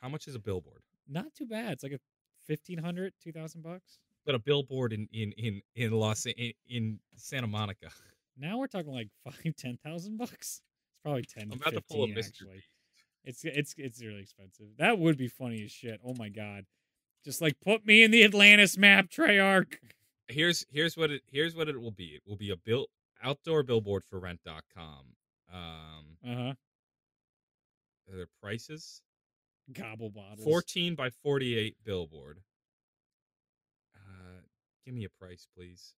How 0.01 0.09
much 0.09 0.27
is 0.27 0.35
a 0.35 0.39
billboard? 0.39 0.81
Not 1.07 1.33
too 1.35 1.45
bad. 1.45 1.73
It's 1.73 1.83
like 1.83 1.93
a 1.93 1.99
1500 2.47 3.13
2000 3.21 3.61
bucks. 3.61 3.99
But 4.25 4.35
a 4.35 4.39
billboard 4.39 4.93
in 4.93 5.07
in 5.11 5.33
in 5.33 5.61
in 5.75 5.91
Los 5.91 6.25
in, 6.25 6.53
in 6.69 6.99
Santa 7.15 7.47
Monica. 7.47 7.89
Now 8.37 8.57
we're 8.57 8.67
talking 8.67 8.91
like 8.91 9.09
five, 9.23 9.53
ten 9.57 9.77
thousand 9.83 10.17
bucks. 10.17 10.61
It's 10.61 11.01
probably 11.03 11.23
10 11.27 11.43
I'm 11.43 11.49
to 11.51 11.55
about 11.57 11.73
to 11.73 11.81
pull 11.81 12.05
a 12.05 12.07
15 12.07 12.15
Mr. 12.15 12.27
actually. 12.27 12.63
It's 13.25 13.43
it's 13.45 13.73
it's 13.77 14.03
really 14.03 14.21
expensive. 14.21 14.67
That 14.77 14.99
would 14.99 15.17
be 15.17 15.27
funny 15.27 15.63
as 15.63 15.71
shit. 15.71 15.99
Oh 16.05 16.13
my 16.17 16.29
god. 16.29 16.65
Just 17.23 17.41
like 17.41 17.55
put 17.61 17.85
me 17.85 18.03
in 18.03 18.11
the 18.11 18.23
Atlantis 18.23 18.77
map, 18.77 19.09
Treyarch. 19.09 19.75
Here's 20.27 20.65
here's 20.69 20.97
what 20.97 21.09
it 21.11 21.21
here's 21.31 21.55
what 21.55 21.69
it 21.69 21.79
will 21.79 21.91
be. 21.91 22.07
It 22.15 22.21
will 22.25 22.35
be 22.37 22.49
a 22.49 22.57
bill 22.57 22.87
outdoor 23.23 23.63
billboard 23.63 24.03
for 24.03 24.19
rent.com. 24.19 25.05
Um 25.53 26.17
Uh-huh. 26.25 26.53
are 28.11 28.15
there 28.17 28.27
prices? 28.41 29.01
Gobble 29.71 30.09
bottles. 30.09 30.43
14 30.43 30.95
by 30.95 31.09
48 31.09 31.77
billboard. 31.85 32.41
Uh 33.95 34.41
give 34.85 34.93
me 34.93 35.05
a 35.05 35.09
price, 35.09 35.47
please. 35.55 35.93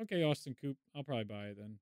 Okay, 0.00 0.22
Austin 0.22 0.54
Coop. 0.60 0.76
I'll 0.94 1.02
probably 1.02 1.24
buy 1.24 1.46
it 1.46 1.58
then. 1.58 1.78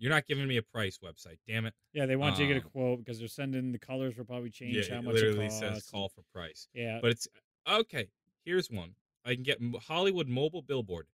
You're 0.00 0.10
not 0.10 0.26
giving 0.26 0.48
me 0.48 0.56
a 0.56 0.62
price 0.62 0.98
website. 1.04 1.36
Damn 1.46 1.66
it. 1.66 1.74
Yeah, 1.92 2.06
they 2.06 2.16
want 2.16 2.38
you 2.38 2.46
to 2.48 2.54
get 2.54 2.62
a 2.62 2.66
Um, 2.66 2.70
quote 2.72 2.98
because 3.00 3.18
they're 3.20 3.28
sending 3.28 3.70
the 3.70 3.78
colors 3.78 4.16
will 4.16 4.24
probably 4.24 4.50
change 4.50 4.74
yeah, 4.74 4.94
how 4.94 5.00
it 5.00 5.04
much 5.04 5.14
literally 5.14 5.44
it 5.44 5.48
costs. 5.50 5.60
says 5.60 5.88
call 5.90 6.08
for 6.08 6.22
price. 6.34 6.66
yeah, 6.74 6.98
But 7.02 7.12
it's 7.12 7.28
okay. 7.68 8.08
Here's 8.44 8.70
one. 8.70 8.94
I 9.26 9.34
can 9.34 9.42
get 9.44 9.58
Hollywood 9.86 10.26
mobile 10.26 10.62
billboard, 10.62 11.06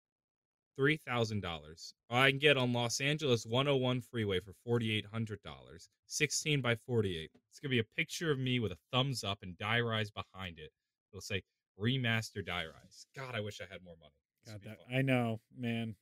three 0.77 0.97
thousand 0.99 1.41
dollars. 1.41 1.95
I 2.09 2.31
can 2.31 2.39
get 2.39 2.57
on 2.57 2.73
Los 2.73 3.01
Angeles 3.01 3.45
101 3.45 4.01
freeway 4.03 4.39
for 4.41 4.53
forty 4.65 4.97
eight 4.97 5.07
hundred 5.07 5.43
dollars. 5.43 5.89
Sixteen 6.07 6.61
by 6.61 6.77
forty 6.77 7.19
eight. 7.19 7.33
It's 7.51 7.59
gonna 7.59 7.71
be 7.71 7.81
a 7.81 7.85
picture 7.97 8.31
of 8.31 8.39
me 8.39 8.61
with 8.61 8.71
a 8.71 8.79
thumbs 8.93 9.25
up 9.25 9.43
and 9.43 9.59
Die 9.59 9.81
Rise 9.81 10.11
behind 10.13 10.61
it. 10.61 10.71
It'll 11.13 11.21
say 11.21 11.43
remaster 11.81 12.47
Die 12.47 12.65
Rise. 12.65 13.07
God, 13.17 13.35
I 13.35 13.41
wish 13.41 13.61
I 13.61 13.65
had 13.69 13.83
more 13.83 13.97
money. 14.01 14.13
God, 14.47 14.61
that. 14.63 14.79
I 14.97 15.03
know, 15.03 15.41
man. 15.59 15.97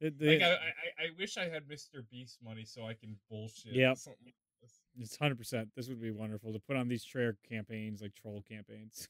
The, 0.00 0.12
Like, 0.20 0.42
I, 0.42 0.52
I, 0.52 0.56
I 0.56 1.06
wish 1.18 1.36
I 1.36 1.44
had 1.44 1.68
Mr. 1.68 2.02
Beast 2.10 2.38
money 2.42 2.64
so 2.64 2.86
I 2.86 2.94
can 2.94 3.16
bullshit. 3.28 3.74
Yeah, 3.74 3.90
like. 3.90 4.34
It's 4.98 5.16
hundred 5.16 5.38
percent. 5.38 5.68
This 5.76 5.88
would 5.88 6.00
be 6.00 6.10
wonderful 6.10 6.52
to 6.52 6.58
put 6.58 6.76
on 6.76 6.88
these 6.88 7.04
Treyarch 7.04 7.36
campaigns, 7.48 8.02
like 8.02 8.14
troll 8.14 8.44
campaigns. 8.48 9.08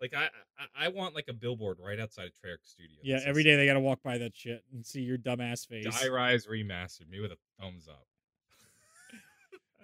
Like 0.00 0.14
I, 0.14 0.28
I, 0.58 0.86
I 0.86 0.88
want 0.88 1.14
like 1.14 1.26
a 1.28 1.32
billboard 1.32 1.78
right 1.80 1.98
outside 1.98 2.26
of 2.26 2.32
Treyarch 2.32 2.64
Studios. 2.64 3.00
Yeah, 3.02 3.20
every 3.24 3.42
day 3.42 3.56
they 3.56 3.66
got 3.66 3.74
to 3.74 3.80
walk 3.80 4.02
by 4.02 4.18
that 4.18 4.36
shit 4.36 4.62
and 4.72 4.84
see 4.84 5.00
your 5.00 5.16
dumbass 5.16 5.66
face. 5.66 5.84
Die 5.84 6.08
Rise 6.08 6.46
remastered. 6.46 7.08
Me 7.08 7.20
with 7.20 7.32
a 7.32 7.38
thumbs 7.60 7.88
up. 7.88 8.06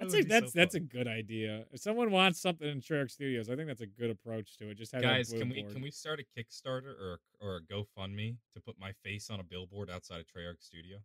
That 0.01 0.11
That's 0.11 0.15
a, 0.15 0.29
that's 0.29 0.53
so 0.53 0.59
that's 0.59 0.75
a 0.75 0.81
good 0.81 1.07
idea. 1.07 1.65
If 1.73 1.81
someone 1.81 2.11
wants 2.11 2.41
something 2.41 2.67
in 2.67 2.81
Treyarch 2.81 3.11
Studios, 3.11 3.51
I 3.51 3.57
think 3.57 3.69
that's 3.69 3.83
a 3.83 3.87
good 3.87 4.09
approach 4.09 4.57
to 4.57 4.71
it. 4.71 4.79
Just 4.79 4.93
have 4.93 5.03
guys. 5.03 5.31
Can 5.31 5.51
we 5.51 5.63
can 5.63 5.83
we 5.83 5.91
start 5.91 6.21
a 6.21 6.41
Kickstarter 6.41 6.95
or 6.99 7.21
or 7.39 7.57
a 7.57 7.61
GoFundMe 7.61 8.37
to 8.55 8.61
put 8.61 8.77
my 8.81 8.93
face 9.05 9.29
on 9.29 9.41
a 9.41 9.43
billboard 9.43 9.91
outside 9.91 10.21
of 10.21 10.27
Treyarch 10.27 10.61
Studio? 10.63 10.99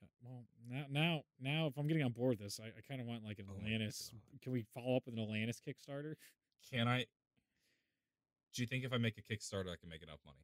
Uh, 0.00 0.06
well, 0.22 0.44
now, 0.70 0.84
now, 0.88 1.22
now, 1.40 1.66
if 1.66 1.76
I'm 1.76 1.88
getting 1.88 2.04
on 2.04 2.12
board 2.12 2.30
with 2.30 2.38
this, 2.38 2.60
I, 2.62 2.66
I 2.68 2.80
kind 2.86 3.00
of 3.00 3.08
want 3.08 3.24
like 3.24 3.40
an 3.40 3.46
Oh 3.50 3.56
Atlantis. 3.56 4.12
Can 4.40 4.52
we 4.52 4.64
follow 4.72 4.96
up 4.96 5.02
with 5.06 5.16
an 5.16 5.20
Atlantis 5.20 5.60
Kickstarter? 5.66 6.14
Can 6.70 6.86
I? 6.86 7.06
Do 8.54 8.62
you 8.62 8.68
think 8.68 8.84
if 8.84 8.92
I 8.92 8.98
make 8.98 9.18
a 9.18 9.22
Kickstarter, 9.22 9.72
I 9.72 9.76
can 9.80 9.88
make 9.88 10.02
enough 10.04 10.20
money? 10.24 10.38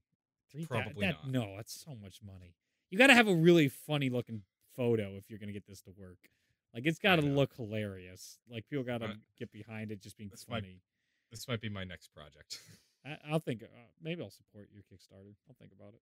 Three 0.51 0.67
Probably 0.67 1.07
that, 1.07 1.17
not. 1.25 1.31
No, 1.31 1.57
that's 1.57 1.85
so 1.85 1.97
much 2.03 2.19
money. 2.25 2.55
You 2.91 2.99
got 2.99 3.07
to 3.07 3.15
have 3.15 3.29
a 3.29 3.35
really 3.35 3.69
funny 3.69 4.11
looking 4.11 4.43
photo 4.77 5.15
if 5.17 5.31
you're 5.31 5.39
gonna 5.39 5.53
get 5.53 5.67
this 5.67 5.81
to 5.83 5.91
work. 5.97 6.19
Like 6.75 6.87
it's 6.87 6.99
got 6.99 7.17
to 7.17 7.23
look 7.23 7.55
hilarious. 7.57 8.39
Like 8.51 8.67
people 8.69 8.85
got 8.85 8.99
to 8.99 9.15
get 9.39 9.53
behind 9.53 9.93
it, 9.93 10.01
just 10.03 10.17
being 10.17 10.31
This 10.31 10.47
might- 10.49 10.63
funny. 10.63 10.81
This 11.31 11.49
might 11.49 11.61
be 11.61 11.69
my 11.69 11.85
next 11.85 12.09
project. 12.15 12.61
I, 13.05 13.17
I'll 13.31 13.39
think. 13.41 13.63
Uh, 13.63 13.67
maybe 14.03 14.23
I'll 14.23 14.31
support 14.31 14.69
your 14.73 14.83
Kickstarter. 14.83 15.35
I'll 15.49 15.57
think 15.59 15.73
about 15.73 15.95
it. 15.95 16.01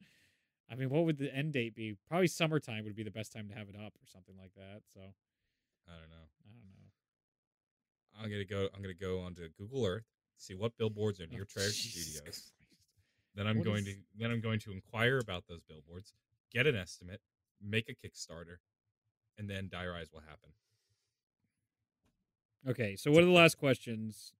I 0.70 0.74
mean, 0.74 0.88
what 0.90 1.04
would 1.04 1.18
the 1.18 1.34
end 1.34 1.52
date 1.52 1.74
be? 1.74 1.96
Probably 2.08 2.26
summertime 2.26 2.84
would 2.84 2.96
be 2.96 3.02
the 3.04 3.10
best 3.10 3.32
time 3.32 3.48
to 3.48 3.54
have 3.54 3.68
it 3.68 3.76
up, 3.76 3.92
or 3.94 4.06
something 4.06 4.34
like 4.38 4.52
that. 4.56 4.82
So 4.92 5.00
I 5.00 5.92
don't 6.00 6.10
know. 6.10 6.26
I 6.44 6.50
don't 6.50 6.66
know. 6.70 6.88
I'm 8.24 8.30
gonna 8.30 8.44
go. 8.44 8.68
I'm 8.74 8.82
gonna 8.82 8.94
go 8.94 9.20
onto 9.20 9.48
Google 9.58 9.86
Earth, 9.86 10.04
see 10.36 10.54
what 10.54 10.76
billboards 10.78 11.20
are 11.20 11.26
near 11.26 11.42
Oh, 11.42 11.60
Jesus 11.60 11.76
Studios. 12.06 12.20
Christ. 12.22 12.52
Then 13.34 13.46
I'm 13.46 13.58
What 13.58 13.64
going 13.66 13.86
is- 13.86 13.94
to 13.94 14.00
then 14.18 14.30
I'm 14.30 14.40
going 14.40 14.60
to 14.60 14.72
inquire 14.72 15.18
about 15.18 15.44
those 15.48 15.62
billboards, 15.62 16.12
get 16.52 16.66
an 16.66 16.76
estimate, 16.76 17.20
make 17.62 17.88
a 17.88 17.94
Kickstarter, 17.94 18.56
and 19.38 19.48
then 19.48 19.68
Die 19.70 19.86
Rise 19.86 20.12
will 20.12 20.20
happen. 20.20 20.50
Okay, 22.68 22.94
so 22.96 23.10
what 23.10 23.22
are 23.22 23.26
the 23.26 23.32
last 23.32 23.58
questions? 23.58 24.32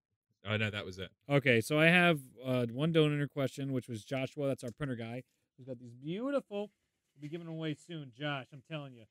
Oh 0.48 0.56
no, 0.56 0.70
that 0.70 0.85
was 0.85 0.98
it. 0.98 1.10
Okay, 1.28 1.60
so 1.60 1.78
I 1.78 1.86
have 1.86 2.20
uh, 2.44 2.66
one 2.73 2.93
donor 2.93 3.27
question, 3.28 3.73
which 3.73 3.89
was 3.89 4.05
Joshua. 4.05 4.47
That's 4.48 4.64
our 4.64 4.70
printer 4.70 4.97
guy. 4.97 5.23
He's 5.56 5.66
got 5.66 5.78
these 5.78 5.94
beautiful. 5.94 6.70
We'll 7.14 7.23
be 7.23 7.28
giving 7.28 7.47
them 7.47 7.56
away 7.56 7.74
soon, 7.74 8.12
Josh. 8.16 8.47
I'm 8.52 8.62
telling 8.70 8.94
you. 8.94 9.05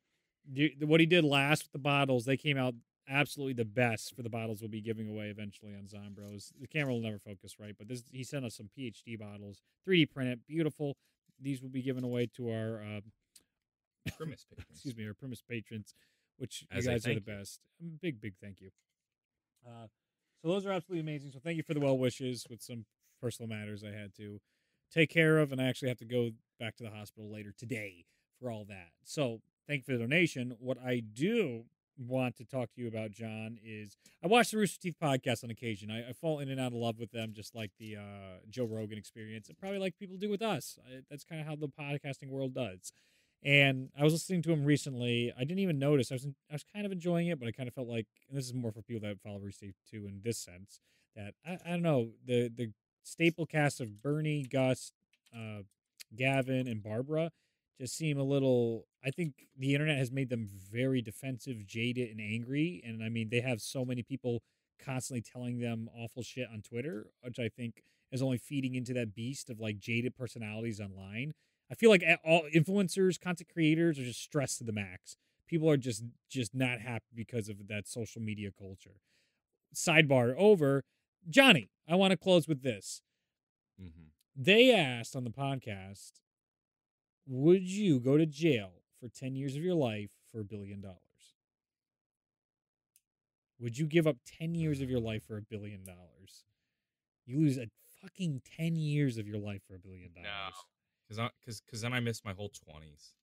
Do- 0.51 0.87
What 0.87 0.99
he 0.99 1.05
did 1.05 1.23
last 1.23 1.63
with 1.63 1.71
the 1.73 1.79
bottles, 1.79 2.25
they 2.25 2.37
came 2.37 2.57
out 2.57 2.73
absolutely 3.09 3.53
the 3.53 3.65
best 3.65 4.15
for 4.15 4.21
the 4.23 4.29
bottles 4.29 4.61
we'll 4.61 4.69
be 4.69 4.81
giving 4.81 5.09
away 5.09 5.27
eventually 5.29 5.73
on 5.73 5.83
Zombros. 5.87 6.51
The 6.59 6.67
camera 6.67 6.93
will 6.93 7.01
never 7.01 7.19
focus 7.19 7.57
right, 7.59 7.75
but 7.77 7.87
this 7.87 8.03
he 8.11 8.23
sent 8.23 8.45
us 8.45 8.55
some 8.55 8.69
PhD 8.77 9.19
bottles, 9.19 9.61
3D 9.87 10.09
printed, 10.09 10.41
beautiful. 10.47 10.95
These 11.39 11.61
will 11.61 11.69
be 11.69 11.81
given 11.81 12.03
away 12.03 12.27
to 12.37 12.49
our 12.49 12.81
uh, 12.81 13.01
Grimace 14.17 14.45
patrons. 14.49 14.67
excuse 14.71 14.95
me, 14.95 15.05
our 15.07 15.13
Primus 15.13 15.41
patrons, 15.47 15.93
which 16.37 16.65
As 16.71 16.85
you 16.85 16.91
guys 16.91 17.07
are 17.07 17.13
the 17.15 17.21
best. 17.21 17.59
Um, 17.81 17.97
Big, 18.01 18.19
big 18.21 18.33
thank 18.41 18.61
you. 18.61 18.69
Uh, 19.65 19.87
so 20.41 20.47
those 20.47 20.65
are 20.65 20.71
absolutely 20.71 21.01
amazing. 21.01 21.31
So 21.31 21.39
thank 21.43 21.57
you 21.57 21.63
for 21.63 21.73
the 21.73 21.79
well 21.79 21.97
wishes 21.97 22.45
with 22.49 22.61
some 22.61 22.85
personal 23.21 23.47
matters 23.49 23.83
I 23.83 23.91
had 23.91 24.15
to. 24.15 24.39
take 24.91 25.09
care 25.09 25.37
of, 25.37 25.51
and 25.51 25.61
I 25.61 25.65
actually 25.65 25.89
have 25.89 25.99
to 25.99 26.05
go 26.05 26.31
back 26.59 26.75
to 26.77 26.83
the 26.83 26.89
hospital 26.89 27.31
later 27.31 27.53
today 27.57 28.05
for 28.39 28.49
all 28.51 28.65
that. 28.65 28.89
So 29.03 29.41
thank 29.67 29.79
you 29.81 29.93
for 29.93 29.97
the 29.97 30.03
donation. 30.03 30.55
What 30.59 30.77
I 30.83 30.99
do 31.01 31.65
want 31.97 32.35
to 32.37 32.45
talk 32.45 32.73
to 32.73 32.81
you 32.81 32.87
about, 32.87 33.11
John, 33.11 33.57
is 33.63 33.95
I 34.23 34.27
watch 34.27 34.49
the 34.51 34.57
Rooster 34.57 34.79
Teeth 34.81 34.95
podcast 35.01 35.43
on 35.43 35.51
occasion. 35.51 35.91
I, 35.91 36.09
I 36.09 36.13
fall 36.13 36.39
in 36.39 36.49
and 36.49 36.59
out 36.59 36.67
of 36.67 36.73
love 36.73 36.97
with 36.97 37.11
them, 37.11 37.31
just 37.33 37.53
like 37.55 37.71
the 37.79 37.97
uh, 37.97 38.39
Joe 38.49 38.65
Rogan 38.65 38.97
experience, 38.97 39.47
and 39.47 39.57
probably 39.59 39.77
like 39.77 39.97
people 39.99 40.17
do 40.17 40.29
with 40.29 40.41
us. 40.41 40.79
I, 40.85 41.01
that's 41.09 41.23
kind 41.23 41.39
of 41.39 41.47
how 41.47 41.55
the 41.55 41.67
podcasting 41.67 42.29
world 42.29 42.55
does. 42.55 42.91
And 43.43 43.89
I 43.99 44.03
was 44.03 44.13
listening 44.13 44.43
to 44.43 44.51
him 44.51 44.63
recently. 44.65 45.33
I 45.35 45.39
didn't 45.41 45.59
even 45.59 45.79
notice. 45.79 46.11
I 46.11 46.15
was 46.15 46.27
I 46.49 46.53
was 46.53 46.63
kind 46.63 46.85
of 46.85 46.91
enjoying 46.91 47.27
it, 47.27 47.39
but 47.39 47.47
I 47.47 47.51
kind 47.51 47.67
of 47.67 47.73
felt 47.73 47.87
like, 47.87 48.05
this 48.31 48.45
is 48.45 48.53
more 48.53 48.71
for 48.71 48.81
people 48.83 49.07
that 49.07 49.19
follow 49.21 49.39
Teeth 49.39 49.75
too, 49.89 50.05
in 50.07 50.21
this 50.23 50.37
sense, 50.37 50.79
that 51.15 51.33
I, 51.45 51.57
I 51.65 51.69
don't 51.71 51.81
know 51.81 52.11
the 52.25 52.49
the 52.55 52.71
staple 53.03 53.45
cast 53.47 53.81
of 53.81 54.01
Burnie, 54.01 54.43
Gus, 54.43 54.91
uh, 55.35 55.63
Gavin, 56.15 56.67
and 56.67 56.83
Barbara 56.83 57.31
just 57.79 57.97
seem 57.97 58.19
a 58.19 58.23
little. 58.23 58.85
I 59.03 59.09
think 59.09 59.47
the 59.57 59.73
internet 59.73 59.97
has 59.97 60.11
made 60.11 60.29
them 60.29 60.47
very 60.71 61.01
defensive, 61.01 61.65
jaded, 61.65 62.11
and 62.11 62.21
angry. 62.21 62.81
And 62.85 63.03
I 63.03 63.09
mean, 63.09 63.29
they 63.29 63.41
have 63.41 63.59
so 63.61 63.83
many 63.83 64.03
people 64.03 64.43
constantly 64.83 65.21
telling 65.21 65.59
them 65.59 65.89
awful 65.95 66.21
shit 66.21 66.47
on 66.51 66.61
Twitter, 66.61 67.07
which 67.21 67.39
I 67.39 67.49
think 67.49 67.81
is 68.11 68.21
only 68.21 68.37
feeding 68.37 68.75
into 68.75 68.93
that 68.93 69.15
beast 69.15 69.49
of 69.49 69.59
like 69.59 69.79
jaded 69.79 70.15
personalities 70.15 70.79
online. 70.79 71.33
I 71.71 71.75
feel 71.75 71.89
like 71.89 72.03
all 72.25 72.43
influencers, 72.53 73.19
content 73.19 73.49
creators 73.51 73.97
are 73.97 74.03
just 74.03 74.21
stressed 74.21 74.57
to 74.57 74.65
the 74.65 74.73
max. 74.73 75.15
People 75.47 75.69
are 75.69 75.77
just 75.77 76.03
just 76.29 76.53
not 76.53 76.81
happy 76.81 77.05
because 77.15 77.47
of 77.47 77.67
that 77.69 77.87
social 77.87 78.21
media 78.21 78.49
culture. 78.57 78.99
Sidebar 79.73 80.35
over. 80.37 80.83
Johnny, 81.29 81.69
I 81.87 81.95
want 81.95 82.11
to 82.11 82.17
close 82.17 82.47
with 82.47 82.61
this. 82.61 83.01
Mm-hmm. 83.81 84.09
They 84.35 84.73
asked 84.73 85.15
on 85.15 85.23
the 85.23 85.29
podcast, 85.29 86.13
would 87.25 87.69
you 87.69 87.99
go 87.99 88.17
to 88.17 88.25
jail 88.25 88.81
for 88.99 89.07
10 89.07 89.35
years 89.35 89.55
of 89.55 89.63
your 89.63 89.75
life 89.75 90.11
for 90.29 90.41
a 90.41 90.45
billion 90.45 90.81
dollars? 90.81 90.97
Would 93.59 93.77
you 93.77 93.85
give 93.85 94.07
up 94.07 94.17
10 94.25 94.55
years 94.55 94.81
of 94.81 94.89
your 94.89 94.99
life 95.11 95.23
for 95.25 95.37
a 95.37 95.41
billion 95.41 95.85
dollars? 95.85 96.43
You 97.25 97.39
lose 97.39 97.57
a 97.57 97.67
fucking 98.01 98.41
10 98.57 98.75
years 98.75 99.17
of 99.17 99.27
your 99.27 99.37
life 99.39 99.61
for 99.67 99.75
a 99.75 99.79
billion 99.79 100.11
dollars. 100.13 100.25
No 100.25 100.70
because 101.11 101.31
because 101.39 101.61
because 101.61 101.81
then 101.81 101.93
I 101.93 101.99
missed 101.99 102.25
my 102.25 102.33
whole 102.33 102.49
twenties. 102.49 103.13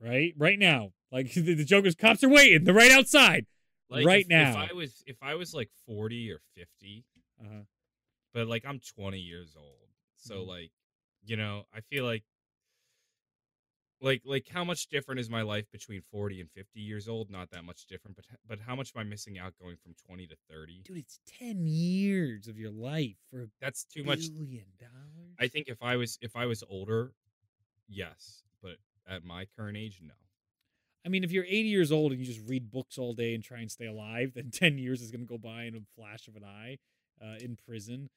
Right, 0.00 0.34
right 0.36 0.58
now, 0.58 0.90
like 1.10 1.32
the, 1.34 1.54
the 1.54 1.64
Joker's 1.64 1.94
cops 1.94 2.22
are 2.22 2.28
waiting. 2.28 2.64
They're 2.64 2.74
right 2.74 2.92
outside. 2.92 3.46
Like 3.88 4.06
right 4.06 4.22
if, 4.22 4.28
now, 4.28 4.62
if 4.62 4.70
I 4.70 4.74
was 4.74 5.02
if 5.06 5.16
I 5.22 5.34
was 5.34 5.54
like 5.54 5.70
forty 5.86 6.30
or 6.30 6.40
50 6.56 7.04
uh-huh. 7.40 7.60
but 8.32 8.48
like 8.48 8.64
I'm 8.66 8.80
twenty 8.80 9.18
years 9.18 9.54
old, 9.56 9.88
so 10.16 10.36
Mhm. 10.36 10.48
like 10.48 10.72
you 11.24 11.36
know 11.36 11.64
I 11.72 11.80
feel 11.80 12.04
like 12.04 12.24
like 14.04 14.22
like 14.24 14.46
how 14.48 14.62
much 14.62 14.88
different 14.88 15.18
is 15.20 15.30
my 15.30 15.42
life 15.42 15.64
between 15.72 16.02
40 16.12 16.40
and 16.42 16.50
50 16.50 16.80
years 16.80 17.08
old 17.08 17.30
not 17.30 17.50
that 17.50 17.64
much 17.64 17.86
different 17.86 18.16
but 18.16 18.26
but 18.46 18.58
how 18.60 18.76
much 18.76 18.92
am 18.94 19.00
i 19.00 19.04
missing 19.04 19.38
out 19.38 19.54
going 19.60 19.76
from 19.82 19.94
20 20.06 20.26
to 20.26 20.36
30 20.50 20.82
dude, 20.84 20.98
it's 20.98 21.20
10 21.38 21.66
years 21.66 22.46
of 22.46 22.58
your 22.58 22.70
life 22.70 23.16
for 23.30 23.48
that's 23.60 23.84
too 23.84 24.04
much 24.04 24.28
billion 24.32 24.64
dollars. 24.78 25.34
i 25.40 25.48
think 25.48 25.68
if 25.68 25.82
i 25.82 25.96
was 25.96 26.18
if 26.20 26.36
i 26.36 26.46
was 26.46 26.62
older 26.68 27.12
yes 27.88 28.42
but 28.62 28.76
at 29.08 29.24
my 29.24 29.46
current 29.56 29.76
age 29.76 30.00
no 30.02 30.14
I 31.06 31.10
mean, 31.10 31.22
if 31.22 31.32
you're 31.32 31.44
80 31.44 31.68
years 31.68 31.92
old 31.92 32.12
and 32.12 32.20
you 32.20 32.26
just 32.26 32.48
read 32.48 32.70
books 32.70 32.96
all 32.96 33.12
day 33.12 33.34
and 33.34 33.44
try 33.44 33.58
and 33.58 33.70
stay 33.70 33.86
alive, 33.86 34.32
then 34.34 34.50
10 34.52 34.78
years 34.78 35.02
is 35.02 35.10
going 35.10 35.20
to 35.20 35.26
go 35.26 35.36
by 35.36 35.64
in 35.64 35.74
a 35.74 35.80
flash 35.94 36.28
of 36.28 36.36
an 36.36 36.44
eye 36.44 36.78
uh, 37.22 37.36
in 37.40 37.58
prison. 37.66 38.08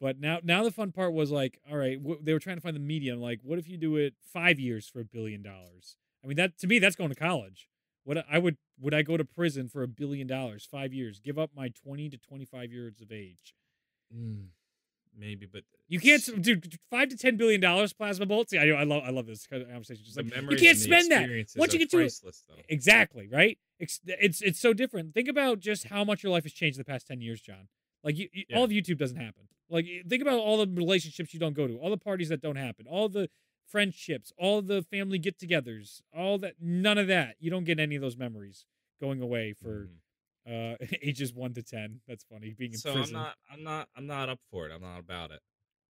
But 0.00 0.18
now, 0.18 0.38
now 0.42 0.64
the 0.64 0.70
fun 0.70 0.92
part 0.92 1.12
was 1.12 1.30
like, 1.30 1.60
all 1.70 1.76
right, 1.76 1.98
wh- 1.98 2.22
they 2.24 2.32
were 2.32 2.38
trying 2.38 2.56
to 2.56 2.62
find 2.62 2.74
the 2.74 2.80
medium. 2.80 3.20
Like, 3.20 3.40
what 3.42 3.58
if 3.58 3.68
you 3.68 3.76
do 3.76 3.96
it 3.96 4.14
five 4.32 4.58
years 4.58 4.88
for 4.88 5.00
a 5.00 5.04
billion 5.04 5.42
dollars? 5.42 5.96
I 6.24 6.26
mean, 6.26 6.36
that 6.38 6.58
to 6.60 6.66
me, 6.66 6.78
that's 6.78 6.96
going 6.96 7.10
to 7.10 7.14
college. 7.16 7.68
What 8.04 8.24
I 8.30 8.38
would 8.38 8.56
would 8.80 8.94
I 8.94 9.02
go 9.02 9.16
to 9.18 9.24
prison 9.24 9.68
for 9.68 9.82
a 9.82 9.88
billion 9.88 10.26
dollars, 10.26 10.66
five 10.70 10.94
years, 10.94 11.20
give 11.20 11.38
up 11.38 11.50
my 11.54 11.68
20 11.68 12.08
to 12.10 12.16
25 12.16 12.72
years 12.72 13.00
of 13.02 13.12
age? 13.12 13.54
maybe 15.16 15.46
but 15.46 15.64
You 15.88 16.00
can't, 16.00 16.22
dude. 16.42 16.78
Five 16.90 17.10
to 17.10 17.16
ten 17.16 17.36
billion 17.36 17.60
dollars 17.60 17.92
plasma 17.92 18.26
bolts. 18.26 18.52
Yeah, 18.52 18.62
I, 18.62 18.80
I 18.80 18.84
love, 18.84 19.02
I 19.04 19.10
love 19.10 19.26
this 19.26 19.46
conversation. 19.46 20.04
Just 20.04 20.16
like 20.16 20.34
you 20.52 20.56
can't 20.56 20.78
spend 20.78 21.10
that. 21.12 21.20
Once 21.60 21.72
you 21.74 21.78
get 21.78 21.90
to 21.90 21.96
it- 21.98 22.04
though. 22.48 22.54
Exactly, 22.68 23.28
right? 23.30 23.58
It's, 23.78 24.00
it's 24.06 24.40
it's 24.42 24.60
so 24.60 24.72
different. 24.72 25.14
Think 25.14 25.28
about 25.28 25.60
just 25.60 25.86
how 25.88 26.04
much 26.04 26.22
your 26.22 26.32
life 26.32 26.44
has 26.44 26.52
changed 26.52 26.78
in 26.78 26.80
the 26.80 26.84
past 26.90 27.06
10 27.06 27.20
years, 27.20 27.40
John. 27.40 27.68
Like 28.04 28.16
you, 28.18 28.28
you- 28.32 28.44
all 28.54 28.64
of 28.64 28.70
YouTube 28.70 28.98
doesn't 28.98 29.16
happen. 29.18 29.48
Like 29.68 29.86
think 30.08 30.22
about 30.22 30.38
all 30.38 30.56
the 30.64 30.66
relationships 30.72 31.32
you 31.32 31.40
don't 31.40 31.54
go 31.54 31.66
to, 31.68 31.76
all 31.76 31.90
the 31.90 31.96
parties 31.98 32.28
that 32.30 32.40
don't 32.40 32.56
happen, 32.56 32.86
all 32.88 33.08
the 33.08 33.28
friendships, 33.68 34.32
all 34.36 34.62
the 34.62 34.82
family 34.82 35.18
get-togethers, 35.18 36.00
all 36.12 36.38
that 36.38 36.54
none 36.60 36.98
of 36.98 37.06
that. 37.06 37.36
You 37.38 37.50
don't 37.50 37.64
get 37.64 37.78
any 37.78 37.94
of 37.94 38.02
those 38.02 38.16
memories 38.16 38.66
going 39.00 39.20
away 39.20 39.52
for 39.52 39.88
Mhm. 40.48 40.72
uh 40.74 40.76
ages 41.02 41.32
1 41.32 41.54
to 41.54 41.62
10. 41.62 42.00
That's 42.08 42.24
funny 42.24 42.52
being 42.52 42.72
in 42.72 42.78
so 42.78 42.94
prison. 42.94 43.14
i'm 43.16 43.22
not 43.22 43.36
i'm 43.52 43.62
not 43.62 43.88
i'm 43.96 44.06
not 44.06 44.28
up 44.28 44.40
for 44.50 44.66
it 44.66 44.72
i'm 44.72 44.80
not 44.82 44.98
about 44.98 45.30
it 45.30 45.40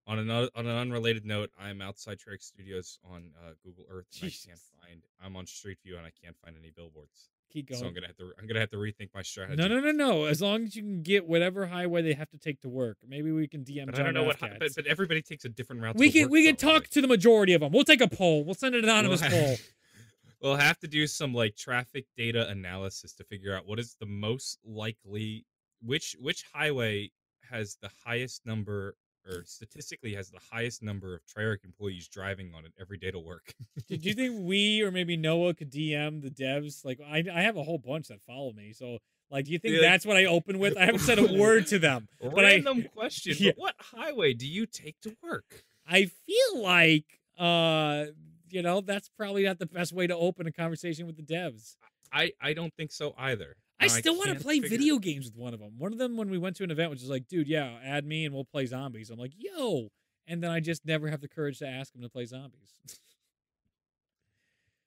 on 0.07 0.19
another 0.19 0.49
on 0.55 0.65
an 0.67 0.75
unrelated 0.75 1.23
note 1.25 1.51
i'm 1.57 1.81
outside 1.81 2.17
Treyarch 2.17 2.41
studios 2.41 2.99
on 3.03 3.31
uh, 3.41 3.51
google 3.63 3.85
earth 3.89 4.07
and 4.21 4.25
i 4.31 4.33
can't 4.47 4.59
find 4.81 5.03
i'm 5.23 5.35
on 5.37 5.45
street 5.45 5.77
view 5.85 5.95
and 5.97 6.05
i 6.05 6.11
can't 6.23 6.35
find 6.43 6.55
any 6.57 6.71
billboards 6.71 7.29
Keep 7.51 7.69
going. 7.69 7.79
so 7.81 7.87
i'm 7.87 7.93
gonna 7.93 8.07
have 8.07 8.17
to 8.17 8.31
i'm 8.39 8.47
gonna 8.47 8.59
have 8.59 8.69
to 8.69 8.77
rethink 8.77 9.09
my 9.15 9.21
strategy 9.23 9.55
No, 9.61 9.67
no, 9.67 9.79
no, 9.79 9.91
no. 9.91 10.25
As 10.25 10.41
long 10.41 10.63
as 10.65 10.75
you 10.75 10.83
can 10.83 11.01
get 11.01 11.27
whatever 11.27 11.65
highway 11.65 12.01
they 12.03 12.13
have 12.13 12.29
to 12.29 12.37
take 12.37 12.61
to 12.61 12.69
work, 12.69 12.97
maybe 13.07 13.31
we 13.31 13.47
can 13.47 13.63
DM. 13.63 13.87
but 13.87 13.95
John 13.95 14.01
i 14.01 14.05
don't 14.05 14.13
know 14.13 14.23
what 14.23 14.39
but, 14.39 14.71
but 14.75 14.85
everybody 14.87 15.21
takes 15.21 15.45
a 15.45 15.49
different 15.49 15.81
route 15.81 15.95
we 15.95 16.11
can 16.11 16.29
we 16.29 16.45
can 16.45 16.55
talk 16.55 16.81
like- 16.83 16.89
to 16.91 17.01
the 17.01 17.07
majority 17.07 17.53
of 17.53 17.61
them. 17.61 17.71
We'll 17.71 17.83
take 17.85 18.01
a 18.01 18.07
poll. 18.07 18.43
We'll 18.43 18.53
send 18.55 18.75
an 18.75 18.83
anonymous 18.85 19.21
We'll 19.21 19.31
poll. 19.31 19.55
we'll 20.41 20.55
have 20.57 20.77
to 20.79 20.87
do 20.87 21.07
some 21.07 21.33
like 21.33 21.55
traffic 21.55 22.05
data 22.15 22.47
analysis 22.49 23.13
to 23.13 23.23
figure 23.23 23.55
out 23.55 23.67
what 23.67 23.79
is 23.79 23.95
the 23.99 24.05
most 24.05 24.59
likely 24.63 25.45
which 25.81 26.15
which 26.19 26.43
highway 26.53 27.09
has 27.49 27.77
the 27.81 27.89
highest 28.05 28.45
number 28.45 28.95
or 29.29 29.43
statistically 29.45 30.15
has 30.15 30.29
the 30.29 30.39
highest 30.51 30.81
number 30.81 31.13
of 31.15 31.21
Treyarch 31.25 31.63
employees 31.63 32.07
driving 32.07 32.53
on 32.55 32.65
it 32.65 32.73
every 32.79 32.97
day 32.97 33.11
to 33.11 33.19
work. 33.19 33.53
Did 33.87 34.03
you 34.05 34.13
think 34.15 34.39
we 34.41 34.81
or 34.81 34.91
maybe 34.91 35.15
Noah 35.17 35.53
could 35.53 35.71
DM 35.71 36.21
the 36.21 36.29
devs? 36.31 36.83
Like 36.83 36.99
I, 36.99 37.23
I 37.33 37.41
have 37.41 37.55
a 37.57 37.63
whole 37.63 37.77
bunch 37.77 38.07
that 38.07 38.21
follow 38.23 38.51
me. 38.53 38.73
So 38.73 38.97
like, 39.31 39.45
do 39.45 39.51
you 39.51 39.59
think 39.59 39.75
Yeah, 39.75 39.81
like- 39.81 39.89
that's 39.91 40.05
what 40.05 40.17
I 40.17 40.25
open 40.25 40.59
with? 40.59 40.75
I 40.77 40.85
haven't 40.85 41.01
said 41.01 41.19
a 41.19 41.33
word 41.39 41.67
to 41.67 41.79
them, 41.79 42.07
but 42.21 42.43
I 42.45 42.55
Random 42.55 42.83
question. 42.95 43.35
Yeah. 43.39 43.51
What 43.55 43.75
highway 43.79 44.33
do 44.33 44.47
you 44.47 44.65
take 44.65 44.99
to 45.01 45.15
work? 45.23 45.63
I 45.87 46.05
feel 46.25 46.61
like 46.61 47.05
uh 47.37 48.05
you 48.49 48.61
know 48.63 48.81
that's 48.81 49.09
probably 49.09 49.43
not 49.43 49.59
the 49.59 49.65
best 49.67 49.93
way 49.93 50.07
to 50.07 50.15
open 50.15 50.47
a 50.47 50.51
conversation 50.51 51.05
with 51.05 51.15
the 51.15 51.23
devs. 51.23 51.75
I 52.11 52.31
I 52.41 52.53
don't 52.53 52.73
think 52.75 52.91
so 52.91 53.13
either. 53.17 53.55
I 53.79 53.87
still 53.87 54.17
want 54.17 54.37
to 54.37 54.43
play 54.43 54.59
video 54.59 54.99
games 54.99 55.25
with 55.25 55.35
one 55.35 55.53
of 55.53 55.59
them. 55.59 55.77
One 55.77 55.93
of 55.93 55.99
them, 55.99 56.17
when 56.17 56.29
we 56.29 56.37
went 56.37 56.55
to 56.57 56.63
an 56.63 56.71
event, 56.71 56.89
was 56.89 56.99
just 56.99 57.11
like, 57.11 57.27
dude, 57.27 57.47
yeah, 57.47 57.77
add 57.83 58.05
me 58.05 58.25
and 58.25 58.33
we'll 58.35 58.45
play 58.45 58.65
zombies. 58.65 59.09
I'm 59.09 59.19
like, 59.19 59.33
yo. 59.37 59.89
And 60.27 60.43
then 60.43 60.51
I 60.51 60.59
just 60.59 60.85
never 60.85 61.09
have 61.09 61.21
the 61.21 61.27
courage 61.27 61.59
to 61.59 61.67
ask 61.67 61.95
him 61.95 62.01
to 62.01 62.09
play 62.09 62.25
zombies. 62.25 62.73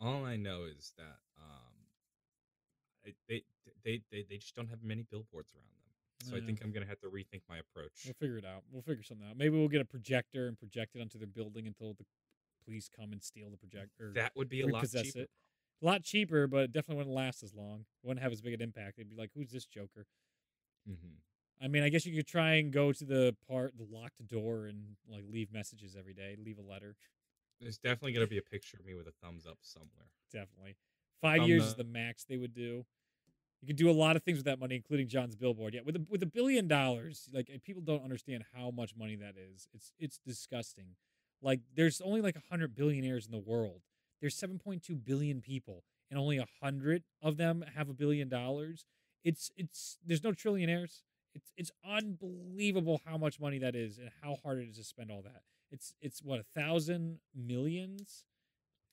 All 0.01 0.25
I 0.25 0.37
know 0.37 0.65
is 0.65 0.93
that 0.99 1.19
um, 1.39 1.73
they 3.05 3.15
they 3.85 4.03
they 4.11 4.25
they 4.29 4.37
just 4.37 4.55
don't 4.57 4.69
have 4.69 4.83
many 4.83 5.03
billboards 5.03 5.53
around 5.55 5.65
them. 5.85 6.29
So 6.29 6.35
I 6.37 6.39
Yeah. 6.41 6.47
think 6.47 6.63
I'm 6.65 6.73
gonna 6.73 6.87
have 6.87 7.01
to 7.01 7.09
rethink 7.09 7.43
my 7.49 7.59
approach. 7.59 7.93
we'll 8.05 8.15
figure 8.15 8.37
it 8.39 8.45
out. 8.45 8.65
We'll 8.71 8.83
figure 8.83 9.03
something 9.05 9.27
out. 9.27 9.37
Maybe 9.37 9.57
we'll 9.57 9.69
get 9.69 9.81
a 9.81 9.85
projector 9.85 10.49
and 10.49 10.59
project 10.59 10.97
it 10.97 11.01
onto 11.01 11.19
their 11.19 11.29
building 11.29 11.67
until 11.67 11.95
the 11.95 12.05
police 12.65 12.89
come 12.89 13.13
and 13.13 13.23
steal 13.23 13.51
the 13.51 13.57
projector. 13.57 14.13
That 14.15 14.33
would 14.37 14.49
be 14.49 14.63
a 14.63 14.67
lot 14.67 14.89
cheaper. 14.91 15.21
it. 15.21 15.31
A 15.83 15.87
lot 15.87 16.03
cheaper, 16.05 16.47
but 16.47 16.65
it 16.65 16.73
definitely 16.73 16.97
wouldn't 16.99 17.15
last 17.15 17.43
as 17.43 17.55
long. 17.55 17.81
It 18.03 18.07
wouldn't 18.07 18.23
have 18.23 18.33
as 18.33 18.41
big 18.41 18.55
an 18.55 18.63
impact. 18.63 18.97
They'd 18.97 19.11
be 19.11 19.17
like, 19.17 19.33
who's 19.35 19.51
this 19.51 19.67
Joker? 19.67 20.07
hmm 20.87 21.23
I 21.61 21.69
mean, 21.69 21.83
I 21.83 21.89
guess 21.91 22.05
you 22.05 22.15
could 22.17 22.27
try 22.27 22.55
and 22.55 22.73
go 22.73 22.93
to 22.93 23.05
the 23.05 23.37
part, 23.49 23.77
the 23.77 23.85
locked 23.85 24.27
door, 24.27 24.67
and 24.67 24.97
like 25.09 25.25
leave 25.29 25.53
messages 25.53 25.95
every 25.97 26.15
day, 26.15 26.37
leave 26.39 26.59
a 26.59 26.63
letter. 26.63 26.97
There's 27.61 27.79
definitely 27.79 28.13
gonna 28.13 28.27
be 28.27 28.39
a 28.39 28.43
picture 28.43 28.77
of 28.77 28.85
me 28.85 28.95
with 28.95 29.07
a 29.07 29.13
thumbs 29.13 29.47
up 29.47 29.59
somewhere. 29.63 30.11
Definitely. 30.33 30.77
Five 31.21 31.43
Um, 31.43 31.49
years 31.49 31.65
is 31.67 31.75
uh, 31.75 31.77
the 31.77 31.85
max 31.85 32.25
they 32.25 32.37
would 32.37 32.55
do. 32.55 32.85
You 33.61 33.69
could 33.69 33.77
do 33.77 33.91
a 33.91 33.93
lot 33.93 34.17
of 34.17 34.23
things 34.25 34.39
with 34.39 34.47
that 34.47 34.59
money, 34.59 34.77
including 34.77 35.09
John's 35.09 35.37
billboard. 35.37 35.75
Yeah, 35.75 35.83
with 35.85 35.97
a, 35.97 36.07
with 36.11 36.23
a 36.23 36.27
billion 36.27 36.69
dollars, 36.69 37.29
like 37.33 37.51
people 37.65 37.83
don't 37.83 38.05
understand 38.05 38.45
how 38.55 38.71
much 38.73 38.97
money 38.97 39.17
that 39.17 39.37
is. 39.37 39.69
It's 39.75 39.93
it's 39.99 40.19
disgusting. 40.19 40.97
Like 41.43 41.61
there's 41.75 42.01
only 42.01 42.21
like 42.23 42.37
hundred 42.51 42.75
billionaires 42.75 43.27
in 43.27 43.33
the 43.33 43.39
world. 43.39 43.83
There's 44.23 44.37
7.2 44.37 45.05
billion 45.05 45.41
people, 45.41 45.83
and 46.09 46.19
only 46.19 46.39
a 46.39 46.47
hundred 46.63 47.03
of 47.21 47.37
them 47.37 47.65
have 47.75 47.91
a 47.91 47.93
billion 47.93 48.29
dollars. 48.29 48.87
It's 49.25 49.51
it's 49.57 49.99
there's 50.07 50.23
no 50.23 50.31
trillionaires. 50.31 51.03
It's 51.35 51.53
it's 51.57 51.73
unbelievable 51.85 53.01
how 53.05 53.19
much 53.19 53.41
money 53.41 53.59
that 53.59 53.75
is 53.75 53.99
and 53.99 54.11
how 54.23 54.37
hard 54.45 54.59
it 54.59 54.69
is 54.69 54.77
to 54.79 54.85
spend 54.85 55.11
all 55.11 55.23
that. 55.23 55.43
It's 55.73 55.93
it's 56.01 56.23
what 56.23 56.39
a 56.39 56.45
thousand 56.59 57.19
millions. 57.35 58.25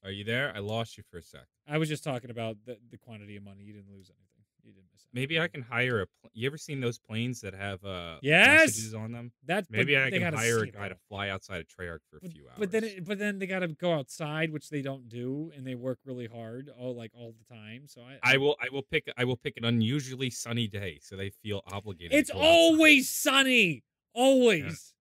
Are 0.03 0.11
you 0.11 0.23
there? 0.23 0.51
I 0.55 0.59
lost 0.59 0.97
you 0.97 1.03
for 1.09 1.17
a 1.17 1.21
sec. 1.21 1.45
I 1.67 1.77
was 1.77 1.89
just 1.89 2.03
talking 2.03 2.31
about 2.31 2.57
the, 2.65 2.77
the 2.89 2.97
quantity 2.97 3.35
of 3.35 3.43
money. 3.43 3.63
You 3.63 3.73
didn't 3.73 3.91
lose 3.91 4.09
anything. 4.09 4.28
You 4.63 4.73
did 4.73 4.83
miss 4.91 5.01
out. 5.03 5.13
Maybe 5.13 5.39
I 5.39 5.47
can 5.47 5.61
hire 5.61 6.01
a. 6.01 6.05
Pl- 6.21 6.31
you 6.33 6.47
ever 6.47 6.57
seen 6.57 6.79
those 6.79 6.99
planes 6.99 7.41
that 7.41 7.53
have 7.53 7.83
uh 7.83 8.17
Yes! 8.21 8.67
messages 8.67 8.93
on 8.93 9.11
them? 9.11 9.31
That's 9.45 9.69
Maybe 9.69 9.97
I 9.97 10.09
can 10.09 10.21
hire 10.33 10.59
a 10.59 10.67
it, 10.67 10.73
guy 10.73 10.89
to 10.89 10.97
fly 11.07 11.29
outside 11.29 11.61
of 11.61 11.67
Treyarch 11.67 11.99
for 12.09 12.17
a 12.17 12.21
But, 12.21 12.31
few 12.31 12.43
hours. 12.47 12.55
but 12.59 12.71
then, 12.71 12.83
it, 12.83 13.05
but 13.05 13.19
then 13.19 13.39
they 13.39 13.47
got 13.47 13.59
to 13.59 13.67
go 13.69 13.93
outside, 13.93 14.51
which 14.51 14.69
they 14.69 14.81
don't 14.81 15.07
do, 15.09 15.51
and 15.55 15.65
they 15.65 15.75
work 15.75 15.99
really 16.05 16.27
hard, 16.27 16.69
all 16.77 16.95
like 16.95 17.11
all 17.13 17.33
the 17.37 17.53
time. 17.53 17.87
So 17.87 18.01
I, 18.01 18.19
I 18.33 18.37
will. 18.37 18.55
I 18.61 18.67
will 18.71 18.83
pick. 18.83 19.11
I 19.17 19.23
will 19.23 19.37
pick 19.37 19.57
an 19.57 19.65
unusually 19.65 20.29
sunny 20.29 20.67
day, 20.67 20.99
so 21.01 21.15
they 21.15 21.29
feel 21.29 21.61
obligated. 21.65 22.11
to 22.11 22.17
it's 22.17 22.29
go 22.31 22.37
outside. 22.37 22.47
always 22.47 23.09
sunny, 23.09 23.83
always. 24.13 24.93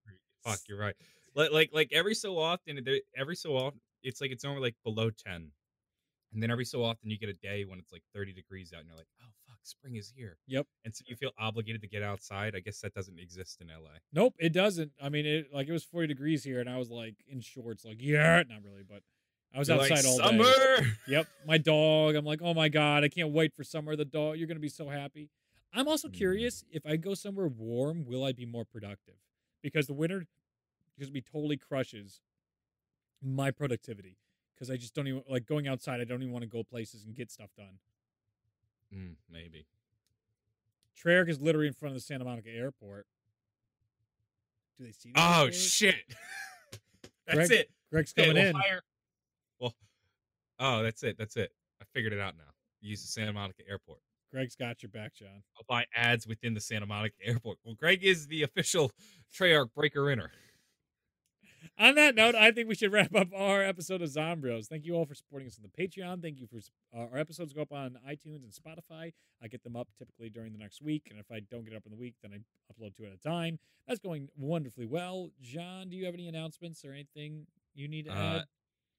Fuck, 0.44 0.60
you're 0.68 0.78
right. 0.78 0.94
Like, 1.35 1.51
like, 1.52 1.70
like 1.72 1.89
every 1.93 2.14
so 2.14 2.39
often, 2.39 2.78
every 3.16 3.36
so 3.36 3.56
often, 3.56 3.80
it's 4.02 4.20
like 4.20 4.30
it's 4.30 4.44
only 4.44 4.60
like 4.60 4.76
below 4.85 5.10
ten, 5.10 5.51
and 6.32 6.43
then 6.43 6.51
every 6.51 6.64
so 6.64 6.82
often 6.82 7.10
you 7.10 7.18
get 7.18 7.28
a 7.28 7.35
day 7.35 7.64
when 7.64 7.78
it's 7.78 7.93
like 7.93 8.02
thirty 8.14 8.32
degrees 8.32 8.72
out, 8.72 8.80
and 8.80 8.89
you're 8.89 8.97
like, 8.97 9.06
oh 9.22 9.30
spring 9.62 9.97
is 9.97 10.12
here. 10.16 10.39
Yep. 10.47 10.66
And 10.85 10.94
so 10.94 11.05
you 11.06 11.16
feel 11.16 11.32
obligated 11.39 11.82
to 11.82 11.89
get 11.89 12.02
outside. 12.02 12.55
I 12.56 12.60
guess 12.60 12.80
that 12.80 12.94
doesn't 12.94 13.18
exist 13.18 13.60
in 13.60 13.68
LA. 13.68 13.98
Nope, 14.12 14.35
it 14.39 14.52
doesn't. 14.52 14.93
I 15.02 15.09
mean, 15.09 15.26
it 15.26 15.47
like 15.52 15.68
it 15.68 15.72
was 15.72 15.85
forty 15.85 16.06
degrees 16.06 16.44
here, 16.44 16.60
and 16.60 16.68
I 16.68 16.78
was 16.78 16.90
like 16.90 17.16
in 17.28 17.40
shorts, 17.40 17.85
like 17.85 17.97
yeah, 18.01 18.43
not 18.48 18.62
really, 18.64 18.82
but 18.89 19.02
I 19.55 19.59
was 19.59 19.68
You're 19.68 19.78
outside 19.80 20.05
like, 20.05 20.06
all 20.06 20.18
summer. 20.18 20.44
day. 20.44 20.86
Yep, 21.06 21.26
my 21.47 21.59
dog. 21.59 22.14
I'm 22.16 22.24
like, 22.24 22.40
oh 22.43 22.52
my 22.55 22.68
god, 22.68 23.02
I 23.05 23.09
can't 23.09 23.32
wait 23.32 23.55
for 23.55 23.64
summer. 23.64 23.97
The 23.97 24.05
dog, 24.05 24.36
you're 24.39 24.47
gonna 24.48 24.60
be 24.60 24.68
so 24.68 24.89
happy. 24.89 25.30
I'm 25.72 25.89
also 25.89 26.09
Mm. 26.09 26.14
curious 26.14 26.64
if 26.70 26.85
I 26.86 26.97
go 26.97 27.14
somewhere 27.14 27.48
warm, 27.48 28.05
will 28.06 28.24
I 28.24 28.32
be 28.32 28.47
more 28.47 28.64
productive? 28.64 29.14
Because 29.62 29.86
the 29.86 29.94
winter 29.94 30.26
just 30.98 31.12
be 31.12 31.20
totally 31.20 31.56
crushes 31.56 32.20
my 33.22 33.51
productivity. 33.51 34.16
Because 34.55 34.70
I 34.70 34.76
just 34.76 34.94
don't 34.94 35.06
even 35.06 35.22
like 35.30 35.47
going 35.47 35.68
outside. 35.68 36.01
I 36.01 36.05
don't 36.05 36.20
even 36.22 36.32
want 36.32 36.43
to 36.43 36.48
go 36.48 36.62
places 36.64 37.05
and 37.05 37.14
get 37.14 37.30
stuff 37.30 37.51
done. 37.56 37.78
Mm, 38.94 39.15
maybe. 39.31 39.66
Treyarch 41.02 41.28
is 41.28 41.40
literally 41.40 41.69
in 41.69 41.73
front 41.73 41.93
of 41.93 41.97
the 41.97 42.05
Santa 42.05 42.24
Monica 42.24 42.48
airport. 42.51 43.06
Do 44.78 44.85
they 44.85 44.93
see? 44.93 45.12
Oh 45.16 45.40
airport? 45.40 45.55
shit. 45.55 45.94
that's 47.27 47.48
Greg, 47.48 47.52
it. 47.52 47.70
Greg's 47.90 48.12
coming 48.12 48.35
we'll 48.35 48.47
in. 48.47 48.55
hire- 48.55 48.82
well, 49.60 49.74
oh, 50.59 50.82
that's 50.82 51.02
it. 51.02 51.16
That's 51.19 51.36
it. 51.36 51.52
I 51.81 51.85
figured 51.93 52.12
it 52.12 52.20
out 52.20 52.36
now. 52.36 52.44
Use 52.81 53.02
the 53.02 53.09
Santa 53.09 53.32
Monica 53.32 53.62
Airport. 53.69 54.01
Greg's 54.31 54.56
got 54.56 54.82
your 54.82 54.90
back, 54.90 55.15
John. 55.15 55.43
I'll 55.56 55.65
buy 55.69 55.86
ads 55.94 56.27
within 56.27 56.55
the 56.55 56.60
Santa 56.60 56.86
Monica 56.86 57.16
Airport. 57.24 57.59
Well, 57.65 57.74
Greg 57.74 58.05
is 58.05 58.27
the 58.27 58.43
official 58.43 58.93
Treyarch 59.35 59.73
breaker 59.74 60.10
inner. 60.10 60.31
On 61.81 61.95
that 61.95 62.17
note, 62.17 62.35
I 62.35 62.51
think 62.51 62.69
we 62.69 62.75
should 62.75 62.91
wrap 62.93 63.15
up 63.15 63.29
our 63.33 63.63
episode 63.63 64.03
of 64.03 64.09
Zombros. 64.11 64.67
Thank 64.67 64.85
you 64.85 64.95
all 64.95 65.07
for 65.07 65.15
supporting 65.15 65.47
us 65.47 65.59
on 65.63 65.63
the 65.71 65.83
Patreon. 65.87 66.21
Thank 66.21 66.41
you 66.41 66.47
for 66.49 66.59
uh, 66.97 67.07
our 67.13 67.19
episodes 67.19 67.53
go 67.53 67.63
up 67.63 67.71
on 67.73 67.97
iTunes 68.09 68.43
and 68.43 68.53
Spotify. 68.53 69.13
I 69.41 69.47
get 69.47 69.63
them 69.63 69.77
up 69.77 69.87
typically 69.97 70.29
during 70.29 70.53
the 70.53 70.59
next 70.59 70.83
week, 70.83 71.07
and 71.11 71.21
if 71.21 71.31
I 71.31 71.39
don't 71.39 71.65
get 71.65 71.77
up 71.77 71.85
in 71.87 71.93
the 71.93 71.97
week, 71.97 72.15
then 72.21 72.33
I 72.33 72.39
upload 72.73 72.97
two 72.97 73.05
at 73.05 73.13
a 73.13 73.17
time. 73.19 73.61
That's 73.87 74.01
going 74.01 74.29
wonderfully 74.37 74.87
well. 74.87 75.31
John, 75.41 75.89
do 75.89 75.97
you 75.97 76.05
have 76.07 76.15
any 76.15 76.27
announcements 76.27 76.85
or 76.85 76.93
anything 76.93 77.47
you 77.75 77.87
need 77.87 78.07
to 78.07 78.13
Uh, 78.13 78.39
add? 78.41 78.45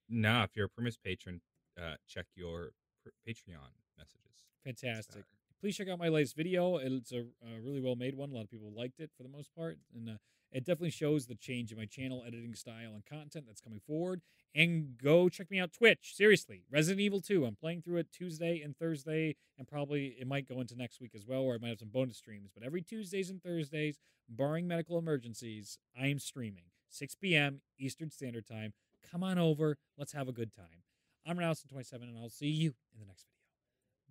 Nah, 0.07 0.43
if 0.45 0.51
you're 0.55 0.67
a 0.67 0.69
Primus 0.69 0.95
patron, 0.95 1.41
uh, 1.77 1.95
check 2.07 2.27
your 2.35 2.71
pr- 3.03 3.09
Patreon 3.27 3.71
messages. 3.97 4.45
Fantastic. 4.63 5.25
Please 5.59 5.75
check 5.75 5.89
out 5.89 5.99
my 5.99 6.07
latest 6.07 6.37
video. 6.37 6.77
It's 6.77 7.11
a, 7.11 7.25
a 7.45 7.59
really 7.61 7.81
well 7.81 7.97
made 7.97 8.15
one. 8.15 8.29
A 8.31 8.33
lot 8.35 8.43
of 8.45 8.49
people 8.49 8.71
liked 8.73 9.01
it 9.01 9.11
for 9.17 9.23
the 9.23 9.29
most 9.29 9.53
part, 9.53 9.77
and 9.93 10.09
uh, 10.09 10.13
it 10.51 10.65
definitely 10.65 10.89
shows 10.91 11.25
the 11.25 11.35
change 11.35 11.71
in 11.71 11.77
my 11.77 11.85
channel 11.85 12.23
editing 12.25 12.55
style 12.55 12.93
and 12.93 13.05
content 13.05 13.45
that's 13.47 13.61
coming 13.61 13.79
forward. 13.79 14.21
And 14.55 14.97
go 14.97 15.29
check 15.29 15.51
me 15.51 15.59
out 15.59 15.73
Twitch. 15.73 16.13
Seriously, 16.15 16.63
Resident 16.71 17.01
Evil 17.01 17.21
2. 17.21 17.45
I'm 17.45 17.55
playing 17.55 17.83
through 17.83 17.97
it 17.97 18.11
Tuesday 18.11 18.61
and 18.61 18.75
Thursday, 18.75 19.35
and 19.57 19.67
probably 19.67 20.15
it 20.19 20.27
might 20.27 20.49
go 20.49 20.59
into 20.59 20.75
next 20.75 20.99
week 20.99 21.11
as 21.15 21.25
well, 21.27 21.41
or 21.41 21.53
I 21.53 21.57
might 21.59 21.69
have 21.69 21.79
some 21.79 21.89
bonus 21.89 22.17
streams. 22.17 22.49
But 22.53 22.63
every 22.63 22.81
Tuesdays 22.81 23.29
and 23.29 23.41
Thursdays, 23.41 23.99
barring 24.27 24.67
medical 24.67 24.97
emergencies, 24.97 25.77
I 25.99 26.07
am 26.07 26.19
streaming 26.19 26.65
6 26.89 27.15
p.m. 27.15 27.61
Eastern 27.77 28.09
Standard 28.09 28.47
Time. 28.47 28.73
Come 29.11 29.23
on 29.23 29.37
over. 29.37 29.77
Let's 29.97 30.13
have 30.13 30.27
a 30.27 30.33
good 30.33 30.51
time. 30.51 30.83
I'm 31.27 31.37
Ronaldson27, 31.37 32.01
and 32.03 32.17
I'll 32.17 32.29
see 32.29 32.47
you 32.47 32.73
in 32.93 32.99
the 32.99 33.05
next 33.05 33.27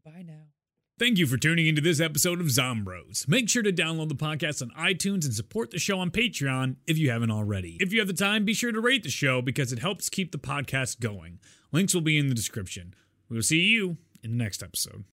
video. 0.05 0.17
Bye 0.17 0.23
now. 0.23 0.58
Thank 0.99 1.19
you 1.19 1.29
for 1.29 1.37
tuning 1.37 1.69
into 1.69 1.81
this 1.81 2.01
episode 2.01 2.41
of 2.41 2.49
Zombros. 2.49 3.29
Make 3.29 3.49
sure 3.49 3.63
to 3.63 3.73
download 3.73 4.09
the 4.09 4.17
podcast 4.17 4.61
on 4.63 4.71
iTunes 4.71 5.25
and 5.25 5.33
support 5.33 5.71
the 5.71 5.79
show 5.79 6.01
on 6.01 6.11
Patreon 6.11 6.75
if 6.89 6.99
you 6.99 7.11
haven't 7.13 7.31
already. 7.31 7.77
If 7.79 7.93
you 7.93 8.01
have 8.01 8.09
the 8.09 8.15
time, 8.15 8.45
be 8.45 8.53
sure 8.53 8.73
to 8.73 8.81
rate 8.81 9.05
the 9.05 9.09
show 9.09 9.41
because 9.41 9.73
it 9.73 9.79
helps 9.79 10.09
keep 10.09 10.33
the 10.33 10.39
podcast 10.39 10.99
going. 10.99 11.39
Links 11.71 11.95
will 11.95 12.01
be 12.01 12.19
in 12.19 12.29
the 12.29 12.35
description. 12.35 12.95
We 13.29 13.37
will 13.37 13.45
see 13.45 13.61
you 13.61 13.99
in 14.25 14.33
the 14.33 14.43
next 14.43 14.61
episode. 14.61 15.05